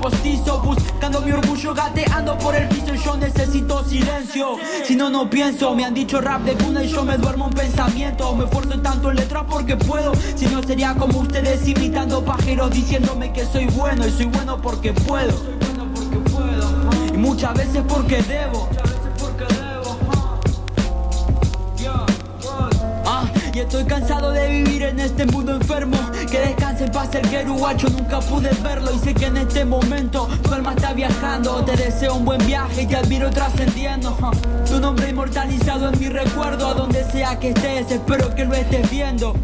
postizo 0.00 0.60
Buscando 0.60 1.20
mi 1.20 1.32
orgullo 1.32 1.74
gateando 1.74 2.36
por 2.38 2.54
el 2.56 2.68
piso 2.68 2.94
Yo 2.94 3.16
necesito 3.16 3.84
silencio. 3.84 4.56
Si 4.84 4.96
no, 4.96 5.10
no 5.10 5.28
pienso 5.28 5.74
Me 5.74 5.84
han 5.84 5.94
dicho 5.94 6.20
rap 6.20 6.42
de 6.42 6.54
cuna 6.54 6.82
y 6.82 6.88
yo 6.88 7.04
me 7.04 7.16
duermo 7.16 7.46
en 7.48 7.52
pensamiento. 7.52 8.34
Me 8.34 8.44
esfuerzo 8.44 8.80
tanto 8.80 9.10
en 9.10 9.16
letras 9.16 9.44
porque 9.48 9.76
puedo. 9.76 10.12
Si 10.34 10.46
no 10.46 10.62
sería 10.62 10.94
como 10.94 11.20
ustedes 11.20 11.66
imitando 11.68 12.24
pajeros 12.24 12.70
Diciéndome 12.70 13.32
que 13.32 13.44
soy 13.44 13.66
bueno 13.66 14.06
y 14.06 14.10
soy 14.10 14.26
bueno 14.26 14.60
porque 14.60 14.92
puedo. 14.92 15.34
Y 17.12 17.16
muchas 17.16 17.54
veces 17.54 17.82
porque 17.86 18.22
debo 18.22 18.68
y 23.52 23.58
estoy 23.60 23.84
cansado 23.84 24.32
de 24.32 24.48
vivir 24.48 24.82
en 24.82 25.00
este 25.00 25.26
mundo 25.26 25.54
enfermo. 25.54 25.96
Que 26.30 26.40
descanse 26.40 26.84
en 26.84 26.92
paz 26.92 27.14
el 27.14 27.28
que 27.28 27.42
uruguacho 27.44 27.88
nunca 27.88 28.20
pude 28.20 28.50
verlo. 28.62 28.90
Y 28.94 28.98
sé 28.98 29.14
que 29.14 29.26
en 29.26 29.36
este 29.36 29.64
momento 29.64 30.28
tu 30.42 30.52
alma 30.52 30.74
está 30.74 30.92
viajando. 30.92 31.64
Te 31.64 31.76
deseo 31.76 32.14
un 32.14 32.24
buen 32.24 32.44
viaje 32.46 32.82
y 32.82 32.86
te 32.86 32.96
admiro 32.96 33.30
trascendiendo. 33.30 34.16
Tu 34.68 34.78
nombre 34.80 35.10
inmortalizado 35.10 35.88
en 35.88 35.98
mi 35.98 36.08
recuerdo. 36.08 36.68
A 36.68 36.74
donde 36.74 37.04
sea 37.10 37.38
que 37.38 37.50
estés, 37.50 37.90
espero 37.90 38.34
que 38.34 38.44
lo 38.44 38.54
estés 38.54 38.88
viendo. 38.90 39.34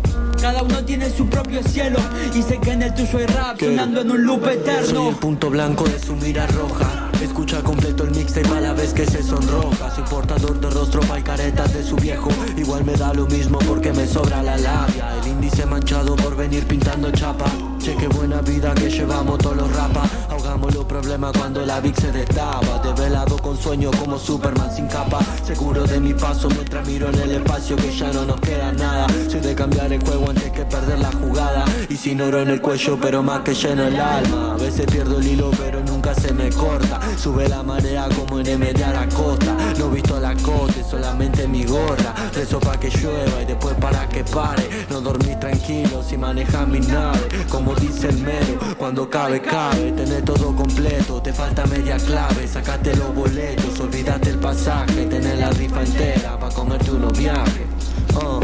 Cada 0.41 0.63
uno 0.63 0.85
tiene 0.85 1.11
su 1.11 1.29
propio 1.29 1.63
cielo. 1.63 1.99
Y 2.35 2.43
sé 2.43 2.59
que 2.59 2.73
en 2.73 2.83
el 2.83 2.95
tuyo 2.95 3.19
hay 3.19 3.27
rap 3.27 3.59
sonando 3.59 4.03
en 4.03 4.11
un 4.11 4.23
loop 4.25 4.45
Soy 4.45 4.55
eterno. 4.55 5.09
el 5.09 5.17
punto 5.17 5.51
blanco 5.51 5.85
de 5.85 5.99
su 5.99 6.15
mira 6.17 6.47
roja. 6.49 7.06
Escucha 7.23 7.63
completo 7.63 8.05
el 8.05 8.11
mixtape 8.11 8.49
a 8.49 8.61
la 8.61 8.73
vez 8.73 8.93
que 8.93 9.07
se 9.07 9.23
sonroja. 9.23 9.91
Soy 9.95 10.05
portador 10.05 10.61
de 10.61 10.71
rostro 10.71 11.01
pa'l 11.03 11.23
caretas 11.23 11.73
de 11.73 11.83
su 11.83 11.97
viejo. 11.97 12.29
Igual 12.57 12.85
me 12.85 12.95
da 12.95 13.13
lo 13.13 13.27
mismo 13.27 13.59
porque 13.61 13.93
me 13.93 14.07
sobra 14.07 14.43
la 14.43 14.57
labia. 14.57 15.17
El 15.23 15.29
índice 15.29 15.67
manchado 15.67 16.17
por 16.17 16.37
venir 16.37 16.67
pintando 16.67 17.11
chapa. 17.11 17.47
Che, 17.87 17.95
qué 17.95 18.09
buena 18.09 18.41
vida 18.41 18.75
que 18.75 18.91
llevamos 18.91 19.39
todos 19.39 19.59
los 19.59 19.73
rapas. 19.73 20.11
Ahogamos 20.29 20.75
los 20.75 20.85
problemas 20.87 21.31
cuando 21.39 21.65
la 21.65 21.79
Vic 21.79 21.95
se 21.95 22.11
destapa. 22.11 22.81
Develado 22.83 23.37
con 23.39 23.57
sueño 23.57 23.93
como 23.93 24.19
Superman 24.19 24.75
sin 24.75 24.89
capa. 24.89 25.21
Seguro 25.45 25.85
de 25.85 26.01
mi 26.01 26.13
paso 26.13 26.49
mientras 26.49 26.85
miro 26.85 27.09
en 27.11 27.15
el 27.15 27.31
espacio 27.37 27.77
que 27.77 27.97
ya 27.97 28.11
no 28.11 28.25
nos 28.25 28.41
queda 28.41 28.73
nada. 28.73 29.07
Soy 29.31 29.39
de 29.39 29.55
cambiar 29.55 29.93
el 29.93 30.05
juego 30.05 30.31
antes 30.31 30.51
que 30.51 30.65
perder 30.65 30.99
la 30.99 31.13
jugada. 31.13 31.65
Y 31.89 31.97
sin 31.97 32.21
oro 32.21 32.41
en 32.41 32.49
el 32.49 32.61
cuello, 32.61 32.99
pero 33.01 33.23
más 33.23 33.43
que 33.43 33.55
lleno 33.55 33.85
el 33.85 34.01
alma. 34.01 34.55
A 34.55 34.57
veces 34.57 34.85
pierdo 34.87 35.19
el 35.21 35.29
hilo, 35.29 35.53
pero 35.57 35.81
nunca 35.85 36.13
se 36.13 36.33
me 36.33 36.51
corta. 36.51 36.99
Sube 37.17 37.49
la 37.49 37.63
marea 37.63 38.09
como 38.17 38.41
en 38.41 38.49
M 38.49 38.73
de 38.73 38.85
Aracosta. 38.85 39.57
No 39.79 39.91
visto 39.91 40.19
la 40.19 40.35
cote, 40.35 40.83
solamente 40.83 41.47
mi 41.47 41.65
gorra. 41.65 42.17
Rezo 42.35 42.59
pa' 42.59 42.81
que 42.81 42.91
llueva 42.91 43.43
y 43.43 43.45
después 43.45 43.77
para 43.77 44.09
que 44.09 44.25
pare. 44.25 44.69
No 44.91 45.01
dormís 45.01 45.39
tranquilo 45.39 46.03
si 46.03 46.17
manejas 46.17 46.67
mi 46.67 46.81
nave. 46.81 47.29
Como 47.49 47.76
dice 47.77 48.09
el 48.09 48.19
mero, 48.23 48.59
cuando 48.79 49.09
cabe, 49.09 49.41
cabe. 49.41 49.93
Tenés 49.93 50.25
todo 50.25 50.55
completo, 50.55 51.21
te 51.23 51.33
falta 51.33 51.67
media 51.67 51.97
clave. 51.97 52.47
Sacate 52.47 52.95
los 52.97 53.15
boletos, 53.15 53.79
olvidate 53.81 54.31
el 54.31 54.39
pasaje. 54.39 55.07
Tenés 55.07 55.39
la 55.39 55.51
rifa 55.51 55.83
entera 55.83 56.39
pa' 56.39 56.51
comerte 56.51 56.91
unos 56.91 57.17
viajes. 57.19 57.67
Oh, 58.15 58.41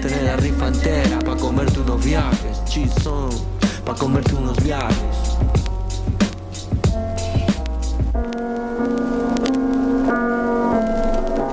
tenés 0.00 0.22
la 0.22 0.36
rifa 0.36 0.68
entera 0.68 1.18
pa' 1.20 1.36
comerte 1.36 1.80
unos 1.80 2.04
viajes. 2.04 2.64
Chizón, 2.66 3.30
pa' 3.84 3.94
comerte 3.94 4.34
unos 4.34 4.56
viajes. 4.62 4.96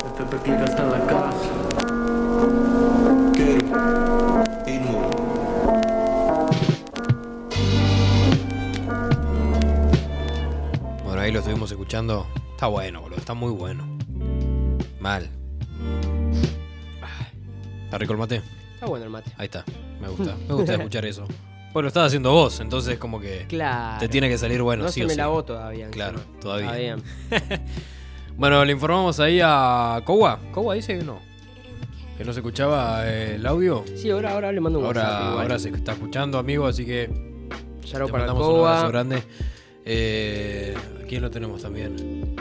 Este 0.06 0.24
Pepe 0.24 0.64
está 0.64 0.84
la 0.86 1.06
casa. 1.06 1.23
Ahí 11.24 11.32
lo 11.32 11.40
estuvimos 11.40 11.72
escuchando. 11.72 12.28
Está 12.52 12.68
bueno, 12.68 13.02
boludo. 13.02 13.18
Está 13.18 13.34
muy 13.34 13.52
bueno. 13.52 13.98
Mal. 15.00 15.30
¿Está 17.86 17.98
rico 17.98 18.14
el 18.14 18.20
mate? 18.20 18.42
Está 18.74 18.86
bueno 18.88 19.06
el 19.06 19.12
mate. 19.12 19.32
Ahí 19.38 19.46
está. 19.46 19.64
Me 20.02 20.08
gusta. 20.10 20.36
Me 20.48 20.54
gusta 20.54 20.74
escuchar 20.74 21.06
eso. 21.06 21.26
Pues 21.72 21.82
lo 21.82 21.88
estás 21.88 22.08
haciendo 22.08 22.32
vos, 22.32 22.60
entonces 22.60 23.00
como 23.00 23.20
que 23.20 23.48
Claro. 23.48 24.00
te 24.00 24.08
tiene 24.08 24.30
que 24.30 24.38
salir 24.38 24.62
bueno, 24.62 24.84
no 24.84 24.90
sí 24.90 25.00
se 25.00 25.06
o 25.06 25.08
me 25.08 25.14
sí. 25.14 25.18
lavó 25.18 25.44
todavía. 25.44 25.90
Claro, 25.90 26.20
todavía. 26.40 26.98
Bueno, 28.36 28.66
le 28.66 28.72
informamos 28.72 29.20
ahí 29.20 29.40
a 29.44 30.02
Kowa. 30.06 30.40
Kowa 30.52 30.74
dice 30.74 30.98
que 30.98 31.04
no. 31.04 31.20
Que 32.18 32.26
no 32.26 32.34
se 32.34 32.40
escuchaba 32.40 33.08
eh, 33.08 33.36
el 33.36 33.46
audio. 33.46 33.86
Sí, 33.96 34.10
ahora, 34.10 34.32
ahora 34.34 34.52
le 34.52 34.60
mando 34.60 34.80
un 34.80 34.86
WhatsApp. 34.86 35.06
Ahora, 35.06 35.22
igual. 35.30 35.42
ahora 35.44 35.60
se 35.60 35.70
está 35.70 35.92
escuchando, 35.92 36.40
amigo, 36.40 36.66
así 36.66 36.84
que 36.84 37.10
te 37.10 37.92
para 37.92 38.08
mandamos 38.08 38.48
un 38.48 38.60
abrazo 38.68 38.88
grande. 38.88 39.24
Eh, 39.86 40.76
¿A 41.02 41.06
quién 41.06 41.22
lo 41.22 41.30
tenemos 41.30 41.62
también? 41.62 42.36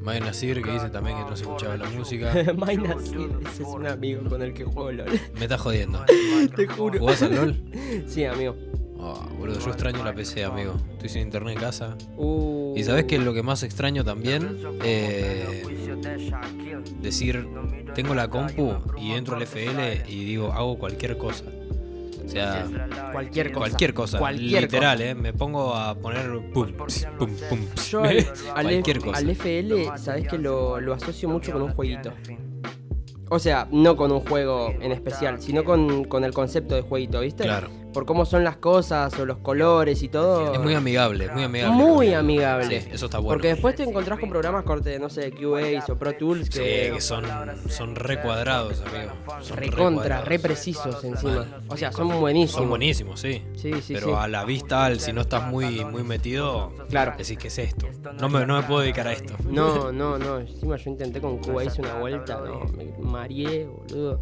Mike 0.00 0.20
Nasir, 0.20 0.62
que 0.62 0.72
dice 0.72 0.90
también 0.90 1.16
que 1.18 1.24
no 1.30 1.36
se 1.36 1.44
escuchaba 1.44 1.76
la 1.76 1.88
música. 1.90 2.32
Maina, 2.56 2.96
sí, 3.00 3.14
ese 3.48 3.62
es 3.62 3.68
un 3.68 3.86
amigo 3.86 4.28
con 4.28 4.42
el 4.42 4.52
que 4.52 4.64
juego 4.64 4.90
LOL. 4.90 5.08
Me 5.38 5.42
estás 5.42 5.60
jodiendo. 5.60 6.04
Te 6.56 6.66
juro. 6.66 6.98
¿Jugás 6.98 7.22
al 7.22 7.34
LOL? 7.36 7.62
Sí, 8.06 8.24
amigo. 8.24 8.56
Oh, 8.98 9.20
boludo, 9.38 9.58
yo 9.58 9.68
extraño 9.70 10.04
la 10.04 10.14
PC, 10.14 10.44
amigo. 10.44 10.74
Estoy 10.92 11.08
sin 11.08 11.22
internet 11.22 11.54
en 11.54 11.60
casa. 11.60 11.96
Uh, 12.16 12.74
Y 12.76 12.82
sabes 12.84 13.04
que 13.04 13.18
lo 13.18 13.32
que 13.34 13.42
más 13.42 13.62
extraño 13.64 14.04
también, 14.04 14.58
eh, 14.84 15.62
decir, 17.00 17.46
tengo 17.94 18.14
la 18.14 18.28
compu 18.28 18.74
y 19.00 19.12
entro 19.12 19.36
al 19.36 19.42
FL 19.42 20.04
y 20.08 20.24
digo, 20.24 20.52
hago 20.52 20.78
cualquier 20.78 21.16
cosa. 21.18 21.44
O 22.24 22.28
sea, 22.28 22.66
Cualquier 23.12 23.52
cosa. 23.52 23.58
cualquier 23.68 23.94
cosa, 23.94 24.18
Cualquier 24.18 24.62
literal, 24.62 24.98
cosa. 24.98 25.10
eh. 25.10 25.14
Me 25.14 25.32
pongo 25.32 25.74
a 25.74 25.94
poner 25.94 26.30
pum, 26.52 26.72
pum, 27.18 27.30
pum. 27.48 27.58
Yo 27.90 28.02
al, 28.02 28.18
al 28.54 28.64
cualquier 28.66 28.98
cosa. 29.00 29.18
al 29.18 29.30
FL, 29.30 29.96
sabes 29.98 30.28
que 30.28 30.38
lo, 30.38 30.80
lo 30.80 30.94
asocio 30.94 31.28
mucho 31.28 31.52
con 31.52 31.62
un 31.62 31.72
jueguito. 31.74 32.12
O 33.28 33.38
sea, 33.38 33.66
no 33.72 33.96
con 33.96 34.12
un 34.12 34.20
juego 34.20 34.74
en 34.80 34.92
especial, 34.92 35.40
sino 35.40 35.64
con, 35.64 36.04
con 36.04 36.22
el 36.24 36.32
concepto 36.34 36.74
de 36.74 36.82
jueguito, 36.82 37.20
¿viste? 37.20 37.44
Claro. 37.44 37.68
Por 37.92 38.06
cómo 38.06 38.24
son 38.24 38.42
las 38.44 38.56
cosas 38.56 39.18
o 39.18 39.26
los 39.26 39.38
colores 39.38 40.02
y 40.02 40.08
todo. 40.08 40.52
Es 40.54 40.60
muy 40.60 40.74
amigable, 40.74 41.28
muy 41.30 41.44
amigable. 41.44 41.76
Muy 41.76 42.14
amigable. 42.14 42.80
Sí, 42.82 42.88
eso 42.92 43.06
está 43.06 43.18
bueno. 43.18 43.34
Porque 43.34 43.48
después 43.48 43.74
te 43.74 43.82
encontrás 43.82 44.18
con 44.18 44.30
programas 44.30 44.64
corte, 44.64 44.98
no 44.98 45.10
sé, 45.10 45.30
Cubase 45.32 45.92
o 45.92 45.98
Pro 45.98 46.14
Tools 46.16 46.46
Sí, 46.46 46.58
que, 46.60 46.92
que 46.94 47.00
son, 47.00 47.24
son 47.68 47.94
re 47.94 48.20
cuadrados, 48.20 48.80
amigo. 48.82 49.12
Son 49.42 49.56
re 49.56 49.70
cuadrados. 49.70 50.26
re 50.26 50.38
precisos 50.38 51.04
encima. 51.04 51.46
O 51.68 51.76
sea, 51.76 51.92
son 51.92 52.08
buenísimos. 52.20 52.60
Son 52.60 52.68
buenísimos, 52.68 53.20
sí. 53.20 53.42
Sí, 53.56 53.72
sí, 53.82 53.94
Pero 53.94 54.08
sí. 54.08 54.12
a 54.16 54.28
la 54.28 54.44
vista, 54.44 54.84
al- 54.86 55.00
si 55.00 55.12
no 55.12 55.20
estás 55.22 55.44
muy, 55.50 55.84
muy 55.84 56.02
metido, 56.02 56.72
Claro. 56.88 57.14
decís, 57.18 57.36
¿qué 57.38 57.48
es 57.48 57.58
esto? 57.58 57.86
No 58.20 58.28
me, 58.28 58.46
no 58.46 58.56
me 58.56 58.62
puedo 58.66 58.80
dedicar 58.80 59.06
a 59.08 59.12
esto. 59.12 59.34
No, 59.48 59.92
no, 59.92 60.18
no. 60.18 60.38
Encima 60.38 60.76
yo 60.76 60.90
intenté 60.90 61.20
con 61.20 61.38
Cubase 61.38 61.80
una 61.80 61.94
vuelta, 61.98 62.40
no, 62.44 62.60
me 62.76 62.84
mareé, 62.98 63.66
boludo. 63.66 64.20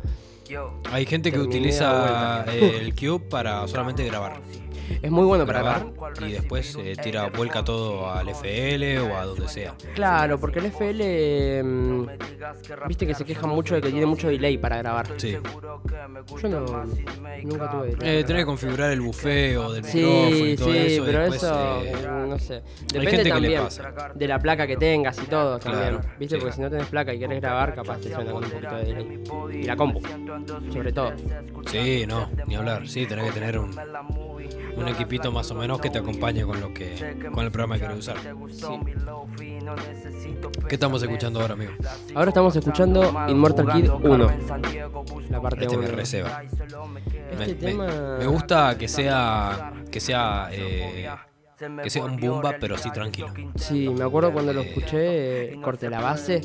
Hay 0.91 1.06
gente 1.06 1.31
que 1.31 1.38
Terminé 1.38 1.56
utiliza 1.56 2.44
el 2.53 2.94
Cube 2.94 3.21
para 3.28 3.66
solamente 3.69 4.05
grabar. 4.05 4.41
Es 5.03 5.10
muy 5.10 5.25
bueno 5.25 5.47
para 5.47 5.60
grabar 5.62 5.86
y 6.26 6.32
después 6.32 6.76
eh, 6.78 6.94
tira 7.03 7.28
vuelca 7.28 7.64
todo 7.64 8.10
al 8.10 8.28
FL 8.28 8.98
o 9.00 9.16
a 9.16 9.25
donde 9.25 9.48
sea. 9.48 9.75
Claro, 9.94 10.38
porque 10.38 10.58
el 10.58 10.66
FL, 10.66 11.62
mm, 11.62 12.06
viste 12.88 13.06
que 13.06 13.14
se 13.14 13.25
queja 13.25 13.47
mucho 13.47 13.75
de 13.75 13.80
que 13.80 13.91
tiene 13.91 14.06
mucho 14.06 14.28
delay 14.28 14.59
para 14.59 14.78
grabar. 14.78 15.06
Sí. 15.16 15.36
Yo 16.42 16.48
no, 16.48 16.60
nunca 17.44 17.70
tuve 17.70 17.88
delay. 17.97 18.19
Eh, 18.19 18.25
tenés 18.25 18.42
que 18.42 18.47
configurar 18.47 18.91
el 18.92 19.00
bufeo 19.00 19.72
del 19.72 19.82
micrófono 19.84 20.30
Sí, 20.30 20.42
y 20.53 20.56
todo 20.56 20.72
sí, 20.72 20.78
eso. 20.78 21.04
pero 21.06 21.19
después, 21.20 21.42
eso, 21.42 21.82
eh, 21.84 22.26
no 22.28 22.38
sé. 22.38 22.62
Depende 22.92 23.10
gente 23.10 23.16
que 23.16 23.25
le 23.25 23.30
también 23.30 23.62
pasa. 23.62 24.12
de 24.14 24.28
la 24.28 24.38
placa 24.38 24.66
que 24.66 24.76
tengas 24.76 25.19
y 25.22 25.26
todo 25.26 25.59
también. 25.59 25.88
Claro, 25.88 26.00
¿Viste? 26.19 26.36
sí. 26.36 26.41
Porque 26.41 26.56
si 26.56 26.60
no 26.60 26.70
tenés 26.70 26.86
placa 26.86 27.14
y 27.14 27.19
querés 27.19 27.41
grabar, 27.41 27.75
capaz 27.75 27.98
te 27.98 28.12
suena 28.12 28.32
con 28.32 28.44
un 28.44 28.50
poquito 28.50 28.76
de 28.76 28.84
delay. 28.84 29.22
Y 29.54 29.62
la 29.64 29.76
compu, 29.76 30.00
sobre 30.72 30.92
todo. 30.92 31.12
Sí, 31.66 32.04
no, 32.06 32.28
ni 32.47 32.56
hablar. 32.56 32.86
Sí, 32.88 33.06
tenés 33.06 33.26
que 33.26 33.32
tener 33.32 33.59
un, 33.59 33.70
un 34.76 34.88
equipito 34.88 35.31
más 35.32 35.50
o 35.50 35.54
menos 35.54 35.81
que 35.81 35.91
te 35.91 35.98
acompañe 35.98 36.45
con 36.45 36.60
lo 36.60 36.72
que 36.72 37.28
con 37.33 37.45
el 37.45 37.50
programa 37.50 37.77
que 37.77 37.83
querés 37.83 37.98
usar. 37.98 38.16
¿Qué 40.68 40.74
estamos 40.77 41.03
escuchando 41.03 41.41
ahora, 41.41 41.54
amigo? 41.54 41.72
Ahora 42.15 42.28
estamos 42.30 42.54
escuchando 42.56 43.15
Immortal 43.28 43.68
Kid 43.72 43.91
1. 43.91 44.30
La 45.30 45.41
parte 45.41 45.65
Este 45.65 45.77
me 45.77 45.86
1. 45.86 45.95
receba. 45.97 46.42
Me, 47.39 47.45
Este 47.45 47.54
me- 47.54 47.54
tema- 47.86 48.16
me 48.18 48.27
gusta 48.27 48.77
que 48.78 48.89
sea 48.89 49.72
que 49.91 50.00
sea 50.00 50.48
eh, 50.53 51.09
que 51.83 51.91
sea 51.91 52.04
un 52.04 52.16
bumba, 52.18 52.54
pero 52.59 52.77
sí 52.78 52.91
tranquilo. 52.91 53.28
Sí, 53.56 53.89
me 53.89 54.04
acuerdo 54.04 54.33
cuando 54.33 54.53
lo 54.53 54.60
escuché, 54.62 55.53
eh, 55.54 55.60
corté 55.60 55.91
la 55.91 56.00
base 56.00 56.41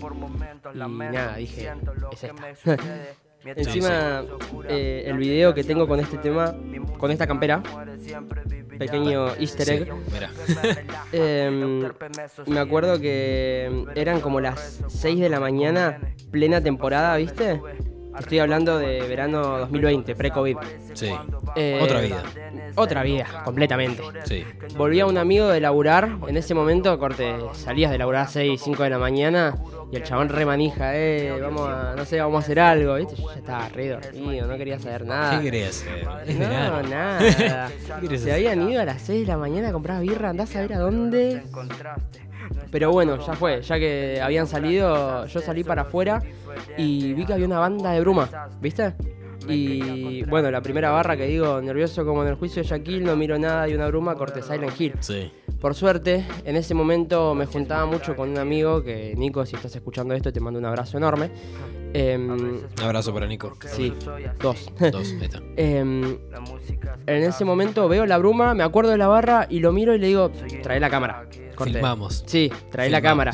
y 0.74 0.78
nada, 0.78 1.36
dije, 1.38 1.72
es 2.12 2.24
esta. 2.24 2.78
Encima, 3.46 4.24
eh, 4.68 5.04
el 5.06 5.18
video 5.18 5.54
que 5.54 5.64
tengo 5.64 5.88
con 5.88 6.00
este 6.00 6.18
tema, 6.18 6.56
con 6.98 7.12
esta 7.12 7.28
campera, 7.28 7.62
pequeño 8.80 9.36
easter 9.36 9.70
egg, 9.70 9.94
Mira, 10.12 10.32
Em, 11.12 11.92
me 12.48 12.60
acuerdo 12.60 13.00
que 13.00 13.86
eran 13.96 14.20
como 14.22 14.42
las 14.42 14.82
6 14.88 15.20
de 15.20 15.30
la 15.30 15.40
mañana, 15.40 16.00
plena 16.32 16.60
temporada, 16.62 17.16
¿viste? 17.18 17.62
Estoy 18.20 18.40
hablando 18.40 18.78
de 18.78 19.02
verano 19.08 19.60
2020, 19.60 20.16
pre-COVID. 20.16 20.58
Sí. 20.94 21.12
Eh, 21.56 21.80
Otra 21.82 22.02
vida. 22.02 22.24
Otra 22.76 23.04
vida, 23.04 23.42
completamente. 23.44 24.02
Sí. 24.26 24.44
Volvía 24.76 25.06
un 25.06 25.18
amigo 25.18 25.48
de 25.48 25.60
laburar, 25.62 26.18
en 26.28 26.38
ese 26.38 26.54
momento, 26.54 26.98
corte, 27.00 27.36
salías 27.54 27.92
de 27.92 27.98
laburar 27.98 28.24
a 28.24 28.28
6, 28.28 28.60
5 28.64 28.84
de 28.84 28.90
la 28.90 28.98
mañana 28.98 29.56
y 29.92 29.96
el 29.98 30.04
chabón 30.04 30.30
remanija, 30.30 30.96
eh, 30.96 31.40
vamos 31.40 31.70
a, 31.70 31.94
no 31.96 32.06
sé, 32.06 32.20
vamos 32.20 32.42
a 32.42 32.46
hacer 32.46 32.60
algo, 32.60 32.96
¿viste? 32.96 33.16
Yo 33.16 33.30
ya 33.30 33.36
estaba 33.38 33.70
re 33.70 33.90
dormido, 33.90 34.48
no 34.48 34.58
quería 34.58 34.80
saber 34.80 35.06
nada. 35.06 35.38
¿Qué 35.38 35.44
querías 35.46 35.82
hacer? 35.82 36.08
Es 36.28 36.36
No, 36.40 36.84
nada. 36.84 37.70
¿Qué 38.02 38.08
querés 38.08 38.22
Se 38.22 38.34
habían 38.34 38.70
ido 38.70 38.82
a 38.82 38.86
las 38.86 39.02
6 39.04 39.22
de 39.22 39.28
la 39.28 39.38
mañana 39.38 39.70
a 39.70 39.72
comprar 39.72 40.02
birra, 40.02 40.30
andás 40.30 40.56
a 40.56 40.62
ver 40.62 40.74
a 40.74 40.80
dónde. 40.80 41.44
Pero 42.72 42.92
bueno, 42.92 43.26
ya 43.26 43.34
fue, 43.34 43.62
ya 43.62 43.80
que 43.80 44.20
habían 44.22 44.48
salido, 44.48 45.26
yo 45.26 45.40
salí 45.40 45.64
para 45.64 45.84
afuera 45.84 46.22
y 46.78 47.14
vi 47.14 47.26
que 47.26 47.34
había 47.34 47.46
una 47.46 47.60
banda 47.60 47.92
de 47.92 48.02
bruma, 48.02 48.30
¿viste? 48.62 48.94
Y 49.48 50.24
bueno, 50.24 50.50
la 50.50 50.62
primera 50.62 50.90
barra 50.90 51.16
que 51.16 51.28
digo, 51.28 51.62
nervioso 51.62 52.06
como 52.06 52.24
en 52.24 52.30
el 52.30 52.36
juicio 52.36 52.64
de 52.64 52.68
Shaquille, 52.68 53.06
no 53.06 53.16
miro 53.16 53.38
nada 53.38 53.68
y 53.70 53.74
una 53.74 53.88
bruma, 53.88 54.16
corte 54.16 54.42
Silent 54.42 54.80
Hill. 54.80 54.94
Sí. 55.00 55.32
Por 55.60 55.76
suerte, 55.76 56.26
en 56.44 56.56
ese 56.56 56.74
momento 56.74 57.34
me 57.36 57.46
juntaba 57.46 57.86
mucho 57.86 58.16
con 58.16 58.30
un 58.30 58.38
amigo 58.38 58.84
que, 58.84 59.14
Nico, 59.16 59.46
si 59.46 59.56
estás 59.56 59.76
escuchando 59.76 60.14
esto, 60.14 60.32
te 60.32 60.40
mando 60.40 60.60
un 60.60 60.66
abrazo 60.66 60.98
enorme. 60.98 61.30
Un 61.96 62.62
abrazo 62.82 63.14
para 63.14 63.26
Nico. 63.28 63.54
sí, 63.68 63.94
dos. 64.40 64.70
Dos, 64.80 65.12
ahí 65.20 65.24
está. 65.24 65.40
Em, 65.56 66.18
en 67.08 67.24
ese 67.24 67.46
momento 67.46 67.88
veo 67.88 68.06
la 68.06 68.18
bruma, 68.18 68.54
me 68.54 68.64
acuerdo 68.64 68.92
de 68.92 68.98
la 68.98 69.08
barra 69.08 69.48
y 69.50 69.60
lo 69.60 69.72
miro 69.72 69.96
y 69.96 70.00
le 70.00 70.08
digo, 70.08 70.30
trae 70.62 70.80
la 70.80 70.90
cámara. 70.90 71.26
Corte. 71.56 71.74
Filmamos. 71.74 72.24
Sí, 72.28 72.52
trae 72.70 72.90
la 72.90 73.02
cámara. 73.02 73.32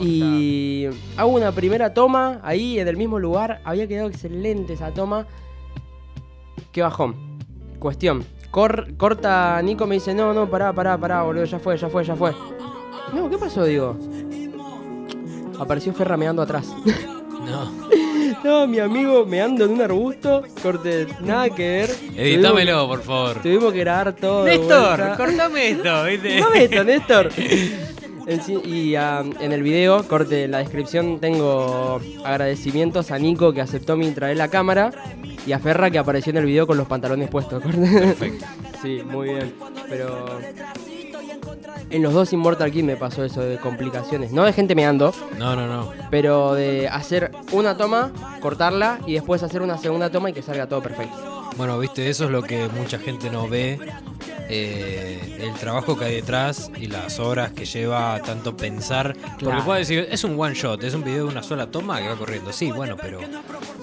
Y 0.00 0.86
hago 1.18 1.30
una 1.32 1.52
primera 1.52 1.92
toma 1.92 2.40
ahí 2.42 2.78
en 2.78 2.88
el 2.88 2.96
mismo 2.96 3.18
lugar. 3.18 3.60
Había 3.64 3.86
quedado 3.86 4.08
excelente 4.08 4.72
esa 4.72 4.90
toma. 4.92 5.26
Qué 6.72 6.80
bajón. 6.80 7.14
Cuestión. 7.78 8.24
Cor- 8.50 8.96
corta 8.96 9.60
Nico 9.62 9.86
me 9.86 9.96
dice, 9.96 10.14
no, 10.14 10.32
no, 10.32 10.48
pará, 10.48 10.72
pará, 10.72 10.96
pará, 10.98 11.22
boludo, 11.22 11.44
ya 11.44 11.58
fue, 11.58 11.76
ya 11.76 11.88
fue, 11.90 12.04
ya 12.04 12.16
fue. 12.16 12.32
No, 13.12 13.28
¿qué 13.28 13.36
pasó? 13.36 13.64
Digo. 13.64 13.96
Apareció 15.58 15.92
Ferra 15.92 16.16
meando 16.16 16.40
atrás. 16.42 16.74
No. 17.44 17.81
No, 18.44 18.66
mi 18.66 18.78
amigo 18.78 19.24
meando 19.26 19.64
en 19.64 19.72
un 19.72 19.82
arbusto. 19.82 20.42
Corte, 20.62 21.06
nada 21.20 21.50
que 21.50 21.68
ver. 21.68 21.90
Editámelo, 22.16 22.86
por 22.86 23.02
favor. 23.02 23.42
Tuvimos, 23.42 23.72
que 23.72 23.80
grabar 23.80 24.12
todo. 24.14 24.44
Néstor, 24.44 25.16
cortame 25.16 25.70
esto, 25.70 26.04
¿viste? 26.04 26.40
No 26.40 26.52
esto, 26.52 26.84
Néstor. 26.84 27.30
Y 28.64 28.94
ah, 28.94 29.24
en 29.40 29.52
el 29.52 29.62
video, 29.62 30.06
corte, 30.06 30.44
en 30.44 30.52
la 30.52 30.58
descripción 30.58 31.18
tengo 31.18 32.00
agradecimientos 32.24 33.10
a 33.10 33.18
Nico 33.18 33.52
que 33.52 33.60
aceptó 33.60 33.96
mi 33.96 34.10
traer 34.12 34.36
la 34.36 34.48
cámara 34.48 34.92
y 35.46 35.52
a 35.52 35.58
Ferra 35.58 35.90
que 35.90 35.98
apareció 35.98 36.30
en 36.30 36.36
el 36.38 36.46
video 36.46 36.66
con 36.66 36.76
los 36.76 36.86
pantalones 36.86 37.28
puestos. 37.28 37.62
corte. 37.62 37.78
Perfecto. 37.78 38.46
Sí, 38.82 39.00
muy 39.04 39.28
bien. 39.28 39.54
Pero 39.88 40.26
en 41.92 42.02
los 42.02 42.12
dos 42.14 42.32
Immortal 42.32 42.70
King 42.72 42.84
me 42.84 42.96
pasó 42.96 43.24
eso 43.24 43.40
de 43.42 43.58
complicaciones. 43.58 44.32
No 44.32 44.44
de 44.44 44.52
gente 44.52 44.74
meando, 44.74 45.14
No, 45.38 45.54
no, 45.56 45.66
no. 45.66 45.92
pero 46.10 46.54
de 46.54 46.88
hacer 46.88 47.30
una 47.52 47.76
toma, 47.76 48.10
cortarla 48.40 48.98
y 49.06 49.14
después 49.14 49.42
hacer 49.42 49.62
una 49.62 49.78
segunda 49.78 50.10
toma 50.10 50.30
y 50.30 50.32
que 50.32 50.42
salga 50.42 50.66
todo 50.66 50.82
perfecto. 50.82 51.50
Bueno, 51.56 51.78
viste, 51.78 52.08
eso 52.08 52.24
es 52.24 52.30
lo 52.30 52.42
que 52.42 52.68
mucha 52.68 52.98
gente 52.98 53.30
no 53.30 53.46
ve. 53.48 53.78
eh, 54.48 55.38
el 55.40 55.52
trabajo 55.54 55.96
que 55.98 56.04
hay 56.06 56.14
detrás 56.16 56.70
y 56.78 56.86
las 56.86 57.18
horas 57.18 57.52
que 57.52 57.64
lleva 57.64 58.20
tanto 58.22 58.56
pensar. 58.56 59.16
Porque 59.40 59.60
puedo 59.62 59.78
decir, 59.78 60.06
es 60.10 60.24
un 60.24 60.38
one 60.38 60.54
shot, 60.54 60.82
es 60.84 60.94
un 60.94 61.02
video 61.04 61.24
de 61.26 61.30
una 61.30 61.42
sola 61.42 61.70
toma 61.70 62.00
que 62.00 62.08
va 62.08 62.16
corriendo. 62.16 62.52
Sí, 62.52 62.70
bueno, 62.70 62.96
pero 63.00 63.18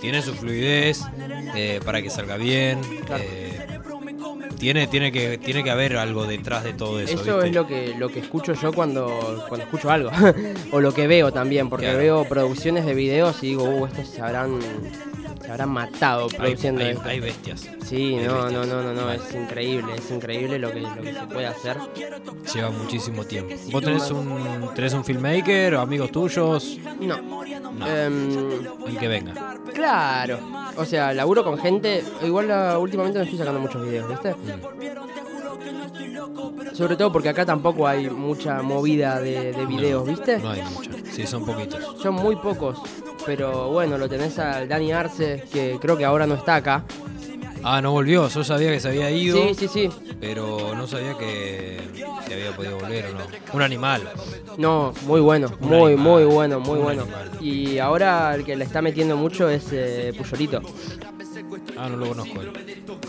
tiene 0.01 0.21
su 0.21 0.33
fluidez 0.35 1.01
eh, 1.55 1.79
para 1.83 2.01
que 2.01 2.09
salga 2.09 2.37
bien. 2.37 2.79
Claro. 3.05 3.23
eh, 3.25 3.58
tiene, 4.59 4.85
tiene, 4.87 5.11
que, 5.11 5.37
tiene 5.39 5.63
que 5.63 5.71
haber 5.71 5.97
algo 5.97 6.25
detrás 6.25 6.63
de 6.63 6.73
todo 6.73 6.99
eso. 6.99 7.13
Eso 7.13 7.35
¿viste? 7.37 7.47
es 7.49 7.55
lo 7.55 7.65
que, 7.65 7.95
lo 7.97 8.09
que 8.09 8.19
escucho 8.19 8.53
yo 8.53 8.71
cuando, 8.73 9.45
cuando 9.47 9.65
escucho 9.65 9.89
algo. 9.89 10.11
o 10.71 10.81
lo 10.81 10.93
que 10.93 11.07
veo 11.07 11.31
también, 11.31 11.69
porque 11.69 11.85
Claro. 11.85 11.99
veo 11.99 12.25
producciones 12.25 12.85
de 12.85 12.93
videos 12.93 13.41
y 13.41 13.47
digo, 13.47 13.63
uh, 13.63 13.85
estos 13.87 14.07
se 14.07 14.21
habrán, 14.21 14.59
se 15.41 15.51
habrán 15.51 15.69
matado 15.69 16.27
Hay, 16.31 16.37
produciendo 16.37 16.83
hay- 17.05 17.19
bestias. 17.19 17.61
Sí, 17.85 18.15
hay 18.15 18.25
no, 18.27 18.43
bestias. 18.43 18.51
no, 18.53 18.65
no, 18.65 18.83
no, 18.83 18.93
no, 18.93 19.11
es 19.11 19.33
increíble, 19.35 19.93
es 19.97 20.11
increíble 20.11 20.59
lo 20.59 20.71
que, 20.71 20.81
lo 20.81 21.01
que 21.01 21.13
se 21.13 21.27
puede 21.27 21.47
hacer. 21.47 21.77
Lleva 22.53 22.69
muchísimo 22.71 23.23
tiempo. 23.23 23.53
¿Vos 23.71 23.83
tenés 23.83 24.11
un, 24.11 24.69
tenés 24.75 24.93
un 24.93 25.03
filmmaker 25.05 25.75
o 25.75 25.81
amigos 25.81 26.11
tuyos? 26.11 26.77
No. 26.99 27.21
No. 27.71 27.87
Em, 27.87 28.29
El 28.87 28.97
que 28.97 29.07
venga. 29.07 29.33
claro. 29.73 30.39
O 30.75 30.85
sea, 30.85 31.13
laburo 31.13 31.43
con 31.43 31.57
gente. 31.57 32.03
Igual 32.23 32.51
ah, 32.51 32.77
últimamente 32.77 33.17
no 33.19 33.23
estoy 33.23 33.39
sacando 33.39 33.59
muchos 33.59 33.81
videos, 33.83 34.07
¿viste? 34.09 34.33
Sobre 36.73 36.95
todo 36.95 37.11
porque 37.11 37.29
acá 37.29 37.45
tampoco 37.45 37.87
hay 37.87 38.09
mucha 38.09 38.61
movida 38.61 39.19
de, 39.19 39.51
de 39.53 39.65
videos, 39.65 40.07
¿viste? 40.07 40.37
No 40.39 40.49
hay 40.49 40.61
mucho. 40.63 40.91
Sí, 41.11 41.25
son 41.25 41.45
poquitos. 41.45 41.97
Son 42.01 42.15
muy 42.15 42.35
pocos. 42.35 42.81
Pero 43.25 43.69
bueno, 43.71 43.97
lo 43.97 44.07
tenés 44.07 44.39
al 44.39 44.67
Dani 44.67 44.91
Arce, 44.91 45.43
que 45.51 45.77
creo 45.79 45.97
que 45.97 46.05
ahora 46.05 46.25
no 46.25 46.35
está 46.35 46.55
acá. 46.55 46.83
Ah, 47.63 47.81
no 47.81 47.91
volvió. 47.91 48.27
Yo 48.29 48.43
sabía 48.43 48.71
que 48.71 48.79
se 48.79 48.87
había 48.89 49.11
ido. 49.11 49.37
Sí, 49.37 49.53
sí, 49.55 49.67
sí. 49.67 49.89
Pero 50.19 50.73
no 50.75 50.87
sabía 50.87 51.17
que 51.17 51.77
se 52.27 52.33
había 52.33 52.55
podido 52.55 52.77
volver 52.79 53.05
o 53.07 53.13
no. 53.13 53.25
Un 53.53 53.61
animal. 53.61 54.09
No, 54.57 54.93
muy 55.05 55.21
bueno, 55.21 55.51
Un 55.61 55.67
muy, 55.69 55.93
animal, 55.93 55.97
muy 55.97 56.23
bueno, 56.25 56.59
muy 56.59 56.77
un 56.79 56.83
bueno. 56.83 57.01
animal. 57.03 57.31
Y 57.41 57.77
ahora 57.79 58.33
el 58.35 58.43
que 58.45 58.55
le 58.55 58.65
está 58.65 58.81
metiendo 58.81 59.15
mucho 59.17 59.49
es 59.49 59.67
eh, 59.71 60.13
Puyolito. 60.17 60.61
Ah, 61.77 61.87
no 61.89 61.97
lo 61.97 62.07
conozco. 62.09 62.41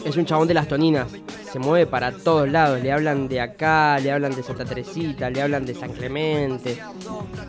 Es 0.04 0.16
un 0.16 0.24
chabón 0.24 0.46
de 0.48 0.54
las 0.54 0.68
toninas. 0.68 1.08
Se 1.52 1.58
mueve 1.58 1.86
para 1.86 2.12
todos 2.12 2.48
lados. 2.48 2.80
Le 2.80 2.92
hablan 2.92 3.28
de 3.28 3.40
acá, 3.40 3.98
le 3.98 4.12
hablan 4.12 4.34
de 4.34 4.42
Santa 4.42 4.64
Teresita, 4.64 5.28
le 5.30 5.42
hablan 5.42 5.66
de 5.66 5.74
San 5.74 5.92
Clemente. 5.92 6.78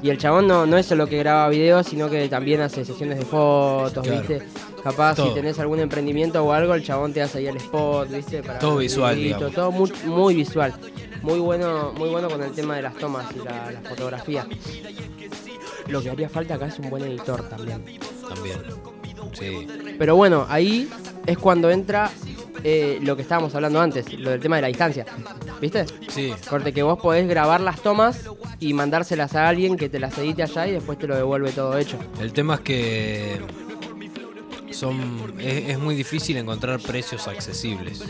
Y 0.01 0.09
el 0.09 0.17
chabón 0.17 0.47
no, 0.47 0.65
no 0.65 0.77
es 0.77 0.85
solo 0.87 1.05
que 1.07 1.17
graba 1.19 1.47
videos, 1.49 1.85
sino 1.87 2.09
que 2.09 2.27
también 2.29 2.61
hace 2.61 2.83
sesiones 2.83 3.19
de 3.19 3.25
fotos, 3.25 4.03
Claro. 4.03 4.19
¿viste? 4.27 4.41
Capaz 4.83 5.17
si 5.17 5.29
tenés 5.35 5.59
algún 5.59 5.79
emprendimiento 5.79 6.43
o 6.43 6.51
algo, 6.51 6.73
el 6.73 6.83
chabón 6.83 6.90
te 7.13 7.21
hace 7.21 7.39
ahí 7.39 7.47
el 7.47 7.57
spot, 7.57 8.09
¿viste? 8.09 8.43
Para 8.43 8.59
Todo 8.59 8.77
visual. 8.77 9.35
Todo 9.53 9.71
muy, 9.71 9.91
muy 10.05 10.35
visual. 10.35 10.73
Muy 11.21 11.39
bueno, 11.39 11.93
muy 11.95 12.09
bueno 12.09 12.29
con 12.29 12.41
el 12.41 12.51
tema 12.51 12.75
de 12.75 12.81
las 12.81 12.95
tomas 12.95 13.25
y 13.35 13.39
la, 13.39 13.71
la 13.71 13.81
fotografía. 13.81 14.47
Lo 15.87 16.01
que 16.01 16.09
haría 16.09 16.29
falta 16.29 16.55
acá 16.55 16.67
es 16.67 16.79
un 16.79 16.89
buen 16.89 17.03
editor 17.03 17.47
también. 17.49 17.83
También. 18.27 18.57
Sí. 19.33 19.67
Pero 19.97 20.15
bueno, 20.15 20.45
ahí 20.49 20.89
es 21.25 21.37
cuando 21.37 21.69
entra 21.69 22.09
eh, 22.63 22.99
lo 23.01 23.15
que 23.15 23.23
estábamos 23.23 23.53
hablando 23.55 23.79
antes, 23.81 24.11
lo 24.13 24.31
del 24.31 24.39
tema 24.39 24.57
de 24.57 24.63
la 24.63 24.67
distancia. 24.67 25.05
¿Viste? 25.59 25.85
Sí. 26.09 26.33
Corte 26.49 26.73
que 26.73 26.83
vos 26.83 26.99
podés 26.99 27.27
grabar 27.27 27.61
las 27.61 27.81
tomas 27.81 28.29
y 28.59 28.73
mandárselas 28.73 29.35
a 29.35 29.47
alguien 29.47 29.77
que 29.77 29.89
te 29.89 29.99
las 29.99 30.17
edite 30.17 30.43
allá 30.43 30.67
y 30.67 30.71
después 30.71 30.97
te 30.97 31.07
lo 31.07 31.15
devuelve 31.15 31.51
todo 31.51 31.77
hecho. 31.77 31.97
El 32.19 32.33
tema 32.33 32.55
es 32.55 32.61
que 32.61 33.41
son 34.73 35.33
es, 35.39 35.69
es 35.69 35.79
muy 35.79 35.95
difícil 35.95 36.37
encontrar 36.37 36.79
precios 36.79 37.27
accesibles. 37.27 38.03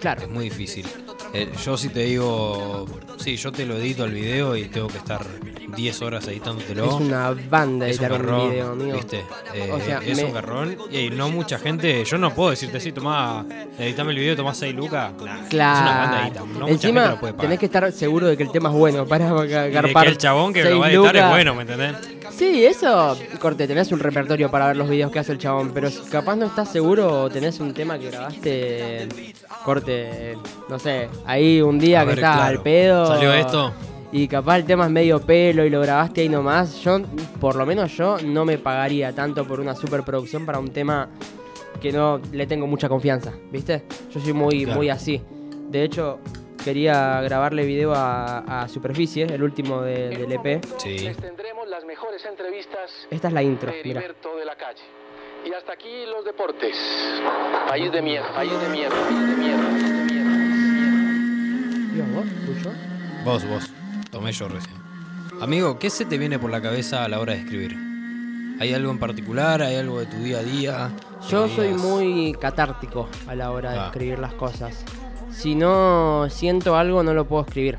Claro. 0.00 0.22
Es 0.22 0.28
muy 0.28 0.44
difícil. 0.44 0.86
Eh, 1.34 1.50
yo 1.64 1.76
si 1.76 1.88
te 1.88 2.00
digo, 2.04 2.86
sí, 3.18 3.36
yo 3.36 3.52
te 3.52 3.64
lo 3.66 3.76
edito 3.76 4.04
el 4.04 4.12
video 4.12 4.56
y 4.56 4.64
tengo 4.66 4.88
que 4.88 4.98
estar 4.98 5.24
10 5.76 6.02
horas 6.02 6.26
editándotelo. 6.28 6.84
Es 6.86 6.92
una 6.94 7.30
banda 7.48 7.88
Es 7.88 7.98
un 7.98 8.04
editar 8.04 8.12
un, 8.20 8.26
garrón, 8.26 8.50
video, 8.50 8.72
amigo. 8.72 8.96
¿viste? 8.96 9.24
Eh, 9.54 9.70
O 9.72 9.80
sea, 9.80 9.98
es 10.04 10.16
me- 10.18 10.24
un 10.24 10.32
garrón 10.34 10.76
y 10.90 11.08
no 11.10 11.30
mucha 11.30 11.58
gente, 11.58 12.04
yo 12.04 12.18
no 12.18 12.34
puedo 12.34 12.50
decirte, 12.50 12.78
sí, 12.80 12.92
tomá, 12.92 13.46
editame 13.78 14.10
el 14.12 14.18
video, 14.18 14.36
tomás 14.36 14.58
6 14.58 14.74
lucas. 14.74 15.12
Nah, 15.14 15.14
Es 15.14 15.22
una 15.22 15.38
banda 15.40 15.48
Claro. 15.48 16.26
edita, 16.26 16.40
no 16.40 16.46
mucha 16.46 16.58
gente 16.66 16.72
Encima 16.72 17.06
lo 17.08 17.20
puede 17.20 17.32
pagar. 17.32 17.46
tenés 17.46 17.58
que 17.58 17.66
estar 17.66 17.92
seguro 17.92 18.26
de 18.26 18.36
que 18.36 18.42
el 18.42 18.50
tema 18.52 18.68
es 18.68 18.74
bueno 18.74 19.06
para 19.06 19.26
Y 19.44 19.48
de 19.48 19.70
garpar. 19.70 20.04
que 20.04 20.10
el 20.10 20.18
chabón 20.18 20.52
que 20.52 20.64
lo 20.64 20.78
va 20.80 20.86
a 20.86 20.92
editar 20.92 21.16
es 21.16 21.28
bueno, 21.30 21.54
¿me 21.54 21.62
entendés? 21.62 21.96
Sí, 22.42 22.66
eso, 22.66 23.16
corte, 23.38 23.68
tenés 23.68 23.92
un 23.92 24.00
repertorio 24.00 24.50
para 24.50 24.66
ver 24.66 24.76
los 24.76 24.88
videos 24.90 25.12
que 25.12 25.20
hace 25.20 25.30
el 25.30 25.38
chabón, 25.38 25.70
pero 25.72 25.88
si 25.88 26.00
capaz 26.10 26.34
no 26.34 26.46
estás 26.46 26.68
seguro 26.72 27.22
o 27.22 27.30
tenés 27.30 27.60
un 27.60 27.72
tema 27.72 28.00
que 28.00 28.10
grabaste, 28.10 29.06
corte, 29.64 30.36
no 30.68 30.76
sé, 30.76 31.08
ahí 31.24 31.62
un 31.62 31.78
día 31.78 32.00
A 32.00 32.02
que 32.02 32.08
ver, 32.08 32.18
estás 32.18 32.34
claro. 32.34 32.48
al 32.58 32.60
pedo. 32.64 33.06
¿Salió 33.06 33.32
esto? 33.32 33.72
Y 34.10 34.26
capaz 34.26 34.56
el 34.56 34.64
tema 34.64 34.86
es 34.86 34.90
medio 34.90 35.20
pelo 35.20 35.64
y 35.64 35.70
lo 35.70 35.80
grabaste 35.82 36.22
ahí 36.22 36.28
nomás. 36.28 36.80
Yo, 36.82 37.00
por 37.40 37.54
lo 37.54 37.64
menos 37.64 37.96
yo, 37.96 38.16
no 38.24 38.44
me 38.44 38.58
pagaría 38.58 39.12
tanto 39.14 39.46
por 39.46 39.60
una 39.60 39.76
superproducción 39.76 40.44
para 40.44 40.58
un 40.58 40.70
tema 40.72 41.10
que 41.80 41.92
no 41.92 42.20
le 42.32 42.48
tengo 42.48 42.66
mucha 42.66 42.88
confianza, 42.88 43.30
¿viste? 43.52 43.84
Yo 44.12 44.18
soy 44.18 44.32
muy, 44.32 44.64
Claro. 44.64 44.78
muy 44.78 44.88
así. 44.90 45.22
De 45.70 45.84
hecho, 45.84 46.18
quería 46.62 47.20
grabarle 47.22 47.64
video 47.66 47.94
a, 47.94 48.62
a 48.62 48.68
Superficie, 48.68 49.24
el 49.24 49.42
último 49.42 49.82
de- 49.82 50.10
del 50.10 50.32
EP. 50.32 50.64
Sí. 50.78 50.98
Les 51.00 51.16
tendremos 51.16 51.68
las 51.68 51.84
mejores 51.84 52.24
entrevistas 52.24 52.90
Esta 53.10 53.28
es 53.28 53.34
la 53.34 53.42
intro, 53.42 53.70
de 53.72 53.82
mira. 53.84 54.00
De 54.00 54.44
la 54.44 54.56
calle. 54.56 54.82
Y 55.44 55.52
hasta 55.52 55.72
aquí 55.72 56.06
los 56.06 56.24
deportes. 56.24 56.76
País 57.68 57.90
de 57.92 58.00
mierda, 58.02 58.32
país 58.34 58.52
de 58.52 58.68
mierda, 58.68 58.94
país 58.96 59.28
de 59.28 59.36
mierda, 59.36 59.62
país 59.62 59.96
de 59.96 60.04
mierda. 60.12 61.94
¿Dios, 61.94 62.08
vos? 62.14 62.24
¿Tuyo? 62.46 62.70
Vos, 63.24 63.48
vos. 63.48 63.70
Tomé 64.10 64.32
yo 64.32 64.48
recién. 64.48 64.76
Amigo, 65.40 65.78
¿qué 65.78 65.90
se 65.90 66.04
te 66.04 66.18
viene 66.18 66.38
por 66.38 66.50
la 66.50 66.60
cabeza 66.62 67.04
a 67.04 67.08
la 67.08 67.18
hora 67.18 67.32
de 67.34 67.40
escribir? 67.40 67.76
¿Hay 68.60 68.72
algo 68.74 68.92
en 68.92 68.98
particular? 68.98 69.62
¿Hay 69.62 69.76
algo 69.76 69.98
de 69.98 70.06
tu 70.06 70.16
día 70.18 70.38
a 70.38 70.42
día? 70.42 70.90
Yo 71.28 71.48
soy 71.48 71.70
muy 71.74 72.34
catártico 72.40 73.08
a 73.26 73.34
la 73.34 73.50
hora 73.50 73.72
de 73.72 73.78
Ah. 73.78 73.86
escribir 73.86 74.18
las 74.20 74.34
cosas. 74.34 74.84
Si 75.32 75.54
no 75.54 76.26
siento 76.30 76.76
algo, 76.76 77.02
no 77.02 77.14
lo 77.14 77.26
puedo 77.26 77.42
escribir. 77.44 77.78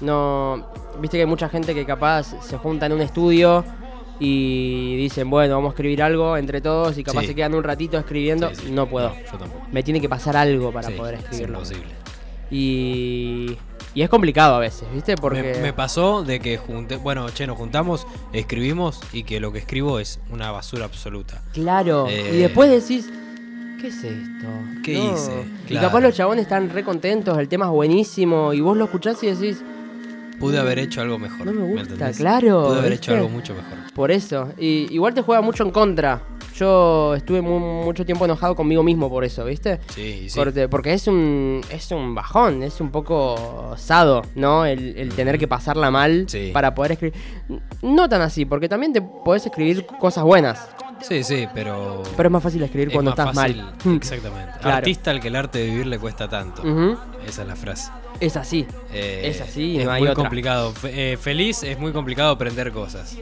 No, 0.00 0.66
viste 1.00 1.16
que 1.16 1.22
hay 1.22 1.28
mucha 1.28 1.48
gente 1.48 1.74
que 1.74 1.84
capaz 1.84 2.34
se 2.42 2.56
junta 2.58 2.86
en 2.86 2.92
un 2.92 3.00
estudio 3.00 3.64
y 4.18 4.96
dicen, 4.96 5.28
bueno, 5.28 5.54
vamos 5.56 5.70
a 5.70 5.72
escribir 5.72 6.02
algo 6.02 6.36
entre 6.36 6.60
todos 6.60 6.96
y 6.98 7.04
capaz 7.04 7.22
Sí. 7.22 7.26
se 7.28 7.34
quedan 7.34 7.54
un 7.54 7.64
ratito 7.64 7.98
escribiendo. 7.98 8.48
Sí, 8.50 8.62
sí. 8.66 8.70
No 8.72 8.86
puedo. 8.88 9.12
yo 9.30 9.38
tampoco. 9.38 9.66
Me 9.72 9.82
tiene 9.82 10.00
que 10.00 10.08
pasar 10.08 10.36
algo 10.36 10.72
para 10.72 10.90
poder 10.90 11.14
es 11.14 11.20
escribirlo. 11.24 11.58
imposible. 11.58 11.92
Y, 12.50 13.56
y 13.94 14.02
es 14.02 14.08
complicado 14.08 14.54
a 14.54 14.58
veces, 14.60 14.86
¿viste? 14.94 15.16
Porque 15.16 15.42
Me, 15.42 15.58
me 15.60 15.72
pasó 15.72 16.22
de 16.22 16.38
que 16.40 16.56
junté, 16.58 16.96
bueno, 16.96 17.28
che, 17.30 17.46
nos 17.46 17.56
juntamos, 17.56 18.06
escribimos 18.32 19.00
y 19.12 19.24
que 19.24 19.40
lo 19.40 19.52
que 19.52 19.58
escribo 19.58 19.98
es 19.98 20.20
una 20.30 20.50
basura 20.52 20.84
absoluta. 20.84 21.42
Claro. 21.52 22.06
Eh, 22.08 22.30
Y 22.34 22.36
después 22.38 22.70
decís, 22.70 23.10
¿qué 23.80 23.88
es 23.88 24.04
esto? 24.04 24.46
¿Qué 24.82 24.92
hice? 24.94 25.44
Y 25.64 25.68
Claro. 25.68 25.88
capaz 25.88 26.00
los 26.00 26.14
chabones 26.14 26.42
están 26.42 26.70
re 26.70 26.82
contentos, 26.84 27.36
el 27.38 27.48
tema 27.48 27.66
es 27.66 27.70
buenísimo, 27.72 28.52
y 28.52 28.60
vos 28.60 28.76
lo 28.76 28.84
escuchás 28.84 29.22
y 29.22 29.28
decís, 29.28 29.62
Pude 30.38 30.58
haber 30.58 30.78
hecho 30.78 31.00
algo 31.00 31.18
mejor. 31.18 31.46
No 31.46 31.52
me 31.52 31.62
gusta, 31.66 31.92
entendés? 31.94 32.18
claro, 32.18 32.64
Pude 32.66 32.78
haber 32.80 32.90
¿viste? 32.90 33.06
hecho 33.06 33.14
algo 33.14 33.28
mucho 33.30 33.54
mejor. 33.54 33.78
por 33.94 34.10
eso. 34.10 34.52
Y 34.58 34.86
igual 34.92 35.14
te 35.14 35.22
juega 35.22 35.40
mucho 35.40 35.62
en 35.64 35.70
contra. 35.70 36.20
Yo 36.54 37.14
estuve 37.14 37.40
mu- 37.40 37.84
mucho 37.84 38.04
tiempo 38.04 38.26
enojado 38.26 38.54
conmigo 38.54 38.82
mismo 38.82 39.08
por 39.08 39.24
eso, 39.24 39.46
¿viste? 39.46 39.80
Sí, 39.94 40.28
sí. 40.28 40.38
Porque 40.70 40.92
es 40.92 41.06
un, 41.08 41.62
es 41.70 41.90
un 41.90 42.14
bajón, 42.14 42.62
es 42.62 42.82
un 42.82 42.90
poco 42.90 43.70
osado, 43.72 44.22
¿no? 44.34 44.66
El, 44.66 44.98
el 44.98 45.08
tener 45.14 45.38
que 45.38 45.48
pasarla 45.48 45.90
mal 45.90 46.26
Sí. 46.28 46.50
para 46.52 46.74
poder 46.74 46.92
escribir. 46.92 47.14
No 47.82 48.06
tan 48.06 48.20
así, 48.20 48.44
porque 48.44 48.68
también 48.68 48.92
te 48.92 49.00
podés 49.00 49.46
escribir 49.46 49.86
cosas 49.98 50.24
buenas, 50.24 50.68
Sí, 51.02 51.22
sí, 51.22 51.46
pero. 51.54 52.02
pero 52.16 52.28
es 52.28 52.32
más 52.32 52.42
fácil 52.42 52.62
escribir 52.62 52.88
es 52.88 52.94
cuando 52.94 53.10
más 53.12 53.18
estás 53.18 53.34
fácil. 53.34 53.56
mal. 53.84 53.96
Exactamente. 53.96 54.52
Claro. 54.60 54.76
Artista 54.76 55.10
al 55.10 55.20
que 55.20 55.28
el 55.28 55.36
arte 55.36 55.58
de 55.58 55.66
vivir 55.66 55.86
le 55.86 55.98
cuesta 55.98 56.28
tanto. 56.28 56.62
Esa 57.26 57.42
es 57.42 57.48
la 57.48 57.56
frase. 57.56 57.90
Es 58.18 58.36
así. 58.36 58.66
Eh, 58.92 59.22
Es 59.24 59.40
así, 59.40 59.78
es 59.78 59.84
no 59.84 59.92
hay 59.92 60.00
muy 60.00 60.08
otra. 60.08 60.22
complicado. 60.22 60.72
Eh, 60.84 61.18
feliz 61.20 61.62
es 61.62 61.78
muy 61.78 61.92
complicado 61.92 62.30
aprender 62.32 62.72
cosas. 62.72 63.16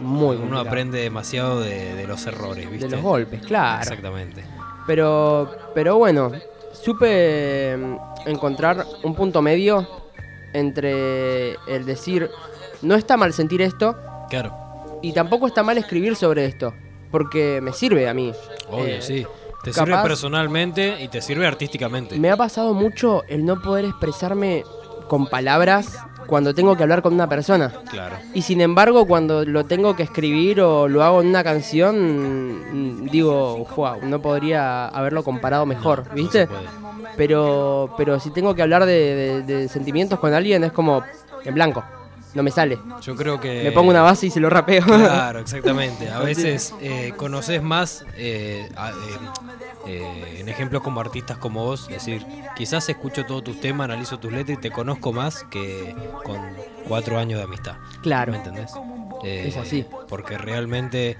Muy 0.00 0.36
Uno 0.36 0.38
complicado. 0.42 0.68
aprende 0.68 0.98
demasiado 1.00 1.60
de, 1.60 1.94
de 1.96 2.06
los 2.06 2.24
errores, 2.26 2.70
¿viste? 2.70 2.86
De 2.86 2.92
los 2.96 3.02
golpes, 3.02 3.42
claro. 3.42 3.82
Exactamente. 3.82 4.44
Pero, 4.86 5.50
pero 5.74 5.98
bueno, 5.98 6.30
supe 6.72 7.76
mm, 7.76 7.96
encontrar 8.28 8.86
un 9.02 9.14
punto 9.16 9.42
medio 9.42 9.86
entre 10.52 11.54
el 11.66 11.84
decir, 11.84 12.30
no 12.80 12.94
está 12.94 13.16
mal 13.16 13.32
sentir 13.34 13.60
esto 13.60 13.96
Claro, 14.30 14.54
y 15.02 15.12
tampoco 15.12 15.46
está 15.46 15.62
mal 15.62 15.76
escribir 15.78 16.16
sobre 16.16 16.46
esto, 16.46 16.72
porque 17.10 17.60
me 17.62 17.72
sirve 17.72 18.08
a 18.08 18.14
mí. 18.14 18.32
obvio, 18.70 18.84
Eh, 18.86 19.02
sí. 19.02 19.26
Te 19.64 19.72
capaz- 19.72 19.86
sirve 19.86 20.02
personalmente 20.02 21.02
y 21.02 21.08
te 21.08 21.20
sirve 21.20 21.46
artísticamente. 21.46 22.16
Me 22.18 22.30
ha 22.30 22.36
pasado 22.36 22.74
mucho 22.74 23.24
el 23.28 23.44
no 23.44 23.60
poder 23.60 23.84
expresarme 23.86 24.64
con 25.08 25.26
palabras 25.26 25.98
cuando 26.26 26.54
tengo 26.54 26.76
que 26.76 26.82
hablar 26.84 27.02
con 27.02 27.14
una 27.14 27.28
persona. 27.28 27.72
Claro. 27.90 28.16
Y 28.34 28.42
sin 28.42 28.60
embargo, 28.60 29.06
cuando 29.06 29.44
lo 29.44 29.64
tengo 29.64 29.96
que 29.96 30.02
escribir 30.04 30.60
o 30.60 30.86
lo 30.86 31.02
hago 31.02 31.22
en 31.22 31.28
una 31.28 31.42
canción, 31.42 33.02
mm, 33.04 33.10
digo, 33.10 33.64
"Fua, 33.74 33.96
no 34.02 34.20
podría 34.22 34.86
haberlo 34.88 35.24
comparado 35.24 35.64
mejor, 35.66 36.04
No, 36.08 36.14
¿viste? 36.14 36.46
pero, 37.16 37.94
pero 37.96 38.20
si 38.20 38.30
tengo 38.30 38.54
que 38.54 38.62
hablar 38.62 38.84
de, 38.86 39.14
de- 39.14 39.42
de 39.42 39.68
sentimientos 39.68 40.18
con 40.18 40.34
alguien, 40.34 40.62
es 40.64 40.72
como 40.72 41.02
en 41.44 41.54
blanco. 41.54 41.82
No 42.34 42.42
me 42.42 42.50
sale. 42.50 42.78
Yo 43.02 43.16
creo 43.16 43.40
que. 43.40 43.62
Me 43.64 43.72
pongo 43.72 43.90
una 43.90 44.02
base 44.02 44.26
y 44.26 44.30
se 44.30 44.38
lo 44.40 44.50
rapeo. 44.50 44.84
Claro, 44.84 45.38
exactamente. 45.40 46.10
A 46.10 46.20
veces 46.20 46.74
eh, 46.80 47.12
conoces 47.16 47.62
más 47.62 48.04
eh, 48.16 48.68
eh, 48.70 49.28
eh, 49.86 50.36
en 50.40 50.48
ejemplos 50.48 50.82
como 50.82 51.00
artistas 51.00 51.38
como 51.38 51.64
vos. 51.64 51.82
Es 51.88 52.04
decir, 52.04 52.26
quizás 52.56 52.88
escucho 52.88 53.24
todos 53.24 53.42
tus 53.44 53.60
temas, 53.60 53.86
analizo 53.86 54.18
tus 54.18 54.30
letras 54.32 54.58
y 54.58 54.60
te 54.60 54.70
conozco 54.70 55.12
más 55.12 55.44
que 55.50 55.94
con 56.24 56.38
cuatro 56.86 57.18
años 57.18 57.38
de 57.38 57.44
amistad. 57.44 57.76
claro. 58.02 58.32
¿Me 58.32 58.38
entendés? 58.38 58.72
Es 59.24 59.56
así. 59.56 59.84
Porque 60.08 60.38
realmente 60.38 61.16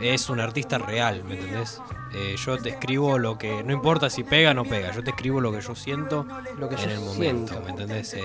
es 0.00 0.28
un 0.28 0.38
artista 0.40 0.76
real, 0.78 1.24
¿me 1.24 1.34
entendés? 1.34 1.80
Eh, 2.14 2.36
yo 2.44 2.58
te 2.58 2.70
escribo 2.70 3.16
lo 3.16 3.38
que. 3.38 3.62
No 3.62 3.72
importa 3.72 4.10
si 4.10 4.22
pega 4.22 4.50
o 4.50 4.54
no 4.54 4.64
pega, 4.64 4.92
yo 4.92 5.02
te 5.02 5.10
escribo 5.10 5.40
lo 5.40 5.50
que 5.50 5.62
yo 5.62 5.74
siento 5.74 6.26
Lo 6.58 6.68
que 6.68 6.74
en 6.74 6.80
yo 6.82 6.90
el 6.90 7.00
momento, 7.00 7.52
siento. 7.54 7.60
¿me 7.64 7.70
entendés? 7.70 8.12
Eh, 8.12 8.20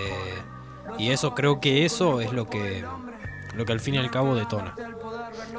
y 0.98 1.10
eso 1.12 1.34
creo 1.36 1.60
que 1.60 1.86
eso 1.86 2.22
es 2.22 2.32
lo 2.34 2.48
que. 2.48 2.84
Lo 3.56 3.66
que 3.66 3.72
al 3.74 3.80
fin 3.80 3.96
y 3.96 3.98
al 3.98 4.12
cabo 4.12 4.36
detona. 4.36 4.76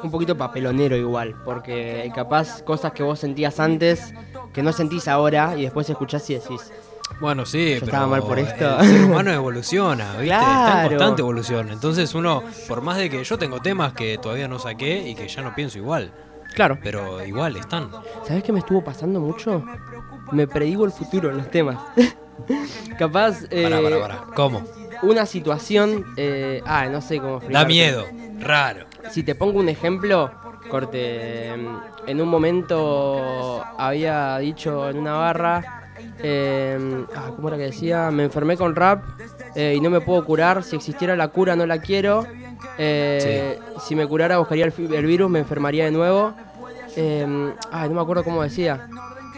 Un 0.01 0.09
poquito 0.09 0.37
papelonero 0.37 0.95
igual, 0.95 1.35
porque 1.43 2.09
capaz 2.15 2.61
cosas 2.61 2.93
que 2.93 3.03
vos 3.03 3.19
sentías 3.19 3.59
antes, 3.59 4.13
que 4.53 4.63
no 4.63 4.71
sentís 4.71 5.07
ahora, 5.09 5.55
y 5.57 5.63
después 5.63 5.89
escuchás 5.89 6.29
y 6.29 6.35
decís, 6.35 6.71
Bueno, 7.19 7.45
sí, 7.45 7.71
pero 7.73 7.85
estaba 7.87 8.07
mal 8.07 8.23
por 8.23 8.39
esto. 8.39 8.79
el 8.79 8.87
ser 8.87 9.03
humano 9.03 9.31
evoluciona, 9.33 10.13
¿viste? 10.13 10.27
Está 10.33 10.45
en 10.45 10.71
Claro. 10.71 10.89
constante 10.89 11.21
evolución. 11.21 11.69
Entonces 11.71 12.15
uno, 12.15 12.41
por 12.69 12.81
más 12.81 12.97
de 12.97 13.09
que 13.09 13.21
yo 13.21 13.37
tengo 13.37 13.59
temas 13.59 13.91
que 13.91 14.17
todavía 14.17 14.47
no 14.47 14.59
saqué 14.59 15.09
y 15.09 15.15
que 15.15 15.27
ya 15.27 15.41
no 15.41 15.53
pienso 15.53 15.77
igual, 15.77 16.13
claro. 16.55 16.77
pero 16.81 17.25
igual 17.25 17.57
están. 17.57 17.89
¿Sabés 18.25 18.43
qué 18.43 18.53
me 18.53 18.59
estuvo 18.59 18.81
pasando 18.81 19.19
mucho? 19.19 19.65
Me 20.31 20.47
predigo 20.47 20.85
el 20.85 20.91
futuro 20.93 21.29
en 21.31 21.37
los 21.37 21.51
temas. 21.51 21.77
capaz 22.97 23.39
eh, 23.49 23.63
Pará, 23.63 23.81
pará, 23.81 23.99
pará. 23.99 24.23
¿Cómo? 24.35 24.63
Una 25.01 25.25
situación, 25.25 26.05
eh, 26.17 26.61
ah, 26.65 26.87
no 26.87 27.01
sé 27.01 27.19
cómo 27.19 27.39
Da 27.39 27.65
miedo, 27.65 28.05
raro. 28.39 28.85
Si 29.11 29.23
te 29.23 29.35
pongo 29.35 29.59
un 29.59 29.69
ejemplo, 29.69 30.31
corte, 30.69 31.47
em, 31.47 31.67
en 32.07 32.21
un 32.21 32.27
momento 32.29 33.63
había 33.77 34.37
dicho 34.39 34.89
en 34.89 34.97
una 34.97 35.13
barra, 35.13 35.83
em, 36.21 37.05
ah, 37.15 37.31
¿cómo 37.35 37.47
era 37.47 37.57
que 37.57 37.63
decía? 37.63 38.11
Me 38.11 38.23
enfermé 38.23 38.57
con 38.57 38.75
rap 38.75 39.03
eh, 39.55 39.73
y 39.75 39.81
no 39.81 39.89
me 39.89 40.01
puedo 40.01 40.23
curar. 40.25 40.63
Si 40.63 40.75
existiera 40.75 41.15
la 41.15 41.29
cura, 41.29 41.55
no 41.55 41.65
la 41.65 41.79
quiero. 41.79 42.25
Eh, 42.77 43.59
Si 43.87 43.95
me 43.95 44.05
curara, 44.05 44.37
buscaría 44.37 44.65
el, 44.65 44.93
el 44.93 45.05
virus, 45.05 45.29
me 45.29 45.39
enfermaría 45.39 45.85
de 45.85 45.91
nuevo. 45.91 46.33
Ay, 46.97 47.89
no 47.89 47.95
me 47.95 48.01
acuerdo 48.01 48.23
cómo 48.23 48.43
decía. 48.43 48.87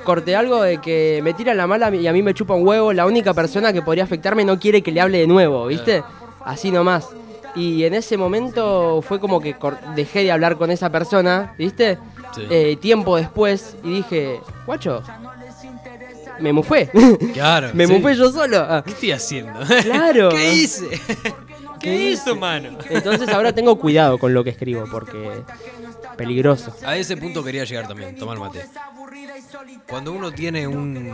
Corté 0.04 0.36
algo 0.36 0.62
de 0.62 0.80
que 0.80 1.22
me 1.24 1.34
tira 1.34 1.54
la 1.54 1.68
mala 1.68 1.94
y 1.94 2.08
a 2.08 2.14
mí 2.14 2.22
me 2.24 2.34
chupa 2.34 2.54
un 2.54 2.68
huevo. 2.68 2.94
La 2.94 3.06
única 3.06 3.34
persona 3.34 3.72
que 3.74 3.82
podría 3.82 4.04
afectarme 4.04 4.44
no 4.46 4.60
quiere 4.60 4.82
que 4.82 4.92
le 4.92 5.02
hable 5.02 5.20
de 5.20 5.28
nuevo, 5.28 5.68
¿viste? 5.68 6.04
Así 6.44 6.72
nomás. 6.72 7.10
Y 7.56 7.84
en 7.84 7.94
ese 7.94 8.18
momento 8.18 9.02
fue 9.02 9.20
como 9.20 9.42
que 9.42 9.56
dejé 9.96 10.24
de 10.24 10.32
hablar 10.32 10.58
con 10.58 10.72
esa 10.72 10.90
persona, 10.90 11.54
¿viste? 11.58 11.98
Sí. 12.34 12.48
Eh, 12.50 12.78
tiempo 12.78 13.18
después 13.18 13.76
y 13.84 13.96
dije, 13.96 14.40
guacho, 14.66 15.04
me 16.40 16.54
mufé. 16.54 16.90
Claro. 17.34 17.70
me 17.74 17.88
sí. 17.88 17.94
mufé 17.94 18.16
yo 18.16 18.32
solo. 18.32 18.58
Ah, 18.58 18.84
¿Qué 18.86 18.92
estoy 18.92 19.12
haciendo? 19.12 19.60
Claro. 19.84 20.30
¿Qué 20.32 20.54
hice? 20.54 20.88
¿Qué 21.80 22.12
hizo, 22.12 22.36
mano? 22.36 22.78
Entonces 22.90 23.28
ahora 23.30 23.54
tengo 23.54 23.76
cuidado 23.78 24.18
con 24.20 24.34
lo 24.34 24.44
que 24.44 24.52
escribo 24.52 24.86
porque 24.92 25.44
peligroso. 26.16 26.74
A 26.86 26.96
ese 26.96 27.18
punto 27.18 27.44
quería 27.44 27.64
llegar 27.64 27.88
también, 27.88 28.16
tomar 28.16 28.38
mate. 28.38 28.66
Cuando 29.88 30.14
uno 30.14 30.32
tiene 30.32 30.68
un 30.68 31.12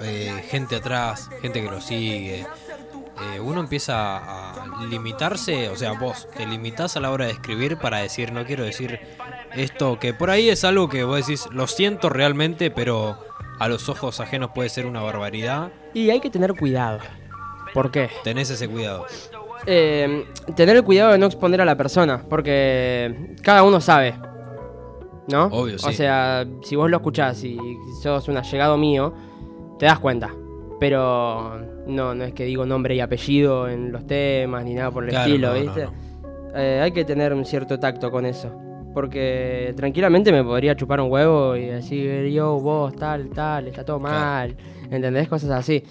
eh, 0.00 0.44
gente 0.48 0.76
atrás, 0.76 1.30
gente 1.40 1.62
que 1.62 1.70
lo 1.70 1.80
sigue, 1.80 2.40
eh, 2.40 3.40
uno 3.40 3.60
empieza 3.60 4.18
a 4.18 4.84
limitarse, 4.86 5.68
o 5.68 5.76
sea, 5.76 5.92
vos 5.92 6.28
te 6.36 6.46
limitás 6.46 6.96
a 6.96 7.00
la 7.00 7.10
hora 7.10 7.26
de 7.26 7.32
escribir 7.32 7.78
para 7.78 7.98
decir, 7.98 8.32
no 8.32 8.44
quiero 8.44 8.64
decir 8.64 9.00
esto, 9.54 9.98
que 9.98 10.12
por 10.12 10.30
ahí 10.30 10.48
es 10.50 10.64
algo 10.64 10.88
que 10.88 11.04
vos 11.04 11.26
decís, 11.26 11.48
lo 11.50 11.66
siento 11.66 12.08
realmente, 12.08 12.70
pero 12.70 13.18
a 13.58 13.68
los 13.68 13.88
ojos 13.88 14.20
ajenos 14.20 14.50
puede 14.54 14.68
ser 14.68 14.86
una 14.86 15.00
barbaridad, 15.00 15.72
Y 15.94 16.10
hay 16.10 16.20
que 16.20 16.30
tener 16.30 16.54
cuidado. 16.54 16.98
¿Por 17.72 17.90
qué? 17.90 18.10
tenés 18.22 18.50
ese 18.50 18.68
cuidado. 18.68 19.06
Eh, 19.66 20.26
tener 20.54 20.76
el 20.76 20.84
cuidado 20.84 21.12
de 21.12 21.18
no 21.18 21.26
exponer 21.26 21.60
a 21.60 21.64
la 21.64 21.76
persona, 21.76 22.22
porque 22.28 23.34
cada 23.42 23.62
uno 23.62 23.80
sabe. 23.80 24.14
¿No? 25.28 25.46
Obvio, 25.46 25.78
sí. 25.78 25.86
O 25.88 25.92
sea, 25.92 26.46
si 26.62 26.76
vos 26.76 26.88
lo 26.90 26.98
escuchás 26.98 27.42
y 27.44 27.58
sos 28.02 28.28
un 28.28 28.36
allegado 28.36 28.76
mío, 28.76 29.12
te 29.78 29.86
das 29.86 29.98
cuenta. 29.98 30.30
Pero 30.78 31.60
no, 31.86 32.14
no 32.14 32.24
es 32.24 32.32
que 32.34 32.44
digo 32.44 32.66
nombre 32.66 32.94
y 32.94 33.00
apellido 33.00 33.68
en 33.68 33.90
los 33.92 34.06
temas 34.06 34.64
ni 34.64 34.74
nada 34.74 34.90
por 34.90 35.04
el 35.04 35.10
Claro, 35.10 35.26
estilo, 35.26 35.48
no, 35.48 35.60
¿viste? 35.60 35.84
no. 35.84 35.92
Eh, 36.54 36.80
hay 36.82 36.92
que 36.92 37.04
tener 37.04 37.32
un 37.32 37.44
cierto 37.44 37.78
tacto 37.78 38.10
con 38.10 38.24
eso. 38.26 38.52
Porque 38.94 39.74
tranquilamente 39.76 40.32
me 40.32 40.42
podría 40.42 40.74
chupar 40.74 41.00
un 41.00 41.10
huevo 41.10 41.54
y 41.56 41.66
decir, 41.66 42.26
yo, 42.30 42.58
vos, 42.60 42.94
tal, 42.96 43.28
tal, 43.30 43.68
está 43.68 43.84
todo 43.84 43.98
Claro. 43.98 44.14
mal. 44.14 44.56
¿Entendés? 44.90 45.28
Cosas 45.28 45.50
así. 45.50 45.82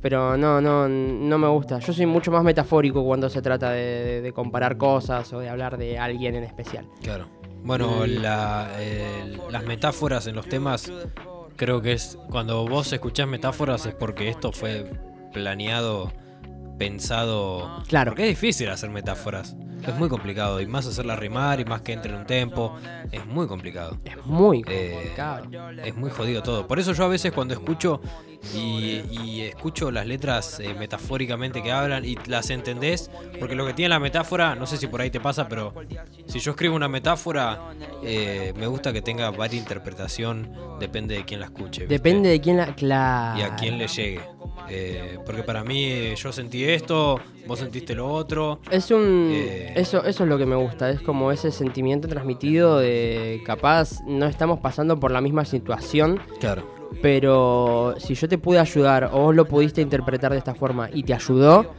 Pero 0.00 0.36
no, 0.36 0.60
no, 0.60 0.88
no 0.88 1.38
me 1.38 1.48
gusta. 1.48 1.78
Yo 1.80 1.92
soy 1.92 2.06
mucho 2.06 2.30
más 2.30 2.42
metafórico 2.44 3.04
cuando 3.04 3.28
se 3.28 3.42
trata 3.42 3.70
de, 3.72 3.80
de- 4.04 4.20
de 4.22 4.32
comparar 4.32 4.76
cosas 4.76 5.30
o 5.32 5.40
de 5.40 5.48
hablar 5.48 5.76
de 5.76 5.98
alguien 5.98 6.34
en 6.34 6.44
especial. 6.44 6.86
Claro. 7.02 7.26
Bueno, 7.66 8.06
la, 8.06 8.70
eh, 8.78 9.36
las 9.50 9.64
metáforas 9.64 10.28
en 10.28 10.36
los 10.36 10.48
temas, 10.48 10.92
creo 11.56 11.82
que 11.82 11.94
es 11.94 12.16
cuando 12.30 12.64
vos 12.64 12.92
escuchás 12.92 13.26
metáforas 13.26 13.86
es 13.86 13.94
porque 13.94 14.28
esto 14.28 14.52
fue 14.52 14.88
planeado, 15.32 16.12
pensado. 16.78 17.82
Claro. 17.88 18.12
Porque 18.12 18.22
es 18.22 18.40
difícil 18.40 18.68
hacer 18.68 18.90
metáforas. 18.90 19.56
Es 19.86 19.94
muy 19.96 20.08
complicado. 20.08 20.60
Y 20.60 20.66
más 20.66 20.86
hacerla 20.86 21.16
rimar 21.16 21.60
y 21.60 21.64
más 21.64 21.80
que 21.82 21.92
entre 21.92 22.12
en 22.12 22.18
un 22.18 22.26
tempo. 22.26 22.76
Es 23.12 23.24
muy 23.26 23.46
complicado. 23.46 23.98
Es 24.04 24.16
muy 24.26 24.64
Eh, 24.68 24.92
complicado. 24.94 25.46
es 25.84 25.96
muy 25.96 26.10
jodido 26.10 26.42
todo. 26.42 26.66
Por 26.66 26.78
eso 26.78 26.92
yo 26.92 27.04
a 27.04 27.08
veces 27.08 27.32
cuando 27.32 27.54
escucho 27.54 28.00
y, 28.54 29.02
y 29.10 29.40
escucho 29.42 29.90
las 29.90 30.06
letras 30.06 30.60
eh, 30.60 30.74
metafóricamente 30.78 31.62
que 31.62 31.72
hablan 31.72 32.04
y 32.04 32.16
las 32.26 32.50
entendés, 32.50 33.10
porque 33.40 33.54
lo 33.54 33.66
que 33.66 33.72
tiene 33.74 33.88
la 33.88 33.98
metáfora, 33.98 34.54
no 34.54 34.66
sé 34.66 34.76
si 34.76 34.86
por 34.86 35.00
ahí 35.00 35.10
te 35.10 35.20
pasa, 35.20 35.48
pero 35.48 35.72
si 36.26 36.38
yo 36.38 36.50
escribo 36.52 36.76
una 36.76 36.88
metáfora, 36.88 37.70
eh, 38.04 38.52
me 38.56 38.66
gusta 38.66 38.92
que 38.92 39.02
tenga 39.02 39.30
varia 39.30 39.58
interpretación, 39.58 40.52
depende 40.78 41.16
de 41.16 41.24
quién 41.24 41.40
la 41.40 41.46
escuche. 41.46 41.82
¿viste? 41.82 41.94
Depende 41.94 42.28
de 42.28 42.40
quién 42.40 42.56
la. 42.58 42.74
Claro. 42.74 43.38
y 43.38 43.42
a 43.42 43.56
quién 43.56 43.78
le 43.78 43.88
llegue. 43.88 44.20
Eh, 44.68 45.18
porque 45.24 45.42
para 45.42 45.62
mí 45.62 45.84
eh, 45.84 46.14
yo 46.16 46.32
sentí 46.32 46.64
esto, 46.64 47.20
vos 47.46 47.58
sentiste 47.58 47.94
lo 47.94 48.08
otro. 48.08 48.60
Es 48.70 48.90
un. 48.90 49.30
Eh. 49.32 49.72
Eso, 49.76 50.04
eso 50.04 50.24
es 50.24 50.28
lo 50.28 50.38
que 50.38 50.46
me 50.46 50.56
gusta. 50.56 50.90
Es 50.90 51.00
como 51.00 51.32
ese 51.32 51.50
sentimiento 51.50 52.08
transmitido 52.08 52.78
de 52.78 53.42
capaz 53.44 54.00
no 54.06 54.26
estamos 54.26 54.60
pasando 54.60 54.98
por 54.98 55.10
la 55.10 55.20
misma 55.20 55.44
situación. 55.44 56.20
Claro. 56.40 56.76
Pero 57.02 57.94
si 57.98 58.14
yo 58.14 58.28
te 58.28 58.38
pude 58.38 58.58
ayudar 58.58 59.10
o 59.12 59.20
vos 59.20 59.34
lo 59.34 59.46
pudiste 59.46 59.80
interpretar 59.80 60.32
de 60.32 60.38
esta 60.38 60.54
forma 60.54 60.88
y 60.92 61.02
te 61.02 61.14
ayudó, 61.14 61.74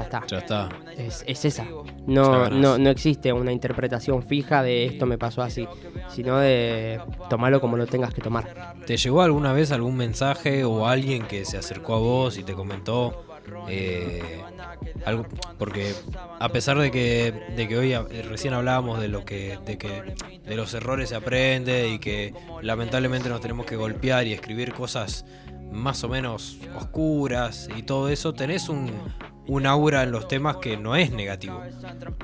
ya 0.00 0.04
está. 0.04 0.26
Ya 0.26 0.38
está. 0.38 0.68
Es, 0.96 1.24
es 1.26 1.44
esa. 1.44 1.64
No, 2.06 2.48
no, 2.50 2.78
no 2.78 2.90
existe 2.90 3.32
una 3.32 3.52
interpretación 3.52 4.22
fija 4.22 4.62
de 4.62 4.86
esto 4.86 5.06
me 5.06 5.18
pasó 5.18 5.42
así, 5.42 5.66
sino 6.08 6.38
de 6.38 7.00
tomarlo 7.28 7.60
como 7.60 7.76
lo 7.76 7.86
tengas 7.86 8.12
que 8.14 8.20
tomar. 8.22 8.74
¿Te 8.86 8.96
llegó 8.96 9.22
alguna 9.22 9.52
vez 9.52 9.72
algún 9.72 9.96
mensaje 9.96 10.64
o 10.64 10.86
alguien 10.86 11.24
que 11.26 11.44
se 11.44 11.58
acercó 11.58 11.94
a 11.94 11.98
vos 11.98 12.38
y 12.38 12.42
te 12.44 12.54
comentó 12.54 13.24
eh, 13.68 14.42
algo? 15.04 15.26
Porque 15.58 15.92
a 16.38 16.48
pesar 16.48 16.78
de 16.78 16.90
que, 16.90 17.32
de 17.56 17.68
que 17.68 17.76
hoy 17.76 17.92
a- 17.92 18.02
recién 18.02 18.54
hablábamos 18.54 19.00
de 19.00 19.08
lo 19.08 19.24
que, 19.24 19.58
de 19.64 19.78
que 19.78 20.14
de 20.44 20.56
los 20.56 20.72
errores 20.74 21.10
se 21.10 21.14
aprende 21.16 21.88
y 21.88 21.98
que 21.98 22.34
lamentablemente 22.62 23.28
nos 23.28 23.40
tenemos 23.40 23.66
que 23.66 23.76
golpear 23.76 24.26
y 24.26 24.32
escribir 24.32 24.72
cosas 24.72 25.24
más 25.70 26.02
o 26.02 26.08
menos 26.08 26.58
oscuras 26.76 27.68
y 27.76 27.82
todo 27.84 28.08
eso, 28.08 28.32
tenés 28.34 28.68
un, 28.68 28.90
un 29.52 29.66
aura 29.66 30.04
en 30.04 30.12
los 30.12 30.28
temas 30.28 30.56
que 30.58 30.76
no 30.76 30.94
es 30.94 31.10
negativo. 31.10 31.60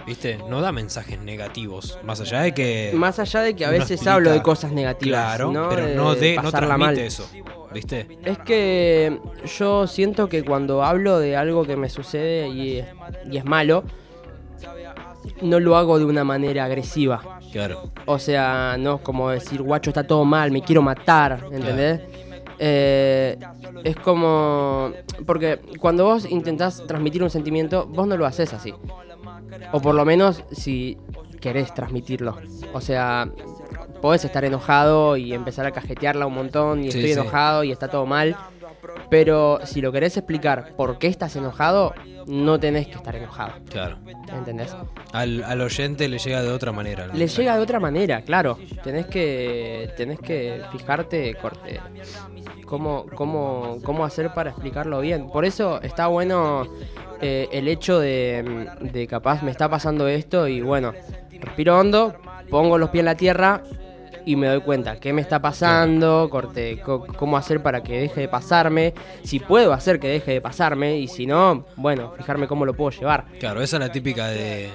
¿Viste? 0.06 0.38
No 0.49 0.61
da 0.61 0.71
mensajes 0.71 1.18
negativos. 1.21 1.99
Más 2.04 2.21
allá 2.21 2.42
de 2.42 2.54
que. 2.54 2.92
Más 2.95 3.18
allá 3.18 3.40
de 3.40 3.54
que 3.56 3.64
a 3.64 3.71
veces 3.71 3.90
explica- 3.92 4.14
hablo 4.14 4.30
de 4.30 4.42
cosas 4.42 4.71
negativas, 4.73 5.25
Claro, 5.37 5.50
¿no? 5.52 5.68
pero 5.68 5.87
De 5.87 5.95
no, 5.97 6.14
de, 6.14 6.37
no 6.37 6.42
pasarla 6.45 6.68
transmite 6.68 6.87
mal. 6.87 6.99
eso. 7.06 7.28
¿Viste? 7.75 8.06
Es 8.25 8.38
que 8.38 9.18
yo 9.59 9.87
siento 9.88 10.28
que 10.28 10.45
cuando 10.45 10.85
hablo 10.85 11.18
de 11.18 11.37
algo 11.37 11.64
que 11.64 11.76
me 11.76 11.88
sucede 11.90 12.49
y 12.49 12.85
y 13.30 13.37
es 13.37 13.45
malo, 13.45 13.83
no 15.42 15.59
lo 15.61 15.76
hago 15.76 15.99
de 15.99 16.04
una 16.04 16.23
manera 16.25 16.64
agresiva. 16.64 17.40
Claro. 17.52 17.90
O 18.06 18.18
sea, 18.18 18.76
no 18.78 18.97
es 18.97 19.00
como 19.02 19.30
decir, 19.30 19.62
guacho, 19.62 19.90
está 19.90 20.06
todo 20.06 20.25
mal, 20.25 20.50
me 20.52 20.62
quiero 20.62 20.83
matar, 20.83 21.40
¿entendés? 21.50 22.00
Eh, 22.59 23.39
es 23.85 23.97
como... 23.97 24.91
Porque 25.27 25.61
cuando 25.79 26.05
vos 26.05 26.27
intentás 26.31 26.87
transmitir 26.87 27.23
un 27.23 27.31
sentimiento, 27.31 27.87
vos 27.87 28.07
no 28.07 28.17
lo 28.17 28.27
haces 28.27 28.53
así. 28.55 28.73
O 29.73 29.81
por 29.81 29.95
lo 29.95 30.05
menos 30.05 30.43
si 30.53 30.97
querés 31.41 31.73
transmitirlo. 31.75 32.37
O 32.73 32.81
sea, 32.81 33.29
podés 34.01 34.25
estar 34.25 34.45
enojado 34.45 35.17
y 35.17 35.33
empezar 35.33 35.67
a 35.67 35.71
cajetearla 35.73 36.27
un 36.27 36.35
montón 36.35 36.81
y 36.81 36.91
Sí, 36.91 36.99
estoy 36.99 37.13
sí. 37.15 37.21
enojado 37.21 37.65
y 37.65 37.73
está 37.73 37.89
todo 37.89 38.07
mal. 38.07 38.37
Pero 39.11 39.61
si 39.64 39.81
lo 39.81 39.93
querés 39.93 40.16
explicar 40.16 40.73
por 40.76 40.99
qué 40.99 41.07
estás 41.07 41.37
enojado, 41.37 41.95
no 42.26 42.59
tenés 42.59 42.88
que 42.88 42.95
estar 42.95 43.14
enojado. 43.14 43.52
Claro. 43.71 43.99
¿Entendés? 44.33 44.75
Al, 45.12 45.45
al 45.45 45.61
oyente 45.61 46.09
le 46.09 46.19
llega 46.19 46.43
de 46.43 46.50
otra 46.50 46.73
manera. 46.73 47.07
Le 47.09 47.28
llega 47.28 47.57
de 47.57 47.62
otra 47.62 47.81
manera, 47.81 48.23
claro. 48.23 48.59
Tenés 48.83 49.07
que, 49.07 49.90
tenés 49.97 50.19
que 50.21 50.62
fijarte 50.73 51.35
corte, 51.35 51.81
cómo, 52.64 53.07
cómo, 53.14 53.78
cómo 53.83 54.05
hacer 54.05 54.33
para 54.35 54.50
explicarlo 54.50 55.00
bien. 55.00 55.28
Por 55.31 55.45
eso 55.45 55.81
está 55.83 56.09
bueno 56.09 56.66
eh, 57.21 57.49
el 57.52 57.69
hecho 57.69 58.00
de, 58.00 58.69
de 58.81 59.07
capaz 59.07 59.42
me 59.42 59.51
está 59.51 59.68
pasando 59.68 60.09
esto 60.09 60.49
y 60.49 60.61
bueno, 60.61 60.92
respiro 61.40 61.79
hondo, 61.79 62.14
pongo 62.51 62.77
los 62.77 62.90
pies 62.90 63.01
en 63.01 63.07
la 63.07 63.14
tierra 63.14 63.62
y 64.27 64.37
me 64.37 64.49
doy 64.49 64.61
cuenta 64.61 64.97
qué 64.97 65.12
me 65.15 65.23
está 65.23 65.41
pasando, 65.41 66.29
corte, 66.31 66.81
co- 66.85 67.07
cómo 67.17 67.37
hacer 67.39 67.62
para 67.62 67.83
que 67.83 67.99
deje 68.01 68.23
de 68.23 68.29
pasarme, 68.29 68.93
si 69.23 69.39
puedo 69.39 69.73
hacer 69.73 69.99
que 70.01 70.09
deje 70.09 70.33
de 70.33 70.41
pasarme 70.43 70.99
y 70.99 71.09
si 71.09 71.27
no, 71.27 71.65
bueno, 71.77 72.12
fijarme 72.17 72.47
cómo 72.49 72.67
lo 72.67 72.75
puedo 72.75 72.91
llevar. 72.91 73.25
Claro, 73.41 73.62
esa 73.62 73.77
es 73.77 73.81
la 73.81 73.91
típica 73.93 74.27
de. 74.27 74.69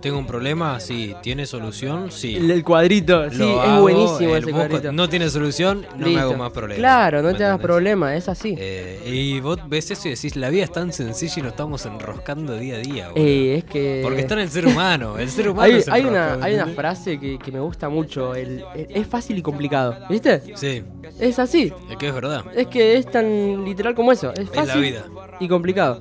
Tengo 0.00 0.18
un 0.18 0.26
problema, 0.26 0.80
sí. 0.80 1.14
¿Tiene 1.22 1.44
solución? 1.44 2.10
Sí. 2.10 2.34
El, 2.36 2.50
el 2.50 2.64
cuadrito, 2.64 3.28
sí, 3.30 3.42
es 3.42 3.80
buenísimo 3.80 4.34
el 4.34 4.42
ese 4.44 4.52
cuadrito. 4.52 4.92
No 4.92 5.08
tiene 5.10 5.28
solución, 5.28 5.82
no 5.94 5.98
me 5.98 6.12
Listo. 6.12 6.20
hago 6.22 6.36
más 6.36 6.52
problemas. 6.52 6.78
Claro, 6.78 7.20
no 7.22 7.28
¿Me 7.28 7.34
te 7.34 7.44
hagas 7.44 7.56
entendés? 7.56 7.66
problema, 7.66 8.16
es 8.16 8.28
así. 8.28 8.54
Eh, 8.58 9.00
y 9.06 9.40
vos 9.40 9.58
ves 9.68 9.90
eso 9.90 10.08
y 10.08 10.12
decís, 10.12 10.36
la 10.36 10.48
vida 10.48 10.64
es 10.64 10.72
tan 10.72 10.92
sencilla 10.92 11.34
y 11.36 11.42
nos 11.42 11.50
estamos 11.52 11.84
enroscando 11.84 12.56
día 12.56 12.76
a 12.76 12.78
día. 12.78 13.08
boludo. 13.10 13.26
Eh, 13.26 13.56
es 13.58 13.64
que. 13.64 14.00
Porque 14.02 14.20
está 14.20 14.34
en 14.34 14.40
el 14.40 14.50
ser 14.50 14.66
humano. 14.66 15.18
El 15.18 15.28
ser 15.28 15.48
humano 15.50 15.74
hay, 15.74 15.82
se 15.82 15.90
hay 15.90 16.00
enrosca, 16.00 16.26
una, 16.28 16.36
¿me 16.38 16.44
hay 16.46 16.52
una 16.54 16.62
entendés? 16.62 16.76
frase 16.76 17.20
que, 17.20 17.38
que 17.38 17.52
me 17.52 17.60
gusta 17.60 17.88
mucho. 17.90 18.34
El, 18.34 18.64
el- 18.74 18.86
es 18.90 19.06
fácil 19.06 19.36
y 19.36 19.42
complicado. 19.42 19.96
¿Viste? 20.08 20.40
Sí, 20.56 20.82
Es 21.18 21.38
así. 21.38 21.70
es 21.90 21.96
que 21.98 22.08
es 22.08 22.14
verdad. 22.14 22.44
Es 22.56 22.68
que 22.68 22.96
es 22.96 23.04
tan 23.10 23.64
literal 23.66 23.94
como 23.94 24.12
eso. 24.12 24.32
Es 24.32 24.48
la 24.54 24.64
fácil 24.64 24.80
vida. 24.80 25.04
y 25.40 25.46
complicado. 25.48 26.00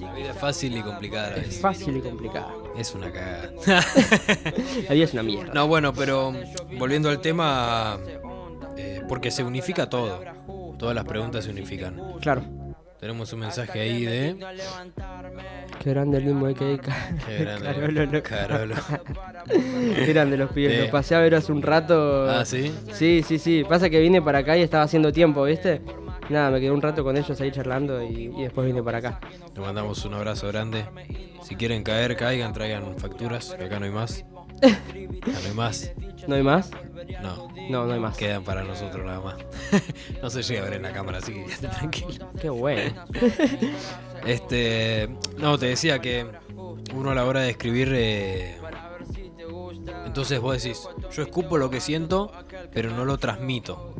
La 0.00 0.14
vida 0.14 0.30
es 0.30 0.38
fácil 0.38 0.76
y 0.76 0.82
complicada 0.82 1.36
Es 1.36 1.60
fácil 1.60 1.96
y 1.96 2.00
complicado. 2.00 2.72
Es 2.76 2.94
una 2.94 3.10
cagada. 3.10 3.50
La 4.88 4.94
vida 4.94 5.04
es 5.04 5.12
una 5.12 5.22
mierda. 5.22 5.54
No, 5.54 5.66
bueno, 5.68 5.92
pero 5.92 6.32
volviendo 6.78 7.08
al 7.08 7.20
tema, 7.20 7.98
eh, 8.76 9.02
porque 9.08 9.30
se 9.30 9.44
unifica 9.44 9.88
todo. 9.88 10.20
Todas 10.78 10.94
las 10.94 11.04
preguntas 11.04 11.44
se 11.44 11.50
unifican. 11.50 12.00
Claro. 12.20 12.42
Tenemos 12.98 13.32
un 13.32 13.40
mensaje 13.40 13.80
ahí 13.80 14.04
de. 14.04 14.36
Qué 15.80 15.90
grande 15.90 16.18
el 16.18 16.24
mismo 16.24 16.46
de 16.46 16.54
que 16.54 16.80
Qué 17.26 17.38
grande. 17.38 17.66
Carolo, 17.74 18.06
loco. 18.06 18.28
Carolo. 18.28 18.74
Qué 19.48 20.12
grande 20.12 20.36
los 20.36 20.52
pibes. 20.52 20.74
Sí. 20.74 20.80
Los 20.82 20.90
pasé 20.90 21.16
a 21.16 21.18
ver 21.18 21.34
hace 21.34 21.50
un 21.50 21.62
rato. 21.62 22.30
Ah, 22.30 22.44
sí. 22.44 22.72
Sí, 22.92 23.24
sí, 23.26 23.38
sí. 23.38 23.64
Pasa 23.68 23.90
que 23.90 23.98
vine 23.98 24.22
para 24.22 24.38
acá 24.38 24.56
y 24.56 24.62
estaba 24.62 24.84
haciendo 24.84 25.12
tiempo, 25.12 25.42
¿viste? 25.42 25.80
Nada, 26.28 26.50
me 26.50 26.60
quedé 26.60 26.70
un 26.70 26.80
rato 26.82 27.02
con 27.04 27.16
ellos 27.16 27.40
ahí 27.40 27.50
charlando 27.50 28.02
y, 28.02 28.32
y 28.36 28.42
después 28.42 28.66
vine 28.66 28.82
para 28.82 28.98
acá. 28.98 29.20
Le 29.54 29.60
mandamos 29.60 30.04
un 30.04 30.14
abrazo 30.14 30.48
grande. 30.48 30.86
Si 31.42 31.56
quieren 31.56 31.82
caer, 31.82 32.16
caigan, 32.16 32.52
traigan 32.52 32.96
facturas, 32.98 33.54
que 33.58 33.64
acá 33.64 33.78
no 33.78 33.84
hay 33.86 33.90
más. 33.90 34.24
No 34.62 35.48
hay 35.48 35.54
más. 35.54 35.92
¿No 36.28 36.36
hay 36.36 36.42
más? 36.42 36.70
No, 37.20 37.48
No, 37.68 37.86
no 37.86 37.92
hay 37.92 37.98
más. 38.00 38.16
quedan 38.16 38.44
para 38.44 38.62
nosotros 38.62 39.04
nada 39.04 39.20
más. 39.20 39.36
no 40.22 40.30
se 40.30 40.42
llega 40.42 40.60
a 40.60 40.64
ver 40.64 40.74
en 40.74 40.82
la 40.82 40.92
cámara, 40.92 41.18
así 41.18 41.32
que 41.34 41.44
quédate 41.44 41.68
tranquilo. 41.68 42.30
Qué 42.40 42.48
bueno. 42.50 43.04
Este, 44.24 45.08
no, 45.38 45.58
te 45.58 45.66
decía 45.66 45.98
que 45.98 46.24
uno 46.94 47.10
a 47.10 47.14
la 47.16 47.24
hora 47.24 47.40
de 47.40 47.50
escribir, 47.50 47.90
eh, 47.92 48.56
entonces 50.06 50.38
vos 50.38 50.62
decís, 50.62 50.88
yo 51.10 51.22
escupo 51.24 51.58
lo 51.58 51.70
que 51.70 51.80
siento, 51.80 52.30
pero 52.72 52.90
no 52.90 53.04
lo 53.04 53.18
transmito. 53.18 53.96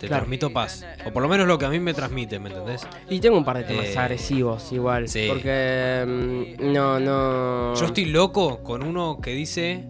Te 0.00 0.06
Claro. 0.08 0.22
transmito 0.22 0.52
paz, 0.52 0.84
o 1.06 1.12
por 1.12 1.22
lo 1.22 1.28
menos 1.28 1.46
lo 1.46 1.58
que 1.58 1.64
a 1.66 1.68
mí 1.68 1.78
me 1.78 1.94
transmite, 1.94 2.38
¿me 2.38 2.48
entendés? 2.50 2.86
Y 3.08 3.20
tengo 3.20 3.36
un 3.38 3.44
par 3.44 3.58
de 3.58 3.64
temas 3.64 3.86
Eh, 3.86 3.98
agresivos 3.98 4.72
igual. 4.72 5.08
sí. 5.08 5.26
Porque 5.28 6.04
mm, 6.60 6.72
no, 6.72 6.98
no. 6.98 7.74
Yo 7.74 7.86
estoy 7.86 8.06
loco 8.06 8.62
con 8.62 8.82
uno 8.84 9.20
que 9.20 9.30
dice, 9.32 9.86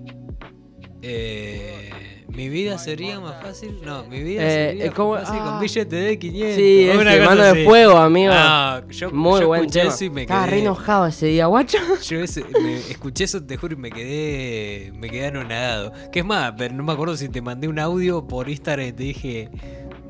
eh, 1.02 1.90
mi 2.28 2.48
vida 2.48 2.78
sería 2.78 3.20
más 3.20 3.42
fácil, 3.42 3.80
no, 3.84 4.04
mi 4.04 4.22
vida 4.22 4.42
Eh, 4.42 4.68
sería 4.70 4.84
eh, 4.86 4.90
más 4.96 5.20
fácil 5.26 5.40
Ah. 5.42 5.44
con 5.50 5.60
billete 5.60 5.96
de 5.96 6.18
500. 6.18 6.56
Sí, 6.56 6.88
una 6.94 7.04
cosa 7.16 7.24
mano 7.26 7.42
de 7.42 7.64
fuego, 7.64 7.96
amigo. 7.98 8.32
Ah, 8.34 8.82
yo, 8.88 9.10
Muy 9.10 9.40
yo 9.40 9.46
buen 9.48 9.60
escuché 9.62 9.80
tema. 9.80 9.94
eso 9.94 10.04
y 10.04 10.10
me 10.10 10.22
Estaba 10.22 10.44
quedé- 10.44 10.50
re 10.50 10.58
enojado 10.60 11.06
ese 11.06 11.26
día, 11.26 11.46
guacho. 11.46 11.78
Yo 12.08 12.20
ese- 12.20 12.44
me 12.62 12.76
escuché 12.76 13.24
eso, 13.24 13.42
te 13.44 13.56
juro, 13.58 13.74
y 13.74 13.76
me 13.76 13.90
quedé, 13.90 14.92
me 14.94 15.10
quedé 15.10 15.26
anonadado. 15.26 15.92
Que 16.10 16.20
es 16.20 16.24
más, 16.24 16.54
pero 16.56 16.74
no 16.74 16.82
me 16.84 16.92
acuerdo 16.92 17.16
si 17.16 17.28
te 17.28 17.42
mandé 17.42 17.68
un 17.68 17.78
audio 17.78 18.26
por 18.26 18.48
Instagram 18.48 18.86
y 18.88 18.92
te 18.92 19.02
dije, 19.02 19.50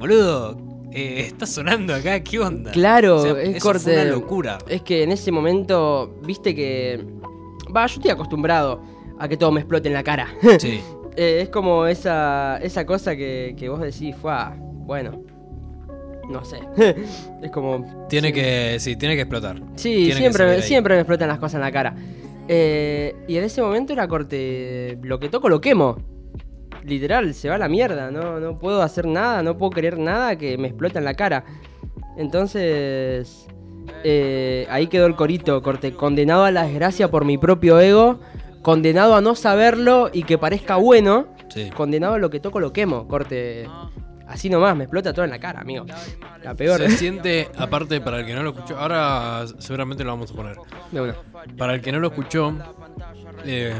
boludo, 0.02 0.56
eh, 0.92 1.24
está 1.26 1.46
sonando 1.46 1.94
acá, 1.94 2.20
¿qué 2.20 2.38
onda? 2.38 2.70
Claro, 2.72 3.16
O 3.16 3.22
sea, 3.22 3.32
es 3.40 3.48
eso 3.56 3.60
fue 3.60 3.60
corte. 3.60 3.92
una 3.94 4.04
locura. 4.04 4.58
Es 4.68 4.82
que 4.82 5.02
en 5.04 5.12
ese 5.12 5.30
momento, 5.32 6.14
viste 6.26 6.54
que. 6.54 7.02
Va, 7.74 7.86
yo 7.86 7.94
estoy 7.94 8.10
acostumbrado 8.10 8.82
a 9.18 9.28
que 9.28 9.36
todo 9.36 9.50
me 9.52 9.60
explote 9.60 9.88
en 9.88 9.94
la 9.94 10.02
cara. 10.02 10.28
Sí, 10.58 10.80
Eh, 11.16 11.40
es 11.42 11.48
como 11.50 11.86
esa, 11.86 12.58
esa 12.62 12.84
cosa 12.84 13.14
que, 13.16 13.54
que 13.56 13.68
vos 13.68 13.80
decís, 13.80 14.14
fue, 14.20 14.32
bueno, 14.58 15.22
no 16.28 16.44
sé. 16.44 16.58
es 17.42 17.50
como... 17.50 18.06
tiene 18.08 18.32
que, 18.32 18.76
sí, 18.80 18.96
tiene 18.96 19.14
que 19.14 19.22
explotar. 19.22 19.60
Sí, 19.76 20.04
Tiene 20.06 20.20
siempre, 20.20 20.62
siempre 20.62 20.94
me 20.94 21.00
explotan 21.02 21.28
las 21.28 21.38
cosas 21.38 21.54
en 21.54 21.60
la 21.60 21.70
cara. 21.72 21.94
Eh, 22.48 23.14
y 23.28 23.36
en 23.36 23.44
ese 23.44 23.62
momento 23.62 23.92
era 23.92 24.08
corte, 24.08 24.98
lo 25.02 25.20
que 25.20 25.28
toco 25.28 25.48
lo 25.48 25.60
quemo. 25.60 25.96
Literal, 26.84 27.32
se 27.34 27.48
va 27.48 27.54
a 27.54 27.58
la 27.58 27.68
mierda, 27.68 28.10
no, 28.10 28.40
no 28.40 28.58
puedo 28.58 28.82
hacer 28.82 29.06
nada, 29.06 29.42
no 29.42 29.56
puedo 29.56 29.70
querer 29.70 29.98
nada 29.98 30.36
que 30.36 30.58
me 30.58 30.68
explota 30.68 30.98
en 30.98 31.04
la 31.04 31.14
cara. 31.14 31.44
Entonces, 32.16 33.46
eh, 34.04 34.66
ahí 34.70 34.86
quedó 34.88 35.06
el 35.06 35.14
corito, 35.14 35.62
corte. 35.62 35.92
Condenado 35.92 36.44
a 36.44 36.50
la 36.50 36.64
desgracia 36.64 37.10
por 37.10 37.24
mi 37.24 37.38
propio 37.38 37.80
ego. 37.80 38.20
Condenado 38.62 39.16
a 39.16 39.20
no 39.20 39.34
saberlo 39.34 40.10
y 40.12 40.22
que 40.22 40.38
parezca 40.38 40.76
bueno. 40.76 41.28
Sí. 41.48 41.70
Condenado 41.70 42.14
a 42.14 42.18
lo 42.18 42.30
que 42.30 42.40
toco 42.40 42.60
lo 42.60 42.72
quemo, 42.72 43.08
corte. 43.08 43.68
Así 44.26 44.48
nomás, 44.48 44.76
me 44.76 44.84
explota 44.84 45.12
todo 45.12 45.24
en 45.24 45.30
la 45.30 45.38
cara, 45.38 45.60
amigo. 45.60 45.84
La 46.42 46.54
peor. 46.54 46.80
Se 46.80 46.90
siente, 46.96 47.48
aparte, 47.56 48.00
para 48.00 48.20
el 48.20 48.26
que 48.26 48.34
no 48.34 48.42
lo 48.42 48.50
escuchó, 48.50 48.78
ahora 48.78 49.44
seguramente 49.58 50.04
lo 50.04 50.10
vamos 50.10 50.30
a 50.30 50.34
poner. 50.34 50.56
De 50.90 51.00
una. 51.00 51.14
Para 51.58 51.74
el 51.74 51.82
que 51.82 51.92
no 51.92 51.98
lo 51.98 52.08
escuchó, 52.08 52.54
eh, 53.44 53.74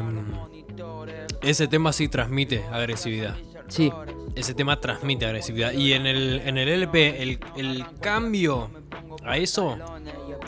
ese 1.43 1.69
tema 1.69 1.93
sí 1.93 2.09
transmite 2.09 2.65
agresividad. 2.73 3.37
Sí, 3.69 3.91
Ese 4.35 4.55
tema 4.55 4.81
transmite 4.81 5.25
agresividad. 5.25 5.73
Y 5.73 5.95
en 5.95 6.07
el, 6.07 6.43
en 6.45 6.59
el 6.59 6.69
LP, 6.69 7.23
el, 7.23 7.41
el 7.57 7.85
cambio 8.01 8.71
a 9.25 9.39
eso 9.39 9.79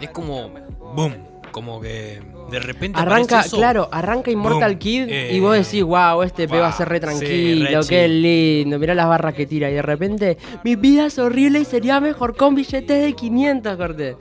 es 0.00 0.11
como 0.11 0.50
boom. 0.94 1.14
Como 1.50 1.80
que 1.80 2.20
de 2.50 2.59
repente 2.59 3.00
arranca, 3.00 3.40
eso. 3.40 3.57
claro, 3.57 3.88
arranca 3.90 4.30
Immortal 4.30 4.72
Boom. 4.72 4.78
Kid 4.78 5.09
Eh, 5.09 5.35
y 5.35 5.40
vos 5.40 5.57
decís, 5.57 5.83
wow, 5.85 6.22
este 6.22 6.48
pe 6.48 6.59
va 6.59 6.68
a 6.68 6.72
ser 6.72 6.88
re 6.88 6.96
sí, 6.96 7.00
tranquilo, 7.02 7.80
re 7.80 7.88
qué 7.88 8.09
lindo, 8.09 8.78
mirá 8.78 8.94
las 8.94 9.07
barras 9.09 9.35
que 9.35 9.46
tira. 9.46 9.70
Y 9.70 9.74
de 9.74 9.83
repente, 9.83 10.37
mi 10.64 10.74
vida 10.76 11.07
es 11.07 11.18
horrible 11.18 11.61
y 11.61 11.64
sería 11.64 12.00
mejor 12.00 12.37
con 12.37 12.54
billetes 12.54 13.02
de 13.04 13.12
500, 13.12 13.76
corte. 13.76 14.16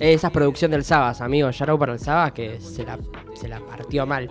Esa 0.00 0.26
es 0.26 0.32
producción 0.32 0.72
del 0.72 0.84
Sabas, 0.84 1.20
amigo. 1.20 1.50
Shout 1.52 1.78
para 1.78 1.92
el 1.92 2.00
Sabas 2.00 2.32
que 2.32 2.60
se 2.60 2.84
la, 2.84 2.98
se 3.34 3.48
la 3.48 3.60
partió 3.60 4.04
mal. 4.04 4.28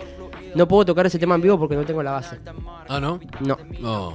No 0.56 0.68
puedo 0.68 0.86
tocar 0.86 1.06
ese 1.06 1.18
tema 1.20 1.36
en 1.36 1.42
vivo 1.42 1.58
porque 1.60 1.76
no 1.76 1.84
tengo 1.86 2.04
la 2.04 2.12
base. 2.12 2.38
Ah, 2.88 3.00
¿no? 3.00 3.20
No, 3.42 3.58
No. 3.80 4.13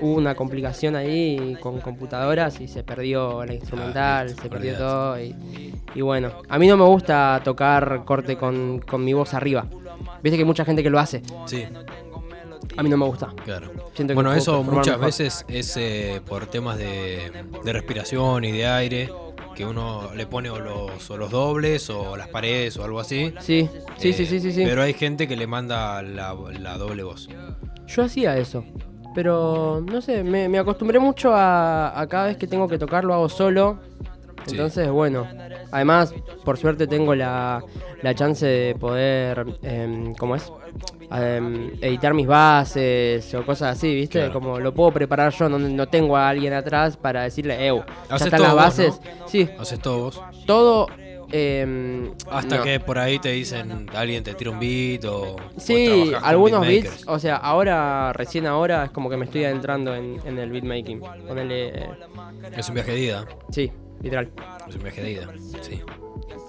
hubo 0.00 0.14
una 0.14 0.34
complicación 0.34 0.94
ahí 0.94 1.56
con 1.60 1.80
computadoras 1.80 2.60
y 2.60 2.68
se 2.68 2.84
perdió 2.84 3.44
la 3.44 3.54
instrumental, 3.54 4.26
listo, 4.28 4.42
se 4.42 4.48
perdió 4.48 4.76
todo. 4.76 5.20
Y, 5.20 5.34
y 5.94 6.00
bueno, 6.02 6.30
a 6.48 6.58
mí 6.58 6.66
no 6.68 6.76
me 6.76 6.84
gusta 6.84 7.40
tocar 7.42 8.04
corte 8.04 8.36
con, 8.36 8.78
con 8.80 9.04
mi 9.04 9.12
voz 9.12 9.34
arriba. 9.34 9.66
Viste 10.22 10.36
que 10.36 10.42
hay 10.42 10.46
mucha 10.46 10.64
gente 10.64 10.82
que 10.82 10.90
lo 10.90 10.98
hace. 11.00 11.22
Sí, 11.46 11.64
A 12.76 12.82
mí 12.82 12.88
no 12.88 12.96
me 12.96 13.06
gusta. 13.06 13.28
claro. 13.44 13.70
Siento 13.94 14.12
que 14.12 14.14
Bueno, 14.14 14.32
eso 14.32 14.62
muchas 14.62 14.94
mejor. 14.94 15.06
veces 15.06 15.44
es 15.48 15.76
eh, 15.76 16.20
por 16.24 16.46
temas 16.46 16.78
de, 16.78 17.32
de 17.64 17.72
respiración 17.72 18.44
y 18.44 18.52
de 18.52 18.66
aire. 18.68 19.10
Que 19.58 19.64
uno 19.64 20.10
le 20.14 20.24
pone 20.26 20.50
o 20.50 20.60
los, 20.60 21.10
o 21.10 21.16
los 21.16 21.30
dobles 21.32 21.90
o 21.90 22.16
las 22.16 22.28
paredes 22.28 22.76
o 22.76 22.84
algo 22.84 23.00
así. 23.00 23.34
Sí, 23.40 23.68
sí, 23.96 24.10
Eh, 24.10 24.12
sí, 24.12 24.24
sí, 24.24 24.38
sí, 24.38 24.52
sí. 24.52 24.62
Pero 24.64 24.82
hay 24.82 24.94
gente 24.94 25.26
que 25.26 25.34
le 25.36 25.48
manda 25.48 26.00
la, 26.00 26.32
la 26.60 26.78
doble 26.78 27.02
voz. 27.02 27.28
Yo 27.88 28.04
hacía 28.04 28.36
eso. 28.36 28.64
Pero 29.16 29.84
no 29.84 30.00
sé, 30.00 30.22
me, 30.22 30.48
me 30.48 30.58
acostumbré 30.60 31.00
mucho 31.00 31.34
a, 31.34 31.98
a 32.00 32.06
cada 32.06 32.26
vez 32.26 32.36
que 32.36 32.46
tengo 32.46 32.68
que 32.68 32.78
tocar 32.78 33.04
lo 33.04 33.14
hago 33.14 33.28
solo. 33.28 33.80
Sí. 34.46 34.52
Entonces, 34.52 34.88
bueno. 34.90 35.26
Además, 35.72 36.14
por 36.44 36.56
suerte 36.56 36.86
tengo 36.86 37.16
la, 37.16 37.60
la 38.00 38.14
chance 38.14 38.46
de 38.46 38.74
poder, 38.76 39.44
em, 39.62 40.14
¿cómo 40.14 40.36
es? 40.36 40.52
Em, 41.10 41.70
editar 41.80 42.12
mis 42.12 42.26
bases 42.26 43.32
o 43.34 43.44
cosas 43.46 43.76
así, 43.76 43.94
¿viste? 43.94 44.18
Claro. 44.18 44.32
Como 44.34 44.58
lo 44.60 44.74
puedo 44.74 44.90
preparar 44.92 45.32
yo, 45.32 45.48
no, 45.48 45.58
no 45.58 45.88
tengo 45.88 46.16
a 46.16 46.28
alguien 46.28 46.52
atrás 46.52 46.96
para 46.98 47.22
decirle, 47.22 47.66
eu, 47.66 47.82
ya 48.10 48.16
están 48.16 48.42
las 48.42 48.52
vos, 48.52 48.56
bases. 48.60 49.00
Sí, 49.26 49.48
Haces 49.58 49.80
todo 49.80 49.98
vos. 50.00 50.22
todo... 50.46 50.86
em, 51.30 52.12
Hasta 52.30 52.56
no. 52.58 52.62
que 52.62 52.80
por 52.80 52.98
ahí 52.98 53.18
te 53.18 53.30
dicen, 53.30 53.86
alguien 53.94 54.22
te 54.24 54.34
tira 54.34 54.50
un 54.50 54.58
beat 54.58 55.04
o. 55.06 55.36
Sí, 55.56 56.12
algunos 56.22 56.60
beats, 56.66 57.04
o 57.06 57.18
sea, 57.18 57.36
ahora, 57.36 58.12
recién 58.12 58.46
ahora, 58.46 58.84
es 58.84 58.90
como 58.90 59.08
que 59.10 59.16
me 59.16 59.24
estoy 59.26 59.44
adentrando 59.44 59.94
en, 59.94 60.18
en 60.24 60.38
el 60.38 60.50
beatmaking. 60.50 61.00
Ponele. 61.26 61.68
eh, 61.68 61.90
Es 62.56 62.68
un 62.68 62.74
viaje 62.74 62.92
de 62.92 63.00
ida. 63.00 63.26
sí, 63.50 63.70
literal. 64.02 64.30
Es 64.68 64.74
un 64.76 64.82
viaje 64.82 65.02
de 65.02 65.10
ida. 65.12 65.28
Sí. 65.62 65.80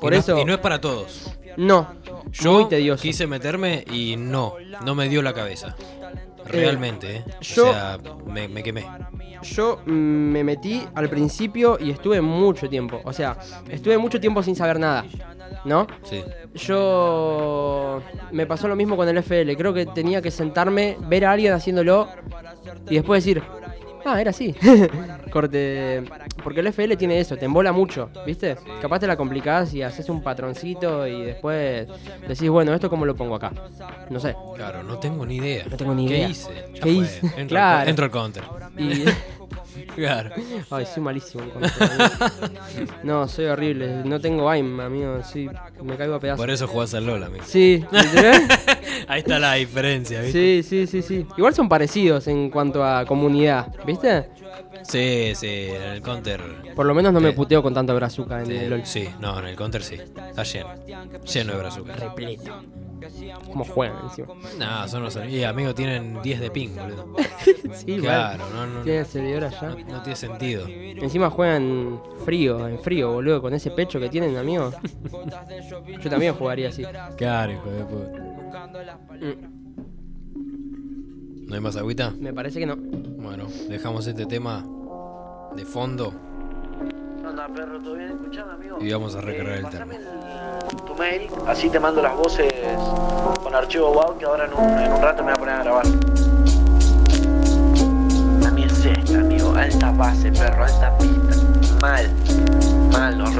Por 0.01 0.13
Y 0.13 0.15
no- 0.15 0.19
eso- 0.19 0.39
y 0.39 0.45
no 0.45 0.53
es 0.53 0.59
para 0.59 0.79
todos. 0.81 1.35
No, 1.57 1.93
Yo 2.31 2.53
muy 2.53 2.69
tedioso. 2.69 3.01
quise 3.01 3.27
meterme 3.27 3.83
y 3.91 4.15
no, 4.17 4.53
no 4.85 4.95
me 4.95 5.09
dio 5.09 5.21
la 5.21 5.33
cabeza. 5.33 5.75
Realmente, 6.45 7.17
¿eh? 7.17 7.23
yo- 7.41 7.69
O 7.69 7.73
sea, 7.73 7.99
me, 8.25 8.47
me 8.47 8.63
quemé. 8.63 8.85
Yo 9.41 9.81
mm, 9.85 9.91
me 9.91 10.43
metí 10.43 10.83
al 10.95 11.09
principio 11.09 11.77
y 11.79 11.91
estuve 11.91 12.21
mucho 12.21 12.67
tiempo. 12.69 13.01
O 13.03 13.13
sea, 13.13 13.37
estuve 13.69 13.97
mucho 13.97 14.19
tiempo 14.19 14.41
sin 14.43 14.55
saber 14.55 14.79
nada. 14.79 15.05
¿No? 15.65 15.87
Sí. 16.03 16.23
Yo. 16.53 18.01
Me 18.31 18.45
pasó 18.45 18.67
lo 18.67 18.75
mismo 18.75 18.95
con 18.95 19.07
el 19.09 19.17
FL. 19.17 19.55
Creo 19.57 19.73
que 19.73 19.85
tenía 19.85 20.21
que 20.21 20.31
sentarme, 20.31 20.97
ver 21.07 21.25
a 21.25 21.31
alguien 21.33 21.53
haciéndolo 21.53 22.07
y 22.89 22.95
después 22.95 23.23
decir. 23.23 23.43
Ah, 24.11 24.19
era 24.19 24.31
así. 24.31 24.55
Corte. 25.31 26.03
Porque 26.43 26.61
el 26.61 26.67
FL 26.67 26.95
tiene 26.97 27.19
eso, 27.19 27.37
te 27.37 27.45
embola 27.45 27.71
mucho, 27.71 28.09
¿viste? 28.25 28.55
Capaz 28.81 28.99
te 28.99 29.07
la 29.07 29.15
complicás 29.15 29.73
y 29.73 29.81
haces 29.83 30.09
un 30.09 30.23
patroncito 30.23 31.05
y 31.05 31.21
después 31.25 31.87
decís, 32.27 32.49
bueno, 32.49 32.73
¿esto 32.73 32.89
cómo 32.89 33.05
lo 33.05 33.15
pongo 33.15 33.35
acá? 33.35 33.51
No 34.09 34.19
sé. 34.19 34.35
Claro, 34.55 34.81
no 34.83 34.97
tengo 34.97 35.25
ni 35.25 35.35
idea. 35.37 35.65
No 35.69 35.77
tengo 35.77 35.93
ni 35.93 36.07
¿Qué 36.07 36.17
idea. 36.17 36.29
hice? 36.29 36.49
Ya 36.73 36.81
¿Qué 36.81 36.89
hice? 36.89 37.19
Entro, 37.37 37.47
Claro. 37.49 37.79
al, 37.81 37.89
entro 37.89 38.05
al 38.05 38.11
counter. 38.11 38.43
Y. 38.77 39.03
Claro. 39.95 40.31
Ay, 40.69 40.85
soy 40.85 41.03
malísimo. 41.03 41.43
en. 41.43 41.49
No, 43.03 43.27
soy 43.27 43.45
horrible. 43.45 44.03
No 44.05 44.19
tengo 44.19 44.49
aim, 44.49 44.79
amigo. 44.79 45.21
Sí, 45.23 45.49
me 45.83 45.95
caigo 45.95 46.15
a 46.15 46.19
pedazos. 46.19 46.39
Por 46.39 46.49
eso 46.49 46.67
jugás 46.67 46.93
al 46.93 47.05
LOL, 47.05 47.23
amigo. 47.23 47.43
Sí, 47.45 47.83
¿literal? 47.91 48.47
Ahí 49.07 49.19
está 49.19 49.39
la 49.39 49.53
diferencia, 49.53 50.21
¿viste? 50.21 50.63
sí, 50.63 50.87
sí, 50.87 50.87
sí, 50.87 51.01
sí. 51.01 51.27
Igual 51.37 51.53
son 51.53 51.69
parecidos 51.69 52.27
en 52.27 52.49
cuanto 52.49 52.83
a 52.83 53.05
comunidad, 53.05 53.73
¿viste? 53.85 54.29
Sí, 54.83 55.33
sí, 55.35 55.67
en 55.69 55.81
el 55.81 56.01
counter. 56.01 56.41
Por 56.75 56.85
lo 56.85 56.93
menos 56.93 57.11
no 57.13 57.19
me 57.19 57.33
puteo 57.33 57.61
con 57.61 57.73
tanta 57.73 57.93
brazuca 57.93 58.39
en 58.39 58.47
sí, 58.47 58.55
el 58.55 58.69
LOL. 58.69 58.85
Sí, 58.85 59.09
no, 59.19 59.37
en 59.39 59.45
el 59.47 59.55
counter 59.55 59.83
sí. 59.83 59.95
Está 59.95 60.43
lleno. 60.43 60.69
Lleno 61.25 61.53
de 61.53 61.57
brazucas. 61.59 61.99
Repleto. 61.99 62.63
Como 63.45 63.65
juegan 63.65 64.03
encima. 64.03 64.27
No, 64.57 64.87
son 64.87 65.03
los. 65.03 65.17
Y 65.27 65.43
amigo, 65.43 65.73
tienen 65.73 66.21
10 66.21 66.39
de 66.39 66.51
ping, 66.51 66.69
boludo. 66.75 67.15
Sí. 67.73 67.97
Claro, 67.97 68.45
no, 68.51 68.65
no, 68.65 68.81
Tienen 68.81 69.01
el 69.01 69.05
servidor 69.05 69.43
allá. 69.43 69.69
no, 69.69 69.77
no 69.93 70.01
tiene 70.01 70.15
sentido. 70.15 70.65
Encima 70.67 71.29
juegan 71.29 72.01
frío, 72.25 72.67
en 72.67 72.79
frío, 72.79 73.11
boludo, 73.13 73.41
con 73.41 73.53
ese 73.53 73.69
pecho 73.71 73.99
que 73.99 74.09
tienen, 74.09 74.35
amigo. 74.37 74.71
Yo 76.01 76.09
también 76.09 76.33
jugaría 76.33 76.69
así. 76.69 76.83
Claro, 77.15 77.53
hijo 77.53 77.69
de 77.69 77.85
puta. 77.85 78.19
Mm, 79.21 79.49
¿No 81.47 81.55
hay 81.55 81.61
más 81.61 81.75
agüita? 81.77 82.11
Me 82.19 82.33
parece 82.33 82.59
que 82.59 82.65
no. 82.65 82.75
Bueno, 82.75 83.47
dejamos 83.69 84.07
este 84.07 84.25
tema 84.25 84.65
de 85.55 85.65
fondo 85.65 86.28
onda, 87.27 87.47
perro? 87.47 87.79
¿Todo 87.79 87.95
bien? 87.95 88.09
Escuchame, 88.11 88.53
amigo. 88.53 88.77
y 88.79 88.91
vamos 88.91 89.15
a 89.15 89.21
recargar 89.21 89.57
el 89.57 89.69
termo. 89.69 89.93
el- 89.93 90.81
tu 90.85 90.95
mail, 90.95 91.29
así 91.47 91.69
te 91.69 91.79
mando 91.79 92.01
las 92.01 92.15
voces 92.15 92.51
con 93.43 93.53
archivo 93.55 93.91
WAV 93.91 94.17
que 94.17 94.25
ahora 94.25 94.45
en 94.45 94.53
un, 94.53 94.79
en 94.79 94.91
un 94.91 95.01
rato 95.01 95.23
me 95.23 95.31
voy 95.31 95.33
a 95.33 95.39
poner 95.39 95.55
a 95.55 95.63
grabar. 95.63 95.85
A 98.47 98.51
mí 98.51 98.63
es 98.63 98.85
esta, 98.85 99.19
amigo. 99.19 99.53
Alta 99.55 99.91
base, 99.91 100.31
perro, 100.31 100.63
alta 100.65 100.97
pista. 100.97 101.35
Mal. 101.81 102.09
Mal, 102.91 103.17
los. 103.17 103.35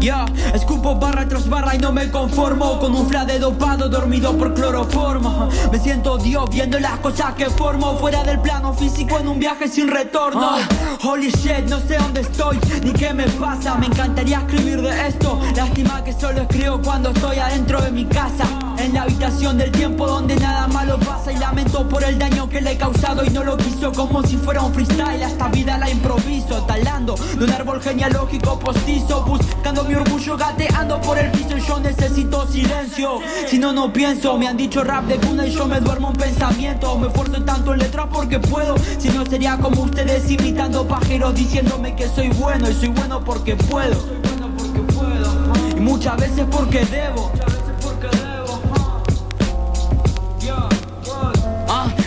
Ya, 0.00 0.24
escupo 0.54 0.94
barra 0.94 1.28
tras 1.28 1.46
barra 1.50 1.74
y 1.74 1.78
no 1.78 1.92
me 1.92 2.10
conformo. 2.10 2.78
Con 2.78 2.94
un 2.94 3.06
fla 3.08 3.26
de 3.26 3.38
dopado 3.38 3.90
dormido 3.90 4.36
por 4.36 4.54
cloroformo. 4.54 5.50
Me 5.70 5.78
siento 5.78 6.16
Dios 6.16 6.48
viendo 6.50 6.78
las 6.78 6.98
cosas 7.00 7.34
que 7.34 7.50
formo. 7.50 7.98
Fuera 7.98 8.24
del 8.24 8.40
plano 8.40 8.72
físico 8.72 9.18
en 9.18 9.28
un 9.28 9.38
viaje 9.38 9.68
sin 9.68 9.88
retorno. 9.88 10.56
Holy 11.04 11.30
shit, 11.30 11.68
no 11.68 11.78
sé 11.80 11.98
dónde 11.98 12.22
estoy 12.22 12.58
ni 12.82 12.92
qué 12.92 13.12
me 13.12 13.24
pasa. 13.24 13.74
Me 13.74 13.86
encantaría 13.86 14.38
escribir 14.38 14.80
de 14.80 15.08
esto. 15.08 15.40
Lástima 15.54 16.02
que 16.02 16.14
solo 16.14 16.42
escribo 16.42 16.80
cuando 16.80 17.10
estoy 17.10 17.38
adentro 17.38 17.82
de 17.82 17.90
mi 17.90 18.06
casa 18.06 18.65
En 18.86 18.94
la 18.94 19.02
habitación 19.02 19.58
del 19.58 19.72
tiempo 19.72 20.06
donde 20.06 20.36
nada 20.36 20.68
malo 20.68 20.96
pasa 21.00 21.32
Y 21.32 21.36
lamento 21.38 21.88
por 21.88 22.04
el 22.04 22.20
daño 22.20 22.48
que 22.48 22.60
le 22.60 22.70
he 22.70 22.78
causado 22.78 23.24
y 23.24 23.30
no 23.30 23.42
lo 23.42 23.56
quiso 23.56 23.90
Como 23.90 24.22
si 24.22 24.36
fuera 24.36 24.62
un 24.62 24.72
freestyle, 24.72 25.22
esta 25.22 25.48
vida 25.48 25.76
la 25.76 25.90
improviso 25.90 26.62
Talando 26.62 27.16
de 27.36 27.44
un 27.44 27.50
árbol 27.50 27.82
genealógico 27.82 28.56
postizo 28.60 29.24
Buscando 29.24 29.82
mi 29.82 29.94
orgullo 29.96 30.36
gateando 30.36 31.00
por 31.00 31.18
el 31.18 31.32
piso 31.32 31.58
y 31.58 31.60
yo 31.66 31.80
necesito 31.80 32.46
silencio. 32.46 33.18
Si 33.48 33.58
no, 33.58 33.72
no 33.72 33.92
pienso, 33.92 34.38
me 34.38 34.46
han 34.46 34.56
dicho 34.56 34.84
rap 34.84 35.06
de 35.06 35.16
cuna 35.16 35.44
y 35.44 35.50
yo 35.50 35.66
me 35.66 35.80
duermo 35.80 36.10
en 36.10 36.14
pensamiento. 36.14 36.96
Me 36.98 37.08
esfuerzo 37.08 37.42
tanto 37.42 37.72
en 37.72 37.80
letras 37.80 38.06
porque 38.12 38.38
puedo. 38.38 38.76
Si 38.98 39.08
no 39.08 39.26
sería 39.26 39.58
como 39.58 39.82
ustedes 39.82 40.30
imitando 40.30 40.86
pajeros 40.86 41.34
diciéndome 41.34 41.96
que 41.96 42.08
soy 42.08 42.28
bueno 42.28 42.70
Y 42.70 42.74
Soy 42.74 42.88
bueno 42.90 43.24
porque 43.24 43.56
puedo. 43.56 43.96
Y 45.76 45.80
muchas 45.80 46.16
veces 46.16 46.46
porque 46.48 46.84
debo 46.84 47.32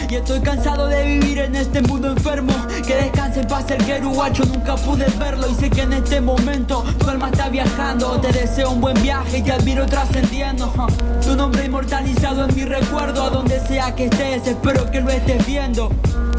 y 0.09 0.15
estoy 0.15 0.39
cansado 0.39 0.87
de 0.87 1.05
vivir 1.05 1.39
en 1.39 1.55
este 1.55 1.81
mundo 1.81 2.11
enfermo 2.11 2.53
Que 2.85 2.95
descanse 2.95 3.41
en 3.41 3.47
paz 3.47 3.69
el 3.69 3.83
queruacho, 3.85 4.43
nunca 4.45 4.75
pude 4.75 5.05
verlo 5.19 5.47
Y 5.49 5.55
sé 5.55 5.69
que 5.69 5.81
en 5.81 5.93
este 5.93 6.19
momento 6.19 6.83
tu 6.97 7.09
alma 7.09 7.29
está 7.29 7.49
viajando 7.49 8.19
Te 8.19 8.31
deseo 8.31 8.71
un 8.71 8.81
buen 8.81 8.99
viaje 9.01 9.39
y 9.39 9.43
te 9.43 9.51
admiro 9.51 9.85
trascendiendo. 9.85 10.73
Tu 11.23 11.35
nombre 11.35 11.65
inmortalizado 11.65 12.45
en 12.45 12.55
mi 12.55 12.65
recuerdo 12.65 13.23
A 13.23 13.29
donde 13.29 13.59
sea 13.59 13.93
que 13.93 14.05
estés, 14.05 14.47
espero 14.47 14.89
que 14.89 15.01
lo 15.01 15.09
estés 15.09 15.45
viendo 15.45 15.91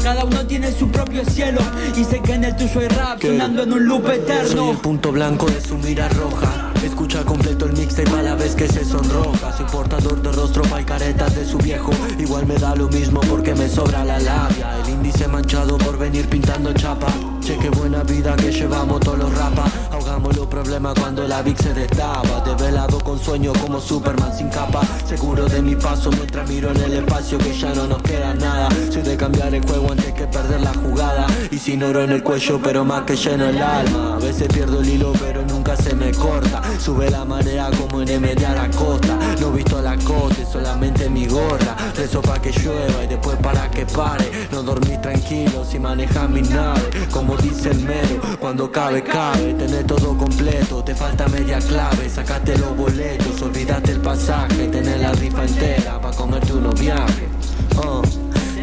Cada 0.03 0.25
uno 0.25 0.45
tiene 0.45 0.71
su 0.71 0.89
propio 0.89 1.23
cielo 1.25 1.61
y 1.95 2.03
sé 2.03 2.19
que 2.19 2.33
en 2.33 2.43
el 2.43 2.55
tuyo 2.55 2.81
hay 2.81 2.87
rap 2.89 3.21
sonando 3.21 3.63
en 3.63 3.73
un 3.73 3.85
loop 3.85 4.09
eterno. 4.09 4.49
Soy 4.49 4.69
el 4.69 4.77
punto 4.77 5.11
blanco 5.11 5.45
de 5.47 5.61
su 5.61 5.77
mira 5.77 6.07
roja. 6.09 6.70
Escucha 6.83 7.23
completo 7.23 7.65
el 7.65 7.73
mixtape 7.73 8.11
a 8.11 8.23
la 8.23 8.35
vez 8.35 8.55
que 8.55 8.67
se 8.67 8.83
sonroja. 8.83 9.55
Soy 9.55 9.65
portador 9.71 10.21
de 10.21 10.31
rostro 10.31 10.63
pa' 10.63 10.81
y 10.81 10.85
caretas 10.85 11.35
de 11.35 11.45
su 11.45 11.57
viejo. 11.57 11.91
Igual 12.17 12.47
me 12.47 12.55
da 12.55 12.75
lo 12.75 12.87
mismo 12.89 13.21
porque 13.21 13.53
me 13.53 13.69
sobra 13.69 14.03
la 14.03 14.19
labia. 14.19 14.79
El 14.83 14.93
índice 14.93 15.27
manchado 15.27 15.77
por 15.77 15.97
venir 15.97 16.27
pintando 16.27 16.73
chapa 16.73 17.13
Che, 17.41 17.57
qué 17.57 17.69
buena 17.71 18.03
vida 18.03 18.35
que 18.35 18.51
llevamos 18.51 18.99
todos 18.99 19.17
los 19.17 19.35
rapas. 19.35 19.71
Ahogamos 19.91 20.37
los 20.37 20.45
problemas 20.45 20.93
cuando 20.99 21.27
la 21.27 21.41
Vic 21.41 21.57
se 21.57 21.73
destapa 21.73 22.41
Desvelado 22.45 22.99
con 22.99 23.17
sueño 23.17 23.51
como 23.53 23.81
Superman 23.81 24.31
sin 24.37 24.49
capa. 24.49 24.81
Seguro 25.07 25.47
de 25.47 25.59
mi 25.61 25.75
paso 25.75 26.11
mientras 26.11 26.47
miro 26.47 26.69
en 26.69 26.77
el 26.77 26.93
espacio 26.93 27.39
que 27.39 27.51
ya 27.51 27.73
no 27.73 27.87
nos 27.87 28.01
queda 28.03 28.35
nada. 28.35 28.69
Soy 28.91 29.01
de 29.01 29.17
cambiar 29.17 29.55
el 29.55 29.65
juego 29.65 29.91
antes 29.91 30.13
que 30.13 30.27
perder 30.27 30.61
la 30.61 30.73
jugada. 30.73 31.25
Y 31.49 31.57
sin 31.57 31.81
oro 31.81 32.03
en 32.03 32.11
el 32.11 32.21
cuello 32.21 32.59
pero 32.63 32.85
más 32.85 33.03
que 33.03 33.15
lleno 33.15 33.49
el 33.49 33.59
alma. 33.59 34.15
A 34.15 34.19
veces 34.19 34.47
pierdo 34.47 34.79
el 34.79 34.89
hilo 34.89 35.11
pero 35.19 35.41
nunca 35.43 35.75
se 35.75 35.95
me 35.95 36.11
corta. 36.11 36.61
Sube 36.79 37.09
la 37.09 37.25
marea 37.25 37.71
como 37.71 38.03
en 38.03 38.09
M 38.09 38.35
de 38.35 38.45
costa 38.77 39.17
No 39.39 39.51
visto 39.51 39.81
la 39.81 39.97
costa, 39.97 40.45
solamente 40.45 41.09
mi 41.09 41.25
gorra. 41.25 41.75
Rezo 41.95 42.21
pa' 42.21 42.39
que 42.39 42.51
llueva 42.51 43.03
y 43.03 43.07
después 43.07 43.35
para 43.37 43.69
que 43.71 43.85
pare. 43.87 44.47
No 44.51 44.61
dormís 44.61 45.01
tranquilo 45.01 45.65
si 45.65 45.79
manejas 45.79 46.29
mi 46.29 46.41
nave 46.41 46.91
dice 47.37 47.71
el 47.71 47.79
mero, 47.83 48.21
cuando 48.39 48.71
cabe, 48.71 49.03
cabe 49.03 49.53
Tener 49.53 49.85
todo 49.85 50.17
completo, 50.17 50.83
te 50.83 50.95
falta 50.95 51.27
media 51.27 51.59
clave 51.59 52.09
Sacate 52.09 52.57
los 52.57 52.75
boletos, 52.75 53.41
olvídate 53.41 53.91
el 53.91 54.01
pasaje 54.01 54.67
Tener 54.67 54.99
la 54.99 55.11
rifa 55.13 55.43
entera 55.43 55.99
pa' 56.01 56.11
comerte 56.11 56.53
unos 56.53 56.79
viajes. 56.79 57.29
Uh, 57.77 58.01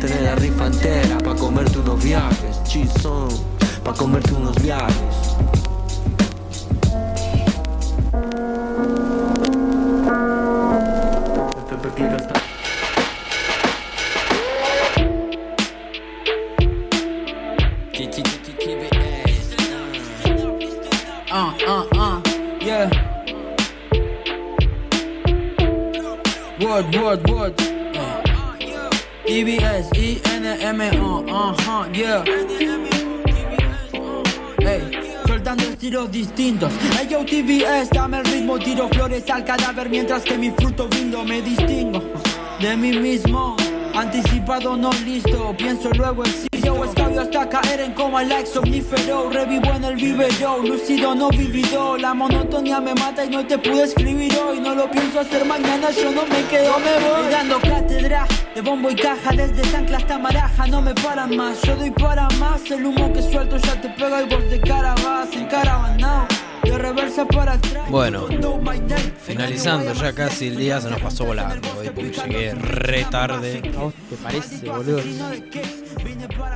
Tener 0.01 0.23
la 0.23 0.35
rifa 0.37 0.67
entera 0.67 1.19
pa' 1.19 1.35
comerte 1.35 1.79
unos 1.79 2.03
viajes 2.03 2.63
Chizón, 2.65 3.29
pa' 3.85 3.95
comerte 3.95 4.33
unos 4.33 4.61
viajes 4.63 5.37
Word, 26.79 26.95
word, 26.95 27.31
word. 27.31 27.61
Uh. 27.97 28.23
EBS, 29.27 29.91
E-N-M-O, 29.97 31.25
uh-huh, 31.27 31.89
yeah. 31.93 32.23
Hey, 34.61 35.19
soltando 35.27 35.65
estilos 35.65 36.09
distintos. 36.13 36.73
Hey, 36.97 37.09
yo, 37.11 37.25
TBS, 37.25 37.91
dame 37.91 38.19
el 38.19 38.25
ritmo, 38.27 38.61
tiro 38.61 38.89
flores 38.91 39.29
al 39.29 39.45
cadáver 39.45 39.91
mientras 39.91 40.23
que 40.23 40.39
mi 40.39 40.53
fruto 40.53 40.87
brindo 40.87 41.25
me 41.25 41.43
distingo 41.43 42.01
de 42.61 42.77
mí 42.77 42.93
mismo. 42.93 43.57
Anticipado, 43.97 44.77
no 44.77 44.93
listo, 45.05 45.53
pienso 45.57 45.91
luego 45.97 46.23
existo. 46.23 46.59
Yo 46.65 46.85
escabio 46.85 47.23
hasta 47.23 47.49
caer 47.49 47.68
en 47.89 47.95
coma 47.95 48.23
like 48.23 48.47
somnífero. 48.47 49.31
Revivo 49.31 49.73
en 49.73 49.85
el 49.85 49.97
vivero, 49.97 50.59
lucido, 50.63 51.15
no 51.15 51.29
vivido. 51.31 51.97
La 51.97 52.15
monotonía 52.15 52.81
me 52.81 52.95
mata 52.95 53.25
y 53.25 53.31
no 53.31 53.47
te 53.47 53.59
pude 53.59 53.85
escribir 53.85 54.33
hoy. 54.37 54.61
No 54.61 54.75
lo 54.75 54.91
pienso 54.91 55.21
hacer 55.21 55.45
mañana, 55.45 55.91
yo 55.91 56.11
no 56.11 56.27
me 56.27 56.43
quedo, 56.45 56.79
me 56.79 56.95
voy. 57.05 57.31
Dando 57.31 57.61
cátedra 57.61 58.27
de 58.55 58.61
bombo 58.61 58.91
y 58.91 58.97
caja, 58.97 59.33
desde 59.33 59.65
Sancla 59.65 59.99
hasta 59.99 60.19
Maraja, 60.19 60.67
no 60.67 60.83
me 60.83 60.95
paran 60.95 61.37
más. 61.37 61.61
Yo 61.63 61.77
doy 61.77 61.91
para 61.91 62.29
más, 62.39 62.71
el 62.71 62.85
humo 62.85 63.13
que 63.13 63.23
suelto 63.23 63.57
ya 63.57 63.81
te 63.81 63.89
pega 63.91 64.23
y 64.23 64.27
vos 64.27 64.51
de 64.51 64.61
cara 64.61 64.95
vas 65.05 65.29
para 65.51 65.87
atrás. 65.87 66.48
Bueno, 67.91 68.27
finalizando 69.27 69.93
ya 69.95 70.13
casi 70.13 70.49
el 70.49 70.57
día, 70.57 70.81
se 70.81 70.91
nos 70.91 71.01
pasó 71.01 71.25
volando. 71.25 71.69
hoy 71.79 71.91
porque 71.91 72.11
llegué 72.11 72.55
re 72.55 73.05
tarde. 73.05 73.63
¿A 73.77 73.81
vos 73.81 73.95
te 74.11 74.17
parece, 74.17 74.69
boludo? 74.69 75.03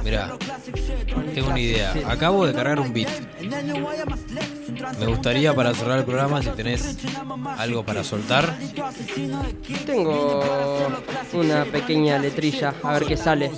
Mirá, 0.04 0.36
tengo 1.34 1.48
una 1.48 1.60
idea. 1.60 1.94
Acabo 2.08 2.46
de 2.46 2.52
cargar 2.52 2.80
un 2.80 2.92
beat. 2.92 3.08
Me 4.98 5.06
gustaría 5.06 5.54
para 5.54 5.74
cerrar 5.74 5.98
el 5.98 6.04
programa 6.04 6.42
si 6.42 6.50
tenés 6.50 6.98
algo 7.58 7.84
para 7.84 8.04
soltar. 8.04 8.56
Tengo 9.86 10.88
una 11.32 11.64
pequeña 11.64 12.18
letrilla, 12.18 12.74
a 12.82 12.92
ver 12.94 13.04
qué 13.06 13.16
sale. 13.16 13.50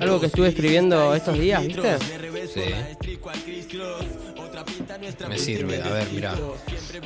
Algo 0.00 0.20
que 0.20 0.26
estuve 0.26 0.48
escribiendo 0.48 1.14
estos 1.14 1.38
días, 1.38 1.66
¿viste? 1.66 1.98
Sí. 2.52 2.60
Me 5.28 5.38
sirve. 5.38 5.82
A 5.82 5.88
ver, 5.88 6.08
mirá. 6.10 6.34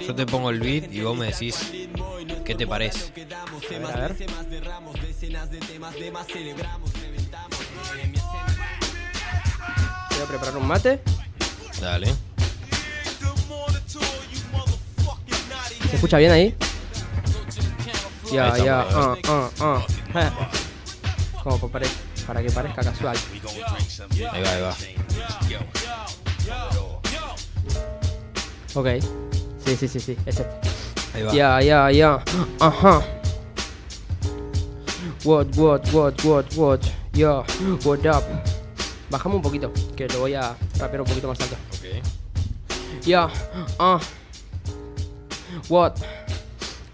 Yo 0.06 0.14
te 0.14 0.26
pongo 0.26 0.50
el 0.50 0.60
beat 0.60 0.92
y 0.92 1.00
vos 1.02 1.16
me 1.16 1.26
decís 1.26 1.70
qué 2.44 2.54
te 2.54 2.66
parece. 2.66 3.12
A 3.74 3.78
ver, 3.78 3.86
a 3.86 3.96
ver. 4.08 4.16
Voy 10.10 10.20
a 10.22 10.26
preparar 10.28 10.56
un 10.56 10.66
mate. 10.66 11.00
Dale. 11.80 12.14
¿Se 15.90 15.94
escucha 15.96 16.18
bien 16.18 16.32
ahí? 16.32 16.54
Ya, 18.32 18.52
Ahí 18.52 18.64
ya, 18.64 18.80
ah, 18.90 19.16
ah, 19.28 19.50
ah. 19.60 19.86
Como 21.42 21.58
para, 21.70 21.84
pare- 21.84 21.94
para 22.26 22.42
que 22.42 22.50
parezca 22.50 22.82
casual. 22.82 23.16
Ahí 24.32 24.42
va, 24.42 24.50
ahí 24.50 24.62
va. 24.62 24.76
Ok. 28.76 28.88
Sí, 29.64 29.74
sí, 29.74 29.88
sí, 29.88 29.98
sí, 29.98 30.16
es 30.26 30.38
este. 30.38 30.46
Ahí 31.14 31.22
va. 31.22 31.32
Ya, 31.32 31.62
ya, 31.62 31.90
ya. 31.90 32.24
Ajá. 32.60 33.02
What, 35.24 35.46
what, 35.56 35.80
what, 35.94 36.24
what, 36.24 36.44
what. 36.56 36.80
Yo, 37.14 37.42
what 37.84 38.04
up. 38.06 38.22
Bajamos 39.08 39.36
un 39.36 39.42
poquito, 39.42 39.72
que 39.96 40.06
lo 40.08 40.18
voy 40.18 40.34
a 40.34 40.54
rapear 40.78 41.00
un 41.00 41.06
poquito 41.06 41.26
más 41.26 41.40
alto. 41.40 41.56
Ok. 41.72 43.06
Ya, 43.06 43.30
ah. 43.78 43.98
What? 45.70 45.94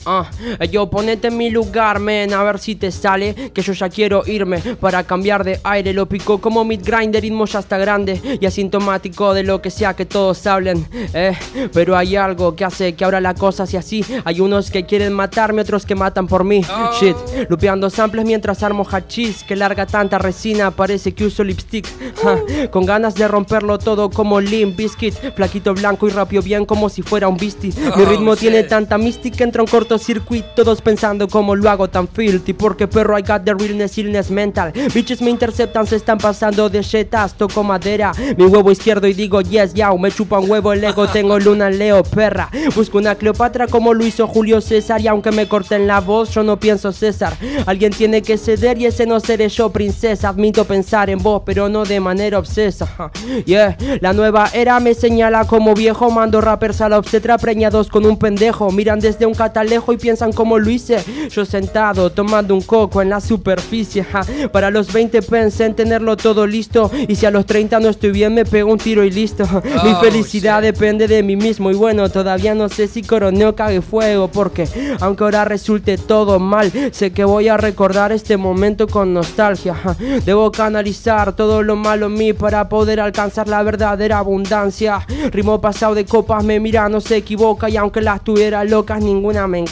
Ah, 0.04 0.28
yo 0.70 0.88
ponete 0.90 1.28
en 1.28 1.36
mi 1.36 1.50
lugar, 1.50 2.00
men, 2.00 2.32
a 2.32 2.42
ver 2.42 2.58
si 2.58 2.74
te 2.74 2.90
sale 2.90 3.50
Que 3.52 3.62
yo 3.62 3.72
ya 3.72 3.88
quiero 3.88 4.22
irme 4.26 4.58
para 4.80 5.04
cambiar 5.04 5.44
de 5.44 5.60
aire. 5.64 5.92
Lo 5.92 6.06
pico 6.06 6.40
como 6.40 6.64
mid 6.64 6.80
grinder, 6.84 7.22
ritmo 7.22 7.44
ya 7.46 7.60
está 7.60 7.78
grande 7.78 8.38
Y 8.40 8.46
asintomático 8.46 9.34
de 9.34 9.42
lo 9.44 9.62
que 9.62 9.70
sea 9.70 9.94
que 9.94 10.04
todos 10.06 10.46
hablen 10.46 10.86
eh, 11.14 11.36
Pero 11.72 11.96
hay 11.96 12.16
algo 12.16 12.56
que 12.56 12.64
hace 12.64 12.94
que 12.94 13.04
ahora 13.04 13.20
la 13.20 13.34
cosa 13.34 13.66
sea 13.66 13.80
así. 13.80 14.04
Hay 14.24 14.40
unos 14.40 14.70
que 14.70 14.84
quieren 14.86 15.12
matarme, 15.12 15.62
otros 15.62 15.86
que 15.86 15.94
matan 15.94 16.26
por 16.26 16.44
mí. 16.44 16.62
Shit, 17.00 17.16
lupeando 17.48 17.88
samples 17.90 18.24
mientras 18.24 18.62
armo 18.62 18.86
hachís 18.90 19.44
Que 19.44 19.56
larga 19.56 19.86
tanta 19.86 20.18
resina, 20.18 20.70
parece 20.70 21.12
que 21.12 21.24
uso 21.26 21.44
lipstick. 21.44 21.86
Ja, 22.22 22.38
Con 22.70 22.86
ganas 22.86 23.14
de 23.14 23.28
romperlo 23.28 23.78
todo 23.78 24.10
como 24.10 24.40
Limp 24.40 24.76
Bizkit. 24.76 25.14
Flaquito 25.34 25.74
blanco 25.74 26.08
y 26.08 26.10
rápido 26.10 26.42
bien 26.42 26.64
como 26.64 26.88
si 26.88 27.02
fuera 27.02 27.28
un 27.28 27.36
beastie. 27.36 27.72
Mi 27.96 28.02
Oh, 28.02 28.08
ritmo 28.08 28.36
tiene 28.36 28.62
tanta 28.64 28.98
mística, 28.98 29.44
entra 29.44 29.62
un 29.62 29.68
cortocircuito 29.92 30.48
Todos 30.54 30.80
pensando 30.80 31.28
cómo 31.28 31.54
lo 31.54 31.68
hago 31.70 31.88
tan 31.88 32.08
filthy 32.08 32.52
Porque 32.52 32.88
perro 32.88 33.18
I 33.18 33.22
got 33.22 33.44
the 33.44 33.54
realness, 33.54 33.98
illness 33.98 34.30
mental. 34.30 34.72
Bitches 34.94 35.20
me 35.20 35.30
interceptan, 35.30 35.86
se 35.86 35.96
están 35.96 36.18
pasando 36.18 36.68
de 36.68 36.82
jetas 36.82 37.34
Toco 37.34 37.62
madera, 37.62 38.12
mi 38.36 38.44
huevo 38.44 38.70
izquierdo 38.70 39.06
y 39.06 39.14
digo 39.14 39.40
yes, 39.42 39.74
yao 39.74 39.98
Me 39.98 40.10
chupa 40.10 40.38
un 40.38 40.50
huevo 40.50 40.72
el 40.72 40.84
ego, 40.84 41.06
tengo 41.08 41.38
luna 41.38 41.70
Leo, 41.70 42.02
perra. 42.02 42.50
Busco 42.74 42.98
una 42.98 43.14
Cleopatra 43.14 43.66
como 43.66 43.94
lo 43.94 44.04
hizo 44.04 44.26
Julio 44.26 44.60
César 44.60 45.00
Y 45.00 45.08
aunque 45.08 45.30
me 45.30 45.48
corten 45.48 45.86
la 45.86 46.00
voz, 46.00 46.30
yo 46.34 46.42
no 46.42 46.58
pienso 46.58 46.92
César 46.92 47.36
Alguien 47.66 47.92
tiene 47.92 48.22
que 48.22 48.38
ceder 48.38 48.78
y 48.78 48.86
ese 48.86 49.06
no 49.06 49.20
seré 49.20 49.48
yo, 49.48 49.70
princesa. 49.70 50.30
Admito 50.30 50.64
pensar 50.64 51.10
en 51.10 51.18
vos, 51.18 51.42
pero 51.44 51.68
no 51.68 51.84
de 51.84 52.00
manera 52.00 52.38
obsesa. 52.38 52.88
Yeah, 53.44 53.76
la 54.00 54.12
nueva 54.12 54.50
era 54.52 54.78
me 54.78 54.94
señala 54.94 55.46
como 55.46 55.74
viejo 55.74 56.10
Mando 56.10 56.40
rappers 56.40 56.80
a 56.80 56.88
la 56.88 56.98
obstetra 56.98 57.38
preñados 57.38 57.88
con 57.88 58.06
un 58.06 58.18
pendejo. 58.18 58.70
Miran 58.70 59.00
desde 59.00 59.26
un 59.26 59.34
catalejo 59.34 59.81
y 59.90 59.96
piensan 59.96 60.32
como 60.32 60.58
lo 60.58 60.70
hice 60.70 61.02
Yo 61.30 61.44
sentado 61.44 62.10
tomando 62.10 62.54
un 62.54 62.60
coco 62.60 63.02
en 63.02 63.08
la 63.08 63.20
superficie 63.20 64.04
ja. 64.04 64.24
Para 64.52 64.70
los 64.70 64.92
20 64.92 65.22
pensé 65.22 65.64
en 65.64 65.74
tenerlo 65.74 66.16
todo 66.16 66.46
listo 66.46 66.90
Y 67.08 67.16
si 67.16 67.26
a 67.26 67.30
los 67.30 67.46
30 67.46 67.80
no 67.80 67.88
estoy 67.88 68.12
bien 68.12 68.34
me 68.34 68.44
pego 68.44 68.70
un 68.70 68.78
tiro 68.78 69.02
y 69.02 69.10
listo 69.10 69.44
Mi 69.84 69.92
Oh, 69.92 70.00
felicidad 70.00 70.62
depende 70.62 71.08
de 71.08 71.22
mí 71.22 71.36
mismo 71.36 71.70
Y 71.70 71.74
bueno, 71.74 72.08
todavía 72.10 72.54
no 72.54 72.68
sé 72.68 72.86
si 72.86 73.02
coroneo 73.02 73.56
cague 73.56 73.80
fuego 73.80 74.28
Porque 74.28 74.68
aunque 75.00 75.24
ahora 75.24 75.44
resulte 75.44 75.96
todo 75.98 76.38
mal 76.38 76.70
Sé 76.92 77.12
que 77.12 77.24
voy 77.24 77.48
a 77.48 77.56
recordar 77.56 78.12
este 78.12 78.36
momento 78.36 78.86
con 78.86 79.14
nostalgia 79.14 79.74
ja. 79.74 79.96
Debo 80.24 80.52
canalizar 80.52 81.34
todo 81.34 81.62
lo 81.62 81.76
malo 81.76 82.06
en 82.06 82.14
mí 82.14 82.32
Para 82.32 82.68
poder 82.68 83.00
alcanzar 83.00 83.48
la 83.48 83.62
verdadera 83.62 84.18
abundancia 84.18 85.06
Ritmo 85.32 85.60
pasado 85.60 85.94
de 85.94 86.04
copas 86.04 86.44
me 86.44 86.60
mira, 86.60 86.88
no 86.88 87.00
se 87.00 87.16
equivoca 87.16 87.68
Y 87.68 87.76
aunque 87.76 88.00
las 88.00 88.22
tuviera 88.22 88.62
locas 88.64 89.00
ninguna 89.00 89.46
me 89.46 89.58
encanta. 89.58 89.71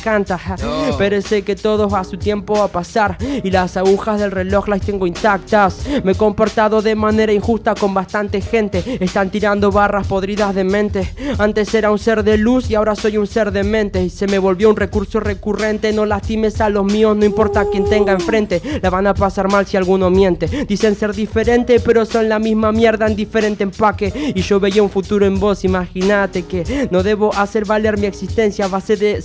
Pero 0.99 1.21
sé 1.23 1.43
que 1.43 1.57
todo 1.57 1.95
a 1.95 2.05
su 2.05 2.17
tiempo 2.17 2.55
va 2.55 2.65
a 2.65 2.69
pasar 2.69 3.17
y 3.21 3.51
las 3.51 3.77
agujas 3.77 4.21
del 4.21 4.31
reloj 4.31 4.69
las 4.69 4.81
tengo 4.81 5.07
intactas. 5.07 5.87
Me 6.05 6.13
he 6.13 6.15
comportado 6.15 6.83
de 6.83 6.95
manera 6.95 7.33
injusta 7.33 7.75
con 7.75 7.95
bastante 7.95 8.41
gente. 8.41 8.99
Están 9.01 9.31
tirando 9.31 9.71
barras 9.71 10.07
podridas 10.07 10.55
de 10.55 10.65
mente. 10.65 11.13
Antes 11.39 11.75
era 11.75 11.91
un 11.91 11.99
ser 11.99 12.25
de 12.25 12.37
luz 12.37 12.71
y 12.71 12.75
ahora 12.75 12.95
soy 12.95 13.17
un 13.17 13.27
ser 13.27 13.53
de 13.53 13.65
mente. 13.65 14.03
Y 14.03 14.11
se 14.11 14.27
me 14.27 14.39
volvió 14.39 14.71
un 14.71 14.77
recurso 14.77 15.21
recurrente. 15.21 15.93
No 15.93 16.07
lastimes 16.07 16.61
a 16.61 16.69
los 16.69 16.85
míos, 16.85 17.17
no 17.17 17.25
importa 17.25 17.67
quién 17.71 17.89
tenga 17.89 18.13
enfrente. 18.13 18.61
La 18.83 18.91
van 18.91 19.07
a 19.07 19.15
pasar 19.15 19.49
mal 19.49 19.67
si 19.67 19.77
alguno 19.77 20.11
miente. 20.11 20.47
Dicen 20.67 20.95
ser 20.95 21.15
diferente, 21.15 21.81
pero 21.81 22.05
son 22.05 22.29
la 22.29 22.39
misma 22.39 22.73
mierda 22.73 23.07
en 23.07 23.17
diferente 23.17 23.65
empaque. 23.65 24.33
Y 24.35 24.43
yo 24.43 24.61
veía 24.61 24.83
un 24.83 24.91
futuro 24.91 25.27
en 25.27 25.39
vos, 25.39 25.65
imagínate 25.65 26.45
que 26.45 26.89
no 26.91 27.03
debo 27.03 27.35
hacer 27.35 27.65
valer 27.65 27.99
mi 27.99 28.07
existencia 28.07 28.65
a 28.65 28.69
base 28.69 28.97
de 28.97 29.23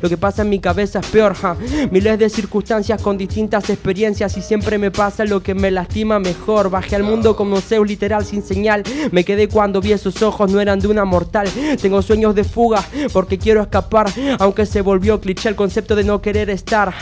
Lo 0.00 0.08
que 0.08 0.16
pasa 0.16 0.42
en 0.42 0.48
mi 0.48 0.58
cabeza 0.58 1.00
es 1.00 1.06
peor, 1.06 1.34
ja. 1.34 1.56
Miles 1.90 2.18
de 2.18 2.30
circunstancias 2.30 3.00
con 3.02 3.18
distintas 3.18 3.68
experiencias 3.70 4.36
y 4.36 4.42
siempre 4.42 4.78
me 4.78 4.90
pasa 4.90 5.24
lo 5.24 5.42
que 5.42 5.54
me 5.54 5.70
lastima 5.70 6.18
mejor. 6.18 6.70
Bajé 6.70 6.96
al 6.96 7.02
mundo 7.02 7.36
como 7.36 7.60
Zeus 7.60 7.86
literal 7.86 8.24
sin 8.24 8.42
señal. 8.42 8.82
Me 9.12 9.24
quedé 9.24 9.48
cuando 9.48 9.80
vi 9.80 9.92
esos 9.92 10.22
ojos, 10.22 10.50
no 10.50 10.60
eran 10.60 10.80
de 10.80 10.88
una 10.88 11.04
mortal. 11.04 11.48
Tengo 11.80 12.02
sueños 12.02 12.34
de 12.34 12.44
fuga 12.44 12.84
porque 13.12 13.38
quiero 13.38 13.62
escapar, 13.62 14.10
aunque 14.38 14.66
se 14.66 14.80
volvió 14.80 15.20
cliché 15.20 15.48
el 15.48 15.56
concepto 15.56 15.94
de 15.94 16.04
no 16.04 16.20
querer 16.20 16.50
estar. 16.50 16.92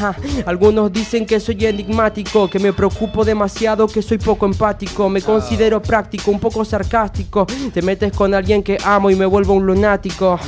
Algunos 0.46 0.92
dicen 0.92 1.26
que 1.26 1.40
soy 1.40 1.64
enigmático, 1.64 2.48
que 2.50 2.58
me 2.58 2.72
preocupo 2.72 3.24
demasiado, 3.24 3.86
que 3.86 4.02
soy 4.02 4.18
poco 4.18 4.46
empático. 4.46 5.08
Me 5.08 5.22
considero 5.22 5.80
práctico, 5.80 6.30
un 6.30 6.40
poco 6.40 6.64
sarcástico. 6.64 7.46
Te 7.72 7.82
metes 7.82 8.12
con 8.12 8.34
alguien 8.34 8.62
que 8.62 8.78
amo 8.84 9.10
y 9.10 9.16
me 9.16 9.26
vuelvo 9.26 9.54
un 9.54 9.66
lunático. 9.66 10.38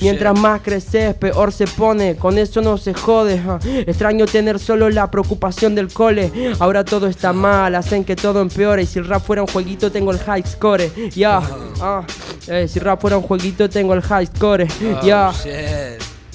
Mientras 0.00 0.38
más 0.38 0.60
creces, 0.60 1.14
peor 1.14 1.52
se 1.54 1.66
pone. 1.66 2.16
Con 2.16 2.36
eso 2.38 2.60
no 2.60 2.76
se 2.76 2.92
jode. 2.92 3.40
Extraño 3.86 4.26
tener 4.26 4.58
solo 4.58 4.90
la 4.90 5.10
preocupación 5.10 5.74
del 5.74 5.92
cole. 5.92 6.30
Ahora 6.58 6.84
todo 6.84 7.06
está 7.06 7.32
mal, 7.32 7.74
hacen 7.74 8.04
que 8.04 8.16
todo 8.16 8.40
empeore. 8.42 8.82
Y 8.82 8.86
si 8.86 8.98
el 8.98 9.06
rap 9.06 9.22
fuera 9.24 9.42
un 9.42 9.48
jueguito, 9.48 9.90
tengo 9.90 10.12
el 10.12 10.18
high 10.18 10.42
score. 10.46 10.90
Ya, 11.14 11.40
ah. 11.80 12.02
Eh, 12.46 12.68
si 12.68 12.78
rap 12.78 13.00
fuera 13.00 13.16
un 13.16 13.22
jueguito, 13.22 13.70
tengo 13.70 13.94
el 13.94 14.02
high 14.02 14.26
score. 14.26 14.66
Oh, 14.66 15.04
Ya. 15.04 15.32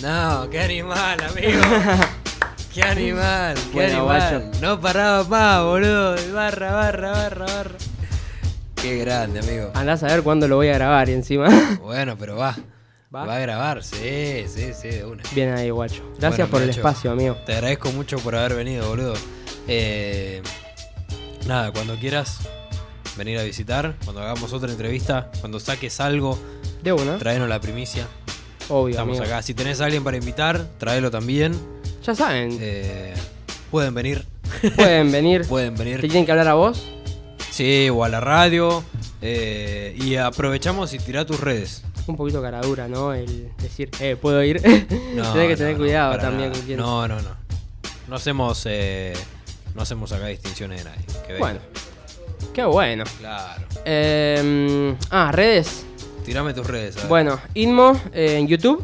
No, 0.01 0.49
qué 0.49 0.62
animal, 0.62 1.17
amigo. 1.29 1.60
qué 2.73 2.84
animal, 2.84 3.55
qué 3.55 3.73
Bueno, 3.73 4.10
animal. 4.10 4.51
No 4.62 4.79
paraba 4.79 5.23
más, 5.25 5.63
boludo. 5.63 6.15
Barra, 6.34 6.71
barra, 6.71 7.12
barra, 7.12 7.45
barra. 7.45 7.75
Qué 8.82 8.97
grande, 8.99 9.39
amigo. 9.39 9.71
Andás 9.73 10.03
a 10.03 10.08
ver 10.08 10.23
cuándo 10.23 10.47
lo 10.47 10.55
voy 10.55 10.69
a 10.69 10.75
grabar 10.75 11.10
y 11.10 11.13
encima. 11.13 11.49
Bueno, 11.82 12.15
pero 12.17 12.38
va. 12.38 12.55
¿Va? 13.13 13.26
¿Va? 13.26 13.38
a 13.38 13.39
grabar, 13.39 13.84
sí, 13.84 14.43
sí, 14.48 14.72
sí, 14.80 14.88
de 14.89 15.06
una. 15.06 15.24
Bien 15.34 15.52
ahí, 15.54 15.72
guacho. 15.72 16.04
Gracias 16.19 16.38
Bueno, 16.48 16.52
por 16.52 16.62
el 16.62 16.69
espacio, 16.69 17.12
amigo. 17.12 17.36
Te 17.45 17.54
agradezco 17.54 17.91
mucho 17.91 18.17
por 18.19 18.36
haber 18.36 18.54
venido, 18.56 18.88
boludo. 18.88 19.13
Eh, 19.67 20.43
nada, 21.48 21.72
cuando 21.72 21.95
quieras 21.95 22.38
venir 23.17 23.39
a 23.39 23.43
visitar, 23.43 23.95
cuando 24.04 24.22
hagamos 24.22 24.54
otra 24.54 24.72
entrevista, 24.72 25.32
cuando 25.39 25.60
saques 25.60 26.00
algo, 26.00 26.38
De 26.84 26.93
una. 26.93 27.17
traenos 27.17 27.50
la 27.50 27.60
primicia. 27.60 28.08
Obvio, 28.69 28.91
Estamos 28.91 29.17
amigo. 29.17 29.34
acá. 29.34 29.41
Si 29.41 29.56
tenés 29.56 29.82
a 29.82 29.86
alguien 29.86 30.04
para 30.04 30.17
invitar, 30.17 30.67
tráelo 30.78 31.10
también. 31.10 31.60
Ya 32.06 32.13
saben, 32.13 32.58
Eh, 32.62 33.15
pueden 33.72 33.95
venir. 33.95 34.24
pueden 34.76 35.12
venir. 35.12 35.48
Pueden 35.48 35.74
¿Te 35.76 35.84
venir. 35.84 36.02
tienen 36.02 36.26
que 36.28 36.32
hablar 36.32 36.48
a 36.50 36.54
vos? 36.54 36.88
Sí, 37.50 37.89
o 37.89 38.04
a 38.04 38.10
la 38.10 38.19
radio. 38.19 38.84
eh, 39.22 39.98
y 40.00 40.15
aprovechamos 40.15 40.93
y 40.93 41.00
tirá 41.00 41.26
tus 41.26 41.39
redes. 41.41 41.82
Un 42.10 42.17
poquito 42.17 42.41
caradura, 42.41 42.88
¿no? 42.88 43.13
El 43.13 43.52
decir, 43.62 43.91
eh, 44.00 44.15
¿puedo 44.19 44.43
ir? 44.43 44.60
No, 45.15 45.32
Tenés 45.32 45.50
que 45.50 45.56
tener 45.58 45.74
no, 45.74 45.80
cuidado 45.80 46.17
también 46.17 46.52
con 46.52 46.62
quién. 46.62 46.80
No, 46.80 47.08
no, 47.08 47.22
no. 47.22 47.30
No 48.08 48.15
hacemos, 48.15 48.63
eh, 48.65 49.13
no 49.76 49.84
hacemos 49.84 50.12
acá 50.12 50.26
distinciones 50.26 50.84
de 50.84 50.89
nadie. 50.89 51.06
Que. 51.28 51.38
Bueno, 51.38 51.60
qué 52.52 52.63
bueno. 52.63 53.04
Claro. 53.19 53.63
Eh, 53.86 54.95
ah, 55.12 55.32
redes. 55.32 55.86
Tirame 56.26 56.54
tus 56.56 56.65
redes. 56.65 56.98
a 56.98 57.02
ver. 57.02 57.10
Bueno, 57.10 57.39
Inmo 57.54 58.00
eh, 58.12 58.38
en 58.39 58.48
YouTube, 58.48 58.84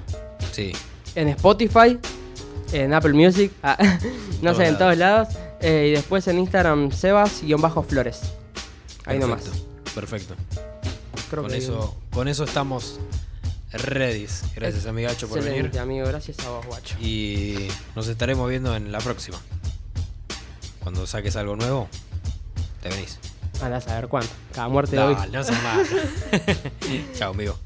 Sí. 0.51 0.71
en 1.15 1.29
Spotify, 1.29 1.97
en 2.73 2.93
Apple 2.93 3.13
Music, 3.13 3.51
ah, 3.63 3.75
no 4.43 4.53
sé, 4.53 4.67
en 4.67 4.77
todos 4.77 4.95
lados. 4.97 5.29
eh, 5.61 5.87
y 5.89 5.91
después 5.93 6.27
en 6.27 6.37
Instagram, 6.37 6.91
Sebas-Flores. 6.91 8.21
Ahí 9.05 9.17
nomás. 9.17 9.41
Perfecto, 9.95 10.35
Perfecto. 10.35 10.35
Creo 11.29 11.43
Con 11.43 11.51
que 11.51 11.57
eso, 11.57 11.95
con 12.11 12.27
eso 12.27 12.43
estamos 12.43 12.99
ready. 13.71 14.27
Gracias, 14.55 14.85
amigacho, 14.85 15.27
por 15.27 15.43
venir. 15.43 15.77
Amigo. 15.79 16.07
Gracias 16.07 16.39
a 16.39 16.49
vos, 16.49 16.65
guacho. 16.65 16.95
Y 16.99 17.67
nos 17.95 18.07
estaremos 18.07 18.49
viendo 18.49 18.75
en 18.75 18.91
la 18.91 18.99
próxima. 18.99 19.37
Cuando 20.79 21.07
saques 21.07 21.35
algo 21.35 21.55
nuevo, 21.55 21.89
te 22.81 22.89
venís. 22.89 23.19
Andás 23.61 23.87
a 23.87 23.95
ver 23.95 24.07
cuánto. 24.07 24.31
Cada 24.53 24.67
muerte 24.67 24.95
de 24.95 25.01
hoy. 25.01 25.15
No 25.31 25.43
malo. 25.43 25.83
Chao, 27.17 27.31
amigo. 27.31 27.57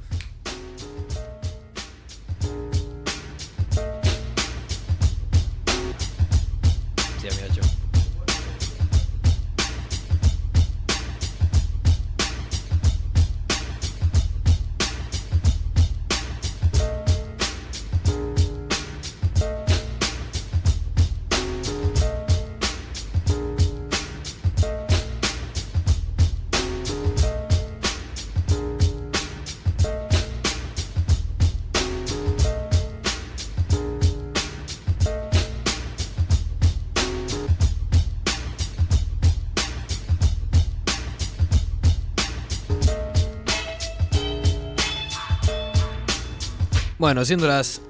Bueno, 47.00 47.24
siendo 47.24 47.48
las 47.48 47.82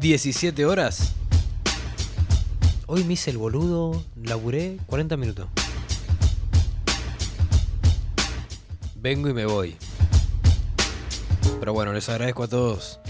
17 0.00 0.64
horas. 0.64 1.12
Hoy 2.86 3.04
me 3.04 3.12
hice 3.12 3.30
el 3.30 3.36
boludo, 3.36 4.02
laburé 4.22 4.78
40 4.86 5.18
minutos. 5.18 5.48
Vengo 8.94 9.28
y 9.28 9.34
me 9.34 9.44
voy. 9.44 9.76
Pero 11.60 11.74
bueno, 11.74 11.92
les 11.92 12.08
agradezco 12.08 12.44
a 12.44 12.48
todos. 12.48 13.00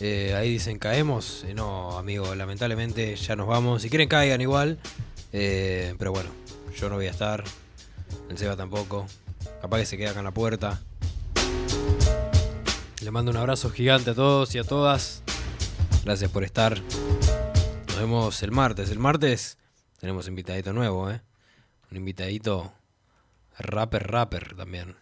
Eh, 0.00 0.34
ahí 0.34 0.52
dicen 0.52 0.78
caemos. 0.78 1.44
Eh, 1.46 1.52
no, 1.52 1.98
amigo, 1.98 2.34
lamentablemente 2.34 3.14
ya 3.14 3.36
nos 3.36 3.46
vamos. 3.46 3.82
Si 3.82 3.90
quieren 3.90 4.08
caigan 4.08 4.40
igual. 4.40 4.78
Eh, 5.34 5.96
pero 5.98 6.12
bueno, 6.12 6.30
yo 6.80 6.88
no 6.88 6.94
voy 6.94 7.08
a 7.08 7.10
estar. 7.10 7.44
El 8.30 8.38
Seba 8.38 8.56
tampoco. 8.56 9.06
Capaz 9.60 9.80
que 9.80 9.84
se 9.84 9.98
queda 9.98 10.12
acá 10.12 10.20
en 10.20 10.24
la 10.24 10.32
puerta. 10.32 10.80
Le 13.08 13.12
mando 13.12 13.30
un 13.30 13.38
abrazo 13.38 13.70
gigante 13.70 14.10
a 14.10 14.14
todos 14.14 14.54
y 14.54 14.58
a 14.58 14.64
todas. 14.64 15.22
Gracias 16.04 16.30
por 16.30 16.44
estar. 16.44 16.78
Nos 17.86 17.96
vemos 17.96 18.42
el 18.42 18.52
martes. 18.52 18.90
El 18.90 18.98
martes 18.98 19.56
tenemos 19.98 20.28
invitadito 20.28 20.74
nuevo, 20.74 21.10
¿eh? 21.10 21.22
Un 21.90 21.96
invitadito 21.96 22.70
rapper, 23.58 24.12
rapper 24.12 24.54
también. 24.54 24.94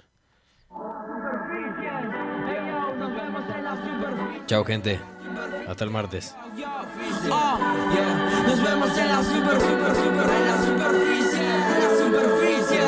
Chao, 4.47 4.65
gente. 4.65 5.01
Hasta 5.67 5.83
el 5.83 5.91
martes. 5.91 6.37
Nos 8.47 8.63
vemos 8.63 8.99
en 8.99 9.09
la 9.09 9.25
super, 9.25 9.61
super, 9.61 9.97
super, 9.97 10.31
en 10.31 10.45
la 10.47 10.65
superficie, 10.65 11.41
en 11.43 11.81
la 11.83 11.91
superficie. 11.99 12.83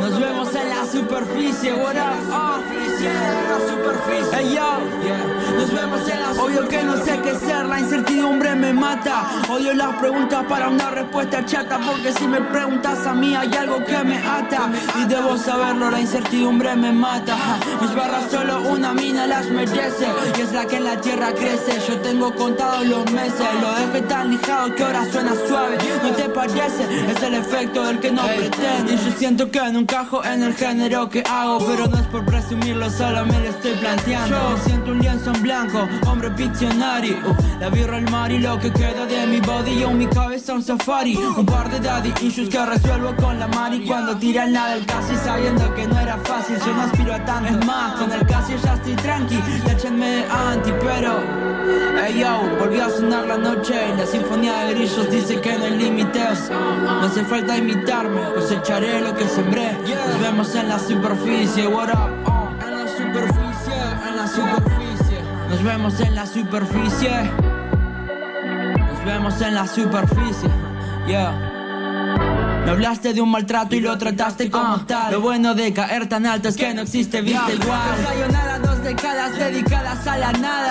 Nos 0.00 0.18
vemos 0.18 0.52
en 0.52 0.68
la 0.68 0.84
superficie, 0.84 1.74
what 1.74 1.94
up? 1.94 2.85
La 3.12 3.58
superficie. 3.68 4.38
Ey, 4.38 4.54
yo. 4.54 4.80
Yeah. 5.04 5.36
Nos 5.56 5.72
vemos 5.72 6.08
en 6.08 6.20
la 6.20 6.42
Obvio 6.42 6.68
que 6.68 6.82
no 6.82 6.96
sé 6.98 7.18
qué 7.22 7.34
ser, 7.34 7.64
la 7.64 7.80
incertidumbre 7.80 8.54
me 8.54 8.72
mata. 8.72 9.26
Odio 9.48 9.72
las 9.72 9.96
preguntas 9.96 10.44
para 10.48 10.68
una 10.68 10.90
respuesta 10.90 11.44
chata, 11.44 11.78
porque 11.78 12.12
si 12.12 12.28
me 12.28 12.40
preguntas 12.40 13.06
a 13.06 13.14
mí 13.14 13.34
hay 13.34 13.52
algo 13.54 13.82
que 13.84 14.04
me 14.04 14.18
ata. 14.18 14.70
Y 15.00 15.06
debo 15.06 15.36
saberlo, 15.38 15.90
la 15.90 16.00
incertidumbre 16.00 16.76
me 16.76 16.92
mata. 16.92 17.36
Mis 17.80 17.94
barras 17.94 18.30
solo 18.30 18.60
una 18.68 18.86
una 18.86 18.92
mina 18.92 19.26
las 19.26 19.50
merece 19.50 20.06
y 20.36 20.40
es 20.42 20.52
la 20.52 20.66
que 20.66 20.76
en 20.76 20.84
la 20.84 21.00
tierra 21.00 21.32
crece. 21.32 21.80
Yo 21.88 21.98
tengo 22.00 22.32
contados 22.34 22.86
los 22.86 23.10
meses, 23.10 23.46
lo 23.60 23.72
dejé 23.74 24.02
tan 24.06 24.30
lijado 24.30 24.74
que 24.74 24.84
ahora 24.84 25.10
suena 25.10 25.32
suave. 25.48 25.78
¿No 26.02 26.10
te 26.10 26.28
parece? 26.28 26.84
Es 27.10 27.22
el 27.22 27.34
efecto 27.34 27.84
del 27.84 27.98
que 27.98 28.12
no 28.12 28.22
pretende. 28.22 28.94
Y 28.94 28.96
yo 28.96 29.10
siento 29.18 29.50
que 29.50 29.60
no 29.72 29.80
encajo 29.80 30.24
en 30.24 30.42
el 30.42 30.54
género 30.54 31.08
que 31.08 31.22
hago, 31.28 31.58
pero 31.66 31.86
no 31.88 31.96
es 31.96 32.06
por 32.06 32.24
presumirlo, 32.24 32.90
solo 32.96 33.26
me 33.26 33.38
lo 33.40 33.50
estoy 33.50 33.72
planteando. 33.72 34.36
Yo 34.36 34.56
siento 34.64 34.90
un 34.92 34.98
lienzo 34.98 35.32
en 35.32 35.42
blanco, 35.42 35.88
hombre 36.06 36.30
piccionario. 36.30 37.16
Uh, 37.26 37.60
la 37.60 37.68
birra, 37.68 37.98
el 37.98 38.10
mar 38.10 38.32
y 38.32 38.38
lo 38.38 38.58
que 38.58 38.72
queda 38.72 39.06
de 39.06 39.26
mi 39.26 39.40
body. 39.40 39.80
Yo 39.80 39.90
mi 39.90 40.06
cabeza 40.06 40.54
un 40.54 40.62
safari. 40.62 41.16
Un 41.16 41.44
par 41.44 41.70
de 41.70 41.80
daddy 41.80 42.12
issues 42.22 42.48
que 42.48 42.64
resuelvo 42.64 43.14
con 43.16 43.38
la 43.38 43.48
mari. 43.48 43.84
Cuando 43.86 44.16
tiran 44.16 44.52
la 44.52 44.68
del 44.68 44.86
casi 44.86 45.14
sabiendo 45.16 45.74
que 45.74 45.86
no 45.86 45.98
era 45.98 46.16
fácil. 46.18 46.56
Yo 46.64 46.72
no 46.74 46.82
aspiro 46.82 47.14
a 47.14 47.24
tanto, 47.24 47.50
es 47.50 47.66
más, 47.66 47.94
con 47.94 48.12
el 48.12 48.26
casi 48.26 48.56
ya 48.56 48.74
estoy 48.74 48.94
tranqui. 48.94 49.38
Échenme 49.70 50.08
de 50.08 50.24
anti, 50.24 50.72
pero. 50.80 51.46
Hey 51.98 52.20
yo, 52.20 52.58
volvió 52.60 52.84
a 52.84 52.90
sonar 52.90 53.26
la 53.26 53.36
noche 53.36 53.74
y 53.92 53.98
la 53.98 54.06
sinfonía 54.06 54.64
de 54.64 54.74
grillos 54.74 55.10
dice 55.10 55.40
que 55.40 55.58
no 55.58 55.64
hay 55.64 55.76
límites. 55.76 56.50
No 56.50 57.02
hace 57.02 57.24
falta 57.24 57.56
imitarme, 57.56 58.20
cosecharé 58.34 59.00
lo 59.00 59.14
que 59.16 59.26
sembré. 59.28 59.72
Nos 59.72 60.20
vemos 60.20 60.54
en 60.54 60.68
la 60.68 60.78
superficie, 60.78 61.66
what 61.66 61.88
up? 61.88 62.35
Superficie. 64.36 65.20
Nos 65.48 65.62
vemos 65.62 66.00
en 66.00 66.14
la 66.14 66.26
superficie. 66.26 67.30
Nos 68.88 69.04
vemos 69.04 69.40
en 69.40 69.54
la 69.54 69.66
superficie, 69.66 70.50
yeah. 71.06 71.32
Me 72.64 72.72
hablaste 72.72 73.14
de 73.14 73.20
un 73.20 73.30
maltrato 73.30 73.76
y 73.76 73.80
lo 73.80 73.96
trataste 73.96 74.50
como 74.50 74.84
tal. 74.86 75.12
Lo 75.12 75.20
bueno 75.20 75.54
de 75.54 75.72
caer 75.72 76.08
tan 76.08 76.26
alto 76.26 76.48
es 76.48 76.56
que 76.56 76.74
no 76.74 76.82
existe 76.82 77.20
vista 77.20 77.52
igual. 77.52 77.80
Sayonara, 78.04 78.58
dos 78.58 78.82
décadas 78.82 79.38
dedicadas 79.38 80.04
a 80.06 80.18
la 80.18 80.32
nada. 80.32 80.65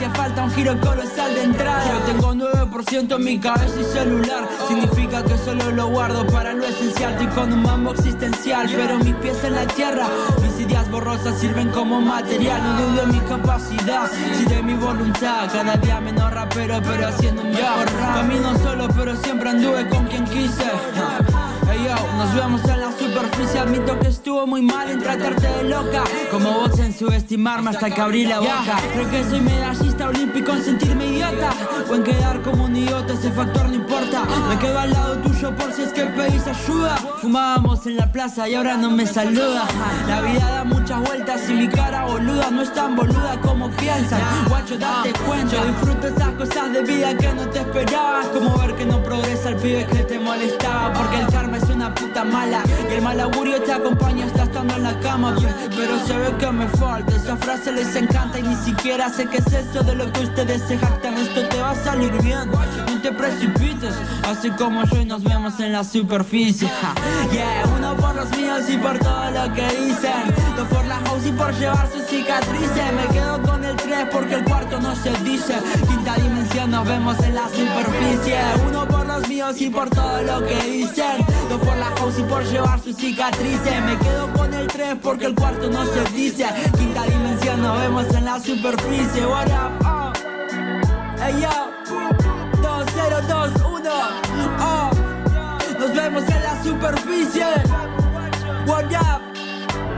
Hacía 0.00 0.14
falta 0.14 0.44
un 0.44 0.50
giro 0.52 0.80
colosal 0.80 1.34
de 1.34 1.42
entrada. 1.42 1.84
Yo 1.86 1.98
tengo 2.06 2.34
9% 2.34 3.16
en 3.16 3.22
mi 3.22 3.38
cabeza 3.38 3.78
y 3.78 3.84
celular. 3.84 4.48
Significa 4.66 5.22
que 5.22 5.36
solo 5.36 5.70
lo 5.72 5.88
guardo 5.88 6.26
para 6.26 6.54
lo 6.54 6.64
esencial. 6.64 7.12
Estoy 7.12 7.26
con 7.26 7.52
un 7.52 7.62
mambo 7.62 7.92
existencial, 7.92 8.66
pero 8.74 8.96
mis 9.00 9.14
pies 9.16 9.44
en 9.44 9.56
la 9.56 9.66
tierra. 9.66 10.08
Mis 10.40 10.58
ideas 10.58 10.90
borrosas 10.90 11.38
sirven 11.38 11.68
como 11.68 12.00
material. 12.00 12.62
No 12.62 12.80
dudo 12.80 13.02
en 13.02 13.10
mi 13.10 13.20
capacidad, 13.20 14.10
si 14.38 14.46
de 14.46 14.62
mi 14.62 14.72
voluntad. 14.72 15.52
Cada 15.52 15.76
día 15.76 16.00
menos 16.00 16.32
rapero, 16.32 16.80
pero 16.82 17.06
haciendo 17.06 17.42
un 17.42 17.50
mejor 17.50 17.92
rap. 17.92 18.14
Camino 18.14 18.58
solo, 18.60 18.88
pero 18.96 19.14
siempre 19.16 19.50
anduve 19.50 19.86
con 19.90 20.06
quien 20.06 20.24
quise. 20.24 20.64
Hey 21.68 21.86
yo, 21.86 22.16
nos 22.16 22.34
vemos 22.34 22.64
en 22.64 22.80
la 22.80 22.92
superficie. 22.92 23.60
Admito 23.60 23.98
que 23.98 24.08
estuvo 24.08 24.46
muy 24.46 24.62
mal 24.62 24.90
en 24.90 25.00
tratarte 25.00 25.46
de 25.46 25.64
loca. 25.64 26.04
Como 26.30 26.52
vos 26.52 26.78
en 26.78 26.92
subestimarme 26.92 27.70
hasta 27.70 27.90
que 27.90 28.00
abrí 28.00 28.26
la 28.26 28.40
boca. 28.40 28.78
Creo 28.92 29.10
que 29.10 29.24
soy 29.24 29.40
medallista 29.40 30.08
olímpico 30.08 30.52
en 30.52 30.64
sentirme 30.64 31.06
idiota. 31.06 31.50
O 31.90 31.94
en 31.94 32.02
quedar 32.02 32.42
como 32.42 32.64
un 32.64 32.76
idiota, 32.76 33.14
ese 33.14 33.30
factor 33.30 33.68
no 33.68 33.74
importa. 33.74 34.24
Me 34.48 34.58
quedo 34.58 34.78
al 34.78 34.90
lado 34.90 35.16
tuyo 35.18 35.54
por 35.56 35.72
si 35.72 35.82
es 35.82 35.92
que 35.92 36.04
pedís 36.04 36.46
ayuda. 36.46 36.96
Fumábamos 37.20 37.86
en 37.86 37.96
la 37.96 38.10
plaza 38.10 38.48
y 38.48 38.54
ahora 38.54 38.76
no 38.76 38.90
me 38.90 39.06
saluda. 39.06 39.64
La 40.06 40.20
vida 40.20 40.50
da 40.50 40.64
muchas 41.00 41.08
vueltas 41.08 41.48
y 41.48 41.52
mi 41.52 41.68
cara 41.68 42.04
boluda 42.04 42.50
no 42.50 42.62
es 42.62 42.72
tan 42.72 42.96
boluda 42.96 43.40
como 43.42 43.70
piensan. 43.70 44.20
Guacho, 44.48 44.76
date 44.78 45.12
cuenta. 45.26 45.56
Yo 45.56 45.64
disfruto 45.64 46.06
esas 46.08 46.30
cosas 46.32 46.72
de 46.72 46.82
vida 46.82 47.16
que 47.16 47.32
no 47.32 47.48
te 47.48 47.60
esperabas. 47.60 48.26
Como 48.28 48.56
ver 48.58 48.74
que 48.76 48.86
no 48.86 49.02
progresa 49.02 49.50
el 49.50 49.56
pibe 49.56 49.86
que 49.86 50.04
te 50.04 50.18
molestaba. 50.18 50.92
Porque 50.92 51.20
el 51.20 51.26
karma 51.28 51.56
es 51.56 51.64
una 51.64 51.94
puta 51.94 52.24
mala. 52.24 52.62
Y 52.90 52.94
el 52.94 53.02
mal 53.02 53.20
augurio 53.20 53.62
te 53.62 53.72
acompaña 53.72 54.26
hasta 54.26 54.44
estando 54.44 54.74
en 54.76 54.82
la 54.82 54.98
cama. 55.00 55.36
Pero 55.76 55.98
se 56.06 56.16
ve 56.16 56.36
que 56.38 56.50
me 56.50 56.68
falta. 56.68 57.14
Esa 57.16 57.36
frase 57.36 57.72
les 57.72 57.94
encanta 57.96 58.38
y 58.38 58.42
ni 58.42 58.56
siquiera 58.56 59.08
sé 59.08 59.26
qué 59.26 59.38
es 59.38 59.52
eso 59.52 59.82
de 59.82 59.94
lo 59.94 60.10
que 60.12 60.20
ustedes 60.20 60.62
se 60.66 60.78
jactan. 60.78 61.16
Esto 61.16 61.46
te 61.48 61.60
va 61.60 61.70
a 61.70 61.74
salir 61.74 62.12
bien. 62.22 62.50
No 62.50 63.00
te 63.00 63.12
precipites. 63.12 63.94
Así 64.24 64.50
como 64.50 64.84
yo 64.84 65.00
y 65.00 65.04
nos 65.04 65.22
vemos 65.22 65.58
en 65.60 65.72
la 65.72 65.84
superficie. 65.84 66.68
Yeah, 67.32 67.64
uno 67.76 67.96
por 67.96 68.14
los 68.14 68.30
míos 68.36 68.62
y 68.68 68.76
por 68.76 68.98
todo 68.98 69.30
lo 69.30 69.52
que 69.54 69.66
dicen. 69.76 70.34
Dos 70.56 70.68
por 70.68 70.84
la 70.90 70.98
house 71.08 71.24
y 71.24 71.32
por 71.32 71.54
llevar 71.54 71.88
sus 71.92 72.04
cicatrices. 72.06 72.92
Me 72.92 73.06
quedo 73.14 73.40
con 73.42 73.64
el 73.64 73.76
3 73.76 74.08
porque 74.10 74.34
el 74.34 74.44
cuarto 74.44 74.80
no 74.80 74.94
se 74.96 75.10
dice. 75.22 75.54
Quinta 75.88 76.14
dimensión, 76.16 76.70
nos 76.72 76.84
vemos 76.86 77.16
en 77.20 77.34
la 77.36 77.48
superficie. 77.48 78.38
Uno 78.66 78.88
por 78.88 79.06
los 79.06 79.28
míos 79.28 79.60
y 79.60 79.70
por 79.70 79.88
todo 79.88 80.20
lo 80.22 80.44
que 80.44 80.56
dicen. 80.64 81.24
Dos 81.48 81.60
por 81.60 81.76
la 81.76 81.90
house 81.96 82.18
y 82.18 82.22
por 82.24 82.42
llevar 82.44 82.80
sus 82.80 82.96
cicatrices. 82.96 83.82
Me 83.84 83.96
quedo 83.98 84.32
con 84.32 84.52
el 84.52 84.66
3 84.66 84.96
porque 85.00 85.26
el 85.26 85.34
cuarto 85.36 85.70
no 85.70 85.84
se 85.86 86.02
dice. 86.12 86.46
Quinta 86.76 87.04
dimensión, 87.04 87.62
nos 87.62 87.78
vemos 87.78 88.06
en 88.12 88.24
la 88.24 88.40
superficie. 88.40 89.26
What 89.26 89.46
up? 89.46 89.86
Oh. 89.86 90.12
Hey 91.22 91.36
yo, 91.40 91.70
2021. 92.62 93.90
Oh. 94.60 94.90
Nos 95.78 95.94
vemos 95.94 96.24
en 96.28 96.42
la 96.42 96.62
superficie. 96.64 97.46
What 98.66 98.92
up? 98.92 99.29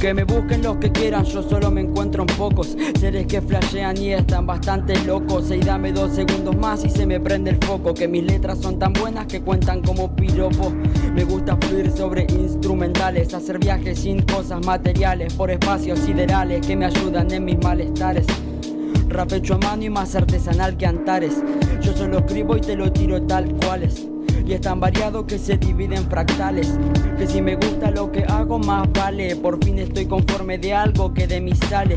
Que 0.00 0.12
me 0.12 0.24
busquen 0.24 0.62
los 0.62 0.76
que 0.76 0.92
quieran, 0.92 1.24
yo 1.24 1.42
solo 1.42 1.70
me 1.70 1.80
encuentro 1.80 2.22
en 2.22 2.36
pocos. 2.36 2.76
Seres 3.00 3.26
que 3.26 3.40
flashean 3.40 3.96
y 3.96 4.12
están 4.12 4.46
bastante 4.46 4.94
locos. 5.04 5.50
Y 5.50 5.58
dame 5.60 5.92
dos 5.92 6.14
segundos 6.14 6.54
más 6.54 6.84
y 6.84 6.90
se 6.90 7.06
me 7.06 7.18
prende 7.18 7.50
el 7.50 7.56
foco. 7.56 7.94
Que 7.94 8.06
mis 8.06 8.22
letras 8.24 8.58
son 8.58 8.78
tan 8.78 8.92
buenas 8.92 9.26
que 9.26 9.40
cuentan 9.40 9.82
como 9.82 10.14
piropo. 10.14 10.70
Me 11.14 11.24
gusta 11.24 11.56
fluir 11.56 11.90
sobre 11.90 12.26
instrumentales 12.28 13.32
Hacer 13.32 13.58
viajes 13.58 14.00
sin 14.00 14.20
cosas 14.22 14.64
materiales 14.66 15.32
Por 15.32 15.50
espacios 15.50 15.98
siderales 16.00 16.66
que 16.66 16.76
me 16.76 16.84
ayudan 16.84 17.30
en 17.32 17.44
mis 17.46 17.58
malestares. 17.58 18.26
Rap 19.08 19.32
hecho 19.32 19.54
a 19.54 19.58
mano 19.58 19.82
y 19.82 19.90
más 19.90 20.14
artesanal 20.14 20.76
que 20.76 20.86
Antares. 20.86 21.42
Yo 21.80 21.96
solo 21.96 22.18
escribo 22.18 22.56
y 22.56 22.60
te 22.60 22.76
lo 22.76 22.92
tiro 22.92 23.22
tal 23.22 23.52
cuales. 23.54 24.06
Y 24.46 24.52
es 24.52 24.60
tan 24.60 24.78
variado 24.78 25.26
que 25.26 25.38
se 25.38 25.58
divide 25.58 25.96
en 25.96 26.08
fractales. 26.08 26.78
Que 27.18 27.26
si 27.26 27.42
me 27.42 27.56
gusta 27.56 27.90
lo 27.90 28.12
que 28.12 28.22
hago, 28.24 28.58
más 28.60 28.88
vale. 28.92 29.34
Por 29.34 29.62
fin 29.64 29.80
estoy 29.80 30.06
conforme 30.06 30.56
de 30.56 30.72
algo 30.72 31.12
que 31.12 31.26
de 31.26 31.40
mí 31.40 31.52
sale. 31.68 31.96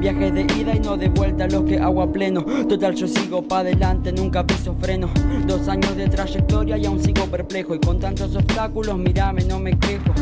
Viajes 0.00 0.32
de 0.32 0.42
ida 0.58 0.74
y 0.74 0.80
no 0.80 0.96
de 0.96 1.10
vuelta, 1.10 1.46
los 1.46 1.64
que 1.64 1.78
hago 1.78 2.00
a 2.00 2.10
pleno. 2.10 2.42
Total, 2.68 2.94
yo 2.94 3.06
sigo 3.06 3.42
pa' 3.42 3.58
adelante, 3.58 4.12
nunca 4.12 4.46
piso 4.46 4.74
freno. 4.80 5.10
Dos 5.46 5.68
años 5.68 5.94
de 5.94 6.08
trayectoria 6.08 6.78
y 6.78 6.86
aún 6.86 7.02
sigo 7.02 7.26
perplejo. 7.26 7.74
Y 7.74 7.80
con 7.80 7.98
tantos 7.98 8.34
obstáculos, 8.34 8.96
mírame, 8.96 9.44
no 9.44 9.58
me 9.58 9.78
quejo. 9.78 10.14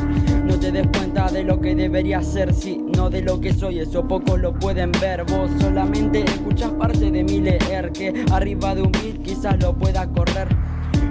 No 0.45 0.59
te 0.59 0.73
des 0.73 0.89
cuenta 0.89 1.31
de 1.31 1.45
lo 1.45 1.61
que 1.61 1.77
debería 1.77 2.23
ser, 2.23 2.55
sí, 2.55 2.83
no 2.97 3.11
de 3.11 3.21
lo 3.21 3.39
que 3.41 3.53
soy, 3.53 3.81
eso 3.81 4.09
pocos 4.09 4.41
lo 4.41 4.53
pueden 4.55 4.91
ver. 4.93 5.25
Vos 5.25 5.51
solamente 5.61 6.25
escuchas 6.25 6.71
parte 6.73 7.11
de 7.11 7.23
mi 7.23 7.41
leer, 7.41 7.93
que 7.93 8.25
arriba 8.33 8.75
de 8.75 8.83
un 8.83 8.93
beat 8.93 9.23
quizás 9.23 9.63
lo 9.63 9.75
pueda 9.75 10.09
correr. 10.09 10.49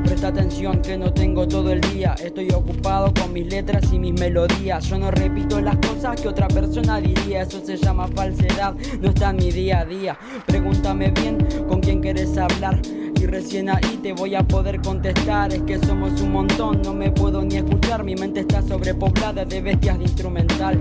Presta 0.07 0.29
atención 0.29 0.81
que 0.81 0.97
no 0.97 1.11
tengo 1.11 1.45
todo 1.45 1.69
el 1.73 1.81
día, 1.81 2.15
estoy 2.23 2.49
ocupado 2.51 3.13
con 3.13 3.33
mis 3.33 3.45
letras 3.47 3.91
y 3.91 3.99
mis 3.99 4.13
melodías. 4.13 4.85
Yo 4.85 4.97
no 4.97 5.11
repito 5.11 5.59
las 5.59 5.75
cosas 5.85 6.21
que 6.21 6.29
otra 6.29 6.47
persona 6.47 7.01
diría, 7.01 7.41
eso 7.41 7.59
se 7.61 7.75
llama 7.75 8.07
falsedad, 8.15 8.73
no 9.01 9.09
está 9.09 9.31
en 9.31 9.35
mi 9.35 9.51
día 9.51 9.79
a 9.79 9.85
día. 9.85 10.17
Pregúntame 10.45 11.11
bien 11.11 11.45
con 11.67 11.81
quién 11.81 11.99
quieres 11.99 12.37
hablar. 12.37 12.79
Y 13.19 13.25
recién 13.25 13.69
ahí 13.69 13.99
te 14.01 14.13
voy 14.13 14.35
a 14.35 14.43
poder 14.43 14.79
contestar 14.79 15.51
Es 15.51 15.63
que 15.63 15.79
somos 15.79 16.21
un 16.21 16.33
montón, 16.33 16.83
no 16.83 16.93
me 16.93 17.09
puedo 17.09 17.41
ni 17.41 17.55
escuchar 17.55 18.03
Mi 18.03 18.13
mente 18.13 18.41
está 18.41 18.61
sobrepoblada 18.61 19.43
de 19.43 19.59
bestias 19.59 19.97
de 19.97 20.03
instrumental 20.03 20.79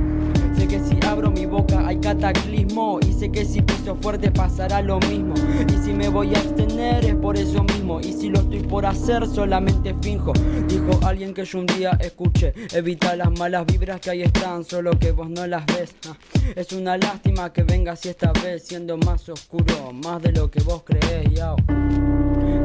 Sé 0.56 0.66
que 0.68 0.80
si 0.80 0.98
abro 1.06 1.30
mi 1.30 1.46
boca 1.46 1.86
hay 1.86 1.98
cataclismo 1.98 2.98
Y 3.06 3.12
sé 3.12 3.30
que 3.30 3.44
si 3.44 3.60
piso 3.62 3.94
fuerte 3.96 4.30
pasará 4.30 4.80
lo 4.82 4.98
mismo. 5.00 5.34
Y 5.68 5.84
si 5.84 5.92
me 5.92 6.08
voy 6.08 6.34
a 6.34 6.38
abstener 6.38 7.04
es 7.04 7.14
por 7.14 7.36
eso 7.36 7.62
mismo 7.62 8.00
Y 8.00 8.12
si 8.12 8.28
lo 8.28 8.40
estoy 8.40 8.60
por 8.60 8.86
hacer 8.86 9.26
solamente 9.26 9.94
finjo. 10.00 10.32
Dijo 10.68 10.98
alguien 11.04 11.34
que 11.34 11.44
yo 11.44 11.58
un 11.58 11.66
día 11.66 11.96
escuché 12.00 12.54
Evita 12.72 13.16
las 13.16 13.30
malas 13.38 13.66
vibras 13.66 14.00
que 14.00 14.10
ahí 14.10 14.22
están 14.22 14.64
Solo 14.64 14.98
que 14.98 15.12
vos 15.12 15.28
no 15.28 15.46
las 15.46 15.66
ves 15.66 15.94
Ah, 16.08 16.16
Es 16.54 16.72
una 16.72 16.96
lástima 16.96 17.52
que 17.52 17.62
vengas 17.62 18.04
y 18.06 18.08
esta 18.08 18.32
vez 18.32 18.64
Siendo 18.64 18.96
más 18.96 19.28
oscuro, 19.28 19.92
más 19.92 20.22
de 20.22 20.32
lo 20.32 20.50
que 20.50 20.62
vos 20.62 20.82
creés 20.84 21.32
yao. 21.32 21.56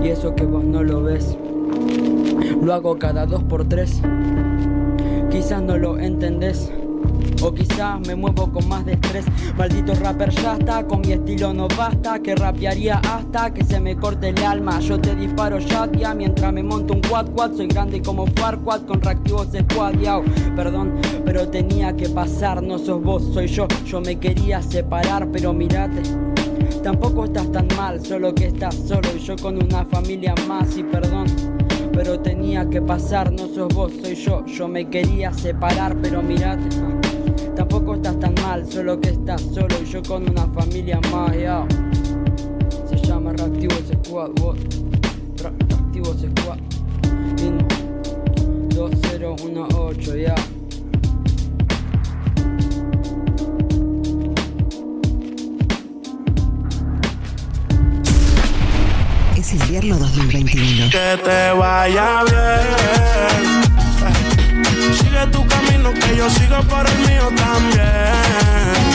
Y 0.04 0.08
eso 0.10 0.34
que 0.36 0.46
vos 0.46 0.64
no 0.64 0.84
lo 0.84 1.04
ves. 1.04 1.38
Lo 2.62 2.74
hago 2.74 2.98
cada 2.98 3.26
dos 3.26 3.44
por 3.44 3.68
tres. 3.68 4.02
Quizás 5.30 5.62
no 5.62 5.78
lo 5.78 6.00
entendés. 6.00 6.72
O 7.42 7.54
quizás 7.54 8.00
me 8.08 8.16
muevo 8.16 8.52
con 8.52 8.68
más 8.68 8.86
de 8.86 8.94
estrés. 8.94 9.26
Maldito 9.58 9.94
rapper 9.96 10.30
ya 10.30 10.54
está, 10.54 10.86
con 10.86 11.02
mi 11.02 11.14
estilo 11.14 11.54
no 11.54 11.68
basta. 11.68 12.20
Que 12.20 12.36
rapearía 12.36 13.00
hasta 13.00 13.54
que 13.54 13.64
se 13.64 13.80
me 13.80 13.96
corte 13.96 14.30
el 14.30 14.44
alma. 14.44 14.80
Yo 14.80 15.00
te 15.00 15.16
disparo 15.16 15.60
ya, 15.60 15.88
tía, 15.88 16.14
mientras 16.14 16.54
me 16.54 16.64
monto 16.64 16.94
un 16.94 17.02
quad 17.02 17.30
quad. 17.32 17.54
Soy 17.56 17.68
grande 17.68 18.02
como 18.02 18.28
Farquad 18.28 18.82
con 18.82 19.02
reactivos 19.02 19.48
squad, 19.48 19.96
yao. 20.00 20.24
Perdón, 20.56 20.94
pero 21.26 21.48
tenía 21.48 21.96
que 21.96 22.10
pasar. 22.10 22.62
No 22.62 22.78
sos 22.78 23.02
vos, 23.02 23.24
soy 23.34 23.48
yo. 23.48 23.68
Yo 23.86 24.02
me 24.02 24.20
quería 24.20 24.62
separar, 24.62 25.28
pero 25.32 25.54
mirate. 25.54 26.02
Tampoco 26.84 27.26
estás 27.26 27.52
tan 27.52 27.68
mal, 27.78 28.04
solo 28.04 28.34
que 28.34 28.48
estás 28.48 28.74
solo 28.74 29.08
y 29.16 29.20
yo 29.20 29.36
con 29.36 29.62
una 29.62 29.86
familia 29.86 30.34
más 30.48 30.76
y 30.78 30.84
perdón. 30.84 31.28
Pero 31.94 32.20
tenía 32.20 32.70
que 32.70 32.82
pasar, 32.82 33.32
no 33.32 33.48
sos 33.48 33.74
vos, 33.74 33.92
soy 34.02 34.16
yo. 34.16 34.46
Yo 34.46 34.68
me 34.68 34.90
quería 34.90 35.34
separar, 35.34 35.96
pero 36.02 36.22
mirate. 36.22 36.64
Tampoco 37.56 37.96
estás 37.96 38.20
tan 38.20 38.34
mal, 38.36 38.66
solo 38.72 39.00
que 39.00 39.10
estás 39.10 39.42
solo 39.42 39.76
y 39.82 39.86
yo 39.86 40.02
con 40.04 40.30
una 40.30 40.48
familia 40.48 41.00
más, 41.12 41.38
ya. 41.38 41.66
Se 42.90 42.98
llama 42.98 43.34
Reactivo 43.34 43.76
Squad, 43.76 44.32
what? 44.42 44.58
Reactivo 45.42 46.14
Squad. 46.14 46.60
Inmo 47.44 47.68
2018, 48.74 50.18
ya. 50.18 50.36
Invierno 59.52 59.98
2021. 59.98 60.90
Que 60.90 61.20
te 61.24 61.52
vaya 61.52 62.24
bien. 62.24 63.62
Sigue 64.96 65.28
tu 65.32 65.46
camino, 65.46 65.94
que 65.94 66.16
yo 66.16 66.30
sigo 66.30 66.62
por 66.70 66.88
el 66.90 66.98
mío 67.00 67.30
también. 67.36 67.84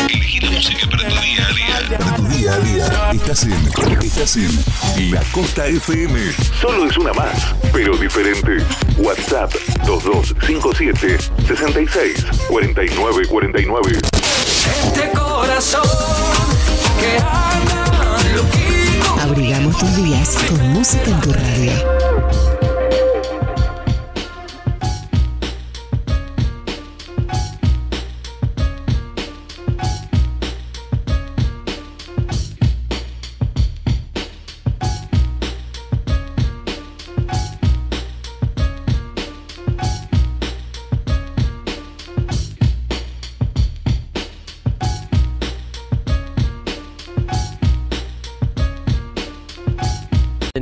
Elegí 0.08 0.40
la 0.40 0.50
música 0.50 0.88
para 0.90 1.08
tu 1.08 1.20
día 1.20 1.46
a 1.46 1.52
día. 1.52 1.98
Para 1.98 2.16
tu 2.16 2.28
día 2.28 2.54
a 2.54 2.58
día. 2.58 2.86
Estás 3.12 3.44
en, 3.44 3.52
estás 4.02 4.36
en 4.36 5.10
La 5.10 5.20
Costa 5.32 5.66
FM. 5.66 6.18
Solo 6.60 6.88
es 6.88 6.96
una 6.96 7.12
más, 7.12 7.54
pero 7.72 7.94
diferente. 7.98 8.56
WhatsApp 8.96 9.52
2257 9.84 11.18
66 11.46 12.26
49 12.48 13.26
49. 13.28 13.98
Este 14.86 15.10
corazón 15.10 15.82
que 16.98 17.18
anda 17.18 17.75
tus 19.78 19.96
días 19.96 20.36
con 20.48 20.68
música 20.70 21.10
en 21.10 21.20
tu 21.20 21.32
radio. 21.32 22.55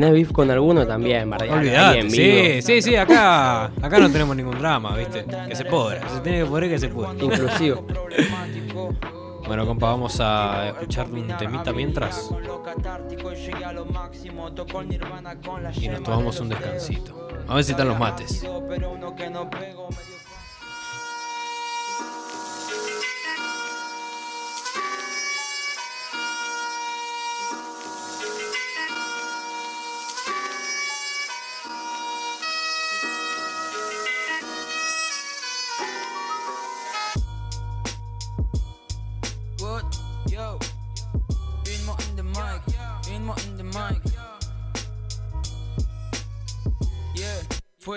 ¿Tenés 0.05 0.19
beef 0.19 0.33
con 0.33 0.51
alguno 0.51 0.87
también, 0.87 1.31
¿verdad? 1.31 1.57
Olvidate, 1.57 2.11
sí, 2.11 2.61
sí, 2.61 2.83
sí, 2.83 2.95
acá, 2.95 3.65
acá 3.65 3.99
no 3.99 4.11
tenemos 4.11 4.37
ningún 4.37 4.59
drama, 4.59 4.95
¿viste? 4.95 5.25
Que 5.49 5.57
se 5.57 5.65
podrá, 5.65 6.07
se 6.11 6.21
tiene 6.21 6.41
que 6.41 6.45
poder 6.45 6.69
que 6.69 6.79
se 6.79 6.89
puede. 6.91 7.25
Inclusivo. 7.25 7.87
Bueno, 9.47 9.67
compa, 9.67 9.87
vamos 9.87 10.21
a 10.21 10.69
escuchar 10.69 11.07
un 11.11 11.27
temita 11.39 11.73
mientras 11.73 12.31
y 15.75 15.89
nos 15.89 16.03
tomamos 16.03 16.39
un 16.41 16.49
descansito. 16.51 17.29
A 17.49 17.55
ver 17.55 17.65
si 17.65 17.71
están 17.71 17.89
los 17.89 17.99
mates. 17.99 18.45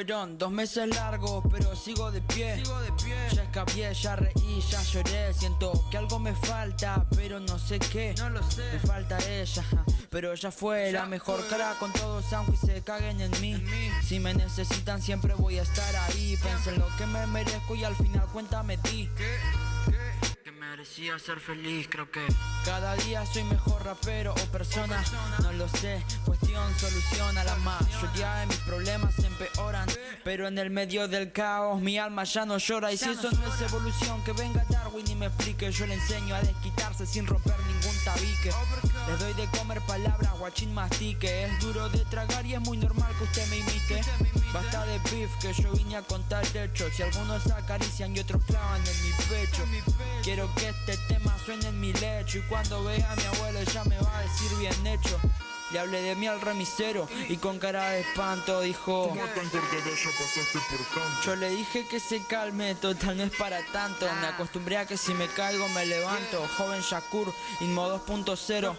Fueron 0.08 0.38
dos 0.38 0.51
meses 0.51 0.88
largos, 0.88 1.43
pero 1.51 1.76
sigo 1.76 2.10
de 2.12 2.22
pie. 2.22 2.64
Ya 3.34 3.43
escabié, 3.43 3.93
ya 3.93 4.16
reí, 4.16 4.62
ya 4.70 4.82
lloré. 4.82 5.34
Siento 5.34 5.84
que 5.91 5.97
algo 5.97 6.18
me 6.18 6.34
falta, 6.34 7.05
pero 7.14 7.41
no 7.41 7.60
sé 7.60 7.78
qué. 7.78 8.16
No 8.18 8.30
lo 8.30 8.41
sé. 8.49 8.72
Me 8.72 8.80
falta 8.80 9.18
ella, 9.28 9.66
pero 10.10 10.32
ella 10.32 10.49
fue 10.49 10.93
la 10.93 11.08
mejor 11.08 11.45
cara 11.49 11.76
con 11.78 11.91
todos, 11.91 12.32
aunque 12.32 12.55
se 12.55 12.82
caguen 12.84 13.20
en 13.20 13.32
mí. 13.41 13.62
Si 14.01 14.22
me 14.22 14.34
necesitan, 14.34 15.01
siempre 15.01 15.34
voy 15.34 15.60
a 15.60 15.64
estar 15.64 15.93
ahí. 15.97 16.38
Pensé 16.41 16.70
en 16.70 16.80
lo 16.80 16.88
que 16.95 17.05
me 17.05 17.28
merezco 17.28 17.76
y 17.76 17.84
al 17.84 17.97
final 17.97 18.26
cuenta 18.32 18.64
metí. 18.64 19.10
Que 19.18 19.38
merecía 20.70 21.18
ser 21.18 21.39
feliz, 21.39 21.88
creo 21.89 22.11
que 22.11 22.26
cada 22.65 22.95
día 22.97 23.26
soy 23.26 23.43
mejor 23.45 23.86
rapero 23.86 24.34
o 24.34 24.51
persona, 24.51 25.01
no 25.41 25.53
lo 25.53 25.68
sé, 25.70 26.03
cuestión 26.26 26.78
soluciona 26.78 27.43
la 27.45 27.55
mayoría 27.57 28.36
de 28.36 28.47
mis 28.47 28.57
problemas 28.57 29.15
se 29.15 29.28
empeoran, 29.28 29.88
pero 30.24 30.47
en 30.47 30.57
el 30.57 30.70
medio 30.70 31.07
del 31.07 31.32
caos 31.32 31.82
mi 31.82 31.97
alma 31.97 32.26
ya 32.26 32.45
no 32.45 32.57
llora. 32.57 32.91
Y 32.91 32.97
si 32.97 33.09
eso 33.09 33.32
no 33.32 33.47
es 33.47 33.61
evolución 33.61 34.22
que 34.26 34.34
venga 34.34 34.65
Darwin 34.70 35.09
y 35.09 35.15
me 35.15 35.28
explique, 35.28 35.72
yo 35.72 35.86
le 35.86 35.93
enseño 35.93 36.36
a 36.36 36.41
desquitarse 36.41 37.05
sin 37.05 37.26
romper 37.26 37.55
ningún 37.59 37.95
tabique, 38.03 38.51
les 39.07 39.20
doy 39.20 39.34
de 39.36 39.45
comer 39.57 39.80
palabras, 39.82 40.38
guachín 40.38 40.74
mastique, 40.74 41.45
es 41.45 41.59
duro 41.59 41.88
de 41.89 42.03
tragar 42.05 42.45
y 42.45 42.55
es 42.55 42.61
muy 42.61 42.78
normal 42.78 43.13
que 43.18 43.24
usted 43.24 43.47
me 43.47 43.57
imite, 43.57 44.01
basta 44.54 44.86
de 44.86 45.00
beef 45.10 45.32
que 45.39 45.54
yo 45.54 45.72
vine 45.74 45.98
a 45.98 46.02
contar 46.02 46.45
techo, 46.48 46.89
si 46.91 47.04
algunos 47.04 47.45
acarician 47.48 48.16
y 48.16 48.20
otros 48.20 48.43
clavan 48.45 48.82
en 48.86 49.04
mi 49.04 49.12
pecho, 49.30 49.64
quiero 50.24 50.54
que 50.56 50.70
este 50.70 50.98
tema 51.08 51.36
suene 51.45 51.68
en 51.68 51.80
mi 51.80 51.93
lecho. 51.93 52.39
Y 52.39 52.41
cuando 52.43 52.84
vea 52.84 53.12
a 53.12 53.16
mi 53.16 53.24
abuelo 53.24 53.62
ya 53.64 53.84
me 53.86 53.98
va 54.00 54.18
a 54.18 54.22
decir 54.22 54.58
bien 54.58 54.88
hecho. 54.88 55.20
Le 55.72 55.80
hablé 55.80 56.01
de 56.01 56.15
mí 56.15 56.28
al 56.28 56.39
remisero 56.39 57.07
y 57.28 57.38
con 57.38 57.59
cara 57.59 57.89
de 57.89 58.01
espanto 58.01 58.61
dijo 58.61 59.13
Yo 61.26 61.36
le 61.36 61.49
dije 61.49 61.86
que 61.88 61.99
se 61.99 62.22
calme, 62.26 62.76
total 62.76 63.18
no 63.18 63.24
es 63.24 63.36
para 63.36 63.61
tanto. 63.74 64.07
Me 64.22 64.28
acostumbré 64.28 64.78
a 64.78 64.86
que 64.86 64.97
si 64.97 65.13
me 65.13 65.28
caigo 65.28 65.68
me 65.70 65.86
levanto. 65.86 66.47
Joven 66.57 66.82
Shakur, 66.82 67.34
Inmo 67.59 67.89
2.0 67.89 68.76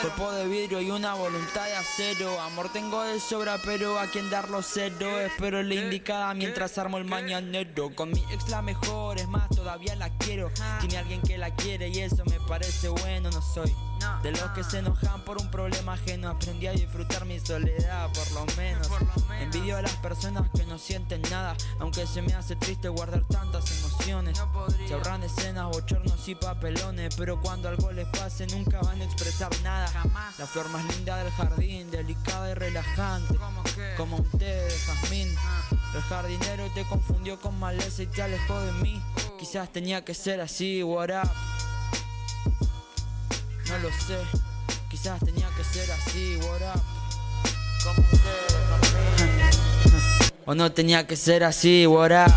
Cuerpo 0.00 0.32
de 0.32 0.46
vidrio 0.48 0.80
y 0.80 0.90
una 0.90 1.14
voluntad 1.14 1.66
de 1.66 1.76
acero. 1.76 2.40
Amor 2.40 2.72
tengo 2.72 3.02
de 3.02 3.20
sobra 3.20 3.58
pero 3.64 3.98
a 3.98 4.06
quien 4.08 4.28
darlo 4.28 4.62
cero. 4.62 5.20
Espero 5.20 5.62
la 5.62 5.74
indicada 5.74 6.34
mientras 6.34 6.76
armo 6.78 6.98
el 6.98 7.04
mañanero. 7.04 7.94
Con 7.94 8.10
mi 8.10 8.20
ex 8.32 8.48
la 8.48 8.62
mejor, 8.62 9.18
es 9.18 9.28
más 9.28 9.48
todavía 9.50 9.94
la 9.96 10.10
quiero. 10.18 10.50
Tiene 10.80 10.98
alguien 10.98 11.22
que 11.22 11.38
la 11.38 11.54
quiere 11.54 11.88
y 11.88 12.00
eso 12.00 12.24
me 12.24 12.40
parece 12.40 12.88
bueno 12.88 13.30
No 13.30 13.42
soy 13.42 13.74
de 14.22 14.32
los 14.32 14.50
que 14.50 14.64
se 14.64 14.78
enojan 14.78 15.20
por 15.22 15.38
un 15.38 15.50
problema 15.50 15.94
ajeno 15.94 16.28
Aprendí 16.28 16.66
a 16.66 16.72
disfrutar 16.72 17.24
mi 17.24 17.38
soledad 17.40 18.10
por 18.12 18.32
lo 18.32 18.56
menos. 18.56 18.88
Envidio 19.40 19.76
a 19.76 19.82
las 19.82 19.94
personas 19.96 20.48
que 20.54 20.64
no 20.64 20.78
sienten 20.78 21.22
nada 21.30 21.56
Aunque 21.78 22.06
se 22.06 22.22
me 22.22 22.32
hace 22.34 22.56
triste 22.56 22.88
guardar 22.88 23.22
tantas 23.28 23.70
emociones. 23.78 24.40
Se 24.86 24.94
ahorran 24.94 25.22
escenas, 25.22 25.66
bochornos 25.66 26.28
y 26.28 26.34
papelones 26.34 27.14
Pero 27.16 27.40
cuando 27.40 27.68
algo 27.68 27.92
les 27.92 28.06
pase 28.08 28.46
nunca 28.46 28.80
van 28.80 29.00
a 29.00 29.04
expresar 29.04 29.50
nada. 29.62 29.90
La 30.38 30.46
flor 30.46 30.68
más 30.70 30.84
linda 30.96 31.16
del 31.22 31.32
jardín, 31.32 31.90
delicada 31.90 32.50
y 32.50 32.54
relajante. 32.54 33.38
Como 33.96 34.16
un 34.16 34.30
té 34.30 34.44
de 34.44 34.70
jazmín. 34.70 35.34
El 35.94 36.02
jardinero 36.02 36.68
te 36.74 36.84
confundió 36.84 37.40
con 37.40 37.58
maleza 37.58 38.02
y 38.02 38.06
te 38.06 38.22
alejó 38.22 38.58
de 38.60 38.72
mí. 38.72 39.02
Quizás 39.38 39.70
tenía 39.72 40.04
que 40.04 40.14
ser 40.14 40.40
así, 40.40 40.82
what 40.82 41.10
up 41.10 41.30
no 43.68 43.78
lo 43.78 43.88
sé, 43.92 44.18
quizás 44.88 45.20
tenía 45.24 45.48
que 45.56 45.64
ser 45.64 45.90
así, 45.92 46.36
what 46.36 46.62
up. 46.74 46.82
Como 47.82 48.00
ustedes, 48.12 49.58
O 50.46 50.54
no 50.54 50.72
tenía 50.72 51.06
que 51.06 51.16
ser 51.16 51.44
así, 51.44 51.86
what 51.86 52.10
up. 52.10 52.32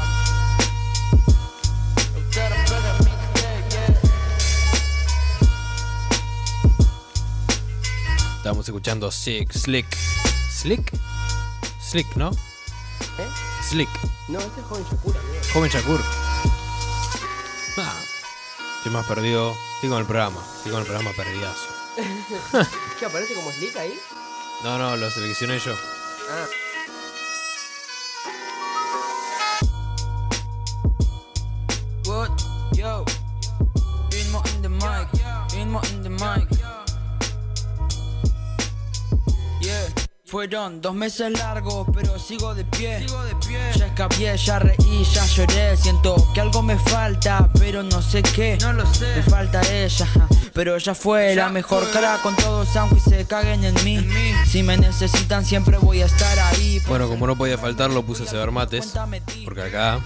Estamos 8.38 8.66
escuchando 8.66 9.12
Sick, 9.12 9.52
Slick. 9.52 9.86
¿Slick? 10.50 10.94
Slick, 11.82 12.16
¿no? 12.16 12.32
Slick. 13.62 13.90
No, 14.30 14.40
este 14.40 14.62
es 14.62 14.68
joven 14.68 14.86
Shakura, 14.90 15.20
amigo. 15.20 15.42
Joven 15.54 15.70
Shakur. 15.70 16.02
Ah, 17.78 17.94
estoy 18.78 18.92
más 18.92 19.06
perdido. 19.06 19.56
Estoy 19.76 19.90
con 19.90 20.00
el 20.00 20.06
programa. 20.06 20.42
Estoy 20.58 20.72
con 20.72 20.82
el 20.82 20.88
programa 20.88 21.12
perdidazo. 21.14 21.68
¿Qué 23.00 23.06
aparece 23.06 23.34
como 23.34 23.52
Slick 23.52 23.76
ahí? 23.78 24.00
No, 24.64 24.78
no, 24.78 24.96
lo 24.96 25.10
seleccioné 25.12 25.60
yo. 25.60 25.76
Ah. 26.30 26.46
Fueron 40.38 40.82
dos 40.82 40.94
meses 40.94 41.32
largos, 41.32 41.88
pero 41.92 42.20
sigo 42.20 42.54
de 42.54 42.64
pie. 42.64 43.04
Ya 43.76 43.88
escapié, 43.88 44.38
ya 44.38 44.60
reí, 44.60 45.04
ya 45.12 45.26
lloré. 45.26 45.76
Siento 45.76 46.16
que 46.32 46.42
algo 46.42 46.62
me 46.62 46.78
falta, 46.78 47.50
pero 47.58 47.82
no 47.82 48.04
sé 48.04 48.22
qué. 48.22 48.56
No 48.62 48.72
lo 48.72 48.86
sé. 48.86 49.16
Me 49.16 49.24
falta 49.24 49.62
ella, 49.62 50.08
pero 50.54 50.76
ella 50.76 50.94
fue 50.94 51.34
la 51.34 51.50
mejor 51.50 51.90
cara 51.90 52.20
con 52.22 52.36
todos, 52.36 52.76
aunque 52.76 53.00
se 53.00 53.26
caguen 53.26 53.64
en 53.64 53.84
mí. 53.84 54.08
Si 54.46 54.62
me 54.62 54.78
necesitan, 54.78 55.44
siempre 55.44 55.80
voy 55.80 56.04
a 56.04 56.06
estar 56.06 56.38
ahí. 56.38 56.84
Bueno, 56.88 57.08
como 57.08 57.26
no 57.26 57.36
podía 57.36 57.58
faltar, 57.58 57.90
lo 57.90 58.04
puse 58.04 58.22
a 58.22 58.28
cebar 58.28 58.52
mates. 58.52 58.94
Porque 59.44 59.64
acá 59.64 60.00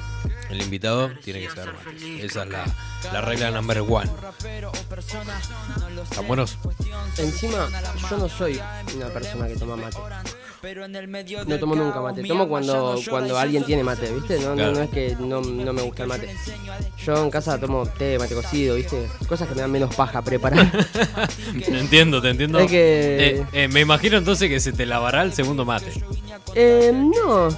el 0.52 0.62
invitado 0.62 1.10
tiene 1.24 1.42
que 1.42 1.50
cebar 1.50 1.74
mates. 1.74 2.02
Esa 2.24 2.44
es 2.44 2.50
la, 2.50 2.66
la 3.14 3.22
regla 3.22 3.52
number 3.52 3.80
one. 3.82 4.10
¿Están 6.10 6.28
buenos? 6.28 6.58
Encima, 7.18 7.68
yo 8.10 8.18
no 8.18 8.30
soy 8.30 8.60
una 8.96 9.08
persona 9.08 9.48
que 9.48 9.56
toma 9.56 9.76
mate. 9.76 9.98
No 11.48 11.58
tomo 11.60 11.76
nunca 11.76 12.02
mate. 12.02 12.24
Tomo 12.24 12.48
cuando, 12.48 13.00
cuando 13.10 13.38
alguien 13.38 13.64
tiene 13.64 13.84
mate, 13.84 14.12
¿viste? 14.12 14.40
No, 14.40 14.56
no 14.56 14.82
es 14.82 14.90
que 14.92 15.16
no, 15.20 15.42
no 15.42 15.74
me 15.74 15.82
gusta 15.82 16.04
el 16.04 16.10
mate. 16.10 16.36
Yo 17.04 17.24
en 17.24 17.32
casa 17.32 17.60
tomo 17.60 17.86
té, 17.88 18.20
mate 18.20 18.36
cocido, 18.36 18.76
¿viste? 18.76 19.08
Cosas 19.28 19.48
que 19.48 19.56
me 19.56 19.62
dan 19.62 19.72
menos 19.72 19.94
paja 19.96 20.22
preparar. 20.22 20.70
Te 21.66 21.80
entiendo, 21.80 22.22
te 22.22 22.30
entiendo. 22.30 22.60
Es 22.60 22.70
que- 22.70 23.38
Eh, 23.40 23.46
eh, 23.54 23.68
me 23.68 23.80
imagino 23.82 24.18
entonces 24.18 24.50
que 24.50 24.60
se 24.60 24.72
te 24.74 24.86
lavará 24.86 25.24
el 25.24 25.34
segundo 25.34 25.66
mate. 25.66 25.92
eh, 26.56 26.92
no. 26.94 27.50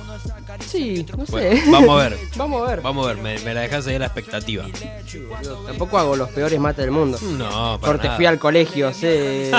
Sí, 0.60 1.06
no 1.18 1.26
sé. 1.26 1.32
Bueno, 1.32 1.72
vamos 1.72 1.90
a 2.02 2.10
ver. 2.10 2.20
vamos 2.36 2.62
a 2.62 2.72
ver. 2.72 2.82
Vamos 2.82 3.06
a 3.06 3.14
ver, 3.14 3.18
me, 3.24 3.40
me 3.40 3.54
la 3.54 3.62
dejas 3.62 3.88
ahí 3.88 3.96
a 3.96 4.00
la 4.00 4.06
expectativa. 4.06 4.66
Yo 5.12 5.56
tampoco 5.66 5.98
hago 5.98 6.16
los 6.16 6.30
peores 6.30 6.60
mates 6.60 6.86
del 6.86 6.92
mundo. 6.92 7.18
No, 7.22 7.80
para 7.80 7.94
Corte, 7.94 8.06
nada. 8.08 8.16
fui 8.18 8.26
al 8.26 8.40
colegio, 8.40 8.94
sé, 8.94 9.52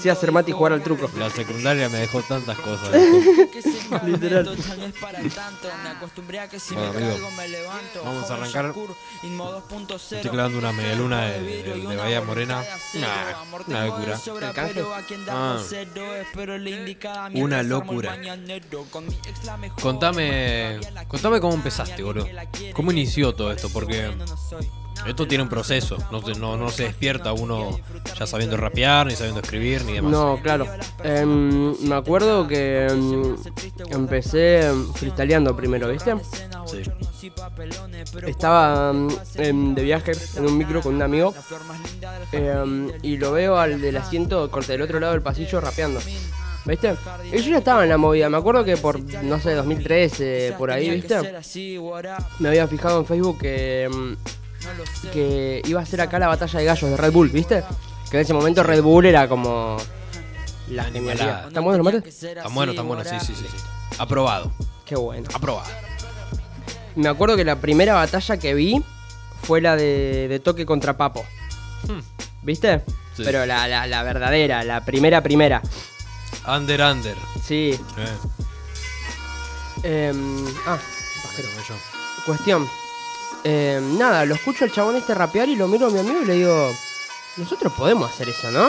sé 0.00 0.10
hacer 0.10 0.32
mate 0.32 0.50
y 0.50 0.54
jugar 0.54 0.72
al 0.72 0.82
truco. 0.82 1.10
La 1.18 1.30
secundaria 1.30 1.88
me 1.88 1.98
dejó 1.98 2.22
tantas 2.22 2.58
cosas. 2.58 2.90
Literal. 4.04 4.44
Bueno, 6.74 6.88
amigo, 6.90 7.28
vamos 8.04 8.30
a 8.30 8.34
arrancar. 8.34 8.74
Estoy 10.12 10.30
clavando 10.30 10.58
una 10.58 10.72
medialuna 10.72 11.26
de, 11.26 11.62
de, 11.62 11.62
de 11.86 11.96
Bahía 11.96 12.20
Morena. 12.22 12.62
Nah, 12.94 13.58
una 13.66 13.86
locura. 13.86 14.20
¿El 14.48 14.52
canje? 14.52 14.84
Ah. 15.28 15.58
Una 17.34 17.62
locura. 17.62 18.16
Contame, 19.80 20.78
contame 21.08 21.40
cómo 21.40 21.54
empezaste, 21.54 22.02
boludo. 22.02 22.26
¿Cómo 22.72 22.90
inició 22.92 23.34
todo 23.34 23.52
esto? 23.52 23.68
Porque 23.72 24.10
esto 25.06 25.26
tiene 25.28 25.42
un 25.44 25.48
proceso. 25.50 25.96
No, 26.10 26.20
se- 26.22 26.38
no, 26.38 26.56
no 26.56 26.68
se 26.70 26.84
despierta 26.84 27.32
uno 27.32 27.78
ya 28.18 28.26
sabiendo 28.26 28.56
rapear, 28.56 29.06
ni 29.06 29.14
sabiendo 29.14 29.40
escribir, 29.40 29.84
ni 29.84 29.92
demás. 29.94 30.10
No, 30.10 30.38
claro. 30.42 30.66
Em, 31.04 31.74
me 31.86 31.94
acuerdo 31.94 32.46
que 32.46 32.86
em, 32.86 33.36
empecé 33.90 34.66
em, 34.66 34.92
freestyleando 34.94 35.54
primero, 35.54 35.88
¿viste? 35.88 36.14
Sí. 36.66 36.82
Estaba 38.26 38.92
em, 39.36 39.74
de 39.74 39.82
viaje 39.82 40.12
en 40.36 40.46
un 40.46 40.56
micro 40.58 40.80
con 40.82 40.94
un 40.94 41.02
amigo 41.02 41.34
y 43.02 43.16
lo 43.16 43.32
veo 43.32 43.58
al 43.58 43.80
del 43.80 43.96
asiento 43.96 44.50
corte 44.50 44.72
del 44.72 44.82
otro 44.82 44.98
lado 45.00 45.12
del 45.12 45.22
pasillo 45.22 45.60
rapeando. 45.60 46.00
¿Viste? 46.66 46.96
Y 47.32 47.36
yo 47.42 47.50
ya 47.52 47.58
estaba 47.58 47.84
en 47.84 47.88
la 47.90 47.96
movida. 47.96 48.28
Me 48.28 48.36
acuerdo 48.36 48.64
que 48.64 48.76
por, 48.76 49.00
no 49.22 49.38
sé, 49.40 49.54
2013, 49.54 50.54
por 50.58 50.70
ahí, 50.70 50.90
¿viste? 50.90 51.16
Me 52.40 52.48
había 52.48 52.66
fijado 52.66 53.00
en 53.00 53.06
Facebook 53.06 53.38
que, 53.38 53.84
em, 53.84 54.16
que 55.12 55.62
iba 55.66 55.80
a 55.80 55.86
ser 55.86 56.00
acá 56.00 56.18
la 56.18 56.26
batalla 56.28 56.58
de 56.58 56.64
gallos 56.64 56.90
de 56.90 56.96
Red 56.96 57.12
Bull, 57.12 57.28
¿viste? 57.28 57.62
Que 58.10 58.16
en 58.18 58.22
ese 58.22 58.34
momento 58.34 58.62
Red 58.64 58.82
Bull 58.82 59.06
era 59.06 59.28
como 59.28 59.76
la 60.68 60.84
genialidad. 60.84 61.46
¿Están 61.48 61.62
buenos 61.64 61.84
los 61.84 61.94
mates? 61.94 62.20
Tan 62.42 62.54
bueno, 62.54 62.74
tan 62.74 62.86
bueno, 62.88 63.04
sí, 63.04 63.16
sí, 63.20 63.34
sí. 63.36 63.44
sí. 63.48 63.56
Aprobado, 63.98 64.50
Qué 64.84 64.96
bueno. 64.96 65.28
aprobado. 65.32 65.70
Me 66.96 67.08
acuerdo 67.08 67.36
que 67.36 67.44
la 67.44 67.56
primera 67.56 67.94
batalla 67.94 68.38
que 68.38 68.54
vi 68.54 68.82
fue 69.42 69.60
la 69.60 69.76
de, 69.76 70.26
de 70.28 70.40
toque 70.40 70.66
contra 70.66 70.96
Papo. 70.96 71.24
Hmm. 71.86 72.00
¿Viste? 72.42 72.82
Sí. 73.16 73.22
Pero 73.24 73.46
la, 73.46 73.68
la- 73.68 73.86
la 73.86 74.02
verdadera, 74.02 74.64
la 74.64 74.84
primera 74.84 75.22
primera. 75.22 75.62
Under, 76.46 76.80
under. 76.80 77.16
Sí. 77.42 77.78
Eh, 79.82 80.08
em, 80.10 80.44
ah. 80.66 80.78
Cuestión. 82.24 82.66
Em, 83.44 83.98
nada, 83.98 84.24
lo 84.24 84.34
escucho 84.34 84.64
al 84.64 84.72
chabón 84.72 84.96
este 84.96 85.14
rapear 85.14 85.48
y 85.48 85.56
lo 85.56 85.68
miro 85.68 85.86
a 85.86 85.90
mi 85.90 85.98
amigo 86.00 86.22
y 86.22 86.24
le 86.24 86.34
digo, 86.34 86.72
nosotros 87.36 87.72
podemos 87.74 88.10
hacer 88.10 88.28
eso, 88.28 88.50
¿no? 88.50 88.68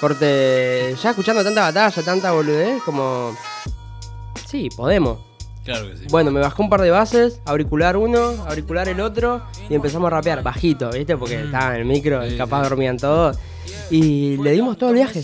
Corte, 0.00 0.94
ya 1.02 1.10
escuchando 1.10 1.42
tanta 1.42 1.62
batalla, 1.62 2.02
tanta 2.02 2.32
boludez, 2.32 2.82
como... 2.82 3.36
Sí, 4.46 4.68
podemos. 4.74 5.18
Claro 5.64 5.90
que 5.90 5.96
sí. 5.96 6.04
Bueno, 6.10 6.30
me 6.30 6.40
bajó 6.40 6.62
un 6.62 6.70
par 6.70 6.80
de 6.80 6.90
bases, 6.90 7.40
auricular 7.44 7.96
uno, 7.96 8.44
auricular 8.46 8.88
el 8.88 9.00
otro, 9.00 9.42
y 9.68 9.74
empezamos 9.74 10.06
a 10.06 10.10
rapear 10.16 10.42
bajito, 10.42 10.90
¿viste? 10.90 11.16
Porque 11.16 11.42
estaba 11.42 11.74
en 11.74 11.80
el 11.80 11.86
micro, 11.86 12.26
Sí, 12.28 12.36
capaz 12.36 12.62
sí. 12.62 12.68
dormían 12.70 12.96
todos. 12.98 13.36
Y 13.90 14.36
le 14.38 14.52
dimos 14.52 14.76
todo 14.76 14.90
el 14.90 14.96
viaje. 14.96 15.22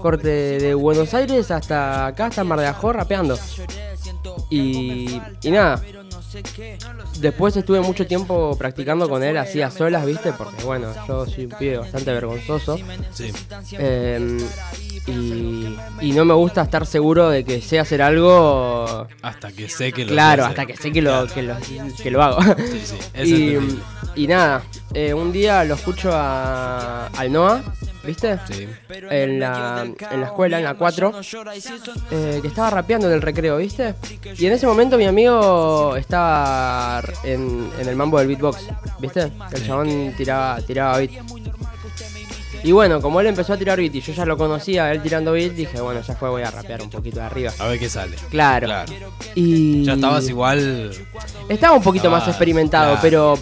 Corte 0.00 0.28
de 0.28 0.74
Buenos 0.74 1.14
Aires 1.14 1.50
hasta 1.50 2.06
acá, 2.06 2.26
hasta 2.26 2.44
Mar 2.44 2.58
de 2.60 2.66
Ajó, 2.66 2.92
rapeando. 2.92 3.38
Y, 4.50 5.20
y 5.42 5.50
nada. 5.50 5.82
Después 7.18 7.56
estuve 7.56 7.80
mucho 7.80 8.06
tiempo 8.06 8.56
practicando 8.56 9.08
con 9.08 9.22
él 9.22 9.36
así 9.36 9.60
a 9.62 9.70
solas, 9.70 10.04
¿viste? 10.06 10.32
Porque 10.32 10.64
bueno, 10.64 10.92
yo 11.06 11.26
soy 11.26 11.44
un 11.46 11.52
pibe 11.52 11.78
bastante 11.78 12.12
vergonzoso. 12.12 12.78
Sí. 13.12 13.32
Eh, 13.78 14.38
y, 15.06 15.76
y 16.00 16.12
no 16.12 16.24
me 16.24 16.34
gusta 16.34 16.62
estar 16.62 16.86
seguro 16.86 17.28
de 17.28 17.44
que 17.44 17.60
sé 17.60 17.80
hacer 17.80 18.02
algo 18.02 19.08
Hasta 19.20 19.50
que 19.50 19.68
sé 19.68 19.92
que 19.92 20.04
lo 20.04 20.12
Claro, 20.12 20.44
hasta 20.44 20.64
que 20.64 20.76
sé 20.76 20.92
que 20.92 21.02
lo, 21.02 21.26
que 21.26 21.42
lo, 21.42 21.56
que 22.02 22.10
lo 22.10 22.22
hago. 22.22 22.42
Sí, 22.42 22.82
sí, 22.84 23.56
y, 24.14 24.22
y 24.22 24.26
nada, 24.26 24.62
eh, 24.94 25.12
un 25.14 25.32
día 25.32 25.64
lo 25.64 25.74
escucho 25.74 26.10
a, 26.12 27.06
al 27.08 27.32
Noah, 27.32 27.62
¿viste? 28.04 28.38
Sí. 28.50 28.68
En 29.10 29.40
la, 29.40 29.84
en 30.10 30.20
la 30.20 30.26
escuela, 30.26 30.58
en 30.58 30.64
la 30.64 30.74
4, 30.74 31.12
eh, 32.10 32.38
que 32.42 32.48
estaba 32.48 32.70
rapeando 32.70 33.06
en 33.08 33.14
el 33.14 33.22
recreo, 33.22 33.56
¿viste? 33.58 33.94
Y 34.38 34.46
en 34.46 34.52
ese 34.52 34.66
momento 34.66 34.96
mi 34.98 35.06
amigo 35.06 35.96
estaba 35.96 37.02
en, 37.24 37.70
en 37.78 37.88
el 37.88 37.96
mambo 37.96 38.18
del 38.18 38.28
beatbox, 38.28 38.66
¿viste? 38.98 39.30
El 39.52 39.66
chabón 39.66 40.14
tiraba, 40.16 40.60
tiraba 40.62 40.98
beat. 40.98 41.10
Y 42.64 42.70
bueno, 42.70 43.00
como 43.00 43.20
él 43.20 43.26
empezó 43.26 43.54
a 43.54 43.56
tirar 43.56 43.78
beat 43.78 43.92
y 43.96 44.00
yo 44.00 44.12
ya 44.12 44.24
lo 44.24 44.36
conocía, 44.36 44.92
él 44.92 45.02
tirando 45.02 45.32
beat, 45.32 45.52
dije, 45.52 45.80
bueno, 45.80 46.00
ya 46.00 46.14
fue, 46.14 46.28
voy 46.30 46.42
a 46.42 46.50
rapear 46.52 46.80
un 46.80 46.90
poquito 46.90 47.18
de 47.18 47.24
arriba. 47.26 47.50
A 47.58 47.66
ver 47.66 47.78
qué 47.80 47.88
sale. 47.88 48.14
Claro. 48.30 48.66
Claro. 48.68 48.92
Y 49.34 49.82
Ya 49.84 49.94
estabas 49.94 50.28
igual. 50.28 50.92
estaba 51.48 51.76
un 51.76 51.82
poquito 51.82 52.08
más 52.08 52.28
experimentado, 52.28 52.92
claro. 53.00 53.00
pero 53.02 53.38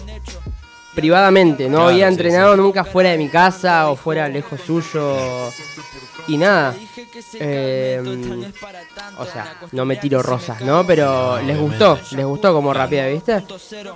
privadamente, 0.95 1.65
no 1.69 1.77
Claro, 1.77 1.89
había 1.89 2.07
sí, 2.07 2.13
entrenado 2.13 2.53
sí. 2.55 2.61
nunca 2.61 2.83
fuera 2.83 3.11
de 3.11 3.17
mi 3.17 3.29
casa 3.29 3.89
o 3.89 3.95
fuera 3.95 4.27
lejos 4.27 4.59
suyo. 4.61 5.17
Y 6.27 6.37
nada. 6.37 6.75
eh, 7.35 8.01
o 9.17 9.25
sea, 9.25 9.55
no 9.71 9.85
me 9.85 9.95
tiro 9.97 10.21
rosas, 10.21 10.61
¿no? 10.61 10.85
Pero 10.85 11.41
les 11.41 11.57
gustó, 11.59 11.97
les 12.15 12.25
gustó 12.25 12.53
como 12.53 12.73
rapea, 12.73 13.07
¿viste? 13.07 13.43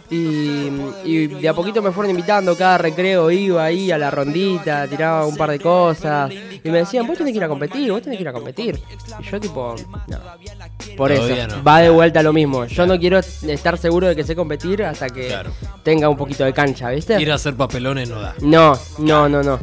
Y, 0.09 0.69
y 1.03 1.27
de 1.27 1.49
a 1.49 1.53
poquito 1.53 1.81
me 1.81 1.91
fueron 1.91 2.11
invitando, 2.11 2.55
cada 2.55 2.77
recreo 2.77 3.31
iba 3.31 3.63
ahí 3.63 3.91
a 3.91 3.97
la 3.97 4.11
rondita, 4.11 4.87
tiraba 4.87 5.25
un 5.25 5.35
par 5.37 5.51
de 5.51 5.59
cosas. 5.59 6.31
Y 6.63 6.69
me 6.69 6.79
decían, 6.79 7.05
vos 7.07 7.17
tenés 7.17 7.33
que 7.33 7.37
ir 7.37 7.43
a 7.43 7.47
competir, 7.47 7.91
vos 7.91 8.01
tenés 8.01 8.17
que 8.17 8.23
ir 8.23 8.29
a 8.29 8.33
competir. 8.33 8.79
Y 9.19 9.23
yo 9.23 9.39
tipo, 9.39 9.75
no. 10.07 10.17
Por 10.97 11.11
eso, 11.11 11.55
no. 11.57 11.63
va 11.63 11.79
de 11.79 11.89
vuelta 11.89 12.21
lo 12.23 12.33
mismo. 12.33 12.65
Yo 12.65 12.85
no 12.85 12.99
quiero 12.99 13.17
estar 13.19 13.77
seguro 13.77 14.07
de 14.07 14.15
que 14.15 14.23
sé 14.23 14.35
competir 14.35 14.83
hasta 14.83 15.09
que 15.09 15.27
Claro. 15.27 15.51
tenga 15.83 16.07
un 16.09 16.17
poquito 16.17 16.43
de 16.43 16.53
cancha, 16.53 16.89
¿viste? 16.89 17.21
Ir 17.21 17.31
a 17.31 17.35
hacer 17.35 17.55
papelones 17.55 18.09
no 18.09 18.21
da. 18.21 18.35
No, 18.41 18.77
no, 18.99 19.27
no, 19.29 19.41
no. 19.43 19.59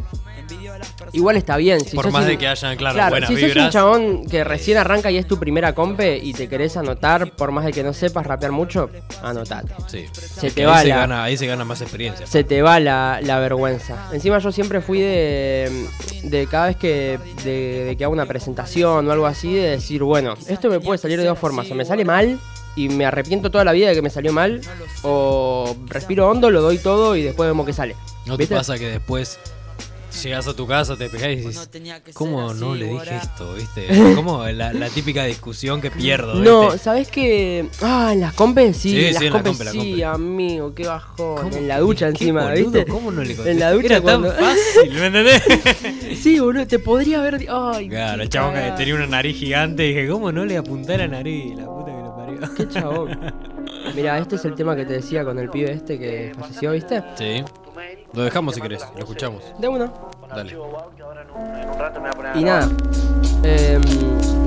Igual 1.13 1.37
está 1.37 1.57
bien. 1.57 1.81
Si 1.81 1.95
Por 1.97 2.05
sos 2.07 2.13
más 2.13 2.23
un- 2.23 2.29
de 2.29 2.39
que 2.39 2.49
hayan, 2.49 2.77
claro, 2.77 2.99
buenas 3.11 3.29
si 3.29 3.35
sos 3.35 3.43
un 3.43 3.49
vibras. 3.49 3.73
chabón 3.73 4.27
que 4.27 4.45
recién 4.45 4.79
arranca 4.79 5.11
y 5.11 5.19
es 5.19 5.27
tu 5.27 5.39
primera 5.39 5.75
compe 5.75 6.19
y 6.19 6.33
te 6.33 6.49
querés 6.49 6.77
anotar, 6.77 7.33
por 7.33 7.51
más 7.53 7.65
de 7.65 7.73
que 7.73 7.83
no 7.83 7.93
sepas 7.93 8.27
rapear 8.27 8.53
mucho, 8.53 8.89
anotate. 9.23 9.73
Sí. 9.89 10.07
Se 10.13 10.51
te 10.51 10.65
va 10.67 10.79
ahí, 10.79 10.87
se 10.87 10.95
gana, 10.95 11.25
ahí 11.25 11.37
se 11.37 11.47
gana 11.47 11.65
más 11.65 11.81
experiencia. 11.81 12.27
Se 12.27 12.45
te 12.45 12.63
va 12.63 12.81
la, 12.81 13.21
la 13.23 13.39
vergüenza. 13.39 14.09
Encima 14.13 14.39
yo 14.39 14.53
siempre 14.53 14.81
fui 14.81 15.01
de, 15.01 15.87
de 16.23 16.47
cada 16.47 16.67
vez 16.69 16.77
que, 16.77 17.19
de, 17.45 17.85
de 17.85 17.97
que 17.97 18.05
hago 18.05 18.13
una 18.13 18.27
presentación 18.27 19.07
o 19.09 19.13
algo 19.13 19.27
así, 19.27 19.55
de 19.55 19.71
decir, 19.71 20.03
bueno, 20.03 20.35
esto 20.49 20.69
me 20.71 20.81
puede 20.81 20.99
salir 20.99 21.19
de 21.19 21.27
dos 21.27 21.39
formas. 21.39 21.71
O 21.71 21.75
me 21.75 21.85
sale 21.85 22.05
mal 22.05 22.39
y 22.75 22.89
me 22.89 23.05
arrepiento 23.05 23.51
toda 23.51 23.65
la 23.65 23.73
vida 23.73 23.89
de 23.89 23.95
que 23.95 24.01
me 24.03 24.09
salió 24.11 24.33
mal, 24.33 24.61
o 25.03 25.77
respiro 25.89 26.29
hondo, 26.29 26.51
lo 26.51 26.63
doy 26.63 26.79
todo 26.79 27.17
y 27.17 27.23
después 27.23 27.47
vemos 27.49 27.67
que 27.67 27.73
sale. 27.73 27.97
¿No 28.25 28.37
te 28.37 28.43
¿Viste? 28.45 28.55
pasa 28.55 28.79
que 28.79 28.89
después 28.89 29.39
llegas 30.23 30.47
a 30.47 30.55
tu 30.55 30.67
casa, 30.67 30.97
te 30.97 31.09
pegás 31.09 31.31
y 31.31 31.37
dices, 31.37 31.71
¿cómo 32.15 32.53
no 32.55 32.75
le 32.75 32.87
dije 32.87 33.17
esto? 33.17 33.55
¿Viste? 33.55 33.87
Como 34.15 34.47
la, 34.47 34.73
la 34.73 34.89
típica 34.89 35.25
discusión 35.25 35.81
que 35.81 35.91
pierdo. 35.91 36.35
No. 36.35 36.77
¿sabes 36.79 37.09
qué? 37.09 37.69
Ah, 37.81 38.11
en 38.13 38.21
las 38.21 38.35
compes 38.35 38.77
sí, 38.77 38.91
Sí, 38.91 39.05
en 39.07 39.13
las 39.15 39.21
sí, 39.21 39.27
en 39.27 39.33
la 39.33 39.43
compes 39.43 39.69
compe, 39.69 39.83
sí, 39.83 40.03
amigo, 40.03 40.75
qué 40.75 40.87
bajón. 40.87 41.37
¿Cómo? 41.37 41.57
En 41.57 41.69
la 41.69 41.79
ducha 41.81 42.07
¿Qué 42.07 42.11
encima, 42.13 42.43
boludo? 42.45 42.71
¿viste? 42.71 42.91
¿Cómo 42.91 43.11
no 43.11 43.23
le 43.23 43.51
En 43.51 43.59
la 43.59 43.73
ducha 43.73 43.87
Era 43.87 44.03
tan 44.03 44.23
fácil, 44.39 44.93
¿me 44.93 45.07
entendés? 45.07 45.43
Sí, 46.21 46.39
boludo, 46.41 46.67
te 46.67 46.79
podría 46.79 47.19
haber. 47.21 47.47
Ay, 47.49 47.89
Claro, 47.89 48.23
el 48.23 48.29
chabón 48.29 48.55
que 48.55 48.73
tenía 48.77 48.95
una 48.95 49.07
nariz 49.07 49.37
gigante 49.37 49.85
y 49.87 49.89
dije, 49.95 50.09
¿cómo 50.09 50.33
no 50.33 50.45
le 50.45 50.57
apunté 50.57 50.99
la 50.99 51.09
nariz? 51.09 51.57
La 51.57 51.67
puta 51.67 51.93
que 51.93 52.03
lo 52.03 52.17
parió. 52.17 52.55
Qué 52.57 52.69
chabón. 52.69 53.21
Mira, 53.95 54.19
este 54.19 54.37
es 54.37 54.45
el 54.45 54.55
tema 54.55 54.75
que 54.77 54.85
te 54.85 54.95
decía 54.95 55.25
con 55.25 55.39
el 55.39 55.51
pibe 55.51 55.73
este 55.73 55.99
que 55.99 56.33
falleció, 56.39 56.73
¿viste? 56.73 57.03
Sí. 57.17 57.43
Lo 58.13 58.23
dejamos 58.23 58.55
si 58.55 58.61
querés, 58.61 58.85
lo 58.95 58.99
escuchamos. 59.01 59.43
De 59.59 59.69
uno. 59.69 59.93
Dale. 60.29 60.57
Y 62.35 62.45
nada. 62.45 62.69
em, 63.43 63.81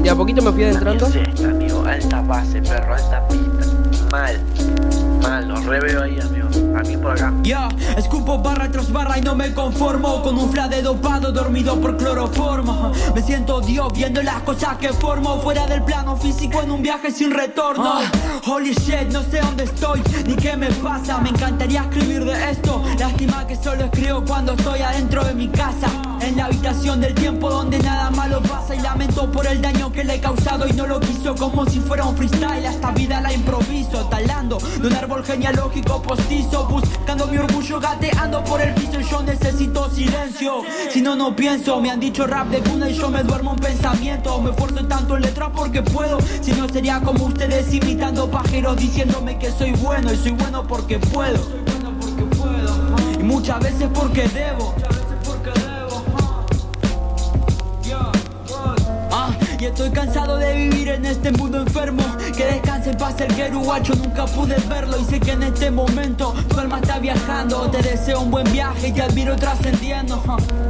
de 0.02 0.10
a 0.10 0.16
poquito 0.16 0.42
me 0.42 0.52
fui 0.52 0.64
adentrando. 0.64 1.06
Amigo, 1.06 1.84
alta 1.86 2.22
base, 2.22 2.62
perro, 2.62 2.94
alta 2.96 3.28
pista. 3.28 3.66
Mal, 4.12 4.40
mal, 5.22 5.48
lo 5.48 5.56
reveo 5.62 6.04
ahí. 6.04 6.20
A 6.76 6.82
mí 6.82 6.98
por 6.98 7.12
acá. 7.12 7.34
Ya, 7.44 7.70
escupo 7.96 8.38
barra 8.38 8.70
tras 8.70 8.92
barra 8.92 9.18
y 9.18 9.22
no 9.22 9.34
me 9.34 9.54
conformo 9.54 10.22
Con 10.22 10.38
un 10.38 10.52
fla 10.52 10.68
de 10.68 10.82
dopado 10.82 11.32
dormido 11.32 11.80
por 11.80 11.96
cloroformo. 11.96 12.92
Me 13.14 13.22
siento 13.22 13.62
Dios 13.62 13.94
viendo 13.94 14.22
las 14.22 14.42
cosas 14.42 14.78
que 14.78 14.90
formo 14.90 15.40
Fuera 15.40 15.66
del 15.68 15.84
plano 15.84 16.18
físico 16.18 16.62
en 16.62 16.72
un 16.72 16.82
viaje 16.82 17.12
sin 17.12 17.32
retorno. 17.32 18.02
Holy 18.46 18.74
shit, 18.74 19.12
no 19.12 19.22
sé 19.22 19.40
dónde 19.40 19.64
estoy 19.64 20.02
ni 20.28 20.36
qué 20.36 20.58
me 20.58 20.70
pasa. 20.72 21.20
Me 21.20 21.30
encantaría 21.30 21.82
escribir 21.82 22.26
de 22.26 22.52
esto. 22.52 22.84
Lástima 23.00 23.48
que 23.48 23.56
solo 23.56 23.86
escribo 23.86 24.24
cuando 24.26 24.54
estoy 24.54 24.82
adentro 24.82 25.24
de 25.24 25.34
mi 25.34 25.48
casa 25.48 26.05
En 26.26 26.38
la 26.38 26.46
habitación 26.46 27.02
del 27.02 27.14
tiempo 27.14 27.50
donde 27.52 27.78
nada 27.80 28.10
malo 28.10 28.42
pasa 28.42 28.76
Y 28.76 28.80
lamento 28.80 29.32
por 29.32 29.46
el 29.46 29.62
daño 29.62 29.92
que 29.92 30.04
le 30.04 30.16
he 30.16 30.20
causado 30.20 30.68
y 30.68 30.74
no 30.74 30.88
lo 30.88 31.00
quiso 31.00 31.36
Como 31.36 31.66
si 31.68 31.80
fuera 31.80 32.06
un 32.06 32.18
freestyle, 32.18 32.66
esta 32.66 32.92
vida 32.92 33.22
la 33.22 33.32
improviso 33.32 34.06
Talando 34.08 34.58
de 34.58 34.88
un 34.88 34.94
árbol 34.94 35.24
genealógico 35.24 36.02
postizo 36.02 36.66
Buscando 36.68 37.28
mi 37.28 37.38
orgullo 37.38 37.80
gateando 37.80 38.44
por 38.44 38.60
el 38.60 38.74
piso 38.74 38.96
yo 39.10 39.22
necesito 39.22 39.90
silencio. 39.90 40.64
Si 40.90 41.02
no, 41.02 41.16
no 41.16 41.36
pienso, 41.36 41.80
me 41.80 41.92
han 41.92 42.00
dicho 42.00 42.26
rap 42.26 42.48
de 42.48 42.60
cuna 42.60 42.90
y 42.90 42.96
yo 42.96 43.10
me 43.10 43.24
duermo 43.24 43.52
en 43.52 43.60
pensamiento. 43.60 44.42
Me 44.42 44.52
esfuerzo 44.52 44.86
tanto 44.88 45.16
en 45.16 45.24
letras 45.24 45.50
porque 45.56 45.82
puedo. 45.82 46.18
Si 46.42 46.52
no 46.54 46.68
sería 46.68 47.00
como 47.02 47.26
ustedes 47.26 47.74
imitando 47.74 48.30
pajeros 48.30 48.78
diciéndome 48.78 49.38
que 49.38 49.52
soy 49.52 49.72
bueno 49.72 50.12
Y 50.12 50.18
soy 50.18 50.32
bueno 50.32 50.66
porque 50.68 51.00
puedo. 51.00 51.40
Y 53.20 53.24
muchas 53.24 53.60
veces 53.60 53.90
porque 53.94 54.28
debo 54.30 54.74
y 59.60 59.66
estoy 59.66 59.90
cansado 59.92 60.38
de 60.38 60.54
vivir 60.56 60.90
en 60.90 61.06
este 61.06 61.32
mundo 61.32 61.60
enfermo. 61.62 62.04
Que 62.36 62.46
descanse 62.46 62.92
en 62.92 62.98
paz 62.98 63.20
el 63.22 63.34
gueruguacho, 63.36 63.94
nunca 63.96 64.26
pude 64.26 64.56
verlo. 64.68 64.98
Y 65.00 65.06
sé 65.06 65.20
que 65.20 65.32
en 65.32 65.44
este 65.44 65.72
momento 65.72 66.34
tu 66.50 66.60
alma 66.60 66.80
está 66.80 67.00
viajando. 67.00 67.70
Te 67.70 67.82
deseo 67.82 68.22
un 68.22 68.32
buen 68.32 68.52
viaje 68.52 68.90
y 68.90 68.92
te 68.92 69.02
admiro 69.02 69.36
trascendiendo. 69.36 70.22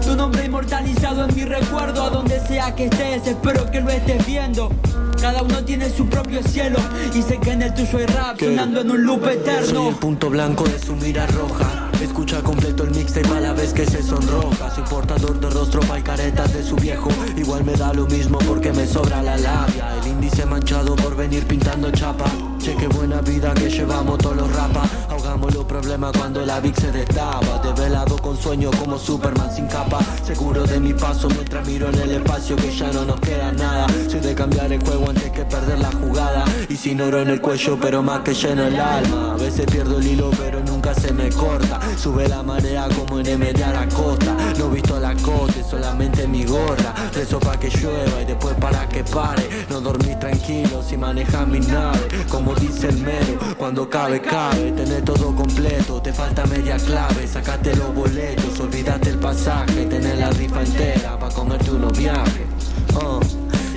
Tu 0.04 0.16
nombre 0.16 0.46
inmortalizado 0.46 1.26
en 1.26 1.36
mi 1.36 1.46
recuerdo. 1.46 2.04
A 2.04 2.10
donde 2.10 2.40
sea 2.48 2.76
que 2.76 2.86
estés, 2.86 3.28
espero 3.28 3.70
que 3.72 3.82
lo 3.82 3.90
estés 3.90 4.26
viendo. 4.26 4.72
Cada 5.20 5.42
uno 5.42 5.64
tiene 5.64 5.90
su 5.90 6.08
propio 6.08 6.44
cielo. 6.44 6.78
Y 7.14 7.22
sé 7.22 7.40
que 7.40 7.52
en 7.52 7.64
el 7.64 7.74
tuyo 7.74 7.98
hay 8.00 8.06
rap 8.06 8.40
sonando 8.40 8.82
en 8.82 8.92
un 8.92 9.04
loop 9.04 9.24
Soy 9.24 9.34
eterno. 9.34 9.90
el 9.90 9.96
punto 9.96 10.30
blanco 10.30 10.64
de 10.66 10.80
su 10.80 10.96
mira 10.96 11.26
roja. 11.28 11.85
Escucha 12.02 12.42
completo 12.42 12.84
el 12.84 12.92
mixtape 12.92 13.30
a 13.30 13.40
la 13.40 13.54
vez 13.54 13.74
que 13.74 13.86
se 13.86 14.02
sonroja. 14.04 14.74
Soy 14.74 14.84
portador 14.84 15.40
de 15.40 15.50
rostro 15.50 15.82
pa' 15.82 16.00
y 16.00 16.04
caretas 16.04 16.54
de 16.54 16.64
su 16.64 16.76
viejo. 16.76 17.10
Igual 17.36 17.64
me 17.64 17.74
da 17.74 17.94
lo 17.94 18.06
mismo 18.06 18.38
porque 18.40 18.72
me 18.72 18.86
sobra 18.86 19.22
la 19.22 19.38
labia. 19.38 19.96
El 20.02 20.08
índice 20.08 20.46
manchado 20.46 20.96
por 20.96 21.16
venir 21.16 21.46
pintando 21.46 21.92
chapa. 21.92 22.26
Che, 22.66 22.76
qué 22.78 22.88
buena 22.88 23.22
vida 23.22 23.54
que 23.54 23.70
llevamos 23.70 24.18
todos 24.18 24.38
los 24.38 24.52
rapas. 24.52 24.90
Ahogamos 25.12 25.54
los 25.54 25.66
problemas 25.66 26.18
cuando 26.18 26.44
la 26.44 26.60
Vic 26.60 26.76
se 26.76 26.92
destapa. 26.92 27.60
Develado 27.62 28.18
con 28.18 28.36
sueño 28.36 28.72
como 28.80 28.98
Superman 28.98 29.54
sin 29.56 29.68
capa. 29.68 30.00
Seguro 30.24 30.66
de 30.66 30.80
mi 30.80 30.92
paso 30.96 31.28
mientras 31.28 31.68
miro 31.68 31.90
en 31.90 32.00
el 32.00 32.12
espacio 32.14 32.56
que 32.56 32.76
ya 32.76 32.92
no 32.92 33.06
nos 33.06 33.20
queda 33.20 33.52
nada. 33.52 33.86
Soy 34.10 34.20
de 34.20 34.34
cambiar 34.34 34.72
el 34.74 34.84
juego 34.84 35.08
antes 35.08 35.30
que 35.30 35.46
perder 35.46 35.78
la 35.78 35.92
jugada. 35.92 36.44
Y 36.68 36.76
sin 36.76 37.00
oro 37.02 37.22
en 37.22 37.30
el 37.30 37.40
cuello, 37.40 37.78
pero 37.80 38.02
más 38.02 38.22
que 38.22 38.34
lleno 38.34 38.64
el 38.64 38.80
alma. 38.80 39.34
A 39.34 39.38
veces 39.38 39.68
pierdo 39.68 40.00
el 40.00 40.08
hilo, 40.08 40.32
pero 40.36 40.60
nunca 40.62 40.96
se 40.96 41.14
me 41.14 41.30
corta. 41.30 41.80
Sube 41.96 42.28
la 42.28 42.42
marea 42.42 42.88
como 42.98 43.20
en 43.20 43.28
M 43.28 43.54
de 43.54 43.64
Aracosta. 43.64 44.36
No 44.58 44.72
visto 44.72 45.00
la 45.00 45.14
cote, 45.18 45.64
solamente 45.64 46.28
mi 46.28 46.44
gorra. 46.44 46.96
Rezo 47.14 47.40
pa' 47.40 47.60
que 47.60 47.70
llueva 47.70 48.24
y 48.24 48.26
después 48.26 48.56
para 48.56 48.90
que 48.90 49.04
pare. 49.04 49.48
No 49.70 49.82
dormís 49.82 50.18
tranquilo 50.20 50.82
si 50.82 50.98
manejas 50.98 51.48
mi 51.48 51.60
nave. 51.60 52.08
Como 52.28 52.55
dice 52.56 52.90
el 52.90 52.98
mero, 53.02 53.40
cuando 53.58 53.90
cabe, 53.90 54.22
cabe. 54.22 54.72
Tenés 54.72 55.04
todo 55.04 55.36
completo, 55.36 56.02
te 56.02 56.14
falta 56.14 56.46
media 56.46 56.78
clave. 56.78 57.28
Sacate 57.28 57.76
los 57.76 57.94
boletos, 57.94 58.60
olvidate 58.60 59.10
el 59.10 59.18
pasaje. 59.18 59.86
Tenés 59.86 60.18
la 60.20 60.30
rifa 60.32 60.62
entera 60.62 61.18
pa' 61.20 61.30
comerte 61.30 61.72
unos 61.72 61.98
viajes. 61.98 62.48
Oh, 62.96 63.20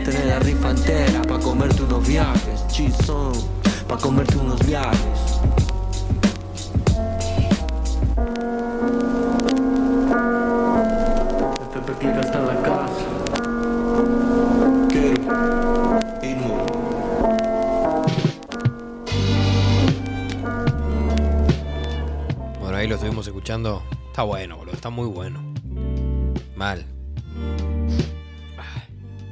tenés 0.04 0.26
la 0.26 0.38
rifa 0.38 0.70
entera 0.70 1.22
pa' 1.22 1.38
comerte 1.38 1.82
unos 1.82 2.06
viajes. 2.06 2.66
Chizón, 2.68 3.32
pa' 3.88 3.98
comerte 3.98 4.36
unos 4.36 4.64
viajes. 4.66 5.38
Estuvimos 22.98 23.28
escuchando. 23.28 23.80
Está 24.08 24.24
bueno, 24.24 24.56
boludo. 24.56 24.74
Está 24.74 24.90
muy 24.90 25.06
bueno. 25.06 25.40
Mal. 26.56 26.84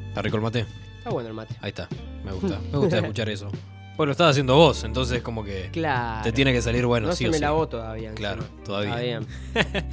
¿Está 0.08 0.22
rico 0.22 0.36
el 0.36 0.42
mate? 0.42 0.66
Está 0.98 1.10
bueno 1.10 1.28
el 1.28 1.34
mate. 1.34 1.56
Ahí 1.60 1.70
está. 1.70 1.88
Me 2.24 2.30
gusta. 2.30 2.60
Me 2.70 2.78
gusta 2.78 2.98
escuchar 3.00 3.28
eso. 3.28 3.48
Pues 3.96 4.06
lo 4.06 4.12
estás 4.12 4.30
haciendo 4.30 4.54
vos, 4.54 4.84
entonces 4.84 5.20
como 5.20 5.42
que 5.42 5.70
Claro. 5.72 6.22
te 6.22 6.30
tiene 6.30 6.52
que 6.52 6.62
salir 6.62 6.86
bueno, 6.86 7.08
no 7.08 7.12
sí 7.14 7.24
se 7.24 7.28
o 7.28 7.30
me 7.32 7.38
sí. 7.38 7.42
lavó 7.42 7.66
todavía. 7.68 8.12
Claro, 8.14 8.42
encima. 8.42 8.64
todavía. 8.64 8.96
Bien. 8.96 9.26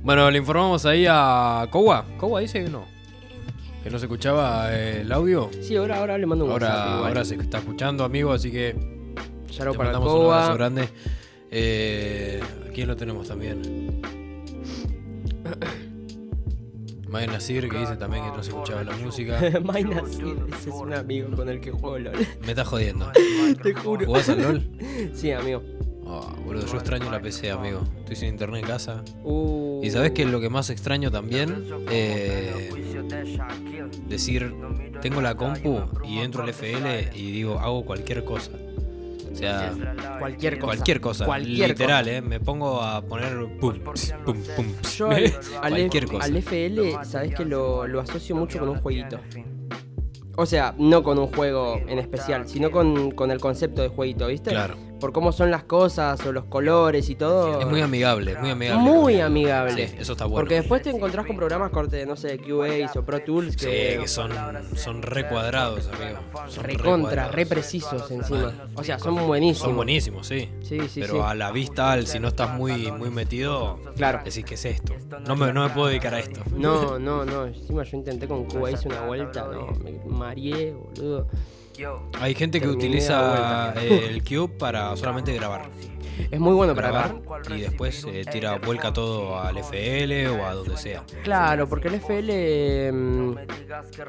Bueno, 0.00 0.30
le 0.30 0.38
informamos 0.38 0.86
ahí 0.86 1.06
a 1.10 1.66
Kowa. 1.72 2.04
Kowa 2.18 2.38
dice 2.40 2.62
que 2.62 2.70
no. 2.70 2.84
Que 3.82 3.90
no 3.90 3.98
se 3.98 4.04
escuchaba 4.06 4.72
eh, 4.72 5.00
el 5.00 5.10
audio. 5.10 5.50
Sí, 5.60 5.74
ahora, 5.74 5.98
ahora 5.98 6.16
le 6.16 6.24
mando 6.24 6.44
un. 6.44 6.52
Ahora, 6.52 6.98
ahora 6.98 7.24
se 7.24 7.34
está 7.34 7.58
escuchando, 7.58 8.04
amigo, 8.04 8.32
así 8.32 8.52
que 8.52 8.76
Ya 9.50 9.64
para 9.72 9.72
mandamos 9.92 10.12
un 10.14 10.26
abrazo 10.32 10.54
grande. 10.54 10.88
Eh, 11.50 12.40
¿a 12.68 12.72
¿Quién 12.72 12.88
lo 12.88 12.96
tenemos 12.96 13.28
también? 13.28 13.62
Mike 17.08 17.26
Nasir, 17.28 17.68
que 17.70 17.78
dice 17.78 17.96
también 17.96 18.24
que 18.24 18.30
no 18.36 18.42
se 18.42 18.50
escuchaba 18.50 18.84
la 18.84 18.94
música. 18.96 19.40
Maina, 19.64 20.02
sí, 20.06 20.34
ese 20.48 20.68
es 20.68 20.74
un 20.74 20.92
amigo 20.92 21.34
con 21.34 21.48
el 21.48 21.60
que 21.60 21.70
juego 21.70 21.98
LOL. 21.98 22.14
Me 22.42 22.48
estás 22.50 22.68
jodiendo. 22.68 23.10
Te 23.62 23.72
juro. 23.72 24.04
¿Jugás 24.04 24.28
al 24.28 24.42
LOL? 24.42 24.70
Sí, 25.14 25.32
amigo. 25.32 25.62
Oh, 26.04 26.34
boludo, 26.44 26.66
yo 26.66 26.76
extraño 26.76 27.10
la 27.10 27.20
PC, 27.20 27.50
amigo. 27.50 27.82
Estoy 28.00 28.16
sin 28.16 28.28
internet 28.28 28.62
en 28.62 28.66
casa. 28.66 29.02
Uh, 29.24 29.80
Y 29.82 29.90
sabes 29.90 30.12
que 30.12 30.24
lo 30.24 30.40
que 30.40 30.48
más 30.48 30.70
extraño 30.70 31.10
también, 31.10 31.66
eh, 31.90 32.70
decir, 34.06 34.54
tengo 35.02 35.20
la 35.20 35.34
compu 35.34 35.80
y 36.06 36.18
entro 36.18 36.42
al 36.42 36.48
FL 36.50 37.10
y 37.14 37.30
digo, 37.32 37.58
hago 37.58 37.84
cualquier 37.84 38.24
cosa. 38.24 38.52
O 39.38 39.40
sea, 39.40 39.72
Cualquier 40.18 40.58
cosa. 40.58 40.66
Cualquier 40.74 41.00
cosa. 41.00 41.24
Cualquier 41.26 41.68
literal, 41.70 42.04
cosa. 42.04 42.16
eh. 42.16 42.22
Me 42.22 42.40
pongo 42.40 42.82
a 42.82 43.00
poner 43.02 43.36
pum, 43.60 43.78
pum, 44.24 44.36
pum. 44.56 44.66
Yo 44.96 45.10
al, 45.10 45.24
al, 45.62 45.70
cualquier 45.70 46.06
cosa. 46.06 46.24
al 46.24 46.36
FL, 46.42 47.04
sabes 47.04 47.34
que 47.34 47.44
lo, 47.44 47.86
lo 47.86 48.00
asocio 48.00 48.34
mucho 48.34 48.58
con 48.58 48.68
un 48.68 48.78
jueguito. 48.80 49.20
O 50.36 50.46
sea, 50.46 50.74
no 50.78 51.02
con 51.02 51.18
un 51.18 51.26
juego 51.28 51.80
en 51.86 51.98
especial, 51.98 52.48
sino 52.48 52.70
con, 52.70 53.10
con 53.12 53.30
el 53.30 53.40
concepto 53.40 53.82
de 53.82 53.88
jueguito, 53.88 54.26
¿viste? 54.28 54.50
Claro. 54.50 54.76
Por 55.00 55.12
cómo 55.12 55.30
son 55.32 55.50
las 55.50 55.62
cosas 55.64 56.24
o 56.26 56.32
los 56.32 56.44
colores 56.46 57.08
y 57.08 57.14
todo. 57.14 57.60
Es 57.60 57.66
muy 57.66 57.80
amigable, 57.80 58.36
muy 58.38 58.50
amigable. 58.50 58.82
Muy 58.82 59.20
amigable. 59.20 59.88
Sí, 59.88 59.94
eso 59.98 60.12
está 60.12 60.24
bueno. 60.24 60.40
Porque 60.40 60.54
después 60.56 60.82
te 60.82 60.90
encontrás 60.90 61.24
con 61.26 61.36
programas 61.36 61.70
corte, 61.70 62.04
no 62.04 62.16
sé, 62.16 62.38
Cubase 62.38 62.98
o 62.98 63.04
Pro 63.04 63.20
Tools 63.20 63.54
Sí, 63.58 63.66
que, 63.66 63.98
que 64.00 64.08
son, 64.08 64.32
son 64.74 65.02
re 65.02 65.28
cuadrados, 65.28 65.88
amigo. 65.88 66.18
Son 66.48 66.64
re 66.64 66.72
recontra, 66.74 67.28
re 67.28 67.46
precisos 67.46 68.10
encima. 68.10 68.52
O 68.74 68.82
sea, 68.82 68.98
son 68.98 69.24
buenísimos. 69.26 69.66
Son 69.68 69.76
buenísimos, 69.76 70.26
sí. 70.26 70.48
Sí, 70.62 70.80
sí, 70.88 71.00
Pero 71.00 71.14
sí. 71.14 71.20
a 71.24 71.34
la 71.34 71.52
vista, 71.52 71.92
al- 71.92 72.06
si 72.06 72.18
no 72.18 72.28
estás 72.28 72.50
muy, 72.54 72.90
muy 72.90 73.10
metido, 73.10 73.78
Claro. 73.96 74.20
decís 74.24 74.44
que 74.44 74.54
es 74.54 74.64
esto. 74.64 74.94
No 75.26 75.36
me, 75.36 75.52
no 75.52 75.62
me 75.62 75.70
puedo 75.70 75.86
dedicar 75.88 76.14
a 76.14 76.18
esto. 76.20 76.40
No, 76.56 76.98
no, 76.98 77.24
no. 77.24 77.46
Encima 77.46 77.84
yo 77.84 77.96
intenté 77.96 78.26
con 78.26 78.44
Cubase 78.46 78.88
una 78.88 79.02
vuelta, 79.02 79.46
no, 79.52 79.66
me 79.82 79.92
mareé, 80.08 80.72
boludo. 80.74 81.26
Hay 82.20 82.34
gente 82.34 82.60
que 82.60 82.66
Terminé 82.66 82.86
utiliza 82.86 83.72
el 83.80 84.22
Cube 84.22 84.48
para 84.58 84.96
solamente 84.96 85.32
grabar. 85.32 85.68
Es 86.30 86.40
muy 86.40 86.54
bueno 86.54 86.74
para 86.74 86.88
grabar 86.90 87.14
y 87.54 87.60
después 87.60 88.04
eh, 88.08 88.24
tira 88.30 88.56
vuelca 88.58 88.92
todo 88.92 89.38
al 89.38 89.56
FL 89.58 90.28
o 90.28 90.44
a 90.46 90.54
donde 90.54 90.76
sea. 90.76 91.02
Claro, 91.22 91.68
porque 91.68 91.88
el 91.88 91.94
FL, 91.94 92.92
mm, 92.92 93.36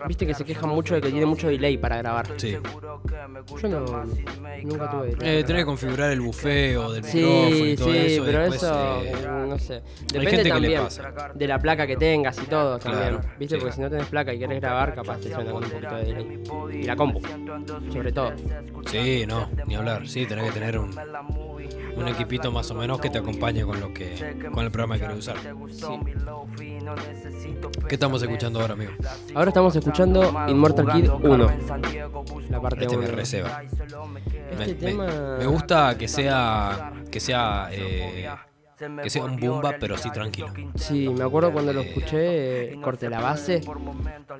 viste 0.08 0.26
que 0.28 0.34
se 0.34 0.44
queja 0.46 0.66
mucho 0.68 0.96
de 0.96 1.02
que 1.02 1.10
tiene 1.10 1.26
mucho 1.26 1.48
delay 1.48 1.78
para 1.78 1.98
grabar. 1.98 2.28
Sí. 2.38 2.58
Yo 3.62 3.68
no, 3.68 3.80
nunca 4.64 4.90
tuve 4.92 5.08
delay. 5.16 5.40
Eh, 5.40 5.44
tenés 5.44 5.62
que 5.62 5.66
configurar 5.66 6.12
el 6.12 6.22
bufeo 6.22 6.92
del 6.92 7.04
micrófono 7.04 7.50
Sí, 7.50 7.64
y 7.72 7.76
todo 7.76 7.92
sí, 7.92 7.98
eso. 7.98 8.24
pero 8.26 8.40
después, 8.40 8.64
eso, 8.64 9.02
eh, 9.04 9.14
no 9.48 9.60
sé. 9.60 9.74
hay 9.76 9.82
Depende 10.08 10.30
gente 10.30 10.38
que 10.38 10.44
le 10.44 10.50
también 10.52 10.82
pasa. 10.84 11.32
de 11.34 11.48
la 11.48 11.60
placa 11.60 11.88
que 11.88 11.98
tengas 11.98 12.38
y 12.42 12.46
todo 12.48 12.80
también. 12.80 13.20
¿Viste? 13.40 13.56
sí. 13.56 13.60
Porque 13.60 13.76
si 13.76 13.82
no 13.82 13.90
tenés 13.90 14.08
placa 14.08 14.34
y 14.34 14.40
querés 14.40 14.62
grabar, 14.62 14.96
capaz 14.96 15.18
te 15.20 15.34
suena 15.34 15.52
con 15.52 15.64
un 15.64 15.70
poquito 15.70 15.96
de 15.96 16.04
delay. 16.06 16.44
Y 16.74 16.84
la 16.84 16.96
compu, 16.96 17.22
sobre 17.92 18.12
todo. 18.12 18.32
Sí, 18.88 19.26
no, 19.28 19.50
ni 19.66 19.76
hablar. 19.76 20.08
Sí, 20.08 20.26
tenés 20.26 20.46
que 20.46 20.52
tener 20.52 20.78
un, 20.80 20.90
un 22.00 22.08
equipito 22.08 22.52
más 22.52 22.70
o 22.72 22.76
menos 22.76 23.00
que 23.00 23.10
te 23.10 23.18
acompañe 23.18 23.64
con 23.66 23.80
lo 23.80 23.94
que 23.94 24.50
con 24.54 24.64
el 24.66 24.72
programa 24.72 24.96
que 24.96 25.02
querés 25.02 25.18
usar. 25.20 25.36
¿Qué 27.88 27.96
estamos 27.96 28.22
escuchando 28.22 28.60
ahora, 28.62 28.74
amigo? 28.74 28.92
Ahora 29.36 29.50
estamos 29.50 29.76
escuchando 29.76 30.34
Immortal 30.48 30.92
Kid 30.92 31.10
1. 31.10 31.52
La 32.50 32.62
parte 32.62 32.82
Este 32.86 32.98
me 32.98 33.06
1. 33.06 33.16
receba. 33.16 33.62
Me, 34.58 34.64
Este 34.66 34.74
me- 34.76 34.92
tema- 35.08 35.38
me 35.40 35.46
gusta 35.46 35.98
que 35.98 36.08
sea 36.08 36.94
que 37.12 37.20
sea 37.20 37.70
eh, 37.72 38.30
que 39.04 39.10
sea 39.10 39.24
un 39.26 39.38
bumba, 39.38 39.74
pero 39.80 39.98
sí 39.98 40.10
tranquilo. 40.12 40.48
Sí, 40.76 41.10
me 41.10 41.24
acuerdo 41.24 41.52
cuando 41.52 41.74
lo 41.74 41.82
escuché, 41.82 42.74
eh, 42.74 42.82
corté 42.82 43.10
la 43.10 43.20
base 43.20 43.62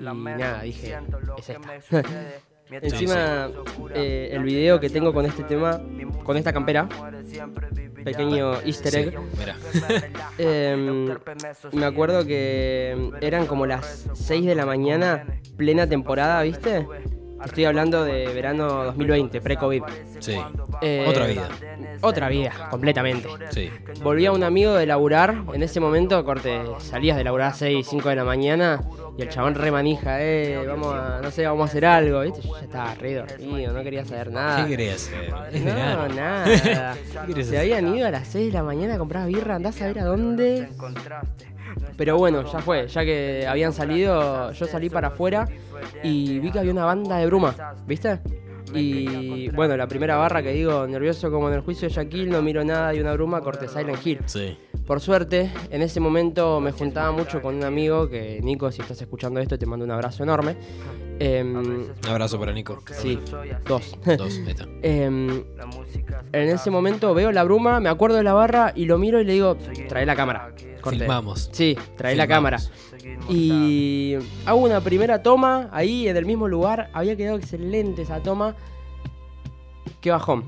y 0.00 0.02
nada, 0.02 0.62
dije, 0.62 0.96
es 1.38 1.50
esta. 1.50 2.02
Encima, 2.70 3.50
eh, 3.94 4.30
el 4.32 4.42
video 4.44 4.78
que 4.78 4.90
tengo 4.90 5.12
con 5.12 5.26
este 5.26 5.42
tema, 5.42 5.80
con 6.22 6.36
esta 6.36 6.52
campera, 6.52 6.88
pequeño 8.04 8.60
easter 8.62 8.94
egg, 8.96 9.18
Sí, 9.72 9.80
eh, 10.38 11.16
me 11.72 11.84
acuerdo 11.84 12.24
que 12.24 13.10
eran 13.20 13.46
como 13.46 13.66
las 13.66 14.08
6 14.14 14.46
de 14.46 14.54
la 14.54 14.66
mañana, 14.66 15.26
plena 15.56 15.86
temporada, 15.86 16.42
¿viste? 16.42 16.86
Estoy 17.44 17.64
hablando 17.64 18.04
de 18.04 18.26
verano 18.32 18.84
2020, 18.84 19.40
pre-COVID. 19.40 19.82
Sí. 20.18 20.36
Eh, 20.82 21.04
Otra 21.08 21.26
vida. 21.26 21.48
Otra 22.02 22.28
vida, 22.28 22.68
completamente. 22.70 23.28
Sí. 23.50 23.70
Volvía 24.02 24.32
un 24.32 24.42
amigo 24.42 24.74
de 24.74 24.86
laburar, 24.86 25.42
en 25.52 25.62
ese 25.62 25.80
momento, 25.80 26.24
corte, 26.24 26.62
salías 26.78 27.16
de 27.16 27.24
laburar 27.24 27.50
a 27.50 27.54
6, 27.54 27.86
5 27.88 28.08
de 28.08 28.16
la 28.16 28.24
mañana 28.24 28.80
y 29.18 29.22
el 29.22 29.28
chabón 29.28 29.54
remanija, 29.54 30.22
eh, 30.22 30.64
vamos 30.66 30.94
a, 30.94 31.20
no 31.22 31.30
sé, 31.30 31.44
vamos 31.46 31.68
a 31.68 31.70
hacer 31.70 31.84
algo, 31.84 32.20
¿viste? 32.22 32.40
Yo 32.42 32.54
ya 32.56 32.62
estaba 32.62 32.94
re 32.94 33.14
dormido, 33.14 33.72
no 33.72 33.82
quería 33.82 34.04
saber 34.04 34.30
nada. 34.30 34.64
¿Qué 34.64 34.70
querías 34.70 34.94
hacer? 35.08 35.60
No, 35.62 36.08
nada. 36.14 36.96
¿Qué 37.26 37.32
querés 37.34 37.48
Se 37.48 37.58
habían 37.58 37.94
ido 37.94 38.06
a 38.06 38.10
las 38.10 38.28
6 38.28 38.46
de 38.46 38.52
la 38.52 38.62
mañana 38.62 38.94
a 38.94 38.98
comprar 38.98 39.26
birra, 39.26 39.56
andás 39.56 39.80
a 39.82 39.86
ver 39.86 39.98
a 39.98 40.04
dónde. 40.04 40.68
Pero 41.96 42.16
bueno, 42.16 42.50
ya 42.50 42.60
fue, 42.60 42.88
ya 42.88 43.04
que 43.04 43.46
habían 43.46 43.72
salido, 43.72 44.52
yo 44.52 44.66
salí 44.66 44.88
para 44.88 45.08
afuera 45.08 45.46
y 46.02 46.38
vi 46.38 46.50
que 46.50 46.58
había 46.58 46.72
una 46.72 46.84
banda 46.84 47.18
de 47.18 47.26
bruma, 47.26 47.54
¿viste? 47.86 48.20
Y 48.74 49.48
bueno, 49.50 49.76
la 49.76 49.88
primera 49.88 50.16
barra 50.16 50.42
que 50.42 50.52
digo, 50.52 50.86
nervioso 50.86 51.30
como 51.30 51.48
en 51.48 51.54
el 51.54 51.60
juicio 51.60 51.88
de 51.88 51.94
Shaquille, 51.94 52.30
no 52.30 52.40
miro 52.42 52.64
nada 52.64 52.94
y 52.94 53.00
una 53.00 53.12
bruma, 53.12 53.40
corte 53.40 53.68
Silent 53.68 54.04
Hill. 54.04 54.20
Sí. 54.26 54.56
Por 54.86 55.00
suerte, 55.00 55.50
en 55.70 55.82
ese 55.82 56.00
momento 56.00 56.60
me 56.60 56.72
juntaba 56.72 57.12
mucho 57.12 57.40
con 57.42 57.56
un 57.56 57.64
amigo 57.64 58.08
que, 58.08 58.40
Nico, 58.42 58.70
si 58.70 58.82
estás 58.82 59.00
escuchando 59.00 59.40
esto, 59.40 59.58
te 59.58 59.66
mando 59.66 59.84
un 59.84 59.90
abrazo 59.90 60.22
enorme. 60.22 60.56
Un 61.20 61.92
abrazo 62.08 62.38
para 62.40 62.52
Nico. 62.52 62.78
sí, 62.92 63.18
dos. 63.66 63.94
Dos, 64.16 64.38
ahí 64.38 64.48
está. 64.50 64.64
Em, 64.82 65.44
en 66.32 66.48
ese 66.48 66.70
momento 66.70 67.12
veo 67.12 67.30
la 67.30 67.44
bruma, 67.44 67.78
me 67.78 67.90
acuerdo 67.90 68.16
de 68.16 68.22
la 68.22 68.32
barra 68.32 68.72
y 68.74 68.86
lo 68.86 68.96
miro 68.98 69.20
y 69.20 69.24
le 69.24 69.34
digo, 69.34 69.56
trae 69.88 70.06
la 70.06 70.16
cámara. 70.16 70.52
Filmamos. 70.82 71.50
Sí, 71.52 71.76
trae 71.96 72.16
la 72.16 72.26
cámara. 72.26 72.58
Y 73.28 74.16
hago 74.46 74.58
una 74.60 74.80
primera 74.80 75.22
toma 75.22 75.68
ahí 75.72 76.08
en 76.08 76.16
el 76.16 76.24
mismo 76.24 76.48
lugar. 76.48 76.88
Había 76.94 77.16
quedado 77.16 77.36
excelente 77.36 78.02
esa 78.02 78.20
toma. 78.22 78.54
Qué 80.00 80.10
bajón. 80.10 80.44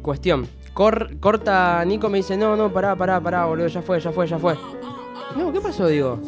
Cuestión. 0.00 0.46
Cor- 0.74 1.18
corta 1.18 1.84
Nico 1.84 2.08
me 2.08 2.18
dice, 2.18 2.36
no, 2.36 2.54
no, 2.56 2.72
pará, 2.72 2.94
pará, 2.94 3.20
pará, 3.20 3.46
boludo, 3.46 3.66
ya 3.66 3.82
fue, 3.82 3.98
ya 4.00 4.12
fue, 4.12 4.26
ya 4.28 4.38
fue. 4.38 4.54
No, 5.36 5.52
¿qué 5.52 5.60
pasó? 5.60 5.88
Digo. 5.88 6.20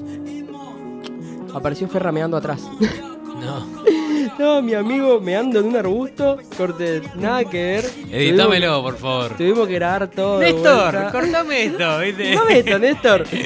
Apareció 1.55 1.87
Ferra 1.89 2.11
meando 2.11 2.37
atrás. 2.37 2.69
No. 3.41 3.67
no, 4.39 4.63
mi 4.63 4.75
amigo 4.75 5.21
meando 5.21 5.61
en 5.61 5.67
un 5.67 5.77
arbusto. 5.77 6.39
Corte, 6.57 7.03
nada 7.17 7.45
que 7.45 7.63
ver. 7.63 7.85
Editámelo, 8.11 8.83
por 8.83 8.97
favor. 8.97 9.37
Tuvimos 9.37 9.69
que 9.69 9.75
grabar 9.75 10.09
todo. 10.09 10.41
Néstor, 10.41 11.13
cortame 11.13 11.65
esto, 11.65 11.99
¿viste? 11.99 12.35
Cortame 12.35 12.59
esto, 12.59 12.79
Néstor. 12.79 13.25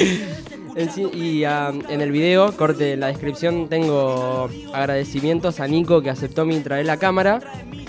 En 0.77 0.89
y 1.13 1.43
ah, 1.45 1.73
en 1.89 2.01
el 2.01 2.13
video, 2.13 2.57
corte, 2.57 2.93
en 2.93 3.01
la 3.01 3.09
descripción 3.09 3.69
tengo 3.69 4.49
agradecimientos 4.73 5.59
a 5.59 5.67
Nico 5.67 6.01
que 6.01 6.11
aceptó 6.11 6.45
mi 6.45 6.61
traer 6.61 6.87
la 6.87 6.97
cámara 6.97 7.41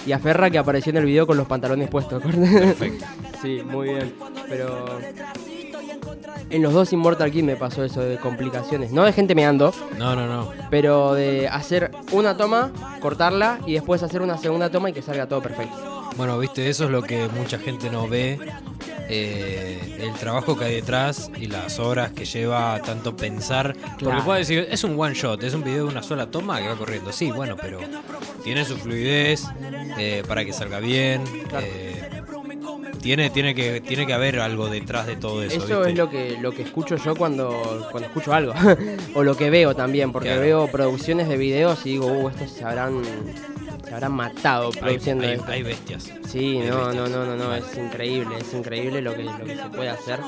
y 0.05 0.11
a 0.11 0.19
Ferra 0.19 0.49
que 0.49 0.57
apareció 0.57 0.89
en 0.89 0.97
el 0.97 1.05
video 1.05 1.27
con 1.27 1.37
los 1.37 1.47
pantalones 1.47 1.89
puestos. 1.89 2.21
corte. 2.23 2.39
Perfecto. 2.39 3.05
Sí, 3.41 3.61
muy 3.63 3.89
bien. 3.89 4.13
Pero 4.49 4.85
en 6.51 6.61
los 6.61 6.73
dos 6.73 6.91
Immortal 6.93 7.31
King 7.31 7.43
me 7.45 7.55
pasó 7.55 7.83
eso 7.83 8.01
de 8.01 8.17
complicaciones. 8.17 8.91
No 8.91 9.03
de 9.03 9.13
gente 9.13 9.35
meando, 9.35 9.73
No, 9.97 10.15
no, 10.15 10.27
no. 10.27 10.51
pero 10.69 11.13
de 11.13 11.47
hacer 11.47 11.91
una 12.11 12.37
toma, 12.37 12.71
cortarla 13.01 13.59
y 13.65 13.73
después 13.73 14.03
hacer 14.03 14.21
una 14.21 14.37
segunda 14.37 14.69
toma 14.69 14.89
y 14.89 14.93
que 14.93 15.01
salga 15.01 15.27
todo 15.27 15.41
perfecto. 15.41 16.11
Bueno, 16.17 16.37
viste, 16.37 16.69
eso 16.69 16.85
es 16.85 16.89
lo 16.91 17.01
que 17.03 17.27
mucha 17.29 17.57
gente 17.57 17.89
no 17.89 18.07
ve. 18.07 18.39
eh, 19.13 19.97
el 19.99 20.13
trabajo 20.13 20.57
que 20.57 20.63
hay 20.65 20.75
detrás 20.75 21.29
y 21.37 21.47
las 21.47 21.79
horas 21.79 22.11
que 22.13 22.23
lleva 22.23 22.79
tanto 22.81 23.13
pensar. 23.15 23.73
Porque 23.75 24.05
Claro. 24.05 24.23
puedo 24.23 24.37
decir, 24.39 24.67
es 24.71 24.83
un 24.85 24.97
one 24.97 25.13
shot, 25.13 25.43
es 25.43 25.53
un 25.53 25.63
video 25.63 25.83
de 25.85 25.91
una 25.91 26.01
sola 26.03 26.27
toma 26.31 26.61
que 26.61 26.67
va 26.69 26.75
corriendo. 26.75 27.11
Sí, 27.11 27.29
bueno, 27.31 27.57
pero 27.59 27.79
tiene 28.43 28.63
su 28.63 28.77
fluidez 28.77 29.43
eh, 29.97 30.23
para 30.27 30.45
que 30.45 30.53
salga 30.53 30.79
bien. 30.79 31.23
eh, 31.61 31.90
tiene, 33.01 33.29
tiene, 33.29 33.53
que, 33.55 33.81
tiene 33.81 34.05
que 34.05 34.13
haber 34.13 34.39
algo 34.39 34.67
detrás 34.69 35.07
de 35.07 35.15
todo 35.15 35.43
eso. 35.43 35.57
Eso 35.57 35.77
¿viste? 35.79 35.91
es 35.91 35.97
lo 35.97 36.09
que, 36.09 36.37
lo 36.41 36.51
que 36.51 36.61
escucho 36.63 36.95
yo 36.97 37.15
cuando, 37.15 37.87
cuando 37.91 38.07
escucho 38.07 38.33
algo. 38.33 38.53
o 39.15 39.23
lo 39.23 39.35
que 39.35 39.49
veo 39.49 39.75
también, 39.75 40.11
porque 40.11 40.29
Claro. 40.29 40.41
veo 40.41 40.67
producciones 40.67 41.27
de 41.27 41.37
videos 41.37 41.85
y 41.85 41.91
digo, 41.91 42.07
uh, 42.07 42.29
estos 42.29 42.49
se 42.51 42.63
habrán, 42.63 43.01
se 43.85 43.93
habrán 43.93 44.13
matado 44.13 44.67
Hay, 44.73 44.79
produciendo 44.79 45.25
hay- 45.27 45.33
esto. 45.33 45.51
hay 45.51 45.63
bestias. 45.63 46.11
Sí, 46.27 46.59
hay 46.59 46.69
no, 46.69 46.85
bestias. 46.85 46.95
no, 46.95 47.25
no, 47.25 47.25
no, 47.25 47.35
no, 47.35 47.55
es 47.55 47.77
increíble, 47.77 48.35
es 48.39 48.53
increíble 48.53 49.01
lo 49.01 49.13
que, 49.15 49.23
lo 49.23 49.37
que 49.43 49.55
se 49.55 49.69
puede 49.69 49.89
hacer. 49.89 50.19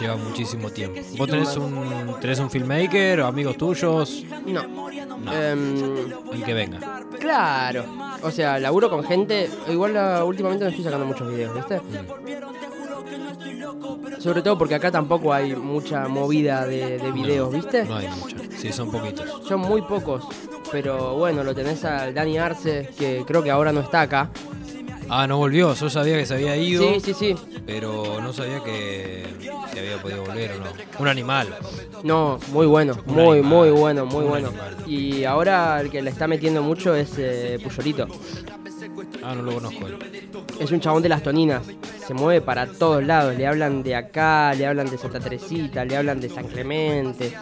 Lleva 0.00 0.16
muchísimo 0.16 0.70
tiempo. 0.70 1.00
¿Vos 1.16 1.28
tenés 1.28 1.56
un, 1.56 2.16
tenés 2.20 2.38
un 2.38 2.50
filmmaker 2.50 3.20
o 3.20 3.26
amigos 3.26 3.56
tuyos? 3.56 4.24
No. 4.46 4.62
No. 5.18 5.32
Em, 5.32 5.74
El 6.34 6.44
que 6.44 6.52
venga. 6.54 6.78
claro. 7.18 7.84
O 8.22 8.30
sea, 8.30 8.58
laburo 8.58 8.88
con 8.88 9.04
gente. 9.04 9.48
Igual 9.68 9.96
últimamente 10.24 10.64
no 10.64 10.70
estoy 10.70 10.84
sacando 10.84 11.04
muchos 11.06 11.28
videos, 11.30 11.54
¿viste? 11.54 11.80
Sobre 14.18 14.42
todo 14.42 14.56
porque 14.56 14.74
acá 14.74 14.90
tampoco 14.90 15.32
hay 15.32 15.54
mucha 15.54 16.08
movida 16.08 16.66
de, 16.66 16.98
de 16.98 17.12
videos, 17.12 17.50
No, 17.50 17.58
¿viste? 17.58 17.84
No 17.84 17.96
hay 17.96 18.08
mucho. 18.08 18.36
Sí, 18.56 18.72
son 18.72 18.90
poquitos. 18.90 19.42
Son 19.46 19.60
muy 19.60 19.82
pocos. 19.82 20.24
Pero 20.72 21.16
bueno, 21.16 21.44
lo 21.44 21.54
tenés 21.54 21.84
al 21.84 22.14
Dani 22.14 22.38
Arce, 22.38 22.90
que 22.98 23.22
creo 23.26 23.42
que 23.42 23.50
ahora 23.50 23.72
no 23.72 23.80
está 23.80 24.02
acá. 24.02 24.30
Ah, 25.08 25.26
no 25.26 25.36
volvió. 25.36 25.74
Yo 25.74 25.90
sabía 25.90 26.16
que 26.16 26.24
se 26.24 26.34
había 26.34 26.56
ido. 26.56 26.82
Sí, 26.94 27.00
sí, 27.00 27.14
sí. 27.14 27.34
Pero 27.66 28.20
no 28.20 28.32
sabía 28.32 28.62
que 28.64 29.24
se 29.72 29.80
había 29.80 30.00
podido 30.00 30.24
volver 30.24 30.52
o 30.52 30.58
no. 30.60 30.66
Un 30.98 31.08
animal. 31.08 31.54
No, 32.02 32.38
muy 32.52 32.66
bueno, 32.66 32.94
Un 33.06 33.14
muy, 33.14 33.38
animal, 33.38 33.44
muy 33.50 33.70
bueno, 33.70 34.06
muy 34.06 34.24
un 34.24 34.30
bueno. 34.30 34.48
animal. 34.48 34.76
Y 34.86 35.24
ahora 35.24 35.80
el 35.80 35.90
que 35.90 36.00
le 36.02 36.10
está 36.10 36.26
metiendo 36.26 36.62
mucho 36.62 36.94
es 36.94 37.12
eh, 37.18 37.58
Puyolito. 37.62 38.06
Ah, 39.22 39.34
no 39.34 39.42
lo 39.42 39.54
conozco. 39.54 39.86
Es 40.60 40.70
un 40.70 40.80
chabón 40.80 41.02
de 41.02 41.08
las 41.08 41.22
toninas. 41.22 41.62
Se 42.06 42.14
mueve 42.14 42.40
para 42.40 42.66
todos 42.66 43.04
lados. 43.04 43.36
Le 43.36 43.46
hablan 43.46 43.82
de 43.82 43.94
acá, 43.94 44.54
le 44.54 44.66
hablan 44.66 44.90
de 44.90 44.98
Santa 44.98 45.20
Teresita, 45.20 45.84
le 45.84 45.96
hablan 45.96 46.20
de 46.20 46.28
San 46.28 46.46
Clemente. 46.46 47.32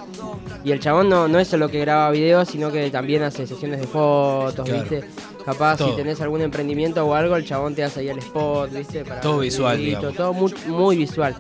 Y 0.64 0.70
el 0.72 0.80
chabón 0.80 1.09
no, 1.09 1.28
no 1.28 1.38
es 1.38 1.48
solo 1.48 1.68
que 1.68 1.80
graba 1.80 2.11
videos, 2.11 2.48
sino 2.48 2.70
que 2.70 2.90
también 2.90 3.22
hace 3.22 3.46
sesiones 3.46 3.80
de 3.80 3.86
fotos, 3.86 4.64
Claro. 4.68 4.80
¿viste? 4.82 5.05
Capaz 5.44 5.78
si 5.78 5.90
tenés 5.96 6.20
algún 6.20 6.40
emprendimiento 6.40 7.05
o 7.05 7.14
algo, 7.14 7.34
el 7.34 7.44
chabón 7.44 7.74
te 7.74 7.82
hace 7.82 8.00
ahí 8.00 8.09
el 8.09 8.18
spot, 8.18 8.70
¿viste? 8.72 9.05
Para 9.05 9.20
Todo 9.20 9.40
visual. 9.40 9.98
Todo 10.16 10.32
muy, 10.32 10.55
muy 10.68 10.96
visual. 10.96 11.34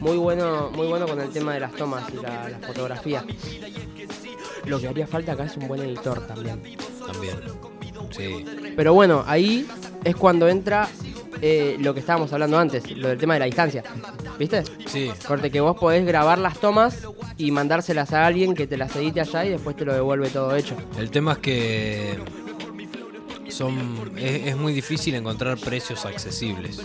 Muy 0.00 0.16
bueno, 0.16 0.70
muy 0.72 0.86
bueno 0.86 1.08
con 1.08 1.20
el 1.20 1.28
tema 1.30 1.54
de 1.54 1.60
las 1.60 1.72
tomas 1.72 2.04
y 2.12 2.16
la, 2.22 2.48
la 2.50 2.58
fotografía. 2.64 3.24
Lo 4.66 4.78
que 4.78 4.86
haría 4.88 5.06
falta 5.08 5.32
acá 5.32 5.44
es 5.44 5.56
un 5.56 5.66
buen 5.66 5.82
editor 5.82 6.24
también. 6.26 6.62
También. 7.04 7.36
Sí. 8.10 8.44
Pero 8.78 8.94
bueno, 8.94 9.24
ahí 9.26 9.66
es 10.04 10.14
cuando 10.14 10.46
entra 10.46 10.88
eh, 11.42 11.76
lo 11.80 11.94
que 11.94 11.98
estábamos 11.98 12.32
hablando 12.32 12.60
antes, 12.60 12.88
lo 12.96 13.08
del 13.08 13.18
tema 13.18 13.34
de 13.34 13.40
la 13.40 13.46
distancia. 13.46 13.82
¿Viste? 14.38 14.62
Sí. 14.86 15.10
Corte 15.26 15.50
que 15.50 15.60
vos 15.60 15.76
podés 15.76 16.06
grabar 16.06 16.38
las 16.38 16.60
tomas 16.60 17.02
y 17.36 17.50
mandárselas 17.50 18.12
a 18.12 18.24
alguien 18.24 18.54
que 18.54 18.68
te 18.68 18.76
las 18.76 18.94
edite 18.94 19.20
allá 19.20 19.44
y 19.44 19.48
después 19.48 19.74
te 19.74 19.84
lo 19.84 19.92
devuelve 19.92 20.28
todo 20.30 20.54
hecho. 20.54 20.76
El 20.96 21.10
tema 21.10 21.32
es 21.32 21.38
que 21.38 22.18
son 23.48 24.12
es, 24.16 24.46
es 24.46 24.56
muy 24.56 24.72
difícil 24.72 25.16
encontrar 25.16 25.58
precios 25.58 26.06
accesibles. 26.06 26.80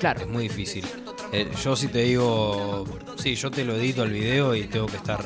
Claro. 0.00 0.22
Es 0.22 0.26
muy 0.26 0.48
difícil. 0.48 0.84
Eh, 1.32 1.48
yo 1.62 1.76
si 1.76 1.86
te 1.88 2.00
digo, 2.00 2.84
sí, 3.16 3.36
yo 3.36 3.50
te 3.52 3.64
lo 3.64 3.74
edito 3.76 4.02
el 4.02 4.10
video 4.10 4.54
y 4.56 4.64
tengo 4.64 4.86
que 4.86 4.96
estar 4.96 5.20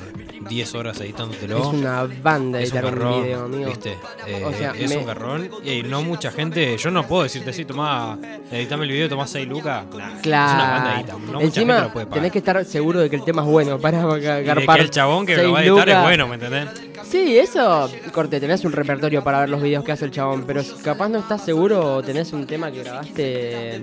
10 0.49 0.75
horas 0.75 1.01
editándotelo. 1.01 1.59
Es 1.59 1.67
una 1.67 2.03
banda 2.23 2.61
Es 2.61 2.73
un 2.73 2.77
editar 2.79 2.85
un, 2.85 2.91
garrón, 3.01 3.23
video, 3.23 3.45
amigo. 3.45 3.71
¿viste? 3.71 3.97
Eh, 4.27 4.43
O 4.45 4.53
sea, 4.53 4.73
es 4.79 4.91
me- 4.91 4.97
un 4.99 5.07
garrón 5.07 5.51
y 5.65 5.83
no 5.83 6.03
mucha 6.03 6.31
gente, 6.31 6.77
yo 6.77 6.91
no 6.91 7.07
puedo 7.07 7.23
decirte, 7.23 7.53
sí, 7.55 7.65
tomá, 7.65 8.19
editame 8.53 8.85
el 8.85 8.91
video, 8.93 9.09
tomás 9.09 9.31
6 9.31 9.49
lucas. 9.49 9.85
Nah, 9.87 9.97
Es 10.09 10.13
una 10.13 10.21
Claro. 10.21 10.59
banda 10.75 10.95
edita, 11.01 11.13
no 11.15 11.19
mucha 11.19 11.33
gente 11.33 11.45
Encima, 11.47 11.93
lo 11.95 12.07
tenés 12.09 12.33
que 12.33 12.39
estar 12.39 12.65
seguro 12.67 13.01
de 13.01 13.09
que 13.09 13.17
el 13.17 13.25
tema 13.25 13.43
es 13.43 13.49
bueno 13.49 13.79
para 13.79 14.01
Y 14.19 14.21
de 14.21 14.43
garpar. 14.45 14.77
que 14.77 14.83
el 14.83 14.91
chabón 14.91 15.25
que 15.25 15.37
lo 15.39 15.53
va 15.53 15.61
a 15.61 15.65
editar 15.65 15.89
es 15.89 16.03
bueno, 16.03 16.29
¿me 16.29 16.35
entendés? 16.35 16.69
Sí, 17.11 17.39
eso, 17.39 17.91
corte, 18.13 18.41
tenés 18.41 18.65
un 18.65 18.73
repertorio 18.73 19.23
para 19.23 19.41
ver 19.41 19.49
los 19.49 19.63
videos 19.63 19.85
que 19.85 19.93
hace 19.93 20.05
el 20.05 20.11
chabón, 20.11 20.45
pero 20.47 20.63
capaz 20.83 21.09
no 21.09 21.19
estás 21.21 21.45
seguro 21.45 21.97
o 21.97 22.03
tenés 22.03 22.33
un 22.33 22.47
tema 22.47 22.73
que 22.73 22.83
grabaste, 22.83 23.81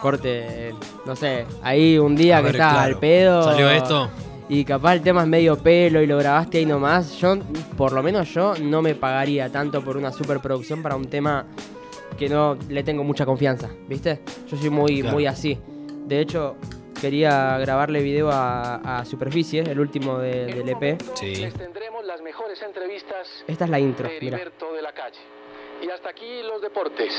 corte, 0.00 0.74
no 1.06 1.16
sé, 1.16 1.46
ahí 1.62 1.98
un 1.98 2.14
día 2.16 2.38
A 2.38 2.40
que 2.40 2.46
ver, 2.46 2.54
claro. 2.56 2.78
al 2.80 2.98
pedo. 2.98 3.42
¿Salió 3.44 3.70
esto? 3.70 4.08
Y 4.50 4.64
capaz 4.64 4.94
el 4.94 5.02
tema 5.02 5.22
es 5.22 5.28
medio 5.28 5.58
pelo 5.58 6.00
y 6.00 6.06
lo 6.06 6.16
grabaste 6.16 6.58
ahí 6.58 6.66
nomás. 6.66 7.16
Yo, 7.18 7.36
por 7.76 7.92
lo 7.92 8.02
menos 8.02 8.32
yo, 8.32 8.54
no 8.60 8.80
me 8.80 8.94
pagaría 8.94 9.50
tanto 9.50 9.82
por 9.82 9.96
una 9.96 10.10
superproducción 10.10 10.82
para 10.82 10.96
un 10.96 11.04
tema 11.06 11.44
que 12.16 12.28
no 12.28 12.56
le 12.68 12.82
tengo 12.82 13.04
mucha 13.04 13.26
confianza, 13.26 13.68
¿viste? 13.86 14.20
Yo 14.50 14.56
soy 14.56 14.70
muy, 14.70 15.00
Claro. 15.02 15.14
muy 15.14 15.26
así. 15.26 15.58
De 16.06 16.20
hecho, 16.20 16.56
quería 16.98 17.58
grabarle 17.58 18.00
video 18.02 18.30
a, 18.32 19.00
a 19.00 19.04
Superficie, 19.04 19.60
el 19.60 19.78
último 19.78 20.18
de- 20.18 20.46
del 20.46 20.68
EP. 20.70 20.96
Sí. 21.14 21.36
Les 21.36 21.52
tendremos 21.54 22.04
las 22.06 22.22
mejores 22.22 22.60
entrevistas 22.62 23.28
Esta 23.46 23.64
es 23.66 23.70
la 23.70 23.78
intro, 23.78 24.08
de 24.08 24.18
mira. 24.20 24.36
Heriberto 24.38 24.72
de 24.72 24.82
la 24.82 24.92
calle. 24.92 25.18
Y 25.82 25.90
hasta 25.90 26.10
aquí 26.10 26.42
los 26.42 26.60
deportes. 26.60 27.12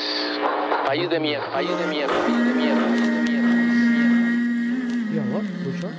País 0.85 1.09
de 1.09 1.19
mierda, 1.19 1.51
país 1.51 1.69
de 1.77 1.87
mierda, 1.87 2.13
país 2.13 2.37
de 2.45 2.53
mierda, 2.53 2.87
país 2.87 3.07
de 3.13 3.21
mierda. 3.23 5.11
¿Dios, 5.11 5.25
vos? 5.31 5.43
¿Tuyo? 5.63 5.89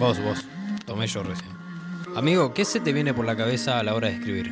Vos, 0.00 0.20
vos. 0.22 0.44
Tomé 0.86 1.06
yo 1.06 1.22
recién. 1.22 1.50
Amigo, 2.16 2.54
¿qué 2.54 2.64
se 2.64 2.80
te 2.80 2.92
viene 2.92 3.12
por 3.12 3.26
la 3.26 3.36
cabeza 3.36 3.78
a 3.78 3.82
la 3.82 3.94
hora 3.94 4.08
de 4.08 4.14
escribir? 4.14 4.50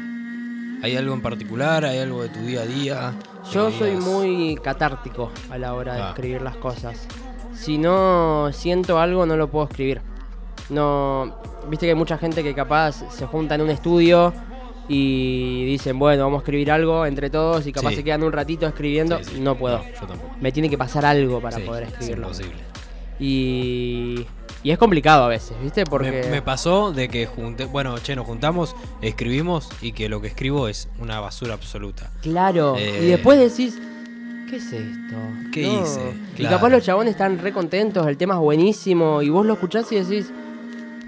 ¿Hay 0.82 0.96
algo 0.96 1.14
en 1.14 1.22
particular? 1.22 1.84
¿Hay 1.84 1.98
algo 1.98 2.22
de 2.22 2.28
tu 2.28 2.40
día 2.40 2.60
a 2.62 2.66
día? 2.66 3.14
Yo 3.50 3.70
soy 3.70 3.92
muy 3.92 4.56
catártico 4.62 5.30
a 5.50 5.56
la 5.56 5.74
hora 5.74 5.94
de 5.94 6.02
Ah. 6.02 6.08
escribir 6.10 6.42
las 6.42 6.56
cosas. 6.56 7.06
Si 7.54 7.78
no 7.78 8.50
siento 8.52 8.98
algo, 8.98 9.24
no 9.24 9.36
lo 9.36 9.48
puedo 9.48 9.66
escribir. 9.66 10.02
No, 10.68 11.34
viste 11.68 11.86
que 11.86 11.90
hay 11.92 11.96
mucha 11.98 12.18
gente 12.18 12.42
que 12.42 12.54
capaz 12.54 13.04
se 13.10 13.26
junta 13.26 13.54
en 13.54 13.62
un 13.62 13.70
estudio 13.70 14.34
y 14.89 15.64
dicen, 15.64 15.99
bueno, 15.99 16.24
vamos 16.24 16.39
a 16.39 16.43
escribir 16.43 16.70
algo 16.70 17.07
entre 17.07 17.30
todos 17.30 17.66
y 17.66 17.72
capaz 17.72 17.91
Sí. 17.91 17.97
se 17.97 18.05
quedan 18.05 18.22
un 18.22 18.32
ratito 18.32 18.66
escribiendo. 18.66 19.18
Sí, 19.18 19.24
sí. 19.37 19.41
No 19.41 19.57
puedo. 19.57 19.78
No, 19.78 19.85
yo 19.85 20.07
tampoco. 20.07 20.35
Me 20.41 20.53
tiene 20.53 20.68
que 20.68 20.76
pasar 20.78 21.05
algo 21.07 21.41
para 21.41 21.59
poder 21.59 21.85
es 21.85 21.89
escribirlo. 21.93 22.24
imposible. 22.28 22.62
Y, 23.20 24.26
y 24.62 24.70
es 24.70 24.78
complicado 24.78 25.24
a 25.24 25.28
veces, 25.28 25.57
¿viste? 25.62 25.85
Porque 25.85 26.11
Me, 26.11 26.28
me 26.28 26.43
pasó 26.43 26.93
de 26.93 27.09
que 27.09 27.26
junté, 27.26 27.64
bueno, 27.64 27.97
che, 27.99 28.16
nos 28.16 28.26
juntamos, 28.26 28.74
escribimos 29.03 29.68
y 29.80 29.93
que 29.93 30.09
lo 30.09 30.20
que 30.20 30.26
escribo 30.28 30.68
es 30.68 30.89
una 30.99 31.20
basura 31.20 31.55
absoluta. 31.55 32.11
Claro. 32.22 32.74
Eh, 32.76 33.01
Y 33.03 33.07
después 33.07 33.39
decís, 33.39 33.78
¿qué 34.51 34.57
es 34.57 34.72
esto? 34.72 35.16
¿Qué 35.53 35.62
No. 35.62 35.82
hice? 35.82 36.01
Y 36.39 36.45
capaz 36.47 36.68
los 36.70 36.82
chabones 36.85 37.12
están 37.12 37.39
re 37.39 37.53
contentos, 37.53 38.07
el 38.07 38.16
tema 38.16 38.35
es 38.35 38.41
buenísimo, 38.41 39.22
y 39.22 39.28
vos 39.30 39.47
lo 39.47 39.55
escuchás 39.55 39.91
y 39.93 39.97
decís, 39.97 40.30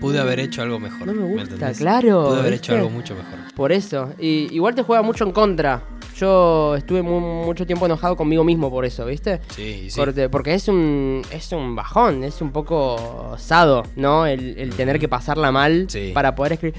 Pude 0.01 0.18
haber 0.20 0.40
hecho 0.40 0.62
algo 0.62 0.78
mejor. 0.78 1.07
No 1.07 1.12
me 1.14 1.22
gusta, 1.26 1.42
entendés? 1.55 1.78
claro, 1.78 2.24
Pude 2.28 2.40
haber 2.40 2.53
¿viste? 2.53 2.66
hecho 2.66 2.74
algo 2.76 2.90
mucho 2.90 3.14
mejor. 3.14 3.38
por 3.55 3.72
eso. 3.72 4.12
Y 4.18 4.53
igual 4.55 4.74
te 4.74 4.82
juega 4.82 5.03
mucho 5.03 5.24
en 5.24 5.32
contra. 5.32 5.82
Yo 6.16 6.74
estuve 6.76 7.03
mu- 7.03 7.44
mucho 7.44 7.66
tiempo 7.66 7.84
enojado 7.84 8.16
conmigo 8.16 8.42
mismo 8.42 8.70
por 8.70 8.84
eso, 8.86 9.05
¿viste? 9.05 9.40
Sí, 9.49 9.90
sí. 9.90 10.01
Porque 10.30 10.55
es 10.55 10.66
un, 10.68 11.20
es 11.30 11.53
un 11.53 11.76
bajón, 11.76 12.24
es 12.24 12.40
un 12.40 12.53
poco 12.53 12.94
osado, 13.32 13.82
¿no? 13.97 14.24
El, 14.26 14.59
el 14.59 14.74
tener 14.74 14.99
que 14.99 15.09
pasarla 15.09 15.53
mal 15.53 15.86
Sí. 15.88 16.12
para 16.14 16.34
poder 16.34 16.55
escribir. 16.55 16.74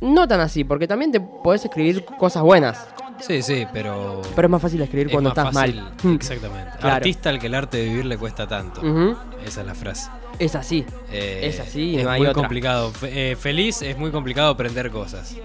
No 0.00 0.26
tan 0.26 0.40
así, 0.40 0.64
porque 0.64 0.88
también 0.88 1.12
te 1.12 1.20
podés 1.20 1.64
escribir 1.64 2.04
cosas 2.04 2.42
buenas, 2.42 2.88
Sí, 3.20 3.42
sí, 3.42 3.64
pero. 3.72 4.20
pero 4.34 4.46
es 4.48 4.50
más 4.50 4.60
fácil 4.60 4.82
escribir 4.82 5.06
es 5.06 5.12
cuando 5.12 5.30
más 5.30 5.38
estás 5.38 5.54
fácil. 5.54 5.76
mal. 5.76 6.14
Exactamente. 6.16 6.70
Claro. 6.80 6.96
Artista 6.96 7.30
al 7.30 7.38
que 7.38 7.46
el 7.46 7.54
arte 7.54 7.76
de 7.76 7.84
vivir 7.84 8.04
le 8.06 8.18
cuesta 8.18 8.48
tanto. 8.48 8.80
Esa 9.46 9.60
es 9.60 9.66
la 9.68 9.74
frase. 9.74 10.10
Es 10.38 10.54
así. 10.54 10.84
Eh, 11.12 11.40
Es 11.44 11.60
así 11.60 11.90
y 11.90 11.98
es 11.98 12.04
no 12.04 12.10
hay 12.10 12.20
muy 12.20 12.26
otra. 12.28 12.42
complicado. 12.42 12.92
Eh, 13.02 13.36
feliz 13.38 13.82
es 13.82 13.96
muy 13.96 14.10
complicado 14.10 14.50
aprender 14.50 14.90
cosas. 14.90 15.36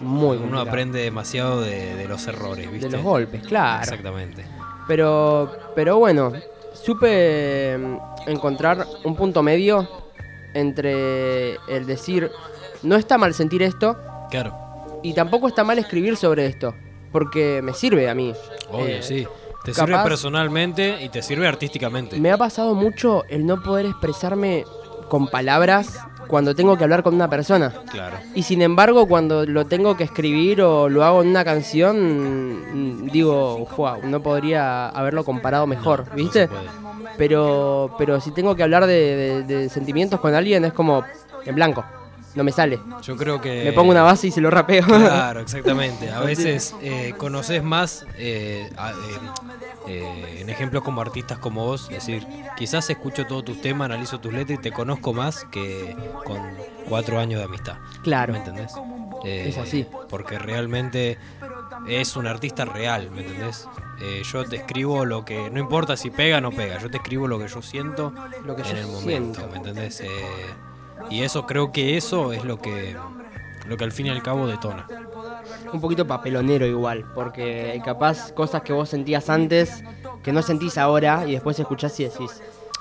Muy 0.00 0.36
Uno 0.36 0.38
complicado. 0.42 0.68
aprende 0.68 1.00
demasiado 1.00 1.60
de, 1.62 1.96
de 1.96 2.06
los 2.08 2.26
errores, 2.28 2.70
¿viste? 2.70 2.86
De 2.88 2.96
los 2.96 3.02
golpes, 3.04 3.42
claro. 3.46 3.82
Exactamente. 3.82 4.44
Pero, 4.86 5.52
pero 5.74 5.98
bueno, 5.98 6.32
supe 6.72 7.76
mm, 7.76 7.96
encontrar 8.30 8.86
un 9.04 9.16
punto 9.16 9.42
medio 9.42 9.88
entre 10.54 11.54
el 11.68 11.84
decir, 11.86 12.30
no 12.82 12.96
está 12.96 13.18
mal 13.18 13.34
sentir 13.34 13.62
esto 13.62 13.96
Claro, 14.30 14.54
y 15.02 15.12
tampoco 15.14 15.48
está 15.48 15.62
mal 15.64 15.78
escribir 15.78 16.16
sobre 16.16 16.46
esto, 16.46 16.74
porque 17.12 17.60
me 17.62 17.74
sirve 17.74 18.08
a 18.08 18.14
mí. 18.14 18.32
obvio, 18.70 18.86
Eh, 18.86 19.02
sí. 19.02 19.26
Te 19.64 19.72
capaz- 19.72 19.86
sirve 19.86 20.02
personalmente 20.04 21.02
y 21.04 21.08
te 21.08 21.22
sirve 21.22 21.46
artísticamente. 21.46 22.18
Me 22.18 22.30
ha 22.30 22.36
pasado 22.38 22.74
mucho 22.74 23.24
el 23.28 23.44
no 23.46 23.62
poder 23.62 23.86
expresarme 23.86 24.64
con 25.08 25.28
palabras 25.28 25.98
cuando 26.26 26.54
tengo 26.54 26.76
que 26.76 26.84
hablar 26.84 27.02
con 27.02 27.14
una 27.14 27.28
persona. 27.30 27.72
Claro. 27.90 28.18
Y 28.34 28.42
sin 28.42 28.60
embargo, 28.62 29.06
cuando 29.08 29.46
lo 29.46 29.64
tengo 29.66 29.96
que 29.96 30.04
escribir 30.04 30.60
o 30.60 30.88
lo 30.88 31.02
hago 31.04 31.22
en 31.22 31.28
una 31.28 31.44
canción, 31.44 33.04
mm, 33.06 33.10
digo, 33.10 33.66
"Fua, 33.74 33.98
no 34.02 34.20
podría 34.22 34.88
haberlo 34.90 35.24
comparado 35.24 35.66
mejor, 35.66 36.04
No, 36.04 36.10
no 36.10 36.14
¿viste? 36.16 36.48
puede. 36.48 36.62
pero, 37.16 37.94
pero 37.98 38.20
si 38.20 38.30
tengo 38.32 38.54
que 38.54 38.62
hablar 38.62 38.86
de, 38.86 39.16
de- 39.16 39.42
de 39.42 39.68
sentimientos 39.70 40.20
con 40.20 40.34
alguien, 40.34 40.64
es 40.66 40.72
como 40.74 41.02
en 41.46 41.54
blanco. 41.54 41.84
No 42.38 42.44
me 42.44 42.52
sale. 42.52 42.78
Yo 43.02 43.16
creo 43.16 43.40
que. 43.40 43.64
Me 43.64 43.72
pongo 43.72 43.90
una 43.90 44.04
base 44.04 44.28
y 44.28 44.30
se 44.30 44.40
lo 44.40 44.48
rapeo. 44.48 44.84
Claro, 44.86 45.40
exactamente. 45.40 46.08
A 46.12 46.20
veces 46.20 46.72
eh, 46.80 47.12
conoces 47.18 47.64
más, 47.64 48.06
eh, 48.16 48.70
eh, 48.70 49.28
eh, 49.88 50.38
en 50.42 50.48
ejemplos 50.48 50.84
como 50.84 51.00
artistas 51.00 51.38
como 51.38 51.64
vos, 51.64 51.88
es 51.90 52.06
decir, 52.06 52.24
quizás 52.56 52.88
escucho 52.90 53.26
todos 53.26 53.44
tus 53.44 53.60
temas, 53.60 53.86
analizo 53.86 54.20
tus 54.20 54.32
letras 54.32 54.60
y 54.60 54.62
te 54.62 54.70
conozco 54.70 55.12
más 55.12 55.46
que 55.50 55.96
con 56.24 56.38
cuatro 56.88 57.18
años 57.18 57.40
de 57.40 57.46
amistad. 57.46 57.74
Claro. 58.04 58.32
¿Me 58.34 58.38
entendés? 58.38 58.72
Eh, 59.24 59.46
Es 59.48 59.58
así. 59.58 59.84
Porque 60.08 60.38
realmente 60.38 61.18
es 61.88 62.14
un 62.14 62.28
artista 62.28 62.64
real, 62.66 63.10
¿me 63.10 63.22
entendés? 63.22 63.66
Eh, 64.00 64.22
yo 64.32 64.44
te 64.44 64.54
escribo 64.54 65.04
lo 65.04 65.24
que, 65.24 65.50
no 65.50 65.58
importa 65.58 65.96
si 65.96 66.10
pega 66.10 66.38
o 66.38 66.40
no 66.40 66.52
pega, 66.52 66.78
yo 66.78 66.88
te 66.88 66.98
escribo 66.98 67.26
lo 67.26 67.36
que 67.40 67.48
yo 67.48 67.62
siento 67.62 68.12
Lo 68.44 68.54
que 68.54 68.62
en 68.62 68.68
yo 68.68 68.76
el 68.76 68.86
momento, 68.86 69.40
siento. 69.40 69.48
¿me 69.50 69.56
entendés? 69.56 70.00
Eh, 70.02 70.06
y 71.10 71.22
eso 71.22 71.46
creo 71.46 71.72
que 71.72 71.96
eso 71.96 72.32
es 72.32 72.44
lo 72.44 72.58
que, 72.60 72.96
lo 73.66 73.76
que 73.76 73.84
al 73.84 73.92
fin 73.92 74.06
y 74.06 74.10
al 74.10 74.22
cabo 74.22 74.46
detona. 74.46 74.86
un 75.72 75.80
poquito 75.80 76.06
papelonero 76.06 76.66
igual, 76.66 77.04
porque 77.14 77.80
capaz 77.84 78.32
cosas 78.32 78.62
que 78.62 78.72
vos 78.72 78.88
sentías 78.88 79.28
antes 79.30 79.82
que 80.22 80.32
no 80.32 80.42
sentís 80.42 80.78
ahora 80.78 81.24
y 81.26 81.32
después 81.32 81.58
escuchás 81.58 81.98
y 82.00 82.04
decís, 82.04 82.40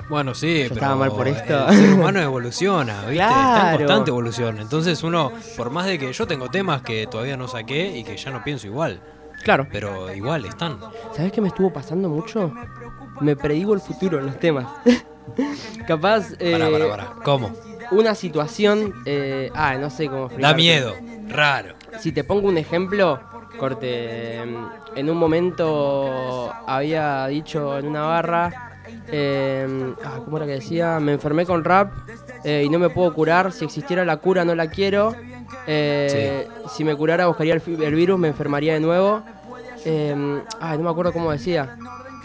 Bueno, 0.10 0.34
sí, 0.34 0.60
pero 0.64 0.76
estaba 0.76 0.96
mal 0.96 1.12
por 1.12 1.28
esto. 1.28 1.68
el 1.70 1.76
ser 1.76 1.94
humano 1.94 2.20
evoluciona, 2.22 3.02
¿viste? 3.06 3.24
Está 3.24 3.32
en 3.36 3.52
Claro. 3.62 3.78
constante 3.78 4.10
evolución. 4.12 4.60
Entonces 4.60 5.04
uno, 5.04 5.32
por 5.56 5.70
más 5.70 5.86
de 5.86 5.98
que 6.00 6.12
yo 6.14 6.28
tengo 6.28 6.50
temas 6.50 6.82
que 6.82 7.08
todavía 7.08 7.36
no 7.38 7.48
saqué 7.48 7.98
y 7.98 8.04
que 8.04 8.16
ya 8.18 8.32
no 8.32 8.44
pienso 8.44 8.68
igual, 8.68 9.02
claro. 9.44 9.68
pero 9.72 10.14
igual 10.14 10.46
están. 10.46 10.80
¿Sabés 11.16 11.32
qué 11.32 11.42
me 11.42 11.48
estuvo 11.50 11.72
pasando 11.74 12.10
mucho? 12.10 12.52
Me 13.22 13.36
predigo 13.36 13.74
el 13.74 13.82
futuro 13.82 14.20
en 14.20 14.28
los 14.28 14.40
temas. 14.40 14.66
capaz 15.88 16.32
eh, 16.40 16.52
Pará, 16.52 16.70
pará, 16.72 16.90
pará. 16.90 17.14
¿Cómo? 17.24 17.52
Una 17.92 18.16
situación, 18.16 18.94
eh, 19.06 19.52
ah, 19.54 19.76
no 19.76 19.90
sé 19.90 20.08
cómo 20.08 20.30
Da 20.30 20.54
miedo, 20.54 20.96
raro. 21.28 21.76
Si 22.00 22.12
te 22.12 22.24
pongo 22.24 22.48
un 22.48 22.58
ejemplo, 22.58 23.20
corte, 23.58 24.38
em, 24.38 24.56
en 24.96 25.10
un 25.10 25.18
momento 25.18 26.52
había 26.68 27.28
dicho 27.28 27.78
en 27.78 27.88
una 27.88 28.02
barra, 28.02 28.82
em, 29.08 29.96
ah, 30.04 30.20
¿cómo 30.24 30.38
era 30.38 30.46
que 30.46 30.54
decía? 30.54 31.00
Me 31.00 31.14
enfermé 31.14 31.46
con 31.46 31.64
rap 31.64 31.92
eh, 32.44 32.64
y 32.66 32.70
no 32.70 32.80
me 32.80 32.90
puedo 32.90 33.14
curar, 33.14 33.52
si 33.52 33.66
existiera 33.66 34.06
la 34.06 34.18
cura 34.18 34.46
no 34.46 34.56
la 34.56 34.70
quiero, 34.70 35.16
eh, 35.66 36.48
si 36.70 36.84
me 36.84 36.96
curara 36.96 37.28
buscaría 37.28 37.54
el, 37.56 37.84
el 37.84 37.96
virus, 37.96 38.20
me 38.20 38.28
enfermaría 38.30 38.74
de 38.74 38.80
nuevo. 38.80 39.24
Ay, 40.60 40.78
no 40.78 40.84
me 40.84 40.90
acuerdo 40.90 41.14
cómo 41.14 41.32
decía. 41.32 41.78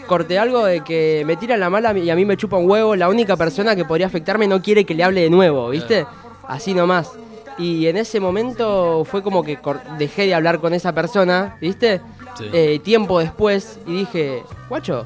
Corté 0.07 0.37
algo 0.37 0.65
de 0.65 0.81
que 0.81 1.23
me 1.25 1.35
tira 1.35 1.57
la 1.57 1.69
mala 1.69 1.97
y 1.97 2.09
a 2.09 2.15
mí 2.15 2.25
me 2.25 2.37
chupa 2.37 2.57
un 2.57 2.69
huevo, 2.69 2.95
la 2.95 3.09
única 3.09 3.37
persona 3.37 3.75
que 3.75 3.85
podría 3.85 4.07
afectarme 4.07 4.47
no 4.47 4.61
quiere 4.61 4.85
que 4.85 4.95
le 4.95 5.03
hable 5.03 5.21
de 5.21 5.29
nuevo, 5.29 5.69
¿viste? 5.69 6.05
Así 6.47 6.73
nomás. 6.73 7.11
Y 7.57 7.87
en 7.87 7.97
ese 7.97 8.19
momento 8.19 9.05
fue 9.05 9.21
como 9.21 9.43
que 9.43 9.59
dejé 9.97 10.25
de 10.25 10.33
hablar 10.33 10.59
con 10.59 10.73
esa 10.73 10.93
persona, 10.93 11.57
¿viste? 11.61 12.01
Sí. 12.37 12.49
Eh, 12.51 12.79
tiempo 12.83 13.19
después 13.19 13.79
y 13.85 13.97
dije, 13.97 14.43
guacho, 14.67 15.05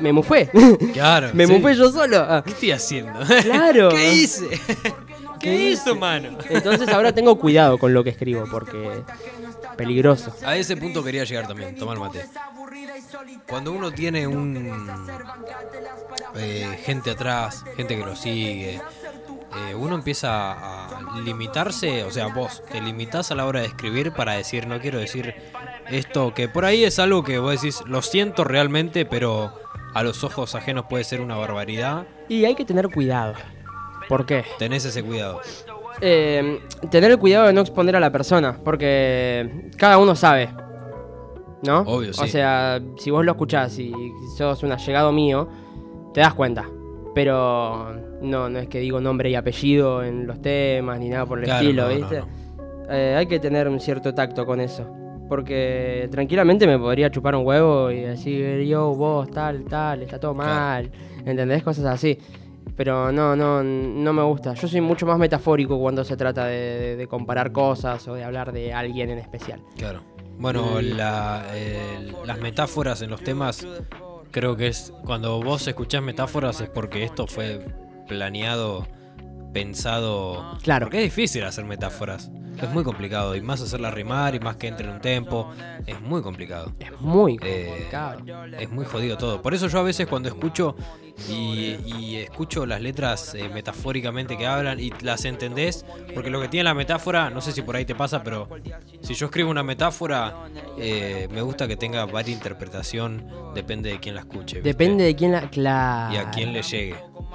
me 0.00 0.12
mufé. 0.12 0.50
Claro. 0.92 1.28
me 1.32 1.46
sí. 1.46 1.52
mufé 1.52 1.74
yo 1.74 1.90
solo. 1.90 2.18
Ah, 2.18 2.42
¿Qué 2.44 2.52
estoy 2.52 2.72
haciendo? 2.72 3.20
Claro. 3.42 3.88
¿Qué 3.90 4.12
hice? 4.12 4.48
¿Qué 4.48 4.92
¿Qué 5.40 5.70
hizo, 5.70 5.94
mano? 5.94 6.36
Entonces 6.48 6.88
ahora 6.90 7.12
tengo 7.12 7.36
cuidado 7.36 7.78
con 7.78 7.94
lo 7.94 8.04
que 8.04 8.10
escribo 8.10 8.44
porque 8.50 9.02
peligroso. 9.80 10.34
A 10.44 10.56
ese 10.56 10.76
punto 10.76 11.02
quería 11.02 11.24
llegar 11.24 11.46
también, 11.46 11.74
tomar 11.76 11.98
mate. 11.98 12.26
Cuando 13.48 13.72
uno 13.72 13.90
tiene 13.90 14.26
un 14.26 14.70
eh, 16.36 16.78
gente 16.84 17.10
atrás, 17.10 17.64
gente 17.76 17.96
que 17.96 18.04
lo 18.04 18.14
sigue, 18.14 18.74
eh, 18.76 19.74
uno 19.74 19.94
empieza 19.94 20.52
a 20.52 21.20
limitarse, 21.20 22.04
o 22.04 22.10
sea, 22.10 22.26
vos 22.28 22.62
te 22.70 22.80
limitás 22.80 23.30
a 23.30 23.34
la 23.34 23.46
hora 23.46 23.60
de 23.60 23.66
escribir 23.66 24.12
para 24.12 24.34
decir, 24.34 24.66
no 24.66 24.78
quiero 24.80 24.98
decir 24.98 25.34
esto, 25.90 26.34
que 26.34 26.48
por 26.48 26.64
ahí 26.64 26.84
es 26.84 26.98
algo 26.98 27.24
que 27.24 27.38
vos 27.38 27.52
decís, 27.52 27.82
lo 27.86 28.02
siento 28.02 28.44
realmente, 28.44 29.06
pero 29.06 29.58
a 29.94 30.02
los 30.02 30.22
ojos 30.24 30.54
ajenos 30.54 30.84
puede 30.88 31.04
ser 31.04 31.20
una 31.20 31.36
barbaridad. 31.36 32.06
Y 32.28 32.44
hay 32.44 32.54
que 32.54 32.64
tener 32.64 32.88
cuidado. 32.90 33.34
¿Por 34.08 34.26
qué? 34.26 34.44
Tenés 34.58 34.84
ese 34.84 35.02
cuidado. 35.02 35.40
Eh, 36.00 36.60
tener 36.90 37.10
el 37.10 37.18
cuidado 37.18 37.46
de 37.46 37.52
no 37.52 37.60
exponer 37.60 37.96
a 37.96 38.00
la 38.00 38.10
persona, 38.10 38.56
porque 38.64 39.68
cada 39.76 39.98
uno 39.98 40.14
sabe. 40.14 40.48
¿No? 41.62 41.80
Obvio, 41.80 42.12
sí. 42.14 42.22
O 42.24 42.26
sea, 42.26 42.80
si 42.96 43.10
vos 43.10 43.24
lo 43.24 43.32
escuchás 43.32 43.78
y 43.78 43.92
sos 44.38 44.62
un 44.62 44.72
allegado 44.72 45.12
mío, 45.12 45.48
te 46.14 46.20
das 46.20 46.32
cuenta. 46.34 46.64
Pero 47.14 47.96
no, 48.22 48.48
no 48.48 48.58
es 48.58 48.68
que 48.68 48.78
digo 48.78 49.00
nombre 49.00 49.28
y 49.30 49.34
apellido 49.34 50.02
en 50.02 50.26
los 50.26 50.40
temas 50.40 50.98
ni 50.98 51.08
nada 51.10 51.26
por 51.26 51.38
el 51.40 51.44
Claro, 51.44 51.60
estilo, 51.60 51.82
no, 51.88 51.94
¿viste? 51.94 52.20
no. 52.20 52.26
Eh, 52.90 53.14
hay 53.16 53.26
que 53.26 53.38
tener 53.40 53.68
un 53.68 53.78
cierto 53.78 54.14
tacto 54.14 54.46
con 54.46 54.60
eso. 54.60 54.86
Porque 55.28 56.08
tranquilamente 56.10 56.66
me 56.66 56.78
podría 56.78 57.10
chupar 57.10 57.36
un 57.36 57.46
huevo 57.46 57.90
y 57.90 58.00
decir, 58.00 58.62
yo, 58.62 58.94
vos, 58.94 59.30
tal, 59.30 59.64
tal, 59.64 60.02
está 60.02 60.18
todo 60.18 60.34
mal. 60.34 60.90
¿Entendés? 61.24 61.62
Cosas 61.62 61.84
así. 61.84 62.18
Pero 62.80 63.12
no, 63.12 63.36
no, 63.36 63.62
no 63.62 64.12
me 64.14 64.22
gusta. 64.22 64.54
Yo 64.54 64.66
soy 64.66 64.80
mucho 64.80 65.04
más 65.04 65.18
metafórico 65.18 65.78
cuando 65.78 66.02
se 66.02 66.16
trata 66.16 66.46
de, 66.46 66.56
de- 66.80 66.96
de 66.96 67.06
comparar 67.06 67.52
cosas 67.52 68.08
o 68.08 68.14
de 68.14 68.24
hablar 68.24 68.52
de 68.52 68.72
alguien 68.72 69.10
en 69.10 69.18
especial. 69.18 69.60
Claro. 69.76 70.00
Bueno, 70.38 70.80
la, 70.80 71.44
eh, 71.52 72.10
las 72.24 72.38
metáforas 72.40 73.02
en 73.02 73.10
los 73.10 73.22
temas, 73.22 73.66
creo 74.30 74.56
que 74.56 74.68
es 74.68 74.94
cuando 75.04 75.42
vos 75.42 75.68
escuchás 75.68 76.02
metáforas 76.02 76.62
es 76.62 76.70
porque 76.70 77.04
esto 77.04 77.26
fue 77.26 77.60
planeado, 78.08 78.86
pensado. 79.52 80.58
Claro. 80.62 80.86
Porque 80.86 80.98
es 80.98 81.04
difícil 81.04 81.44
hacer 81.44 81.64
metáforas. 81.64 82.30
Es 82.60 82.68
muy 82.70 82.84
complicado. 82.84 83.34
Y 83.36 83.40
más 83.40 83.62
hacerlas 83.62 83.94
rimar 83.94 84.34
y 84.34 84.40
más 84.40 84.56
que 84.56 84.68
entre 84.68 84.86
en 84.86 84.92
un 84.94 85.00
tempo. 85.00 85.50
Es 85.86 85.98
muy 86.02 86.20
complicado. 86.20 86.72
Es 86.78 86.92
muy 87.00 87.38
Eh, 87.42 87.66
complicado. 87.68 88.20
es 88.58 88.70
muy 88.70 88.84
jodido 88.84 89.16
todo. 89.16 89.40
Por 89.40 89.54
eso 89.54 89.68
yo 89.68 89.78
a 89.78 89.82
veces 89.82 90.06
cuando 90.06 90.28
escucho 90.28 90.76
y, 91.30 91.76
y 91.86 92.16
escucho 92.16 92.66
las 92.66 92.80
letras 92.82 93.34
eh, 93.34 93.48
metafóricamente 93.48 94.36
que 94.36 94.46
hablan 94.46 94.78
y 94.78 94.90
las 95.02 95.24
entendés, 95.24 95.86
porque 96.14 96.28
lo 96.30 96.40
que 96.40 96.48
tiene 96.48 96.64
la 96.64 96.74
metáfora, 96.74 97.30
no 97.30 97.40
sé 97.40 97.52
si 97.52 97.62
por 97.62 97.76
ahí 97.76 97.84
te 97.86 97.94
pasa, 97.94 98.22
pero 98.22 98.48
si 99.00 99.14
yo 99.14 99.26
escribo 99.26 99.50
una 99.50 99.62
metáfora, 99.62 100.44
eh, 100.78 101.28
me 101.30 101.40
gusta 101.42 101.66
que 101.68 101.76
tenga 101.76 102.04
varia 102.06 102.34
interpretación, 102.34 103.26
depende 103.54 103.90
de 103.90 104.00
quién 104.00 104.14
la 104.14 104.20
escuche. 104.22 104.56
¿viste? 104.56 104.68
Depende 104.68 105.04
de 105.04 105.14
quién 105.16 105.32
la. 105.32 105.48
Claro. 105.50 106.14
Y 106.14 106.16
a 106.18 106.30
quién 106.30 106.52
le 106.52 106.62
llegue. 106.62 106.94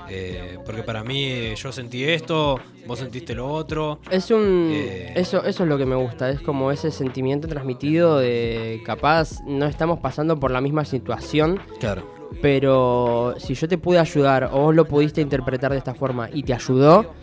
Eh, 0.09 0.57
porque 0.65 0.83
para 0.83 1.03
mí 1.03 1.55
yo 1.55 1.71
sentí 1.71 2.03
esto, 2.03 2.59
vos 2.85 2.99
sentiste 2.99 3.35
lo 3.35 3.47
otro. 3.47 3.99
Es 4.09 4.29
un. 4.31 4.69
Eh. 4.71 5.13
Eso, 5.15 5.43
eso 5.43 5.63
es 5.63 5.69
lo 5.69 5.77
que 5.77 5.85
me 5.85 5.95
gusta. 5.95 6.29
Es 6.29 6.41
como 6.41 6.71
ese 6.71 6.91
sentimiento 6.91 7.47
transmitido 7.47 8.19
de 8.19 8.81
capaz 8.85 9.41
no 9.45 9.65
estamos 9.65 9.99
pasando 9.99 10.39
por 10.39 10.51
la 10.51 10.61
misma 10.61 10.85
situación. 10.85 11.59
Claro. 11.79 12.03
Pero 12.41 13.35
si 13.37 13.53
yo 13.53 13.67
te 13.67 13.77
pude 13.77 13.99
ayudar 13.99 14.49
o 14.51 14.59
vos 14.59 14.75
lo 14.75 14.85
pudiste 14.85 15.21
interpretar 15.21 15.71
de 15.71 15.77
esta 15.77 15.93
forma 15.93 16.29
y 16.31 16.43
te 16.43 16.53
ayudó, 16.53 17.13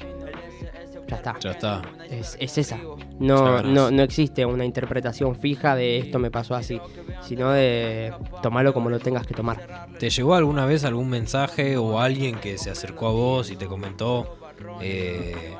ya 1.12 1.16
está. 1.16 1.36
Ya 1.40 1.50
está. 1.52 1.82
Es, 2.10 2.36
es 2.40 2.58
esa. 2.58 2.78
No, 3.18 3.62
no, 3.62 3.90
no 3.90 4.02
existe 4.02 4.44
una 4.46 4.64
interpretación 4.64 5.36
fija 5.36 5.74
de 5.76 5.98
esto 5.98 6.18
me 6.18 6.30
pasó 6.30 6.54
así, 6.54 6.80
sino 7.22 7.50
de 7.50 8.12
tomarlo 8.42 8.72
como 8.72 8.90
lo 8.90 8.98
tengas 8.98 9.26
que 9.26 9.34
tomar. 9.34 9.88
¿Te 9.98 10.10
llegó 10.10 10.34
alguna 10.34 10.66
vez 10.66 10.84
algún 10.84 11.08
mensaje 11.08 11.76
o 11.76 12.00
alguien 12.00 12.36
que 12.36 12.58
se 12.58 12.70
acercó 12.70 13.08
a 13.08 13.12
vos 13.12 13.50
y 13.50 13.56
te 13.56 13.66
comentó 13.66 14.38
eh, 14.80 15.54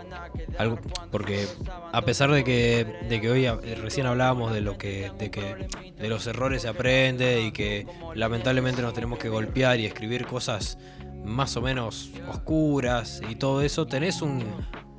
algo? 0.59 0.79
Porque 1.11 1.47
a 1.93 2.03
pesar 2.03 2.31
de 2.31 2.45
que, 2.45 2.87
de 3.09 3.21
que 3.21 3.31
hoy 3.31 3.47
a- 3.47 3.57
recién 3.57 4.07
hablábamos 4.07 4.53
de 4.53 4.61
lo 4.61 4.79
que, 4.79 5.11
de 5.19 5.31
que 5.31 5.69
de 5.99 6.09
los 6.09 6.27
errores 6.27 6.63
se 6.63 6.69
aprende 6.69 7.43
y 7.43 7.53
que 7.53 7.87
lamentablemente 8.15 8.83
nos 8.83 8.95
tenemos 8.95 9.19
que 9.19 9.29
golpear 9.29 9.79
y 9.81 9.87
escribir 9.87 10.27
cosas 10.27 10.79
más 11.25 11.57
o 11.57 11.61
menos 11.63 12.11
oscuras 12.29 13.23
y 13.31 13.37
todo 13.37 13.63
eso, 13.63 13.87
tenés 13.87 14.23
un, 14.23 14.43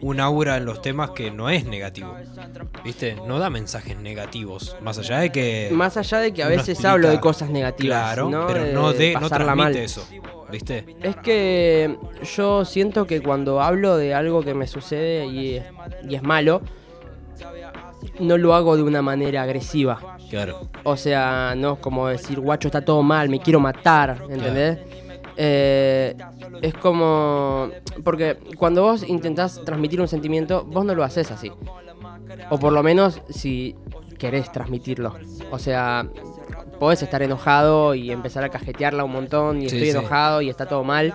un 0.04 0.20
aura 0.20 0.58
en 0.58 0.66
los 0.66 0.82
temas 0.82 1.12
que 1.12 1.32
no 1.32 1.49
es 1.49 1.66
negativo. 1.66 2.16
¿Viste? 2.84 3.16
No 3.28 3.39
da 3.39 3.49
mensajes 3.49 3.97
negativos. 3.97 4.76
Más 4.82 4.97
allá 4.99 5.20
de 5.20 5.32
que. 5.32 5.70
Más 5.72 5.95
allá 5.97 6.20
de 6.20 6.34
que 6.34 6.43
a 6.43 6.47
veces 6.47 6.70
explica- 6.70 6.91
hablo 6.91 7.10
de 7.10 7.20
cosas 7.20 7.49
negativas, 7.49 8.04
Claro, 8.14 8.30
¿no? 8.30 8.45
pero 8.47 8.64
De 8.64 8.74
no, 8.74 8.93
de, 8.93 9.14
no 9.14 9.30
transmite 9.30 9.56
mal. 9.56 9.76
eso. 9.78 10.06
¿Viste? 10.51 10.86
Es 11.01 11.16
que 11.16 11.97
yo 12.36 12.64
siento 12.66 13.08
que 13.08 13.22
cuando 13.22 13.62
hablo 13.62 13.97
de 13.97 14.14
algo 14.14 14.43
que 14.43 14.54
me 14.54 14.68
sucede 14.68 15.26
y 15.26 15.56
es, 15.56 15.64
y 16.08 16.16
es 16.16 16.22
malo, 16.22 16.62
no 18.20 18.38
lo 18.38 18.54
hago 18.54 18.76
de 18.76 18.84
una 18.84 19.01
manera 19.01 19.41
agresiva. 19.43 19.99
Claro. 20.30 20.70
O 20.84 20.97
sea, 20.97 21.54
no 21.58 21.74
es 21.74 21.80
como 21.80 22.08
decir, 22.08 22.39
guacho, 22.39 22.68
está 22.68 22.84
todo 22.84 23.01
mal, 23.04 23.30
me 23.30 23.39
quiero 23.39 23.60
matar, 23.60 24.18
¿entendés? 24.30 24.80
Eh, 25.38 26.16
es 26.62 26.74
como... 26.76 27.70
Porque 28.04 28.38
cuando 28.58 28.84
vos 28.84 29.04
intentás 29.08 29.62
transmitir 29.66 30.02
un 30.02 30.08
sentimiento, 30.08 30.64
vos 30.66 30.86
no 30.86 30.96
lo 30.96 31.04
haces 31.04 31.32
así. 31.32 31.52
O 32.50 32.60
por 32.60 32.74
lo 32.74 32.84
menos 32.84 33.22
si 33.30 33.76
querés 34.18 34.52
transmitirlo. 34.52 35.16
O 35.52 35.60
sea, 35.60 36.08
podés 36.80 37.02
estar 37.04 37.22
enojado 37.22 37.96
y 37.96 38.12
empezar 38.12 38.44
a 38.44 38.50
cajetearla 38.50 39.04
un 39.04 39.12
montón 39.12 39.58
y 39.62 39.70
Sí, 39.70 39.76
estoy 39.78 39.92
sí. 39.92 39.98
enojado 39.98 40.42
y 40.42 40.50
está 40.50 40.66
todo 40.68 40.84
mal. 40.84 41.14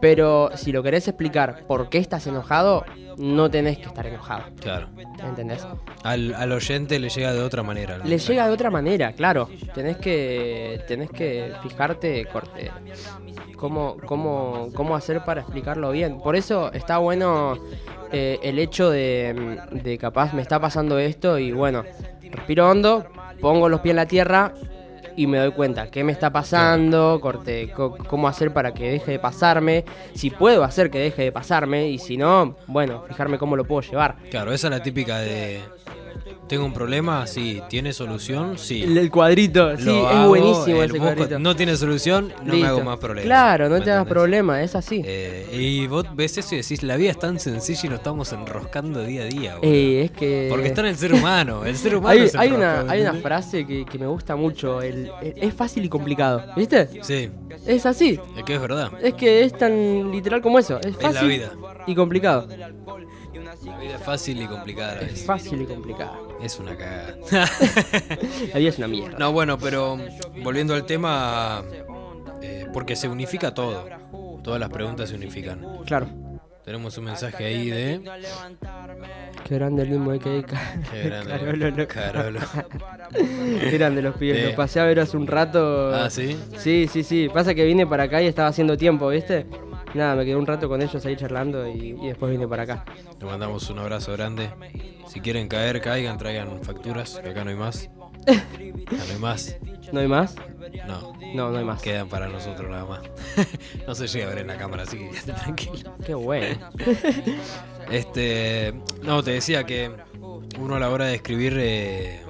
Pero 0.00 0.50
si 0.54 0.72
lo 0.72 0.82
querés 0.82 1.08
explicar 1.08 1.64
por 1.66 1.88
qué 1.88 1.98
estás 1.98 2.26
enojado, 2.26 2.84
no 3.16 3.50
tenés 3.50 3.78
que 3.78 3.84
estar 3.84 4.06
enojado. 4.06 4.44
Claro. 4.60 4.88
¿Entendés? 5.24 5.66
Al, 6.02 6.34
al 6.34 6.52
oyente 6.52 6.98
le 6.98 7.08
llega 7.08 7.32
de 7.32 7.40
otra 7.40 7.62
manera. 7.62 7.98
Le 7.98 8.18
llega 8.18 8.46
de 8.46 8.52
otra 8.52 8.70
manera, 8.70 9.12
claro. 9.12 9.48
Tenés 9.74 9.96
que, 9.96 10.82
tenés 10.86 11.10
que 11.10 11.52
fijarte 11.62 12.26
corte, 12.26 12.70
cómo, 13.56 13.96
cómo, 14.04 14.68
cómo 14.74 14.96
hacer 14.96 15.24
para 15.24 15.40
explicarlo 15.40 15.90
bien. 15.90 16.20
Por 16.20 16.36
eso 16.36 16.72
está 16.72 16.98
bueno 16.98 17.58
eh, 18.12 18.38
el 18.42 18.58
hecho 18.58 18.90
de, 18.90 19.58
de 19.72 19.98
capaz 19.98 20.32
me 20.34 20.42
está 20.42 20.60
pasando 20.60 20.98
esto 20.98 21.38
y 21.38 21.52
bueno, 21.52 21.84
respiro 22.30 22.68
hondo, 22.68 23.06
pongo 23.40 23.68
los 23.68 23.80
pies 23.80 23.92
en 23.92 23.96
la 23.96 24.06
tierra 24.06 24.54
y 25.16 25.26
me 25.26 25.38
doy 25.38 25.50
cuenta 25.52 25.90
qué 25.90 26.04
me 26.04 26.12
está 26.12 26.30
pasando, 26.30 27.18
corte, 27.20 27.70
co- 27.74 27.96
cómo 27.96 28.28
hacer 28.28 28.52
para 28.52 28.72
que 28.74 28.90
deje 28.90 29.12
de 29.12 29.18
pasarme, 29.18 29.84
si 30.14 30.30
puedo 30.30 30.62
hacer 30.64 30.90
que 30.90 30.98
deje 30.98 31.22
de 31.22 31.32
pasarme 31.32 31.88
y 31.88 31.98
si 31.98 32.16
no, 32.16 32.56
bueno, 32.66 33.02
fijarme 33.08 33.38
cómo 33.38 33.56
lo 33.56 33.64
puedo 33.64 33.80
llevar. 33.82 34.16
Claro, 34.30 34.52
esa 34.52 34.66
es 34.68 34.70
la 34.70 34.82
típica 34.82 35.18
de. 35.18 35.60
Tengo 36.48 36.64
un 36.64 36.72
problema, 36.72 37.26
sí. 37.26 37.60
¿Tiene 37.68 37.92
solución? 37.92 38.56
Sí. 38.56 38.82
El, 38.84 38.96
el 38.98 39.10
cuadrito, 39.10 39.76
sí, 39.76 39.90
es 39.90 40.26
buenísimo 40.28 40.82
el 40.82 40.90
ese 40.90 40.98
busco- 41.00 41.14
cuadrito. 41.16 41.38
No 41.40 41.56
tiene 41.56 41.76
solución, 41.76 42.32
no 42.40 42.44
me 42.44 42.52
Listo. 42.52 42.68
hago 42.68 42.84
más 42.84 42.98
problemas. 42.98 43.26
Claro, 43.26 43.68
no 43.68 43.74
¿Me 43.74 43.80
te 43.80 43.90
hagas 43.90 44.02
entendés? 44.02 44.12
problema, 44.12 44.62
es 44.62 44.74
así. 44.76 45.02
Eh, 45.04 45.48
y 45.52 45.86
vos 45.88 46.06
ves 46.14 46.38
eso 46.38 46.54
y 46.54 46.58
decís, 46.58 46.84
la 46.84 46.96
vida 46.96 47.10
es 47.10 47.18
tan 47.18 47.40
sencilla 47.40 47.80
y 47.84 47.88
nos 47.88 47.98
estamos 47.98 48.32
enroscando 48.32 49.02
día 49.04 49.22
a 49.22 49.24
día. 49.24 49.56
boludo. 49.56 49.72
Eh, 49.74 50.04
es 50.04 50.10
que. 50.12 50.46
Porque 50.48 50.68
está 50.68 50.82
en 50.82 50.86
el 50.86 50.96
ser 50.96 51.14
humano. 51.14 51.64
El 51.64 51.76
ser 51.76 51.96
humano 51.96 52.20
hay, 52.22 52.28
se 52.28 52.38
hay 52.38 52.48
enrosca, 52.48 52.72
una, 52.74 52.84
¿me 52.84 52.92
hay 52.92 53.00
una 53.00 53.08
entendés? 53.08 53.22
frase 53.22 53.66
que, 53.66 53.84
que 53.84 53.98
me 53.98 54.06
gusta 54.06 54.36
mucho. 54.36 54.80
El, 54.82 55.10
el- 55.22 55.34
es 55.36 55.52
fácil 55.52 55.84
y 55.84 55.88
complicado. 55.88 56.44
¿Viste? 56.56 56.88
Sí, 57.02 57.28
Es 57.66 57.84
así. 57.86 58.20
es 58.36 58.44
que 58.44 58.54
es 58.54 58.60
verdad. 58.60 58.92
Es 59.02 59.14
que 59.14 59.42
es 59.42 59.52
tan 59.58 60.12
literal 60.12 60.40
como 60.42 60.60
eso. 60.60 60.78
Es 60.80 60.94
la 61.02 61.10
fácil 61.12 61.28
vida. 61.28 61.50
y 61.88 61.94
complicado. 61.96 62.46
La 63.64 63.78
vida 63.78 63.96
es 63.96 64.02
fácil 64.02 64.42
y 64.42 64.46
complicada 64.46 65.00
Es 65.00 65.24
fácil 65.24 65.62
y 65.62 65.66
complicado. 65.66 66.38
Es 66.42 66.58
una 66.58 66.76
cagada. 66.76 67.16
La 68.52 68.58
vida 68.58 68.68
es 68.68 68.78
una 68.78 68.88
mierda. 68.88 69.18
No, 69.18 69.32
bueno, 69.32 69.58
pero 69.58 69.98
volviendo 70.42 70.74
al 70.74 70.84
tema, 70.84 71.64
eh, 72.42 72.66
porque 72.72 72.96
se 72.96 73.08
unifica 73.08 73.54
todo. 73.54 73.86
Todas 74.42 74.60
las 74.60 74.70
preguntas 74.70 75.08
se 75.08 75.16
unifican. 75.16 75.64
Claro. 75.86 76.08
Tenemos 76.64 76.98
un 76.98 77.04
mensaje 77.04 77.44
ahí 77.44 77.70
de. 77.70 78.00
Qué 79.44 79.54
grande 79.54 79.82
el 79.82 79.90
mismo 79.90 80.10
de 80.10 80.18
que 80.18 80.44
Qué 80.90 81.02
grande. 81.04 81.30
Carolo, 81.30 81.70
loco. 81.70 81.94
Carolo. 81.94 82.40
Qué 83.12 83.70
grande 83.78 84.02
los 84.02 84.16
pibes. 84.16 84.44
Los 84.46 84.54
pasé 84.54 84.80
a 84.80 84.84
ver 84.84 84.98
hace 84.98 85.16
un 85.16 85.28
rato. 85.28 85.94
Ah, 85.94 86.10
¿sí? 86.10 86.36
Sí, 86.58 86.88
sí, 86.92 87.04
sí. 87.04 87.28
Pasa 87.32 87.54
que 87.54 87.64
vine 87.64 87.86
para 87.86 88.04
acá 88.04 88.20
y 88.20 88.26
estaba 88.26 88.48
haciendo 88.48 88.76
tiempo, 88.76 89.08
¿viste? 89.08 89.46
Nada, 89.94 90.14
me 90.16 90.24
quedé 90.24 90.36
un 90.36 90.46
rato 90.46 90.68
con 90.68 90.82
ellos 90.82 91.04
ahí 91.06 91.16
charlando 91.16 91.66
y, 91.66 91.96
y 92.00 92.06
después 92.08 92.30
vine 92.30 92.46
para 92.46 92.64
acá. 92.64 92.84
Le 93.18 93.24
mandamos 93.26 93.68
un 93.70 93.78
abrazo 93.78 94.12
grande. 94.12 94.50
Si 95.06 95.20
quieren 95.20 95.48
caer, 95.48 95.80
caigan, 95.80 96.18
traigan 96.18 96.62
facturas, 96.62 97.18
que 97.22 97.30
acá 97.30 97.44
no 97.44 97.50
hay 97.50 97.56
más. 97.56 97.88
No 98.26 99.12
hay 99.12 99.18
más. 99.18 99.56
¿No 99.92 100.00
hay 100.00 100.08
más? 100.08 100.34
No. 100.86 101.12
No, 101.34 101.50
no 101.50 101.58
hay 101.58 101.64
más. 101.64 101.80
Quedan 101.80 102.08
para 102.08 102.28
nosotros 102.28 102.68
nada 102.68 102.84
más. 102.84 103.00
no 103.86 103.94
se 103.94 104.06
llega 104.08 104.26
a 104.26 104.28
ver 104.30 104.38
en 104.38 104.48
la 104.48 104.56
cámara, 104.58 104.82
así 104.82 104.98
que 104.98 105.10
quédate 105.10 105.32
tranquilo. 105.44 105.94
Qué 106.04 106.14
bueno. 106.14 106.58
Este. 107.90 108.74
No, 109.02 109.22
te 109.22 109.30
decía 109.32 109.64
que 109.64 109.90
uno 110.58 110.74
a 110.74 110.80
la 110.80 110.90
hora 110.90 111.06
de 111.06 111.14
escribir. 111.14 111.56
eh, 111.58 112.22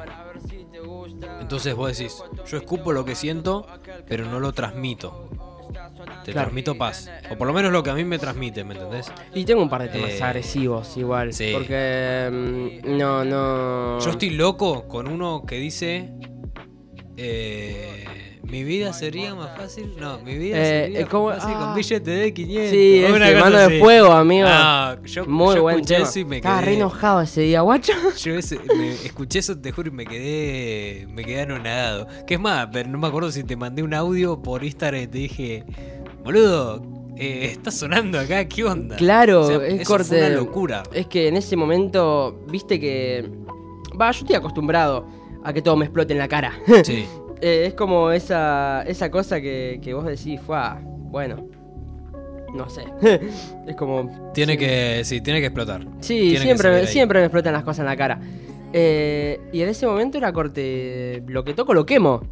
Entonces 1.40 1.74
vos 1.74 1.96
decís, 1.96 2.22
yo 2.46 2.56
escupo 2.58 2.92
lo 2.92 3.04
que 3.04 3.14
siento, 3.14 3.66
pero 4.06 4.26
no 4.26 4.38
lo 4.38 4.52
transmito. 4.52 5.30
Te 6.24 6.32
Claro. 6.32 6.46
transmito 6.46 6.76
paz. 6.76 7.10
O 7.30 7.36
por 7.36 7.46
lo 7.46 7.52
menos 7.52 7.70
lo 7.72 7.82
que 7.82 7.90
a 7.90 7.94
mí 7.94 8.04
me 8.04 8.18
transmite, 8.18 8.64
¿me 8.64 8.74
entendés? 8.74 9.12
Y 9.34 9.44
tengo 9.44 9.62
un 9.62 9.68
par 9.68 9.82
de 9.82 9.88
temas 9.88 10.10
Eh, 10.10 10.22
agresivos 10.22 10.96
igual. 10.96 11.32
sí. 11.32 11.50
Porque 11.52 12.28
mm, 12.84 12.96
no, 12.98 13.24
no. 13.24 13.98
Yo 14.00 14.10
estoy 14.10 14.30
loco 14.30 14.88
con 14.88 15.08
uno 15.08 15.44
que 15.46 15.56
dice. 15.56 16.10
eh, 17.16 18.04
mi 18.42 18.62
vida 18.62 18.92
sería 18.92 19.34
más 19.34 19.56
fácil. 19.56 19.94
No, 19.98 20.18
mi 20.20 20.36
vida 20.36 20.56
Eh, 20.58 20.82
sería 20.84 21.00
eh, 21.00 21.06
¿cómo? 21.10 21.28
más 21.28 21.38
fácil 21.42 21.56
Ah. 21.58 21.64
con 21.66 21.74
billete 21.74 22.10
de 22.10 22.34
500. 22.34 22.70
Sí, 22.70 23.04
una 23.10 23.28
ese, 23.30 23.40
mano 23.40 23.56
de 23.58 23.64
así. 23.64 23.78
fuego, 23.80 24.12
amigo. 24.12 24.46
Ah, 24.48 24.96
yo, 25.04 25.24
Muy 25.26 25.56
yo 25.56 25.62
buen 25.62 25.76
escuché 25.76 25.94
tema. 25.96 26.08
eso 26.08 26.18
y 26.20 26.24
me 26.26 26.36
Estaba 26.36 26.58
quedé. 26.60 26.66
re 26.66 26.74
enojado 26.76 27.20
ese 27.22 27.40
día, 27.40 27.60
guacho. 27.62 27.92
Yo 28.22 28.34
ese- 28.34 28.60
me- 28.76 28.92
escuché 28.92 29.38
eso, 29.40 29.58
te 29.58 29.72
juro, 29.72 29.88
y 29.88 29.92
me 29.92 30.04
quedé. 30.04 31.06
Me 31.08 31.24
quedé 31.24 31.40
anonadado. 31.42 32.06
Que 32.26 32.34
es 32.34 32.40
más, 32.40 32.68
pero 32.72 32.88
no 32.88 32.98
me 32.98 33.06
acuerdo 33.08 33.32
si 33.32 33.42
te 33.42 33.56
mandé 33.56 33.82
un 33.82 33.94
audio 33.94 34.40
por 34.42 34.62
Instagram 34.62 35.02
y 35.02 35.06
te 35.08 35.18
dije. 35.18 35.64
Boludo, 36.26 36.82
eh, 37.16 37.50
está 37.52 37.70
sonando 37.70 38.18
acá, 38.18 38.44
¿qué 38.46 38.64
onda? 38.64 38.96
Claro, 38.96 39.42
O 39.42 39.46
sea, 39.46 39.64
es 39.64 39.82
eso 39.82 39.84
corte. 39.92 40.08
Fue 40.08 40.18
una 40.26 40.30
locura. 40.30 40.82
Es 40.92 41.06
que 41.06 41.28
en 41.28 41.36
ese 41.36 41.54
momento, 41.54 42.44
viste 42.50 42.80
que. 42.80 43.30
Va, 43.98 44.10
yo 44.10 44.22
estoy 44.22 44.34
acostumbrado 44.34 45.06
a 45.44 45.52
que 45.52 45.62
todo 45.62 45.76
me 45.76 45.84
explote 45.84 46.12
en 46.14 46.18
la 46.18 46.28
cara. 46.28 46.52
Sí. 46.84 47.06
Eh, 47.42 47.66
es 47.66 47.74
como 47.74 48.12
esa, 48.12 48.82
esa 48.86 49.10
cosa 49.10 49.42
que, 49.42 49.78
que 49.82 49.92
vos 49.92 50.06
decís, 50.06 50.40
fue, 50.40 50.56
bueno, 50.80 51.46
no 52.54 52.66
sé. 52.70 52.84
es 53.66 53.76
como... 53.76 54.32
Tiene 54.32 54.56
que. 54.56 55.02
Sí, 55.04 55.20
tiene 55.20 55.40
que 55.40 55.48
explotar. 55.48 55.86
Sí, 56.00 56.30
Tiene 56.30 56.40
siempre, 56.40 56.86
siempre 56.86 57.18
me 57.18 57.26
explotan 57.26 57.52
las 57.52 57.62
cosas 57.62 57.80
en 57.80 57.84
la 57.84 57.96
cara. 57.98 58.18
Eh, 58.72 59.38
y 59.52 59.60
en 59.60 59.68
ese 59.68 59.86
momento 59.86 60.16
era 60.16 60.32
corte, 60.32 61.22
lo 61.26 61.44
que 61.44 61.52
toco 61.52 61.74
lo 61.74 61.84
quemo. 61.84 62.22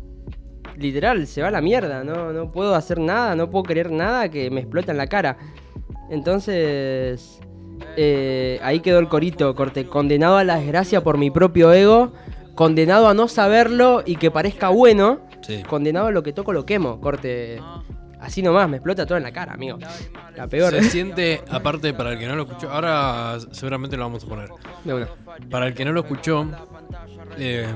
Literal, 0.76 1.26
se 1.26 1.40
va 1.42 1.48
a 1.48 1.50
la 1.50 1.60
mierda, 1.60 2.02
no, 2.04 2.32
no 2.32 2.50
puedo 2.50 2.74
hacer 2.74 2.98
nada, 2.98 3.34
no 3.36 3.50
puedo 3.50 3.62
querer 3.64 3.90
nada 3.92 4.28
que 4.28 4.50
me 4.50 4.60
explota 4.60 4.92
en 4.92 4.98
la 4.98 5.06
cara. 5.06 5.36
Entonces, 6.10 7.40
eh, 7.96 8.58
ahí 8.62 8.80
quedó 8.80 8.98
el 8.98 9.08
corito, 9.08 9.54
corte, 9.54 9.86
condenado 9.86 10.36
a 10.36 10.44
la 10.44 10.56
desgracia 10.56 11.02
por 11.02 11.18
mi 11.18 11.30
propio 11.30 11.72
ego, 11.72 12.12
condenado 12.54 13.08
a 13.08 13.14
no 13.14 13.28
saberlo 13.28 14.02
y 14.04 14.16
que 14.16 14.30
parezca 14.30 14.68
bueno, 14.68 15.20
Sí. 15.42 15.62
condenado 15.68 16.06
a 16.06 16.10
lo 16.10 16.22
que 16.22 16.32
toco 16.32 16.52
lo 16.52 16.64
quemo, 16.64 17.00
corte. 17.00 17.60
Así 18.20 18.40
nomás, 18.40 18.68
me 18.70 18.78
explota 18.78 19.04
todo 19.04 19.18
en 19.18 19.24
la 19.24 19.32
cara, 19.32 19.52
amigo. 19.52 19.78
La 20.34 20.46
peor. 20.48 20.72
Se 20.72 20.84
siente, 20.84 21.42
aparte, 21.50 21.92
para 21.92 22.12
el 22.12 22.18
que 22.18 22.26
no 22.26 22.34
lo 22.36 22.44
escuchó, 22.44 22.70
ahora 22.70 23.36
seguramente 23.52 23.98
lo 23.98 24.04
vamos 24.04 24.24
a 24.24 24.26
poner. 24.28 24.48
De 24.82 24.94
una. 24.94 25.08
Para 25.50 25.66
el 25.66 25.74
que 25.74 25.84
no 25.84 25.92
lo 25.92 26.00
escuchó, 26.00 26.46
eh, 27.36 27.66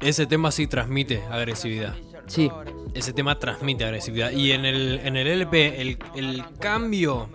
ese 0.00 0.26
tema 0.26 0.50
sí 0.50 0.66
transmite 0.66 1.22
agresividad. 1.30 1.94
Sí. 2.26 2.50
Ese 2.94 3.12
tema 3.12 3.38
transmite 3.38 3.84
agresividad. 3.84 4.30
Y 4.30 4.52
en 4.52 4.64
el, 4.64 5.00
en 5.04 5.16
el 5.16 5.26
LP, 5.26 5.80
el, 5.80 5.98
el 6.14 6.44
cambio 6.58 7.28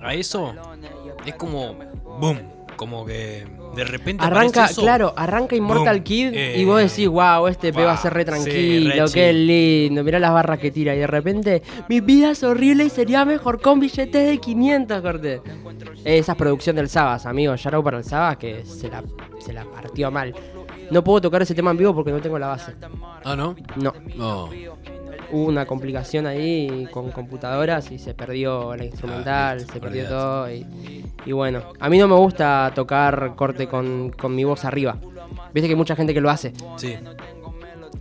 a 0.00 0.14
eso 0.14 0.54
es 1.24 1.34
como 1.34 1.74
boom. 2.20 2.38
Como 2.76 3.04
que 3.04 3.44
de 3.74 3.84
repente 3.84 4.24
Arranca, 4.24 4.66
eso. 4.66 4.82
claro, 4.82 5.12
arranca 5.16 5.56
Immortal 5.56 5.96
Boom. 5.96 6.04
Kid 6.04 6.30
Eh, 6.32 6.60
y 6.60 6.64
vos 6.64 6.80
decís, 6.80 7.08
wow, 7.08 7.48
este 7.48 7.72
pe 7.72 7.84
va 7.84 7.92
a 7.94 7.96
ser 7.96 8.14
re 8.14 8.24
tranquilo, 8.24 9.04
qué 9.12 9.32
lindo, 9.32 10.04
mirá 10.04 10.20
las 10.20 10.32
barras 10.32 10.60
que 10.60 10.70
tira. 10.70 10.94
Y 10.94 10.98
de 10.98 11.06
repente, 11.08 11.62
mi 11.88 12.00
vida 12.00 12.30
es 12.30 12.42
horrible 12.44 12.84
y 12.84 12.90
sería 12.90 13.24
mejor 13.24 13.60
con 13.60 13.80
billetes 13.80 14.28
de 14.28 14.38
500, 14.38 15.02
corte. 15.02 15.42
Esa 16.04 16.32
es 16.32 16.38
producción 16.38 16.76
del 16.76 16.88
Sabas, 16.88 17.26
amigo. 17.26 17.56
Shout 17.56 17.82
para 17.84 17.98
el 17.98 18.04
Sabas 18.04 18.36
que 18.36 18.64
se 18.64 18.88
la, 18.88 19.02
se 19.40 19.52
la 19.52 19.64
partió 19.64 20.10
mal. 20.12 20.34
No 20.90 21.04
puedo 21.04 21.20
tocar 21.20 21.42
ese 21.42 21.54
tema 21.54 21.70
en 21.70 21.76
vivo 21.76 21.94
porque 21.94 22.10
no 22.12 22.20
tengo 22.20 22.38
la 22.38 22.48
base. 22.48 22.72
Ah, 23.24 23.36
¿no? 23.36 23.54
No. 23.76 23.92
No. 24.16 24.48
Hubo 25.30 25.44
una 25.44 25.66
complicación 25.66 26.26
ahí 26.26 26.88
con 26.90 27.10
computadoras 27.10 27.90
y 27.90 27.98
se 27.98 28.14
perdió 28.14 28.74
la 28.74 28.84
instrumental, 28.84 29.60
se 29.60 29.78
perdió 29.78 30.04
olvidate. 30.04 30.08
todo. 30.08 30.50
Y, 30.50 30.66
y 31.26 31.32
bueno, 31.32 31.62
a 31.78 31.90
mí 31.90 31.98
no 31.98 32.08
me 32.08 32.14
gusta 32.14 32.72
tocar 32.74 33.34
corte 33.36 33.68
con, 33.68 34.10
con 34.10 34.34
mi 34.34 34.44
voz 34.44 34.64
arriba. 34.64 34.96
Viste 35.52 35.68
que 35.68 35.72
hay 35.74 35.78
mucha 35.78 35.94
gente 35.96 36.14
que 36.14 36.20
lo 36.22 36.30
hace. 36.30 36.52
Sí. 36.76 36.96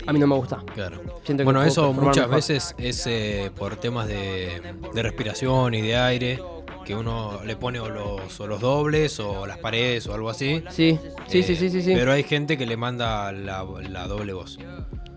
A 0.07 0.13
mí 0.13 0.19
no 0.19 0.27
me 0.27 0.35
gusta. 0.35 0.63
Claro. 0.73 1.01
Bueno, 1.43 1.61
eso 1.63 1.91
muchas 1.93 2.27
mejor. 2.27 2.35
veces 2.35 2.73
es 2.77 3.05
eh, 3.07 3.51
por 3.55 3.75
temas 3.75 4.07
de, 4.07 4.61
de 4.93 5.03
respiración 5.03 5.73
y 5.73 5.81
de 5.81 5.97
aire, 5.97 6.39
que 6.85 6.95
uno 6.95 7.41
le 7.45 7.55
pone 7.57 7.79
o 7.79 7.89
los, 7.89 8.39
o 8.39 8.47
los 8.47 8.61
dobles 8.61 9.19
o 9.19 9.45
las 9.45 9.57
paredes 9.57 10.07
o 10.07 10.13
algo 10.13 10.29
así. 10.29 10.63
Sí, 10.69 10.97
sí, 11.27 11.43
sí, 11.43 11.55
sí, 11.55 11.69
sí, 11.69 11.81
sí. 11.81 11.93
Pero 11.93 12.13
hay 12.13 12.23
gente 12.23 12.57
que 12.57 12.65
le 12.65 12.77
manda 12.77 13.31
la, 13.33 13.65
la 13.89 14.07
doble 14.07 14.33
voz. 14.33 14.57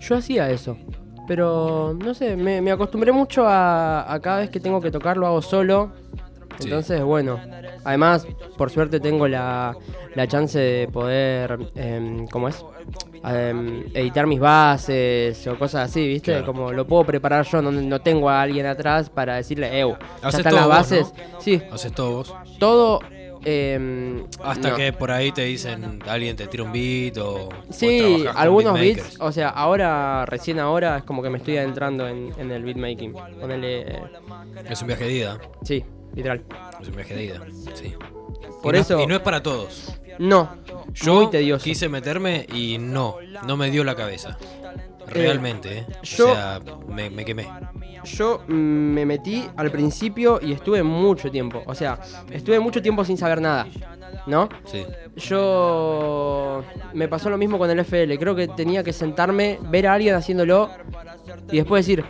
Yo 0.01 0.17
hacía 0.17 0.51
eso. 0.51 0.77
Pero 1.29 1.97
no 1.97 2.13
sé, 2.13 2.35
me, 2.37 2.61
me 2.61 2.73
acostumbré 2.73 3.13
mucho 3.13 3.47
a, 3.47 4.13
a 4.13 4.19
cada 4.21 4.41
vez 4.41 4.51
que 4.51 4.59
tengo 4.59 4.81
que 4.81 4.91
tocar 4.91 5.17
lo 5.17 5.29
hago 5.29 5.41
solo. 5.43 5.93
Sí. 6.59 6.65
Entonces, 6.65 7.03
bueno. 7.03 7.39
Además, 7.85 8.27
por 8.59 8.69
suerte 8.71 8.99
tengo 9.01 9.29
la, 9.29 9.75
la 10.15 10.27
chance 10.27 10.59
de 10.59 10.89
poder, 10.89 11.57
em, 11.77 12.27
¿cómo 12.27 12.49
es? 12.49 12.63
Em, 13.23 13.85
editar 13.95 14.27
mis 14.27 14.41
bases 14.41 15.47
o 15.47 15.59
cosas 15.59 15.91
así, 15.91 16.07
¿viste? 16.09 16.33
Claro. 16.33 16.47
Como 16.47 16.73
lo 16.73 16.87
puedo 16.87 17.05
preparar 17.05 17.45
yo, 17.47 17.61
no, 17.61 17.71
no 17.71 18.01
tengo 18.01 18.31
a 18.31 18.41
alguien 18.43 18.67
atrás 18.67 19.11
para 19.11 19.37
decirle, 19.37 19.79
eu, 19.79 19.97
ya 20.23 20.29
están 20.31 20.55
las 20.55 20.65
vos, 20.65 20.75
bases. 20.75 21.13
¿no? 21.33 21.41
Sí, 21.41 21.61
Haces 21.71 21.93
todo 21.93 22.13
vos. 22.13 22.35
todo... 22.59 23.01
em, 23.45 24.25
Hasta 24.43 24.71
no. 24.71 24.77
que 24.77 24.93
por 24.93 25.11
ahí 25.11 25.33
te 25.33 25.43
dicen, 25.45 26.01
alguien 26.09 26.37
te 26.37 26.47
tira 26.47 26.63
un 26.65 26.73
beat 26.73 27.17
o. 27.19 27.49
Sí, 27.71 28.25
algunos 28.35 28.75
beats, 28.75 29.19
o 29.21 29.33
sea, 29.33 29.49
ahora, 29.51 30.25
recién 30.27 30.59
ahora, 30.59 30.99
es 30.99 31.05
como 31.05 31.23
que 31.23 31.31
me 31.31 31.39
estoy 31.39 31.57
adentrando 31.59 32.07
en, 32.09 32.33
en 32.39 32.51
el 32.51 32.63
beatmaking. 32.65 33.13
Ponele. 33.41 33.81
eh, 33.83 34.03
Es 34.69 34.81
un 34.83 34.89
viaje 34.89 35.05
de 35.05 35.13
ida. 35.13 35.39
sí, 35.63 35.85
literal. 36.15 36.43
Es 36.81 36.89
un 36.89 36.97
viaje 36.97 37.15
de 37.15 37.25
ida. 37.25 37.41
Sí. 37.75 37.95
Por 38.63 38.75
Y 38.75 38.79
no 38.79 38.83
es- 38.83 38.91
eso- 38.91 39.01
y 39.01 39.07
no 39.07 39.15
es 39.17 39.21
para 39.21 39.43
todos. 39.43 39.97
No, 40.19 40.57
Yo 40.95 41.15
muy 41.15 41.31
tedioso. 41.31 41.65
quise 41.65 41.89
meterme 41.89 42.47
y 42.53 42.77
no, 42.79 43.17
no 43.47 43.57
me 43.57 43.71
dio 43.71 43.85
la 43.85 43.95
cabeza. 43.95 44.37
Realmente, 45.07 45.79
¿eh? 45.79 45.87
yo- 46.03 46.31
O 46.31 46.35
sea, 46.35 46.61
me, 46.89 47.09
me 47.11 47.25
quemé. 47.25 47.49
Yo 48.05 48.43
mm, 48.47 48.53
me 48.53 49.05
metí 49.07 49.45
al 49.57 49.71
principio 49.71 50.39
y 50.43 50.53
estuve 50.53 50.83
mucho 50.83 51.31
tiempo. 51.31 51.63
O 51.67 51.75
sea, 51.75 51.99
estuve 52.31 52.61
mucho 52.61 52.81
tiempo 52.83 53.05
sin 53.05 53.17
saber 53.19 53.41
nada. 53.41 53.67
¿No? 54.27 54.49
Sí. 54.67 54.85
Yo. 55.17 56.63
Me 56.93 57.09
pasó 57.09 57.31
lo 57.31 57.39
mismo 57.39 57.59
con 57.59 57.71
el 57.71 57.79
FL. 57.81 58.19
Creo 58.19 58.35
que 58.35 58.49
tenía 58.49 58.83
que 58.85 58.93
sentarme, 58.93 59.59
ver 59.71 59.87
a 59.87 59.95
alguien 59.95 60.15
haciéndolo 60.15 60.71
y 61.51 61.57
después 61.57 61.87
decir. 61.87 62.05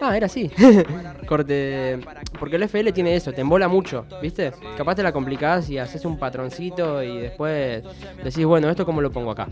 Ah, 0.00 0.16
era 0.16 0.26
así. 0.26 0.50
Corte. 1.26 1.98
Porque 2.38 2.56
el 2.56 2.62
FL 2.64 2.92
tiene 2.92 3.14
eso, 3.16 3.32
te 3.32 3.40
embola 3.40 3.68
mucho, 3.68 4.04
¿viste? 4.20 4.52
Capaz 4.76 4.96
te 4.96 5.02
la 5.02 5.12
complicás 5.12 5.70
y 5.70 5.78
haces 5.78 6.04
un 6.04 6.18
patroncito 6.18 7.02
y 7.02 7.18
después 7.18 7.82
decís, 8.22 8.44
bueno, 8.44 8.68
¿esto 8.68 8.84
cómo 8.84 9.00
lo 9.00 9.10
pongo 9.10 9.30
acá? 9.30 9.48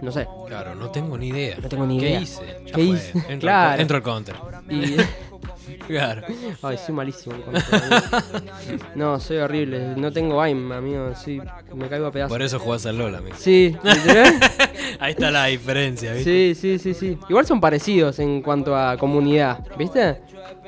No 0.00 0.10
sé. 0.12 0.26
Claro, 0.46 0.74
no 0.74 0.90
tengo 0.90 1.18
ni 1.18 1.28
idea. 1.28 1.56
No 1.60 1.68
tengo 1.68 1.86
ni 1.86 1.98
¿Qué 1.98 2.08
idea. 2.10 2.20
hice? 2.20 2.42
Ya 2.64 2.64
¿Qué 2.66 2.72
fue. 2.72 2.82
hice? 2.84 3.18
Entro, 3.18 3.38
Claro. 3.40 3.70
al, 3.74 3.80
entro 3.80 3.96
al 3.96 4.02
counter. 4.02 4.34
Y. 4.68 4.96
Claro. 5.86 6.22
Ay, 6.62 6.78
soy 6.78 6.94
malísimo. 6.94 7.34
en 7.34 8.80
no, 8.94 9.18
soy 9.18 9.38
horrible. 9.38 9.94
No 9.96 10.12
tengo 10.12 10.40
aim, 10.40 10.70
amigo. 10.72 11.14
Sí, 11.14 11.40
me 11.74 11.88
caigo 11.88 12.06
a 12.06 12.12
pedazos. 12.12 12.32
Por 12.32 12.42
eso 12.42 12.58
jugás 12.58 12.86
al 12.86 12.98
LOL, 12.98 13.14
amigo. 13.14 13.36
Sí, 13.38 13.76
¿literal? 13.82 14.40
Ahí 15.00 15.12
está 15.12 15.30
la 15.30 15.46
diferencia, 15.46 16.12
¿viste? 16.12 16.54
sí, 16.54 16.78
sí, 16.78 16.78
sí, 16.78 16.94
sí. 16.94 17.18
Igual 17.28 17.46
son 17.46 17.60
parecidos 17.60 18.18
en 18.18 18.42
cuanto 18.42 18.76
a 18.76 18.96
comunidad, 18.96 19.64
¿viste? 19.76 20.20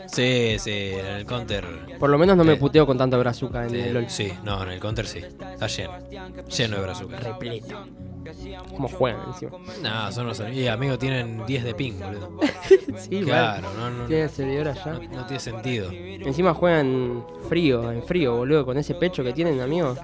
Sí, 0.07 0.57
sí, 0.59 0.91
en 0.93 1.07
el 1.07 1.25
counter. 1.27 1.65
Por 1.99 2.11
lo 2.11 2.19
menos 2.19 2.37
no 2.37 2.45
me 2.45 2.55
Sí. 2.55 2.61
puteo 2.61 2.87
con 2.87 2.99
tanta 2.99 3.17
brazuca 3.17 3.65
en 3.65 3.71
Sí, 3.71 3.81
el 3.81 3.95
LOL. 3.95 4.09
sí, 4.11 4.33
no, 4.45 4.63
en 4.63 4.71
el 4.71 4.81
counter 4.81 5.07
sí. 5.07 5.19
Está 5.21 5.67
lleno. 5.67 5.93
Lleno 6.49 6.77
de 6.77 6.83
brazucas. 6.83 7.23
Repleto. 7.23 7.87
Como 8.71 8.89
juegan 8.89 9.21
encima. 9.29 9.53
No, 9.83 10.13
son 10.13 10.29
los. 10.29 10.41
Y 10.53 10.69
amigo, 10.69 10.97
tienen 10.97 11.45
10 11.45 11.65
de 11.65 11.75
ping, 11.75 11.95
boludo. 11.99 12.39
Sí. 12.99 13.23
Claro, 13.23 13.69
no, 13.77 13.91
no. 13.91 14.05
Tienen 14.07 14.25
el 14.27 14.31
servidor 14.31 14.69
allá. 14.69 14.93
No, 14.93 15.21
no 15.21 15.27
tiene 15.27 15.41
sentido. 15.41 15.91
Encima 15.91 16.55
juegan 16.55 17.25
frío, 17.49 17.91
en 17.91 18.03
frío, 18.03 18.37
boludo, 18.37 18.65
con 18.65 18.77
ese 18.79 18.95
pecho 18.95 19.25
que 19.25 19.33
tienen, 19.33 19.61
amigo. 19.61 19.97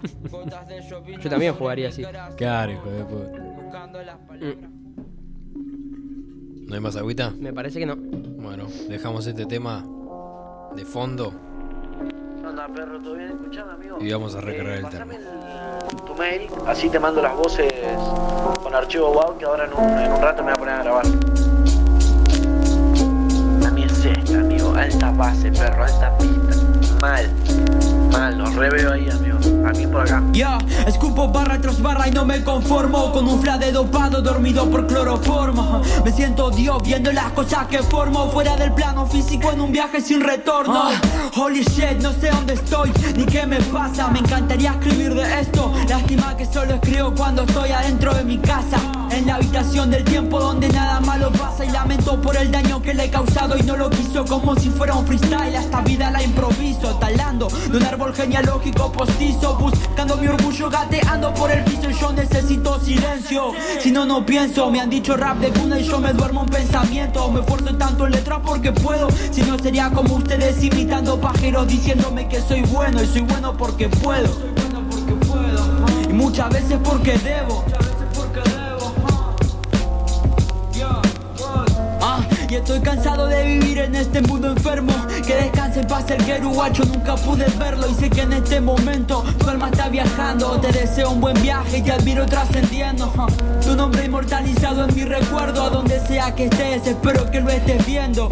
Yo 1.22 1.30
también 1.30 1.54
jugaría 1.54 1.88
así. 1.88 2.02
Claro, 2.36 2.72
hijo 2.72 2.90
de 2.90 3.04
puta. 3.04 3.38
Mm, 4.40 4.87
¿No 6.68 6.74
hay 6.74 6.80
más 6.80 6.96
agüita? 6.96 7.32
Me 7.38 7.52
parece 7.52 7.78
que 7.80 7.86
no. 7.86 7.96
Bueno, 7.96 8.66
dejamos 8.88 9.26
este 9.26 9.46
tema 9.46 9.84
de 10.76 10.84
fondo 10.84 11.32
¿Qué 12.40 12.46
onda, 12.46 12.68
perro? 12.68 13.00
¿Todo 13.00 13.14
bien? 13.14 13.30
Escuchame, 13.30 13.72
amigo. 13.72 13.96
y 14.00 14.12
vamos 14.12 14.34
a 14.34 14.40
recargar 14.40 14.78
el 14.78 14.88
termo. 14.88 15.12
el- 15.12 15.96
tu 16.06 16.14
mail, 16.14 16.48
así 16.66 16.88
te 16.90 16.98
mando 16.98 17.20
las 17.22 17.34
voces 17.36 17.72
con 18.62 18.74
archivo 18.74 19.10
WAV 19.12 19.38
que 19.38 19.44
ahora 19.46 19.64
en 19.66 19.72
un, 19.72 19.98
en 19.98 20.12
un 20.12 20.20
rato 20.20 20.42
me 20.42 20.52
voy 20.52 20.52
a 20.52 20.56
poner 20.56 20.74
a 20.74 20.82
grabar. 20.82 21.06
Mí 23.72 23.84
es 23.84 24.04
esta, 24.04 24.40
amigo. 24.40 24.74
Alta 24.74 25.10
base, 25.12 25.50
perro, 25.52 25.84
alta 25.84 26.16
pista. 26.18 26.98
Mal. 27.00 27.30
Mal. 28.18 28.38
Los 28.38 28.54
reveo 28.54 28.92
ahí, 28.92 29.08
amigo. 29.08 29.38
A 29.66 29.72
mí 29.72 29.86
por 29.86 30.02
acá. 30.02 30.22
Ya, 30.32 30.58
escupo 30.86 31.28
barra 31.28 31.60
tras 31.60 31.80
barra 31.80 32.08
y 32.08 32.10
no 32.10 32.24
me 32.24 32.42
conformo. 32.42 33.12
Con 33.12 33.28
un 33.28 33.40
fla 33.40 33.58
de 33.58 33.70
dopado 33.70 34.20
dormido 34.20 34.68
por 34.68 34.86
cloroformo. 34.86 35.82
Me 36.04 36.10
siento 36.10 36.50
Dios 36.50 36.82
viendo 36.82 37.12
las 37.12 37.30
cosas 37.32 37.66
que 37.68 37.78
formo. 37.78 38.30
Fuera 38.30 38.56
del 38.56 38.72
plano 38.72 39.06
físico 39.06 39.52
en 39.52 39.60
un 39.60 39.72
viaje 39.72 40.00
sin 40.00 40.20
retorno. 40.20 40.90
Holy 41.36 41.62
shit, 41.62 42.00
no 42.02 42.12
sé 42.12 42.30
dónde 42.30 42.54
estoy 42.54 42.92
ni 43.16 43.24
qué 43.24 43.46
me 43.46 43.60
pasa. 43.60 44.08
Me 44.08 44.18
encantaría 44.18 44.72
escribir 44.72 45.14
de 45.14 45.40
esto. 45.40 45.72
Lástima 45.88 46.36
que 46.36 46.46
solo 46.46 46.74
escribo 46.74 47.14
cuando 47.14 47.42
estoy 47.42 47.70
adentro 47.70 48.12
de 48.14 48.24
mi 48.24 48.38
casa 48.38 48.97
En 49.10 49.26
la 49.26 49.36
habitación 49.36 49.90
del 49.90 50.04
tiempo 50.04 50.40
donde 50.40 50.68
nada 50.68 51.00
malo 51.00 51.30
pasa 51.32 51.64
Y 51.64 51.70
lamento 51.70 52.20
por 52.20 52.36
el 52.36 52.50
daño 52.50 52.80
que 52.80 52.94
le 52.94 53.04
he 53.04 53.10
causado 53.10 53.56
y 53.56 53.62
no 53.62 53.76
lo 53.76 53.90
quiso 53.90 54.24
Como 54.24 54.54
si 54.56 54.70
fuera 54.70 54.94
un 54.94 55.06
freestyle, 55.06 55.54
esta 55.54 55.80
vida 55.82 56.10
la 56.10 56.22
improviso 56.22 56.94
Talando 56.96 57.48
de 57.48 57.76
un 57.76 57.84
árbol 57.84 58.14
genealógico 58.14 58.92
postizo 58.92 59.56
Buscando 59.56 60.16
mi 60.16 60.28
orgullo 60.28 60.70
gateando 60.70 61.34
por 61.34 61.50
el 61.50 61.64
piso 61.64 61.88
yo 62.00 62.12
necesito 62.12 62.78
silencio. 62.80 63.52
Si 63.80 63.90
no, 63.90 64.04
no 64.04 64.24
pienso, 64.24 64.70
me 64.70 64.80
han 64.80 64.90
dicho 64.90 65.16
rap 65.16 65.38
de 65.38 65.50
cuna 65.50 65.78
y 65.80 65.84
yo 65.84 65.98
me 65.98 66.12
duermo 66.12 66.42
en 66.42 66.48
pensamiento. 66.48 67.30
Me 67.30 67.40
esfuerzo 67.40 67.76
tanto 67.76 68.06
en 68.06 68.12
letras 68.12 68.40
porque 68.44 68.72
puedo. 68.72 69.08
Si 69.32 69.42
no 69.42 69.58
sería 69.58 69.90
como 69.90 70.16
ustedes 70.16 70.62
imitando 70.62 71.20
pajeros 71.20 71.66
diciéndome 71.66 72.28
que 72.28 72.40
soy 72.40 72.62
bueno 72.62 73.02
Y 73.02 73.06
soy 73.06 73.22
bueno 73.22 73.56
porque 73.56 73.88
puedo. 73.88 74.30
Y 76.08 76.12
muchas 76.12 76.50
veces 76.50 76.78
porque 76.82 77.18
debo 77.18 77.64
y 82.50 82.54
estoy 82.54 82.80
cansado 82.80 83.26
de 83.26 83.44
vivir 83.44 83.78
en 83.78 83.94
este 83.94 84.22
mundo 84.22 84.50
enfermo. 84.50 84.92
Que 85.26 85.34
descanse 85.34 85.80
en 85.80 85.86
paz 85.86 86.10
el 86.10 86.24
queruguacho, 86.24 86.84
nunca 86.84 87.16
pude 87.16 87.46
verlo. 87.58 87.86
Y 87.90 87.94
sé 87.94 88.10
que 88.10 88.22
en 88.22 88.32
este 88.32 88.60
momento 88.60 89.24
tu 89.38 89.48
alma 89.48 89.68
está 89.68 89.88
viajando. 89.88 90.58
Te 90.60 90.72
deseo 90.72 91.10
un 91.10 91.20
buen 91.20 91.40
viaje 91.42 91.78
y 91.78 91.82
te 91.82 91.92
admiro 91.92 92.26
trascendiendo. 92.26 93.12
Tu 93.64 93.76
nombre 93.76 94.06
inmortalizado 94.06 94.88
en 94.88 94.94
mi 94.94 95.04
recuerdo. 95.04 95.64
A 95.64 95.68
donde 95.68 96.00
sea 96.00 96.34
que 96.34 96.46
estés, 96.46 96.86
espero 96.86 97.30
que 97.30 97.40
lo 97.40 97.50
estés 97.50 97.84
viendo. 97.84 98.30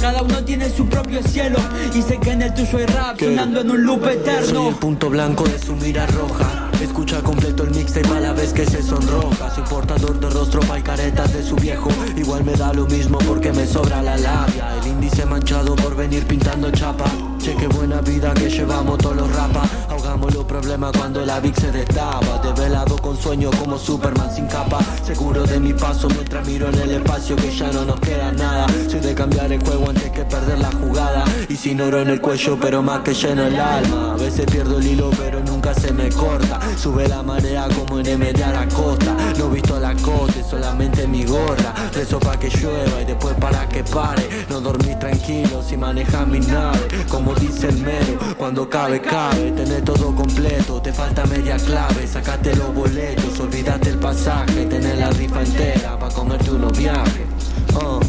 Cada 0.00 0.22
uno 0.22 0.42
tiene 0.44 0.70
su 0.70 0.86
propio 0.86 1.22
cielo. 1.22 1.58
Y 1.94 2.00
sé 2.00 2.18
que 2.18 2.30
en 2.30 2.42
el 2.42 2.54
tuyo 2.54 2.78
hay 2.78 2.86
rap 2.86 3.18
sonando 3.18 3.60
en 3.60 3.70
un 3.70 3.84
loop 3.84 4.04
Soy 4.04 4.14
eterno. 4.14 4.68
el 4.68 4.74
punto 4.76 5.10
blanco 5.10 5.44
de 5.44 5.58
su 5.58 5.74
mira 5.76 6.06
roja 6.06 6.67
Escucha 6.80 7.20
completo 7.22 7.64
el 7.64 7.70
mixtape 7.70 8.08
a 8.08 8.20
la 8.20 8.32
vez 8.32 8.52
que 8.52 8.64
se 8.64 8.82
sonroja 8.82 9.54
Soy 9.54 9.64
portador 9.64 10.18
de 10.20 10.30
rostro 10.30 10.60
pa' 10.60 10.80
caretas 10.82 11.32
de 11.32 11.42
su 11.42 11.56
viejo. 11.56 11.90
Igual 12.16 12.44
me 12.44 12.52
da 12.54 12.72
lo 12.72 12.86
mismo 12.86 13.18
porque 13.26 13.52
me 13.52 13.66
sobra 13.66 14.02
la 14.02 14.16
labia. 14.16 14.76
El 14.80 14.88
índice 14.92 15.26
manchado 15.26 15.74
por 15.76 15.96
venir 15.96 16.26
pintando 16.26 16.70
chapa 16.70 17.06
Che, 17.48 17.56
qué 17.56 17.66
buena 17.68 18.02
vida 18.02 18.34
que 18.34 18.50
llevamos 18.50 18.98
todos 18.98 19.16
los 19.16 19.34
rapas 19.34 19.70
Ahogamos 19.88 20.34
los 20.34 20.44
problemas 20.44 20.92
cuando 20.94 21.24
la 21.24 21.40
Vic 21.40 21.58
se 21.58 21.72
destapa 21.72 22.38
Desvelado 22.42 22.96
con 22.96 23.16
sueño 23.16 23.50
como 23.58 23.78
Superman 23.78 24.34
sin 24.34 24.46
capa. 24.46 24.78
Seguro 25.04 25.44
de 25.44 25.58
mi 25.58 25.72
paso 25.72 26.08
mientras 26.08 26.46
miro 26.46 26.68
en 26.68 26.74
el 26.76 26.90
espacio 26.92 27.36
que 27.36 27.50
ya 27.50 27.70
no 27.72 27.84
nos 27.84 28.00
queda 28.00 28.32
nada. 28.32 28.66
Soy 28.88 29.00
de 29.00 29.14
cambiar 29.14 29.52
el 29.52 29.60
juego 29.60 29.88
antes 29.88 30.10
que 30.10 30.24
perder 30.24 30.58
la 30.58 30.70
jugada. 30.72 31.24
Y 31.48 31.56
sin 31.56 31.80
oro 31.80 32.00
en 32.00 32.08
el 32.08 32.20
cuello 32.20 32.58
pero 32.60 32.82
más 32.82 33.00
que 33.00 33.14
lleno 33.14 33.46
el 33.46 33.58
alma. 33.58 34.12
A 34.12 34.16
veces 34.16 34.46
pierdo 34.46 34.78
el 34.78 34.86
hilo 34.86 35.10
pero 35.18 35.40
nunca 35.40 35.74
se 35.74 35.92
me 35.92 36.08
corta. 36.10 36.60
Sube 36.76 37.08
la 37.08 37.22
marea 37.22 37.68
como 37.68 37.98
en 37.98 38.06
M 38.06 38.32
de 38.32 38.44
Aracosta. 38.44 39.16
No 39.38 39.50
visto 39.50 39.78
la 39.80 39.94
costa, 39.94 40.42
solamente 40.48 41.06
mi 41.06 41.24
gorra. 41.24 41.74
Rezo 41.92 42.18
pa' 42.18 42.38
que 42.38 42.50
llueva 42.50 43.02
y 43.02 43.04
después 43.04 43.34
para 43.34 43.68
que 43.68 43.82
pare. 43.84 44.28
No 44.48 44.60
dormís 44.60 44.98
tranquilo 44.98 45.62
si 45.62 45.76
manejas 45.76 46.26
mi 46.26 46.40
nave. 46.40 46.88
Como 47.08 47.34
dice 47.38 47.68
el 47.68 47.78
mero, 47.82 48.18
cuando 48.36 48.68
cabe, 48.68 49.00
cabe 49.00 49.52
Tenés 49.52 49.84
todo 49.84 50.14
completo, 50.14 50.80
te 50.80 50.92
falta 50.92 51.24
media 51.26 51.56
clave 51.56 52.06
Sacate 52.06 52.54
los 52.56 52.74
boletos, 52.74 53.38
olvídate 53.40 53.90
el 53.90 53.98
pasaje. 53.98 54.66
Tenés 54.66 54.98
la 54.98 55.10
rifa 55.10 55.42
entera 55.42 55.98
pa' 55.98 56.08
comerte 56.08 56.50
unos 56.50 56.76
viajes. 56.76 57.26
Oh, 57.74 58.00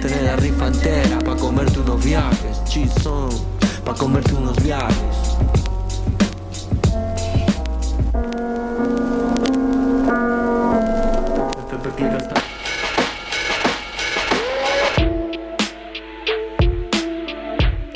Tenés 0.00 0.22
la 0.22 0.36
rifa 0.36 0.68
entera 0.68 1.18
pa' 1.18 1.36
comerte 1.36 1.80
unos 1.80 2.04
viajes 2.04 2.64
Chizón, 2.64 3.30
pa' 3.84 3.94
comerte 3.94 4.34
unos 4.34 4.56
viajes 4.62 5.57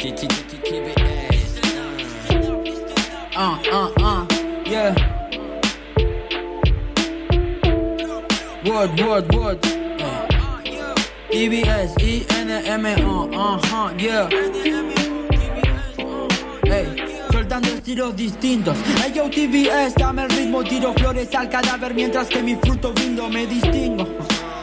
Uh, 0.05 0.09
uh, 3.70 3.93
uh, 4.01 4.27
yeah. 4.66 4.93
Word, 8.66 8.99
word, 8.99 9.33
word. 9.33 9.65
Uh. 9.65 10.27
EBS, 11.31 11.95
E-N-M-O, 12.03 13.31
uh-huh, 13.31 13.95
yeah. 13.97 14.29
Hey, 16.65 16.87
estilos 17.77 18.16
distintos. 18.16 18.77
Hey, 19.01 19.12
yo, 19.15 19.31
TBS, 19.31 19.95
dame 19.95 20.24
el 20.24 20.31
ritmo, 20.31 20.65
tiro 20.65 20.93
flores 20.95 21.33
al 21.33 21.49
cadáver 21.49 21.95
mientras 21.95 22.27
que 22.27 22.43
mi 22.43 22.57
fruto 22.57 22.93
vindo 22.93 23.29
me 23.29 23.47
distingo 23.47 24.09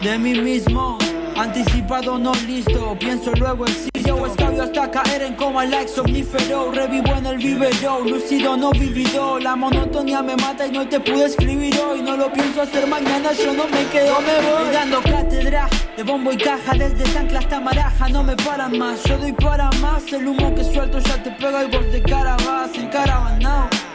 de 0.02 0.18
mí 0.18 0.34
mismo. 0.34 0.98
Anticipado, 1.38 2.20
no 2.20 2.34
listo, 2.46 2.98
pienso 3.00 3.32
luego 3.40 3.66
Escabio 4.10 4.64
hasta 4.64 4.92
caer 4.92 5.22
en 5.24 5.36
coma 5.36 5.66
like 5.66 5.88
somnífero. 5.88 6.72
Revivo 6.72 7.14
en 7.16 7.26
el 7.26 7.38
vivero, 7.38 8.02
lúcido, 8.06 8.58
no 8.58 8.72
vivido. 8.72 9.40
La 9.40 9.56
monotonía 9.56 10.22
me 10.22 10.36
mata 10.36 10.68
y 10.68 10.72
no 10.72 10.88
te 10.88 11.00
pude 11.00 11.26
escribir 11.26 11.78
hoy. 11.80 12.02
No 12.02 12.18
lo 12.18 12.32
pienso 12.32 12.62
hacer 12.62 12.88
mañana, 12.88 13.32
yo 13.34 13.54
no 13.54 13.68
me 13.68 13.86
quedo, 13.88 14.20
me 14.22 14.36
voy. 14.50 14.74
Dando 14.74 15.02
cátedra 15.02 15.70
de 15.96 16.04
bombo 16.04 16.32
y 16.32 16.38
caja, 16.38 16.74
desde 16.74 17.06
Sancla 17.08 17.40
hasta 17.40 17.60
Maraja, 17.60 18.10
no 18.10 18.24
me 18.24 18.36
paran 18.36 18.78
más. 18.78 19.04
Yo 19.04 19.18
doy 19.18 19.34
para 19.34 19.70
más, 19.82 20.12
el 20.12 20.28
humo 20.28 20.54
que 20.56 20.64
suelto 20.64 21.00
ya 21.00 21.22
te 21.22 21.32
pega 21.32 21.64
y 21.64 21.68
vos 21.68 21.92
de 21.92 22.02
cara 22.02 22.36
vas 22.46 22.72
para 22.72 23.28
atrás. 23.28 23.89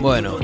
Bueno, 0.00 0.38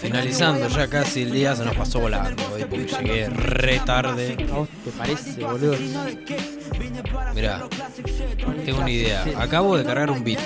finalizando 0.00 0.68
ya 0.68 0.88
casi 0.88 1.22
el 1.22 1.32
día 1.32 1.56
se 1.56 1.64
nos 1.64 1.76
pasó 1.76 2.00
volando 2.00 2.42
hoy 2.54 2.64
porque 2.64 2.86
llegué 2.86 3.28
re 3.28 3.80
tarde. 3.80 4.36
¿A 4.52 4.54
vos 4.54 4.68
te 4.84 4.90
parece, 4.92 5.44
boludo? 5.44 5.76
Mirá, 7.34 7.68
tengo 8.64 8.78
una 8.78 8.90
idea. 8.90 9.24
Acabo 9.38 9.76
de 9.76 9.84
cargar 9.84 10.10
un 10.10 10.22
beat. 10.22 10.40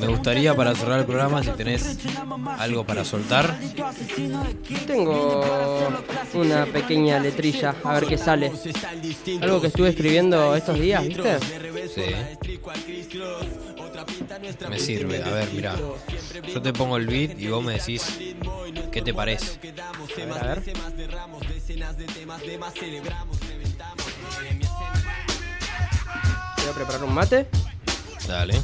Me 0.00 0.06
gustaría 0.06 0.54
para 0.54 0.74
cerrar 0.74 1.00
el 1.00 1.04
programa 1.06 1.42
si 1.42 1.50
tenés 1.50 1.98
algo 2.58 2.84
para 2.84 3.04
soltar. 3.04 3.56
Tengo 4.86 5.88
una 6.34 6.66
pequeña 6.66 7.18
letrilla, 7.18 7.74
a 7.84 7.94
ver 7.94 8.06
qué 8.06 8.18
sale. 8.18 8.52
Algo 9.40 9.60
que 9.60 9.66
estuve 9.68 9.90
escribiendo 9.90 10.54
estos 10.56 10.78
días, 10.78 11.06
¿viste? 11.06 11.38
Sí. 11.88 12.02
Me 14.68 14.78
sirve. 14.78 15.22
A 15.22 15.30
ver, 15.30 15.50
mirá. 15.52 15.76
Yo 16.52 16.62
te 16.62 16.72
pongo 16.72 16.96
el 16.96 17.06
beat 17.06 17.38
y 17.40 17.48
vos 17.48 17.62
me 17.62 17.74
decís 17.74 18.18
qué 18.90 19.02
te 19.02 19.12
parece. 19.12 19.58
A 20.22 20.24
ver, 20.24 20.32
a 20.38 20.46
ver. 20.54 20.62
Voy 26.56 26.70
a 26.70 26.74
preparar 26.74 27.04
un 27.04 27.14
mate. 27.14 27.48
Dale. 28.26 28.60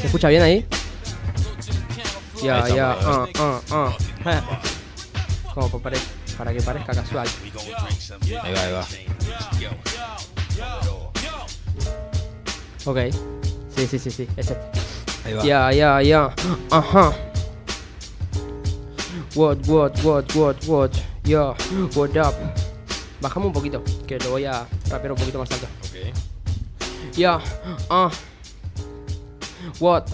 ¿Se 0.00 0.06
escucha 0.06 0.28
bien 0.28 0.42
ahí? 0.42 0.66
Ya, 2.42 2.68
ya, 2.68 2.92
ah, 3.00 3.26
ah, 3.38 3.60
ah. 3.70 3.96
Como 5.54 5.70
pa- 5.70 5.78
pare- 5.78 5.98
para 6.36 6.52
que 6.52 6.62
parezca 6.62 6.94
casual. 6.94 7.28
Ahí 8.42 8.54
va, 8.54 8.62
ahí 8.62 8.72
va. 8.72 8.86
Ok. 12.84 12.98
Sí, 13.74 13.86
sí, 13.86 13.98
sí, 13.98 14.10
sí, 14.10 14.28
es 14.36 14.50
este. 14.50 14.56
Ahí 15.24 15.34
va. 15.34 15.44
Ya, 15.44 15.72
ya, 15.72 16.02
ya. 16.02 16.34
Ajá. 16.70 17.12
What, 19.34 19.58
what, 19.66 19.92
what, 20.02 20.34
what, 20.34 20.56
what. 20.66 20.90
Yo, 21.24 21.54
what 21.94 22.16
up. 22.16 22.34
Bajamos 23.20 23.48
un 23.48 23.52
poquito, 23.52 23.82
que 24.06 24.18
lo 24.18 24.30
voy 24.30 24.44
a 24.44 24.66
rapear 24.88 25.12
un 25.12 25.18
poquito 25.18 25.38
más 25.38 25.50
alto. 25.50 25.66
Ok. 25.82 27.16
Ya, 27.16 27.40
ah. 27.90 28.10
What? 29.80 30.04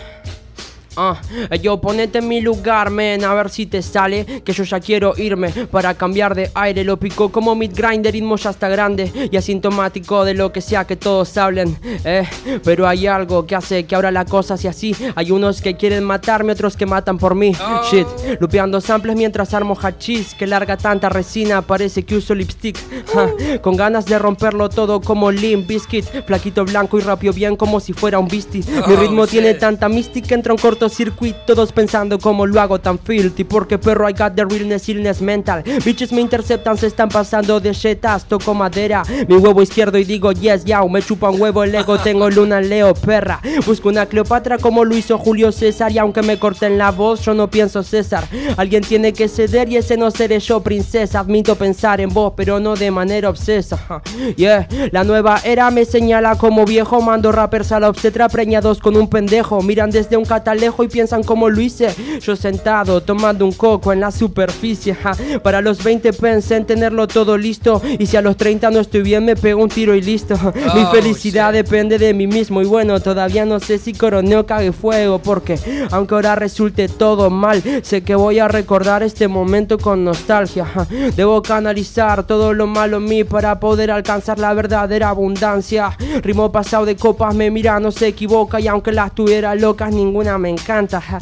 Ah, 0.97 1.21
yo 1.63 1.81
ponete 1.81 2.19
en 2.19 2.29
mi 2.29 2.41
lugar, 2.41 2.91
men, 2.91 3.25
a 3.25 3.35
ver 3.35 3.51
si 3.51 3.67
te 3.67 3.83
sale. 3.83 4.43
Que 4.45 4.53
yo 4.53 4.65
ya 4.65 4.81
quiero 4.81 5.15
irme 5.17 5.51
para 5.71 5.95
cambiar 5.95 6.35
de 6.35 6.51
aire. 6.55 6.85
Lo 6.85 6.97
pico 6.99 7.31
como 7.31 7.55
mid 7.55 7.73
grinder, 7.75 8.13
ritmo 8.13 8.37
ya 8.37 8.51
está 8.51 8.69
grande 8.69 9.11
y 9.31 9.37
asintomático 9.37 10.25
de 10.25 10.35
lo 10.35 10.53
que 10.53 10.61
sea 10.61 10.85
que 10.87 10.97
todos 10.97 11.37
hablen. 11.37 11.77
Eh, 12.05 12.25
pero 12.65 12.87
hay 12.87 13.07
algo 13.07 13.47
que 13.47 13.55
hace 13.55 13.85
que 13.85 13.95
ahora 13.95 14.11
la 14.11 14.25
cosa 14.25 14.57
sea 14.57 14.71
así. 14.71 14.95
Hay 15.15 15.31
unos 15.31 15.61
que 15.63 15.77
quieren 15.77 16.05
matarme, 16.05 16.53
otros 16.53 16.77
que 16.77 16.87
matan 16.87 17.19
por 17.19 17.35
mí. 17.35 17.53
Shit, 17.91 18.07
lupeando 18.41 18.81
samples 18.81 19.17
mientras 19.17 19.55
armo 19.55 19.77
hachís. 19.81 20.35
Que 20.35 20.47
larga 20.47 20.77
tanta 20.77 21.09
resina, 21.09 21.63
parece 21.63 22.03
que 22.05 22.17
uso 22.17 22.35
lipstick. 22.35 22.79
Ja, 23.15 23.61
con 23.61 23.77
ganas 23.77 24.07
de 24.07 24.19
romperlo 24.19 24.69
todo 24.69 25.01
como 25.01 25.31
Limp 25.31 25.67
Biscuit. 25.67 26.05
Flaquito 26.27 26.65
blanco 26.65 26.99
y 26.99 27.03
rápido 27.03 27.33
bien 27.33 27.57
como 27.57 27.81
si 27.81 27.93
fuera 27.93 28.19
un 28.19 28.29
beastie. 28.29 28.63
Mi 28.87 28.95
Oh, 28.95 29.01
ritmo 29.01 29.27
tiene 29.27 29.55
tanta 29.55 29.89
mística, 29.89 30.35
entra 30.35 30.53
un 30.53 30.59
cortocircuito. 30.83 31.39
Todos 31.47 31.73
pensando 31.73 32.19
cómo 32.19 32.47
lo 32.47 32.61
hago 32.61 32.81
tan 32.81 32.99
filthy. 32.99 33.45
Porque 33.45 33.79
perro, 33.79 34.09
I 34.09 34.13
got 34.13 34.35
the 34.35 34.45
realness, 34.45 34.89
illness 34.89 35.21
mental. 35.21 35.63
Bitches 35.85 36.13
me 36.13 36.21
interceptan, 36.21 36.77
se 36.77 36.89
están 36.89 37.09
pasando 37.09 37.61
de 37.61 37.73
jetas. 37.73 38.25
Toco 38.25 38.55
madera, 38.55 39.03
mi 39.29 39.37
huevo 39.37 39.63
izquierdo 39.63 39.99
y 39.99 40.05
digo 40.05 40.33
yes, 40.33 40.65
yao. 40.65 40.89
Me 40.89 41.03
chupa 41.03 41.31
un 41.31 41.41
huevo 41.41 41.63
el 41.63 41.75
ego, 41.75 41.99
tengo 42.03 42.29
luna, 42.31 42.61
leo, 42.61 42.95
perra. 42.95 43.41
Busco 43.67 43.89
una 43.89 44.07
Cleopatra 44.07 44.59
como 44.59 44.85
lo 44.85 44.97
hizo 44.97 45.19
Julio 45.19 45.53
César. 45.53 45.93
Y 45.93 45.99
aunque 45.99 46.23
me 46.23 46.39
corten 46.39 46.79
la 46.79 46.91
voz, 46.91 47.25
yo 47.25 47.35
no 47.35 47.49
pienso 47.49 47.83
César. 47.83 48.27
Alguien 48.57 48.83
tiene 48.83 49.13
que 49.13 49.29
ceder 49.29 49.69
y 49.71 49.77
ese 49.77 49.97
no 49.97 50.11
seré 50.11 50.41
yo, 50.41 50.61
princesa. 50.61 51.21
Admito 51.21 51.55
pensar 51.55 52.01
en 52.01 52.11
vos, 52.11 52.33
pero 52.37 52.59
no 52.59 52.75
de 52.75 52.91
manera 52.91 53.29
obsesa. 53.29 53.79
Yeah, 54.37 54.67
la 54.93 55.05
nueva 55.05 55.41
era 55.45 55.71
me 55.71 55.85
señala 55.85 56.37
como 56.37 56.65
viejo. 56.65 57.01
Mando 57.03 57.33
rappers 57.33 57.73
a 57.73 57.81
la 57.81 57.89
obstetra 57.89 58.29
preñados 58.29 58.79
con 58.79 58.97
un 58.97 59.09
pendejo. 59.09 59.61
Miran 59.63 59.91
desde 59.91 60.17
un 60.17 60.25
catalejo 60.25 60.72
y 60.81 60.89
piensan 60.89 61.23
como 61.23 61.49
lo 61.51 61.61
hice. 61.61 61.95
Yo 62.21 62.37
sentado 62.37 63.01
tomando 63.03 63.45
un 63.45 63.53
coco 63.53 63.93
en 63.93 64.01
la 64.01 64.11
superficie. 64.11 64.95
ja. 64.95 65.13
Para 65.43 65.61
los 65.61 65.83
20 65.83 66.13
pensé 66.13 66.57
en 66.57 66.65
tenerlo 66.67 67.07
todo 67.09 67.37
listo. 67.37 67.83
Y 67.99 68.07
si 68.07 68.17
a 68.17 68.23
los 68.23 68.37
30 68.37 68.71
no 68.71 68.81
estoy 68.81 69.03
bien, 69.03 69.25
me 69.25 69.37
pego 69.37 69.63
un 69.63 69.69
tiro 69.69 69.95
y 69.95 70.01
listo. 70.03 70.35
Mi 70.75 70.83
Oh, 70.83 70.91
felicidad 70.91 71.53
depende 71.53 71.99
de 71.99 72.15
mí 72.15 72.27
mismo. 72.27 72.63
Y 72.63 72.65
bueno, 72.65 73.01
todavía 73.01 73.45
no 73.45 73.61
sé 73.61 73.79
si 73.79 73.93
coroneo 73.93 74.47
cague 74.47 74.73
fuego. 74.73 75.19
Porque 75.19 75.59
aunque 75.91 76.15
ahora 76.15 76.35
resulte 76.37 76.89
todo 76.89 77.31
mal, 77.31 77.63
sé 77.83 78.03
que 78.03 78.15
voy 78.15 78.39
a 78.39 78.49
recordar 78.49 79.03
este 79.03 79.29
momento 79.29 79.79
con 79.79 80.05
nostalgia. 80.05 80.65
ja. 80.65 80.87
Debo 81.17 81.43
canalizar 81.43 82.25
todo 82.27 82.53
lo 82.53 82.67
malo 82.67 82.99
en 82.99 83.05
mí 83.05 83.25
para 83.25 83.59
poder 83.61 83.91
alcanzar 83.91 84.39
la 84.39 84.55
verdadera 84.55 85.09
abundancia. 85.11 85.97
Ritmo 86.23 86.51
pasado 86.53 86.85
de 86.85 86.97
copas 86.97 87.35
me 87.35 87.51
mira, 87.51 87.79
no 87.81 87.91
se 87.91 88.09
equivoca. 88.09 88.61
Y 88.61 88.69
aunque 88.69 88.93
las 88.93 89.15
tuviera 89.15 89.55
locas, 89.55 89.93
ninguna 89.93 90.39
me 90.39 90.51
encanta. 90.51 90.62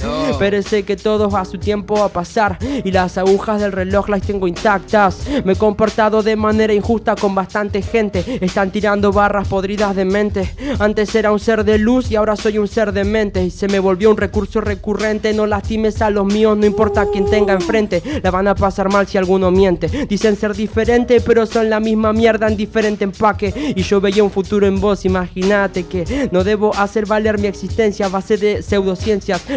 No. 0.03 0.39
Pero 0.39 0.63
sé 0.63 0.85
que 0.85 0.97
todo 0.97 1.37
a 1.37 1.45
su 1.45 1.59
tiempo 1.59 1.95
va 1.95 2.07
a 2.07 2.09
pasar. 2.09 2.59
Y 2.85 2.91
las 2.91 3.19
agujas 3.19 3.61
del 3.61 3.73
reloj 3.73 4.09
las 4.09 4.23
tengo 4.23 4.49
intactas. 4.49 5.27
Me 5.45 5.53
he 5.53 5.57
comportado 5.57 6.23
de 6.23 6.37
manera 6.37 6.73
injusta 6.73 7.17
con 7.17 7.35
bastante 7.35 7.83
gente. 7.83 8.39
Están 8.41 8.71
tirando 8.71 9.13
barras 9.13 9.49
podridas 9.49 9.95
de 9.97 10.05
mente. 10.05 10.55
Antes 10.79 11.15
era 11.15 11.33
un 11.33 11.41
ser 11.41 11.65
de 11.65 11.79
luz 11.79 12.11
y 12.11 12.17
ahora 12.17 12.37
soy 12.37 12.59
un 12.59 12.69
ser 12.69 12.93
de 12.93 13.05
mente. 13.05 13.45
Y 13.45 13.51
se 13.51 13.69
me 13.69 13.79
volvió 13.79 14.11
un 14.11 14.17
recurso 14.17 14.61
recurrente. 14.61 15.33
No 15.33 15.47
lastimes 15.47 16.03
a 16.03 16.11
los 16.11 16.27
míos, 16.27 16.57
no 16.57 16.67
importa 16.67 17.07
quién 17.13 17.29
tenga 17.29 17.53
enfrente. 17.53 18.03
La 18.23 18.31
van 18.31 18.49
a 18.49 18.55
pasar 18.55 18.91
mal 18.91 19.07
si 19.07 19.19
alguno 19.19 19.51
miente. 19.51 20.07
Dicen 20.07 20.37
ser 20.37 20.55
diferente, 20.55 21.21
pero 21.21 21.47
son 21.47 21.71
la 21.71 21.81
misma 21.81 22.13
mierda 22.13 22.49
en 22.49 22.57
diferente 22.57 23.05
empaque. 23.05 23.75
Y 23.77 23.83
yo 23.83 24.01
veía 24.01 24.23
un 24.23 24.31
futuro 24.31 24.67
en 24.67 24.81
vos, 24.81 25.05
imagínate 25.05 25.85
que 25.85 26.29
no 26.33 26.45
debo 26.45 26.75
hacer 26.75 27.07
valer 27.07 27.39
mi 27.39 27.47
existencia 27.47 28.07
a 28.07 28.09
base 28.09 28.37
de 28.37 28.63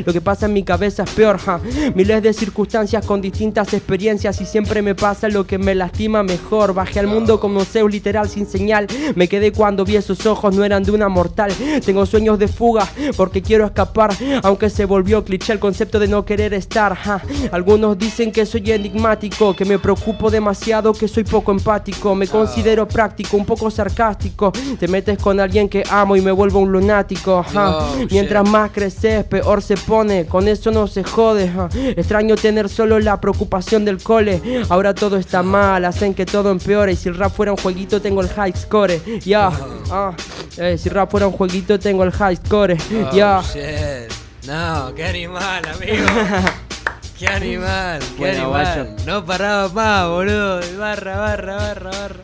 Lo 0.06 0.14
que 0.14 0.22
pasa 0.22 0.46
en 0.46 0.54
mi 0.54 0.64
cabeza 0.64 1.04
es 1.04 1.10
peor, 1.12 1.38
ja. 1.38 1.60
Miles 1.96 2.22
de 2.22 2.34
circunstancias 2.34 3.06
con 3.06 3.22
distintas 3.22 3.74
experiencias 3.74 4.40
y 4.42 4.46
siempre 4.46 4.82
me 4.82 4.96
pasa 4.96 5.30
lo 5.30 5.46
que 5.46 5.58
me 5.58 5.76
lastima 5.76 6.24
mejor. 6.24 6.74
Bajé 6.74 7.00
al 7.00 7.08
mundo 7.08 7.40
como 7.40 7.64
Zeus 7.66 7.92
literal 7.92 8.30
sin 8.30 8.46
señal. 8.46 8.88
Me 9.16 9.28
quedé 9.28 9.52
cuando 9.52 9.86
vi 9.86 9.96
esos 9.96 10.26
ojos, 10.26 10.56
no 10.56 10.64
eran 10.64 10.84
de 10.84 10.92
una 10.92 11.10
mortal. 11.10 11.52
Tengo 11.86 12.06
sueños 12.06 12.38
de 12.40 12.48
fuga 12.48 12.88
porque 13.18 13.42
quiero 13.42 13.66
escapar, 13.66 14.12
aunque 14.44 14.70
se 14.70 14.86
volvió 14.86 15.24
cliché 15.24 15.54
el 15.54 15.60
concepto 15.60 16.00
de 16.00 16.08
no 16.08 16.26
querer 16.26 16.54
estar. 16.54 16.96
ja. 16.96 17.22
Algunos 17.52 17.98
dicen 17.98 18.32
que 18.32 18.46
soy 18.46 18.72
enigmático, 18.72 19.56
que 19.56 19.66
me 19.66 19.80
preocupo 19.80 20.30
demasiado, 20.30 20.94
que 20.94 21.08
soy 21.08 21.24
poco 21.24 21.52
empático. 21.52 22.16
Me 22.16 22.28
considero 22.28 22.88
práctico, 22.88 23.38
un 23.38 23.46
poco 23.46 23.72
sarcástico. 23.72 24.52
Te 24.80 24.88
metes 24.88 25.18
con 25.18 25.40
alguien 25.40 25.70
que 25.70 25.84
amo 25.90 26.16
y 26.16 26.22
me 26.22 26.32
vuelvo 26.32 26.60
un 26.60 26.72
lunático. 26.72 27.44
ja. 27.44 27.88
Mientras 28.12 28.48
más 28.48 28.72
creces, 28.72 29.24
peor 29.26 29.62
se 29.64 29.76
pone. 29.78 30.26
Con 30.28 30.48
eso 30.48 30.70
no 30.72 30.86
se 30.88 31.04
jode. 31.04 31.50
ja. 31.50 31.70
Extraño 31.74 32.36
tener 32.36 32.70
solo 32.70 33.00
la 33.00 33.20
preocupación 33.20 33.84
del 33.86 34.02
cole. 34.04 34.42
Ahora 34.70 34.94
todo 34.94 35.18
está 35.18 35.42
mal, 35.42 35.84
hacen 35.86 36.14
que 36.14 36.26
todo 36.26 36.52
empeore. 36.52 36.92
Y 36.94 36.96
si 36.96 37.10
el 37.10 37.16
rap 37.16 37.32
fuera 37.34 37.52
un 37.52 37.58
jueguito, 37.58 38.02
tengo 38.02 38.22
el 38.22 38.30
high 38.30 38.54
score. 38.56 39.00
Ya, 39.22 39.52
ah. 39.90 40.14
Eh, 40.58 40.78
si 40.78 40.90
rap 40.90 41.10
fuera 41.10 41.26
un 41.28 41.34
jueguito, 41.34 41.80
tengo 41.80 42.04
el 42.04 42.12
high 42.12 42.36
score. 42.36 42.74
Oh, 43.12 43.16
Ya. 43.16 43.42
shit. 43.42 44.12
No, 44.46 44.94
qué 44.94 45.06
animal, 45.06 45.64
amigo. 45.74 46.06
qué 47.18 47.28
animal, 47.28 48.00
qué 48.00 48.20
Bueno, 48.20 48.54
animal. 48.56 48.96
No 49.06 49.26
paraba 49.26 49.70
más, 49.70 50.08
boludo. 50.10 50.60
Barra, 50.78 51.18
barra, 51.18 51.56
barra, 51.56 51.90
barra. 51.92 52.16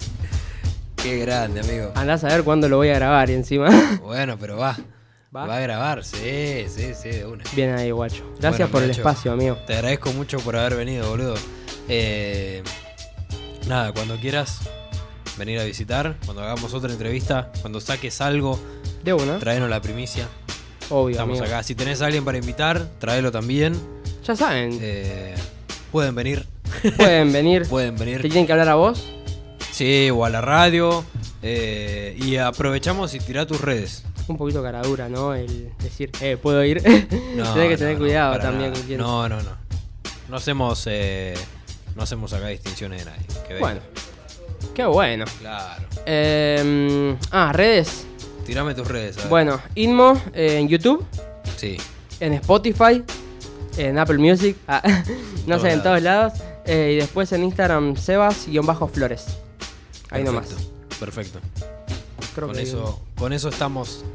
Qué 1.01 1.17
grande, 1.19 1.61
amigo. 1.61 1.91
Andás 1.95 2.25
a 2.25 2.27
ver 2.27 2.43
cuándo 2.43 2.67
lo 2.67 2.75
voy 2.75 2.89
a 2.89 2.95
grabar 2.95 3.29
y 3.29 3.33
encima. 3.33 3.69
Bueno, 4.03 4.35
pero 4.37 4.57
va. 4.57 4.75
¿Va? 5.35 5.45
¿Va? 5.45 5.57
a 5.57 5.59
grabar, 5.59 6.03
sí, 6.03 6.65
sí, 6.67 6.93
sí, 6.99 7.09
de 7.09 7.25
una. 7.25 7.43
Bien 7.55 7.75
ahí, 7.75 7.91
guacho. 7.91 8.23
Gracias 8.39 8.57
Bueno, 8.57 8.71
por 8.71 8.83
el 8.83 8.89
espacio, 8.91 9.31
amigo. 9.31 9.57
Te 9.67 9.75
agradezco 9.75 10.11
mucho 10.13 10.39
por 10.39 10.55
haber 10.55 10.75
venido, 10.75 11.07
boludo. 11.09 11.35
Eh, 11.87 12.63
nada, 13.67 13.91
cuando 13.93 14.15
quieras 14.17 14.59
venir 15.37 15.59
a 15.59 15.63
visitar, 15.65 16.15
cuando 16.25 16.41
hagamos 16.43 16.73
otra 16.73 16.91
entrevista, 16.91 17.51
cuando 17.61 17.79
saques 17.79 18.21
algo, 18.21 18.59
De 19.03 19.13
una. 19.13 19.37
traenos 19.37 19.69
la 19.69 19.81
primicia. 19.81 20.27
Obvio, 20.89 21.11
Estamos 21.11 21.39
amigo. 21.39 21.53
acá. 21.53 21.63
Si 21.63 21.75
tenés 21.75 22.01
a 22.01 22.07
alguien 22.07 22.25
para 22.25 22.39
invitar, 22.39 22.87
tráelo 22.97 23.31
también. 23.31 23.79
Ya 24.25 24.35
saben, 24.35 24.79
Eh, 24.81 25.35
pueden 25.91 26.15
venir. 26.15 26.47
pueden 26.97 27.31
venir. 27.33 27.67
Pueden 27.67 27.95
¿Te 27.95 28.03
venir. 28.05 28.21
tienen 28.21 28.47
que 28.47 28.51
hablar 28.53 28.69
a 28.69 28.75
vos? 28.75 29.05
Sí, 29.71 30.09
o 30.09 30.25
a 30.25 30.29
la 30.31 30.41
radio. 30.41 31.05
eh, 31.43 32.17
y 32.19 32.35
aprovechamos 32.37 33.13
y 33.13 33.19
tirá 33.19 33.45
tus 33.47 33.61
redes. 33.61 34.03
Un 34.29 34.37
poquito 34.37 34.61
caradura, 34.61 35.09
¿no? 35.09 35.33
El 35.33 35.71
decir, 35.79 36.11
eh, 36.21 36.37
¿puedo 36.41 36.63
ir? 36.63 36.81
No, 37.35 37.53
Tenés 37.53 37.69
que 37.69 37.77
tener 37.77 37.93
no, 37.95 37.99
cuidado 37.99 38.39
también 38.39 38.71
con 38.71 38.81
quién. 38.83 38.99
No, 38.99 39.27
no, 39.27 39.41
no. 39.41 39.49
No 40.27 40.37
hacemos, 40.37 40.83
eh, 40.87 41.33
no 41.95 42.03
hacemos 42.03 42.31
acá 42.33 42.47
distinciones 42.47 43.03
de 43.05 43.11
nadie. 43.11 43.25
Que. 43.47 43.57
Bueno, 43.59 43.79
qué 44.75 44.85
bueno. 44.85 45.25
Claro. 45.39 45.83
Eh, 46.05 47.15
ah, 47.31 47.51
redes. 47.53 48.05
Tirame 48.45 48.75
tus 48.75 48.87
redes. 48.87 49.17
a 49.17 49.21
ver. 49.21 49.29
Bueno, 49.29 49.59
Inmo 49.75 50.21
eh, 50.33 50.57
en 50.59 50.67
YouTube, 50.67 51.03
Sí. 51.57 51.77
en 52.19 52.33
Spotify, 52.33 53.03
en 53.77 53.97
Apple 53.97 54.17
Music, 54.17 54.57
ah, 54.67 54.81
no 55.47 55.57
Todos 55.57 55.61
sé, 55.61 55.71
en 55.71 55.83
todos 55.83 56.01
lados. 56.01 56.33
eh, 56.65 56.91
y 56.93 56.95
después 56.97 57.31
en 57.31 57.43
Instagram, 57.43 57.95
Sebas-Flores. 57.95 59.25
Ahí 60.11 60.23
nomás. 60.23 60.47
Perfecto, 60.99 60.99
Perfecto. 60.99 61.39
Creo 62.35 62.47
Con 62.47 62.55
que 62.55 62.61
eso, 62.63 63.01
con 63.19 63.33
eso 63.33 63.49
estamos 63.49 64.05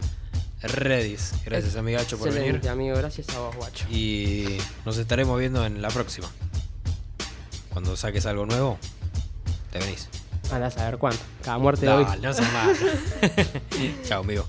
ready. 0.63 1.17
Gracias, 1.45 1.77
amigacho, 1.77 2.19
por 2.19 2.29
Excelente, 2.29 2.53
venir. 2.59 2.71
amigo. 2.71 2.97
Gracias 2.97 3.29
a 3.29 3.39
vos, 3.39 3.55
guacho. 3.55 3.87
Y 3.91 4.59
nos 4.87 4.97
estaremos 4.97 5.39
viendo 5.39 5.65
en 5.67 5.83
la 5.83 5.89
próxima. 5.89 6.29
Cuando 7.71 7.97
saques 7.97 8.25
algo 8.25 8.47
nuevo, 8.47 8.79
te 9.71 9.79
venís. 9.79 10.09
Andás 10.51 10.77
a 10.79 10.87
ver 10.91 10.99
cuánto. 10.99 11.21
Cada 11.43 11.59
muerte 11.59 11.87
de 11.87 11.93
hoy. 11.93 12.07
No 12.23 12.33
seas 12.33 12.53
malo. 12.53 12.73
Chao, 14.09 14.23
amigo. 14.23 14.49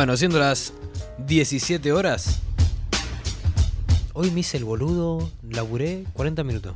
Bueno, 0.00 0.16
siendo 0.16 0.38
las 0.38 0.72
17 1.26 1.92
horas. 1.92 2.40
Hoy 4.14 4.30
me 4.30 4.40
hice 4.40 4.56
el 4.56 4.64
boludo, 4.64 5.30
laburé 5.46 6.06
40 6.14 6.42
minutos. 6.42 6.74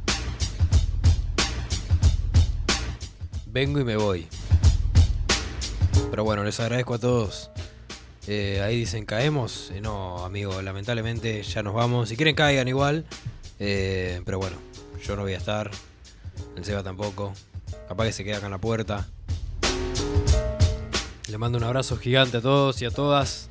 Vengo 3.46 3.80
y 3.80 3.84
me 3.84 3.96
voy. 3.96 4.26
Pero 6.10 6.22
bueno, 6.22 6.44
les 6.44 6.60
agradezco 6.60 6.92
a 6.92 6.98
todos. 6.98 7.50
Eh, 8.26 8.60
ahí 8.62 8.80
dicen 8.80 9.06
caemos. 9.06 9.70
Eh, 9.74 9.80
no, 9.80 10.22
amigo, 10.22 10.60
lamentablemente 10.60 11.42
ya 11.44 11.62
nos 11.62 11.72
vamos. 11.72 12.10
Si 12.10 12.16
quieren 12.18 12.34
caigan 12.34 12.68
igual. 12.68 13.06
Eh, 13.58 14.20
pero 14.26 14.38
bueno, 14.38 14.58
yo 15.02 15.16
no 15.16 15.22
voy 15.22 15.32
a 15.32 15.38
estar. 15.38 15.70
El 16.56 16.64
Seba 16.66 16.82
tampoco. 16.82 17.32
Capaz 17.88 18.04
que 18.04 18.12
se 18.12 18.22
queda 18.22 18.36
acá 18.36 18.46
en 18.48 18.52
la 18.52 18.58
puerta. 18.58 19.08
Le 21.34 21.38
mando 21.38 21.58
un 21.58 21.64
abrazo 21.64 21.96
gigante 21.96 22.36
a 22.36 22.40
todos 22.40 22.80
y 22.80 22.84
a 22.84 22.92
todas. 22.92 23.50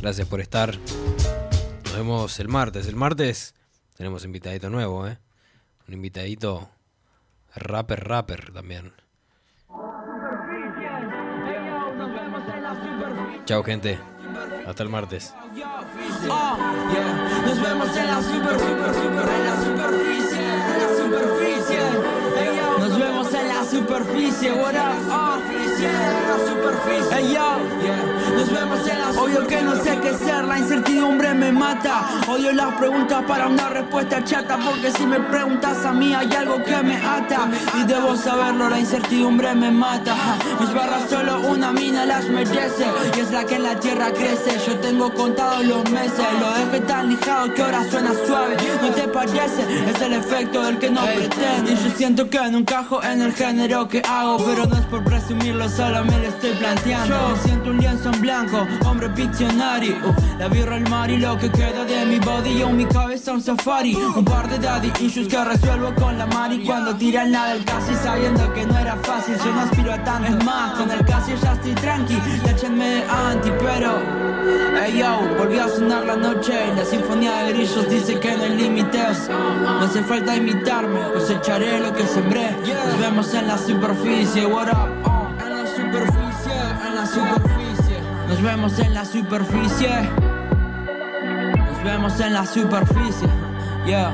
Gracias 0.00 0.26
por 0.26 0.40
estar. 0.40 0.74
Nos 1.84 1.94
vemos 1.94 2.40
el 2.40 2.48
martes. 2.48 2.88
El 2.88 2.96
martes 2.96 3.54
tenemos 3.94 4.24
invitadito 4.24 4.70
nuevo, 4.70 5.06
¿eh? 5.06 5.18
Un 5.86 5.92
invitadito 5.92 6.66
rapper, 7.56 8.08
rapper 8.08 8.54
también. 8.54 8.94
Chao, 13.44 13.62
gente. 13.62 13.98
Hasta 14.66 14.82
el 14.82 14.88
martes. 14.88 15.34
Nos 17.44 17.60
vemos 17.60 17.96
en 17.98 18.06
la 18.06 18.22
super, 18.22 18.58
super, 18.58 18.94
super, 18.94 19.28
en 19.28 19.44
la 19.44 19.56
superficie, 19.62 20.40
en 20.40 20.78
la 20.80 20.88
superficie. 20.96 21.80
Nos 22.78 22.98
vemos 22.98 23.34
en 23.34 23.48
la 23.48 23.62
superficie, 23.62 24.52
what 24.54 24.74
up? 24.74 25.63
Superficie. 25.74 27.10
Hey 27.10 27.34
yo, 27.34 28.23
nos 28.34 28.50
vemos 28.50 28.86
en 28.88 28.98
la 28.98 29.04
Obvio 29.20 29.46
que 29.46 29.62
no 29.62 29.76
sé 29.76 29.98
qué 30.02 30.12
ser, 30.12 30.44
la 30.44 30.58
incertidumbre 30.58 31.34
me 31.34 31.52
mata. 31.52 32.04
Odio 32.28 32.52
las 32.52 32.74
preguntas 32.74 33.22
para 33.28 33.46
una 33.46 33.68
respuesta 33.68 34.22
chata, 34.24 34.58
porque 34.58 34.90
si 34.90 35.06
me 35.06 35.20
preguntas 35.20 35.84
a 35.84 35.92
mí 35.92 36.12
hay 36.14 36.30
algo 36.34 36.62
que 36.62 36.76
me 36.82 36.96
ata. 36.96 37.48
Y 37.78 37.84
debo 37.84 38.16
saberlo, 38.16 38.68
la 38.68 38.78
incertidumbre 38.78 39.54
me 39.54 39.70
mata. 39.70 40.14
Mis 40.60 40.74
barras 40.74 41.08
solo 41.08 41.40
una 41.48 41.72
mina 41.72 42.04
las 42.04 42.28
merece, 42.28 42.86
y 43.16 43.20
es 43.20 43.30
la 43.30 43.44
que 43.44 43.56
en 43.56 43.62
la 43.62 43.78
tierra 43.78 44.10
crece. 44.12 44.58
Yo 44.66 44.78
tengo 44.80 45.12
contados 45.14 45.64
los 45.64 45.88
meses, 45.90 46.26
lo 46.40 46.52
dejé 46.52 46.80
tan 46.80 47.10
lijado 47.10 47.54
que 47.54 47.62
ahora 47.62 47.88
suena 47.88 48.12
suave. 48.26 48.56
¿No 48.82 48.88
te 48.90 49.08
parece? 49.08 49.62
Es 49.88 50.02
el 50.02 50.12
efecto 50.14 50.62
del 50.62 50.78
que 50.78 50.90
no 50.90 51.02
pretende. 51.02 51.72
Y 51.72 51.76
yo 51.76 51.90
siento 51.96 52.28
que 52.28 52.38
no 52.50 52.58
encajo 52.58 53.02
en 53.02 53.22
el 53.22 53.32
género 53.32 53.88
que 53.88 54.02
hago, 54.08 54.44
pero 54.44 54.66
no 54.66 54.76
es 54.76 54.84
por 54.86 55.04
presumirlo, 55.04 55.68
solo 55.68 56.04
me 56.04 56.18
lo 56.18 56.28
estoy 56.28 56.50
planteando. 56.52 57.16
Yo 57.16 57.36
siento 57.42 57.70
un 57.70 57.78
lienzo 57.78 58.10
en 58.10 58.20
blanco, 58.24 58.66
hombre 58.86 59.08
piccionario. 59.10 59.96
La 60.38 60.48
birra, 60.48 60.76
el 60.76 60.88
mar 60.88 61.10
y 61.10 61.18
lo 61.18 61.38
que 61.38 61.50
queda 61.50 61.84
de 61.84 62.06
mi 62.06 62.18
body. 62.18 62.58
Yo 62.58 62.70
mi 62.70 62.86
cabeza 62.86 63.32
un 63.32 63.42
safari. 63.42 63.94
Un 63.94 64.24
par 64.24 64.48
de 64.48 64.58
daddy 64.58 64.90
issues 65.00 65.28
que 65.28 65.44
resuelvo 65.44 65.94
con 65.94 66.16
la 66.16 66.26
mari. 66.26 66.64
Cuando 66.64 66.96
tiran 66.96 67.30
la 67.30 67.48
del 67.48 67.64
casi 67.64 67.94
sabiendo 67.94 68.52
que 68.54 68.64
no 68.66 68.78
era 68.78 68.96
fácil. 68.96 69.36
Yo 69.44 69.52
no 69.52 69.60
aspiro 69.60 69.92
a 69.92 70.02
tanto. 70.02 70.44
Más, 70.44 70.72
con 70.78 70.90
el 70.90 71.04
casi 71.04 71.32
ya 71.42 71.52
estoy 71.52 71.74
tranqui. 71.74 72.18
Échenme 72.48 72.86
de 72.86 73.02
anti, 73.04 73.50
pero. 73.62 73.92
Hey 74.76 74.98
yo, 74.98 75.36
volvió 75.38 75.64
a 75.64 75.68
sonar 75.68 76.04
la 76.04 76.16
noche 76.16 76.52
la 76.76 76.84
sinfonía 76.84 77.44
de 77.44 77.52
grillos 77.52 77.88
dice 77.88 78.18
que 78.18 78.36
no 78.36 78.44
hay 78.44 78.56
límites. 78.56 79.28
No 79.28 79.80
hace 79.80 80.02
falta 80.02 80.36
imitarme, 80.36 81.00
cosecharé 81.12 81.80
lo 81.80 81.92
que 81.94 82.06
sembré. 82.06 82.50
Nos 82.50 82.98
vemos 82.98 83.32
en 83.34 83.46
la 83.46 83.58
superficie, 83.58 84.46
what 84.46 84.68
up? 84.68 85.13
Nos 88.34 88.42
vemos 88.42 88.76
en 88.80 88.94
la 88.94 89.04
superficie. 89.04 90.10
Nos 91.56 91.84
vemos 91.84 92.18
en 92.18 92.32
la 92.32 92.44
superficie, 92.44 93.28
yeah. 93.86 94.10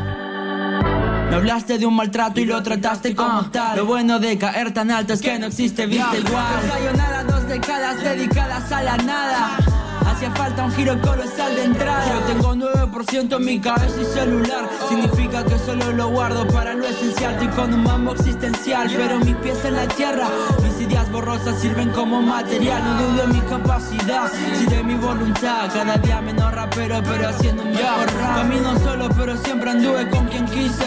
Me 1.31 1.37
hablaste 1.37 1.79
de 1.79 1.87
un 1.87 1.97
maltrato 1.97 2.39
y 2.39 2.45
lo 2.45 2.63
trataste 2.63 3.15
como 3.15 3.51
tal. 3.51 3.79
Lo 3.79 3.87
bueno 3.87 4.19
de 4.19 4.37
caer 4.37 4.75
tan 4.75 4.91
alto 4.91 5.15
es 5.15 5.23
que 5.23 5.39
no 5.39 5.47
existe 5.47 5.87
vista 5.87 6.19
igual. 6.19 6.45
Sayonara, 6.69 7.25
dos 7.25 7.49
décadas 7.49 8.03
dedicadas 8.03 8.71
a 8.71 8.83
la 8.83 8.99
nada. 8.99 9.70
Hacía 10.21 10.35
falta 10.35 10.65
un 10.67 10.73
giro 10.73 11.01
colosal 11.01 11.57
de 11.57 11.65
entrada. 11.65 12.05
Yo 12.07 12.21
tengo 12.27 12.55
9% 12.55 13.37
en 13.39 13.43
mi 13.43 13.59
cabeza 13.59 14.03
y 14.03 14.05
celular. 14.05 14.69
Significa 14.87 15.43
que 15.43 15.59
solo 15.59 15.93
lo 15.93 16.09
guardo 16.09 16.47
para 16.49 16.75
lo 16.75 16.87
esencial. 16.87 17.33
Estoy 17.37 17.49
con 17.49 17.73
un 17.73 17.83
mambo 17.83 18.13
existencial, 18.13 18.91
pero 18.95 19.19
mis 19.21 19.35
pies 19.37 19.65
en 19.65 19.77
la 19.77 19.89
tierra. 19.89 20.29
Mis 20.63 20.79
ideas 20.79 21.11
borrosas 21.11 21.59
sirven 21.59 21.89
como 21.93 22.21
material. 22.21 22.85
No 22.85 23.03
dudo 23.03 23.23
en 23.25 23.33
mi 23.33 23.41
capacidad, 23.41 24.31
si 24.59 24.67
de 24.67 24.83
mi 24.83 24.95
voluntad. 24.97 25.73
Cada 25.73 25.97
día 25.97 26.21
menos 26.21 26.53
rapero, 26.53 27.01
pero 27.03 27.27
haciendo 27.27 27.63
un 27.63 27.71
mejor 27.71 28.13
rap. 28.19 28.37
Camino 28.43 28.79
solo, 28.81 29.09
pero 29.17 29.39
siempre 29.39 29.71
anduve 29.71 30.07
con 30.11 30.27
quien 30.27 30.45
quise. 30.45 30.85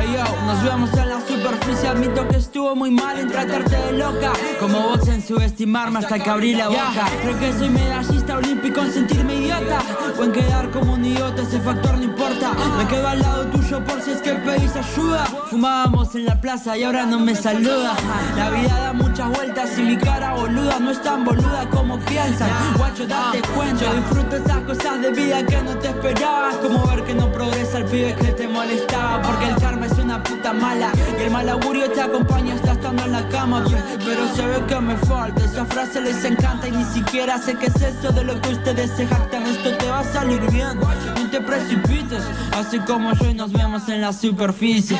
Hey 0.00 0.14
yo, 0.14 0.46
nos 0.46 0.62
vemos 0.62 0.92
en 0.94 1.08
la 1.08 1.20
superficie. 1.20 1.88
Admito 1.88 2.28
que 2.28 2.36
estuvo 2.36 2.76
muy 2.76 2.90
mal 2.90 3.18
en 3.18 3.28
tratarte 3.28 3.76
de 3.76 3.92
loca. 3.92 4.32
Como 4.60 4.80
vos 4.80 5.08
en 5.08 5.22
subestimarme 5.22 5.98
hasta 5.98 6.18
que 6.18 6.30
abrí 6.30 6.54
la 6.54 6.68
boca. 6.68 7.06
Creo 7.22 7.38
que 7.38 7.52
soy 7.52 7.70
medallista 7.70 8.36
olímpico 8.36 8.80
en 8.80 8.92
sentirme 8.92 9.34
idiota. 9.36 9.80
O 10.18 10.24
en 10.24 10.32
quedar 10.32 10.70
como 10.70 10.94
un 10.94 11.04
idiota, 11.04 11.42
ese 11.42 11.60
factor 11.60 11.96
no 11.96 12.04
importa. 12.04 12.52
Me 12.76 12.86
quedo 12.86 13.08
al 13.08 13.20
lado 13.20 13.46
tuyo 13.46 13.84
por 13.84 14.00
si 14.00 14.12
es 14.12 14.20
que 14.20 14.32
pedís 14.34 14.74
ayuda. 14.76 15.24
Fumábamos 15.50 16.14
en 16.14 16.26
la 16.26 16.40
plaza 16.40 16.76
y 16.76 16.84
ahora 16.84 17.04
no 17.06 17.18
me 17.18 17.34
saluda. 17.34 17.94
La 18.36 18.50
vida 18.50 18.78
da 18.78 18.92
muchas 18.92 19.30
vueltas 19.30 19.78
y 19.78 19.82
mi 19.82 19.96
cara 19.96 20.34
boluda 20.34 20.78
no 20.78 20.90
es 20.90 21.02
tan 21.02 21.24
boluda 21.24 21.68
como 21.70 21.98
piensan. 22.00 22.50
Guacho, 22.76 23.06
date 23.06 23.42
cuenta. 23.54 23.84
Yo 23.84 23.94
disfruto 23.94 24.36
esas 24.36 24.58
cosas 24.60 25.00
de 25.00 25.10
vida 25.10 25.44
que 25.44 25.60
no 25.62 25.76
te 25.78 25.88
esperabas. 25.88 26.56
Como 26.56 26.86
ver 26.86 27.04
que 27.04 27.14
no 27.14 27.30
progresa 27.32 27.78
el 27.78 27.84
pibe 27.84 28.14
que 28.14 28.32
te 28.32 28.48
molestaba. 28.48 29.22
Porque 29.22 29.48
el 29.48 29.56
karma 29.56 29.86
es 29.86 29.97
una 30.00 30.22
puta 30.22 30.52
mala. 30.52 30.90
Y 31.18 31.22
el 31.24 31.30
mal 31.30 31.48
augurio 31.48 31.90
te 31.90 32.00
acompaña 32.00 32.54
hasta 32.54 32.72
estando 32.72 33.04
en 33.04 33.12
la 33.12 33.28
cama. 33.28 33.64
pe- 33.64 33.82
Pero 34.04 34.34
se 34.34 34.46
ve 34.46 34.64
que 34.66 34.80
me 34.80 34.96
falta. 34.96 35.44
Esa 35.44 35.64
frase 35.66 36.00
les 36.00 36.24
encanta 36.24 36.68
y 36.68 36.72
ni 36.72 36.84
siquiera 36.84 37.38
sé 37.38 37.54
qué 37.56 37.66
es 37.66 37.82
eso 37.82 38.10
de 38.12 38.24
lo 38.24 38.40
que 38.40 38.50
ustedes 38.50 38.90
se 38.96 39.06
jactan. 39.06 39.44
Esto 39.46 39.76
te 39.76 39.88
va 39.88 40.00
a 40.00 40.04
salir 40.04 40.40
bien. 40.50 40.78
No 40.80 41.30
te 41.30 41.40
precipites. 41.40 42.22
Así 42.52 42.78
como 42.80 43.12
yo 43.12 43.26
y 43.30 43.34
nos 43.34 43.52
vemos 43.52 43.88
en 43.88 44.00
la 44.00 44.12
superficie. 44.12 44.98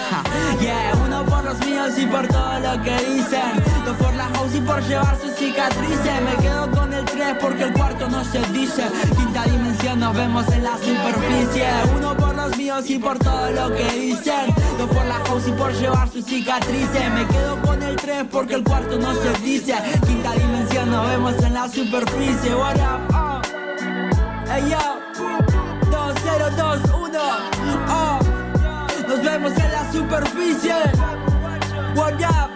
Yeah, 0.60 0.92
uno 1.04 1.24
por 1.24 1.44
los 1.44 1.58
míos 1.66 1.92
y 1.98 2.06
por 2.06 2.26
todo 2.28 2.58
lo 2.60 2.82
que 2.82 2.96
dicen. 3.14 3.62
Dos 3.84 3.96
por 3.96 4.14
la 4.14 4.24
house 4.34 4.54
y 4.54 4.60
por 4.60 4.82
llevar 4.86 5.16
sus 5.20 5.32
cicatrices. 5.32 6.20
Me 6.24 6.42
quedo 6.42 6.70
con 6.70 6.92
el 6.92 7.04
3 7.04 7.36
porque 7.40 7.64
el 7.64 7.72
cuarto 7.72 8.08
no 8.08 8.24
se 8.24 8.40
dice. 8.52 8.84
Quinta 9.16 9.44
dimensión, 9.44 10.00
nos 10.00 10.14
vemos 10.16 10.46
en 10.52 10.64
la 10.64 10.76
superficie. 10.78 11.66
Uno 11.96 12.16
por 12.16 12.34
los 12.34 12.56
míos 12.56 12.84
y 12.90 12.98
por 12.98 13.18
todo 13.18 13.50
lo 13.50 13.74
que 13.74 13.90
dicen. 13.92 14.54
Dos 14.78 14.87
por 14.88 15.04
la 15.06 15.20
house 15.26 15.48
y 15.48 15.52
por 15.52 15.72
llevar 15.72 16.08
sus 16.08 16.24
cicatrices. 16.24 17.10
Me 17.12 17.26
quedo 17.26 17.60
con 17.62 17.82
el 17.82 17.96
3 17.96 18.24
porque 18.30 18.54
el 18.54 18.64
cuarto 18.64 18.98
no 18.98 19.14
se 19.14 19.32
dice. 19.44 19.74
Quinta 20.06 20.32
dimensión, 20.32 20.90
nos 20.90 21.06
vemos 21.08 21.34
en 21.42 21.54
la 21.54 21.68
superficie. 21.68 22.54
What 22.54 22.76
up? 22.76 23.14
Oh. 23.14 23.40
Hey 24.46 24.64
yo, 24.70 24.78
2021. 25.90 27.18
Oh. 27.88 28.18
Nos 29.08 29.22
vemos 29.22 29.52
en 29.52 29.72
la 29.72 29.92
superficie. 29.92 30.74
What 31.94 32.14
up? 32.14 32.50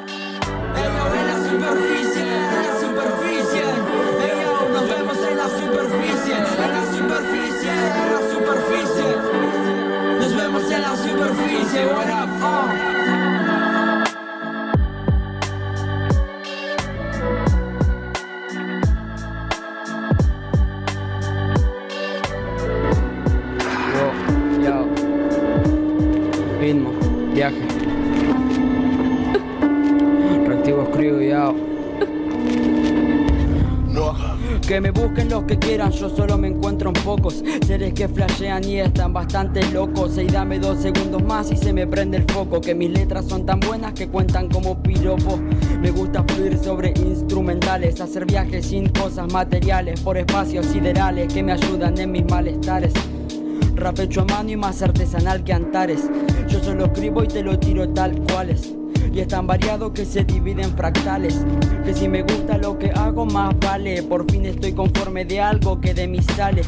Hey 0.75 0.89
yo, 0.97 1.15
en 1.15 1.27
la 1.27 1.37
superficie, 1.51 2.23
en 2.23 2.63
la 2.67 2.75
superficie. 2.81 3.65
Hey 4.21 4.33
yo, 4.45 4.69
nos 4.69 4.89
vemos 4.89 5.19
en 5.19 5.37
la 5.37 5.49
superficie, 5.49 6.35
en 6.37 6.73
la 6.73 6.85
superficie, 6.93 7.71
en 7.71 8.13
la 8.13 8.21
superficie. 8.33 9.02
Superficie. 11.23 11.87
What 11.87 12.09
up? 12.09 12.29
Oh. 12.43 12.69
Ritmo, 26.61 26.93
viaje. 27.35 27.57
Reactivo 30.47 30.83
escribo, 30.83 31.21
yo. 31.21 31.57
Que 34.73 34.81
me 34.81 34.91
busquen 34.91 35.29
los 35.29 35.45
que 35.45 35.59
quieran, 35.59 35.93
yo 35.93 36.09
solo 36.09 36.39
me 36.39 36.49
encuentro 36.49 36.89
en 36.89 37.05
pocos. 37.05 37.45
Seres 37.67 37.93
que 37.93 38.09
flashean 38.09 38.65
y 38.65 38.79
están 38.79 39.13
bastante 39.13 39.61
locos. 39.71 40.17
Y 40.17 40.25
dame 40.25 40.59
dos 40.59 40.81
segundos 40.81 41.23
más 41.23 41.53
y 41.53 41.59
se 41.59 41.75
me 41.75 41.87
prende 41.87 42.17
el 42.17 42.25
foco. 42.25 42.59
Que 42.59 42.75
mis 42.75 42.89
letras 42.89 43.27
son 43.27 43.45
tan 43.45 43.61
buenas 43.61 43.93
que 43.93 44.09
cuentan 44.09 44.49
como 44.49 44.83
piropo 44.83 45.39
Me 45.83 45.91
gusta 45.91 46.25
fluir 46.25 46.57
sobre 46.57 46.95
instrumentales 46.97 48.01
Hacer 48.01 48.25
viajes 48.25 48.65
sin 48.65 48.89
cosas 48.89 49.31
materiales 49.31 50.01
Por 50.01 50.17
espacios 50.17 50.65
siderales 50.65 51.31
que 51.31 51.43
me 51.43 51.53
ayudan 51.53 51.99
en 51.99 52.11
mis 52.11 52.25
malestares. 52.25 52.95
Rap 53.75 53.99
hecho 53.99 54.23
a 54.23 54.25
mano 54.25 54.53
y 54.53 54.57
más 54.57 54.81
artesanal 54.81 55.45
que 55.45 55.53
Antares. 55.53 56.09
Yo 56.49 56.65
solo 56.65 56.87
escribo 56.87 57.23
y 57.23 57.29
te 57.29 57.43
lo 57.43 57.59
tiro 57.59 57.91
tal 57.91 58.19
cual 58.23 58.49
es. 58.49 58.82
Y 59.13 59.21
es 59.21 59.29
tan 59.29 59.47
variado 59.47 59.93
que 59.93 60.05
se 60.05 60.25
divide 60.25 60.63
en 60.63 60.75
fractales. 60.77 61.45
Que 61.85 61.93
si 61.93 62.09
me 62.09 62.23
gusta 62.23 62.57
lo 62.57 62.79
que 62.79 62.91
hago 62.91 63.27
más 63.27 63.55
vale. 63.61 64.03
Por 64.03 64.31
fin 64.31 64.47
estoy 64.47 64.73
conforme 64.73 65.25
de 65.25 65.41
algo 65.41 65.81
que 65.81 65.93
de 65.93 66.09
mí 66.09 66.23
sale. 66.37 66.63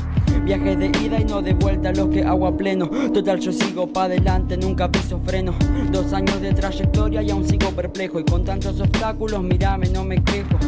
Viajes 0.44 0.78
de 0.78 0.86
ida 1.02 1.20
y 1.20 1.24
no 1.24 1.40
de 1.40 1.54
vuelta, 1.54 1.92
los 1.92 2.08
que 2.08 2.22
hago 2.22 2.46
a 2.46 2.56
pleno. 2.56 2.88
Total, 3.12 3.40
yo 3.40 3.52
sigo 3.52 3.86
pa' 3.86 4.04
adelante, 4.04 4.56
nunca 4.58 4.90
piso 4.90 5.18
freno. 5.24 5.54
Dos 5.90 6.12
años 6.12 6.40
de 6.42 6.52
trayectoria 6.52 7.22
y 7.22 7.30
aún 7.30 7.48
sigo 7.48 7.70
perplejo. 7.70 8.20
Y 8.20 8.24
con 8.24 8.44
tantos 8.44 8.78
obstáculos, 8.80 9.42
mírame, 9.42 9.88
no 9.88 10.04
me 10.04 10.22
quejo. 10.22 10.58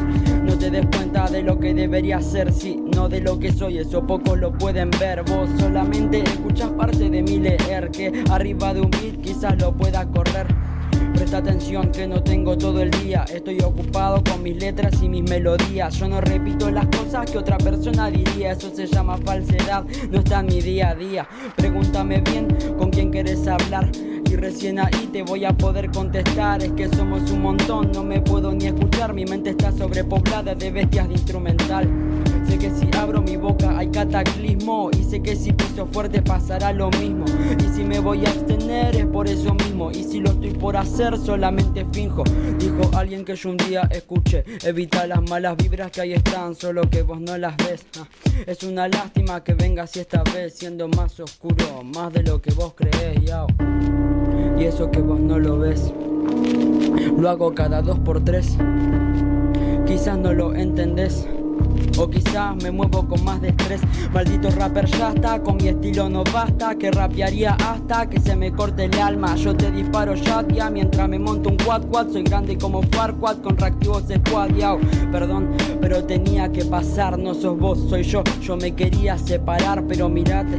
No 0.45 0.57
te 0.57 0.71
des 0.71 0.87
cuenta 0.87 1.29
de 1.29 1.43
lo 1.43 1.59
que 1.59 1.75
debería 1.75 2.23
ser, 2.23 2.53
sí, 2.53 2.81
no 2.95 3.09
de 3.09 3.21
lo 3.21 3.39
que 3.39 3.53
soy, 3.53 3.79
eso 3.79 4.07
pocos 4.07 4.39
lo 4.39 4.53
pueden 4.53 4.91
ver. 5.01 5.25
Vos 5.25 5.51
solamente 5.59 6.23
escuchas 6.23 6.71
parte 6.71 7.11
de 7.11 7.23
mi 7.23 7.39
leer, 7.39 7.91
que 7.91 8.25
arriba 8.31 8.73
de 8.73 8.81
un 8.81 8.91
beat 8.91 9.21
quizás 9.21 9.61
lo 9.61 9.77
pueda 9.77 10.07
correr. 10.07 10.47
Presta 11.27 11.39
atención 11.39 11.91
que 11.91 12.07
no 12.07 12.23
tengo 12.23 12.57
todo 12.57 12.81
el 12.81 12.89
día. 12.89 13.25
Estoy 13.25 13.59
ocupado 13.59 14.23
con 14.23 14.45
mis 14.45 14.59
letras 14.59 15.03
y 15.03 15.09
mis 15.09 15.29
melodías. 15.29 15.97
Yo 15.97 16.07
no 16.07 16.21
repito 16.21 16.71
las 16.71 16.87
cosas 16.87 17.29
que 17.29 17.37
otra 17.37 17.59
persona 17.59 18.09
diría. 18.09 18.53
Eso 18.53 18.73
se 18.73 18.87
llama 18.87 19.19
falsedad. 19.19 19.85
No 20.09 20.21
está 20.21 20.39
en 20.39 20.47
mi 20.47 20.61
día 20.61 20.91
a 20.91 20.95
día. 20.95 21.29
Pregúntame 21.57 22.21
bien 22.21 22.47
con 22.79 22.91
quién 22.91 23.11
quieres 23.11 23.45
hablar. 23.49 23.91
Y 23.97 24.37
recién 24.37 24.79
ahí 24.79 25.11
te 25.13 25.25
voy 25.25 25.45
a 25.45 25.53
poder 25.53 25.91
contestar. 25.91 26.63
Es 26.63 26.71
que 26.75 26.89
somos 26.91 27.29
un 27.33 27.43
montón, 27.43 27.91
no 27.91 28.05
me 28.05 28.21
puedo 28.21 28.53
ni 28.53 28.67
escuchar. 28.67 29.13
Mi 29.13 29.25
mente 29.25 29.51
está 29.51 29.73
sobrepoblada 29.73 30.55
de 30.55 30.71
bestias 30.71 31.09
de 31.09 31.15
instrumental. 31.15 31.91
Sé 32.49 32.59
que 32.59 32.71
si 32.71 32.89
abro 32.97 33.23
mi 33.23 33.37
boca 33.37 33.77
hay 33.77 33.89
cataclismo 33.89 34.91
y 34.99 35.03
sé 35.03 35.21
que 35.21 35.35
si 35.37 35.53
piso 35.53 35.87
fuerte 35.87 36.23
pasará 36.23 36.73
lo 36.73 36.91
mismo. 36.91 37.25
Y 37.59 37.75
si 37.75 37.83
me 37.85 37.99
voy 37.99 38.25
a 38.25 38.31
abstener 38.31 38.97
es 38.97 39.07
por 39.07 39.29
eso 39.29 39.55
mismo. 39.55 39.91
Y 39.91 40.05
si 40.05 40.21
lo 40.21 40.31
estoy 40.31 40.51
por 40.51 40.77
hacer 40.77 41.19
solamente 41.19 41.85
finjo. 41.93 42.25
Dijo 42.59 42.91
alguien 42.97 43.25
que 43.25 43.35
yo 43.37 43.51
un 43.51 43.57
día 43.57 43.89
escuché. 43.91 44.45
Evita 44.65 45.07
las 45.07 45.29
malas 45.29 45.57
vibras 45.57 45.91
que 45.91 46.03
ahí 46.03 46.13
están, 46.13 46.55
solo 46.55 46.89
que 46.89 47.03
vos 47.03 47.21
no 47.21 47.37
las 47.37 47.57
ves. 47.57 47.85
Ah, 47.99 48.07
Es 48.47 48.63
una 48.63 48.89
lástima 48.89 49.43
que 49.43 49.55
vengas 49.55 49.97
y 49.97 50.01
esta 50.01 50.23
vez 50.23 50.55
siendo 50.55 50.89
más 50.89 51.19
oscuro, 51.21 51.83
más 51.83 52.13
de 52.13 52.23
lo 52.23 52.41
que 52.41 52.53
vos 52.55 52.75
creés, 52.75 53.25
yao. 53.25 53.47
Y 54.59 54.65
eso 54.65 54.91
que 54.91 55.01
vos 55.01 55.21
no 55.21 55.39
lo 55.39 55.59
ves. 55.59 55.93
Lo 57.19 57.29
hago 57.29 57.55
cada 57.55 57.83
dos 57.83 57.99
por 57.99 58.25
tres. 58.25 58.57
Quizás 59.87 60.19
no 60.19 60.33
lo 60.33 60.55
entendés. 60.55 61.27
O 61.99 62.09
quizás 62.09 62.57
me 62.63 62.71
muevo 62.71 63.07
con 63.07 63.25
más 63.25 63.41
de 63.41 63.49
estrés. 63.49 63.81
Maldito 64.13 64.51
rapper 64.51 64.87
ya 64.87 65.13
está, 65.13 65.43
con 65.43 65.57
mi 65.57 65.69
estilo 65.69 66.09
no 66.09 66.25
basta. 66.25 66.77
Que 66.77 66.91
rapearía 66.91 67.55
hasta 67.55 68.09
que 68.09 68.21
se 68.21 68.37
me 68.37 68.53
corte 68.53 68.85
el 68.85 68.99
alma. 68.99 69.35
Yo 69.37 69.55
te 69.55 69.71
disparo 69.71 70.15
ya, 70.15 70.43
tía, 70.43 70.71
mientras 70.71 71.09
me 71.09 71.19
monto 71.19 71.49
un 71.49 71.57
quad 71.57 71.87
quad. 71.87 72.11
Soy 72.11 72.23
grande 72.23 72.59
como 72.59 72.83
Farquad 72.83 73.39
con 73.39 73.57
reactivos 73.57 74.05
squad, 74.05 74.51
yao. 74.57 74.79
Perdón, 75.11 75.51
pero 75.81 76.05
tenía 76.05 76.51
que 76.51 76.65
pasar. 76.65 77.19
No 77.19 77.35
sos 77.35 77.59
vos, 77.59 77.79
soy 77.89 78.03
yo. 78.03 78.23
Yo 78.43 78.57
me 78.57 78.75
quería 78.75 79.19
separar, 79.19 79.85
pero 79.87 80.09
mirate. 80.09 80.59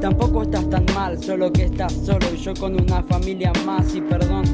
Tampoco 0.00 0.42
estás 0.42 0.68
tan 0.70 0.84
mal, 0.94 1.22
solo 1.22 1.52
que 1.52 1.64
estás 1.64 1.92
solo 1.92 2.26
y 2.32 2.36
yo 2.36 2.54
con 2.54 2.80
una 2.80 3.02
familia 3.02 3.52
más 3.66 3.94
y 3.96 4.00
perdón. 4.00 4.44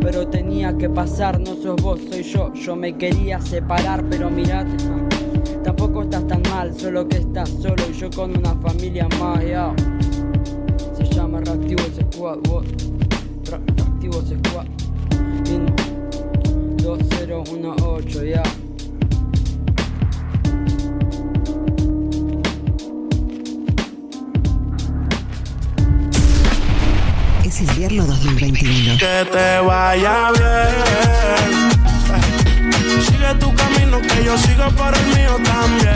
Pero 0.00 0.28
tenía 0.28 0.76
que 0.76 0.88
pasar, 0.88 1.40
no 1.40 1.54
sos 1.56 1.82
vos, 1.82 2.00
soy 2.10 2.22
yo. 2.22 2.52
Yo 2.54 2.76
me 2.76 2.96
quería 2.96 3.40
separar, 3.40 4.04
pero 4.08 4.30
mirate. 4.30 4.72
Tampoco 5.64 6.02
estás 6.02 6.26
tan 6.26 6.42
mal, 6.50 6.78
solo 6.78 7.06
que 7.08 7.18
estás 7.18 7.48
solo 7.50 7.82
y 7.90 7.92
yo 7.92 8.08
con 8.10 8.36
una 8.36 8.54
familia 8.56 9.08
más, 9.18 9.44
ya. 9.44 9.74
Se 10.96 11.04
llama 11.04 11.40
Reactivo 11.40 11.82
Squad, 11.84 12.38
what? 12.48 12.64
Reactivo 13.50 14.22
Squad. 14.22 14.66
Mismo. 15.42 15.74
2018, 16.82 18.24
ya. 18.24 18.42
Invierno 27.60 28.06
2021. 28.06 28.98
Que 28.98 29.26
te 29.32 29.58
vaya 29.60 30.30
bien. 30.30 31.70
Sigue 33.02 33.34
tu 33.40 33.52
camino, 33.54 34.00
que 34.00 34.24
yo 34.24 34.38
sigo 34.38 34.70
por 34.76 34.96
el 34.96 35.06
mío 35.06 35.36
también. 35.44 35.90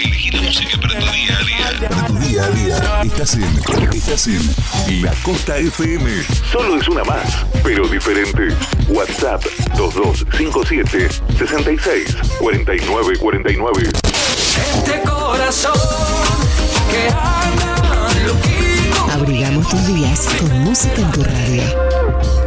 Elegí 0.00 0.30
la 0.30 0.42
música 0.42 0.78
para 0.80 1.00
tu 1.00 1.06
día 1.06 1.36
a 1.36 1.42
día. 1.42 1.88
Para 1.88 2.06
tu 2.06 2.18
día 2.18 2.44
a 2.44 2.50
día. 2.50 3.02
Estás 3.02 3.34
en, 3.34 3.42
estás 3.92 4.26
en 4.28 5.02
La 5.02 5.12
Costa 5.24 5.56
FM. 5.56 6.10
Solo 6.52 6.80
es 6.80 6.86
una 6.88 7.02
más, 7.02 7.44
pero 7.64 7.88
diferente. 7.88 8.48
WhatsApp 8.88 9.44
2257 9.76 11.08
66 11.38 12.16
49 12.38 13.18
49. 13.18 13.90
Este 14.76 15.02
corazón 15.02 15.72
que 16.90 17.08
anda 17.08 17.75
tus 19.70 19.86
días 19.86 20.28
con 20.38 20.60
música 20.60 21.02
en 21.02 21.10
tu 21.12 21.22
radio. 21.24 22.45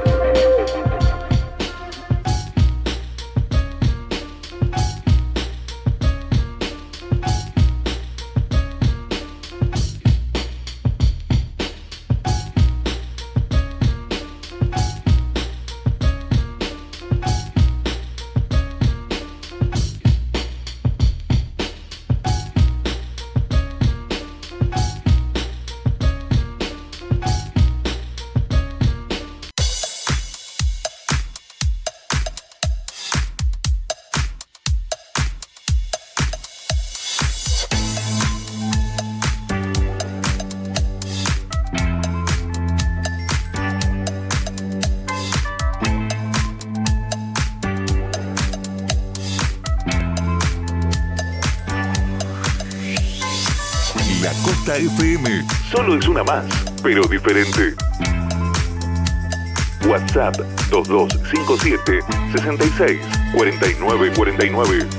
Una 56.22 56.24
más, 56.24 56.46
pero 56.84 57.04
diferente. 57.08 57.76
WhatsApp 59.88 60.36
2257 60.70 62.00
66 62.34 63.00
49 63.34 64.12
49. 64.16 64.99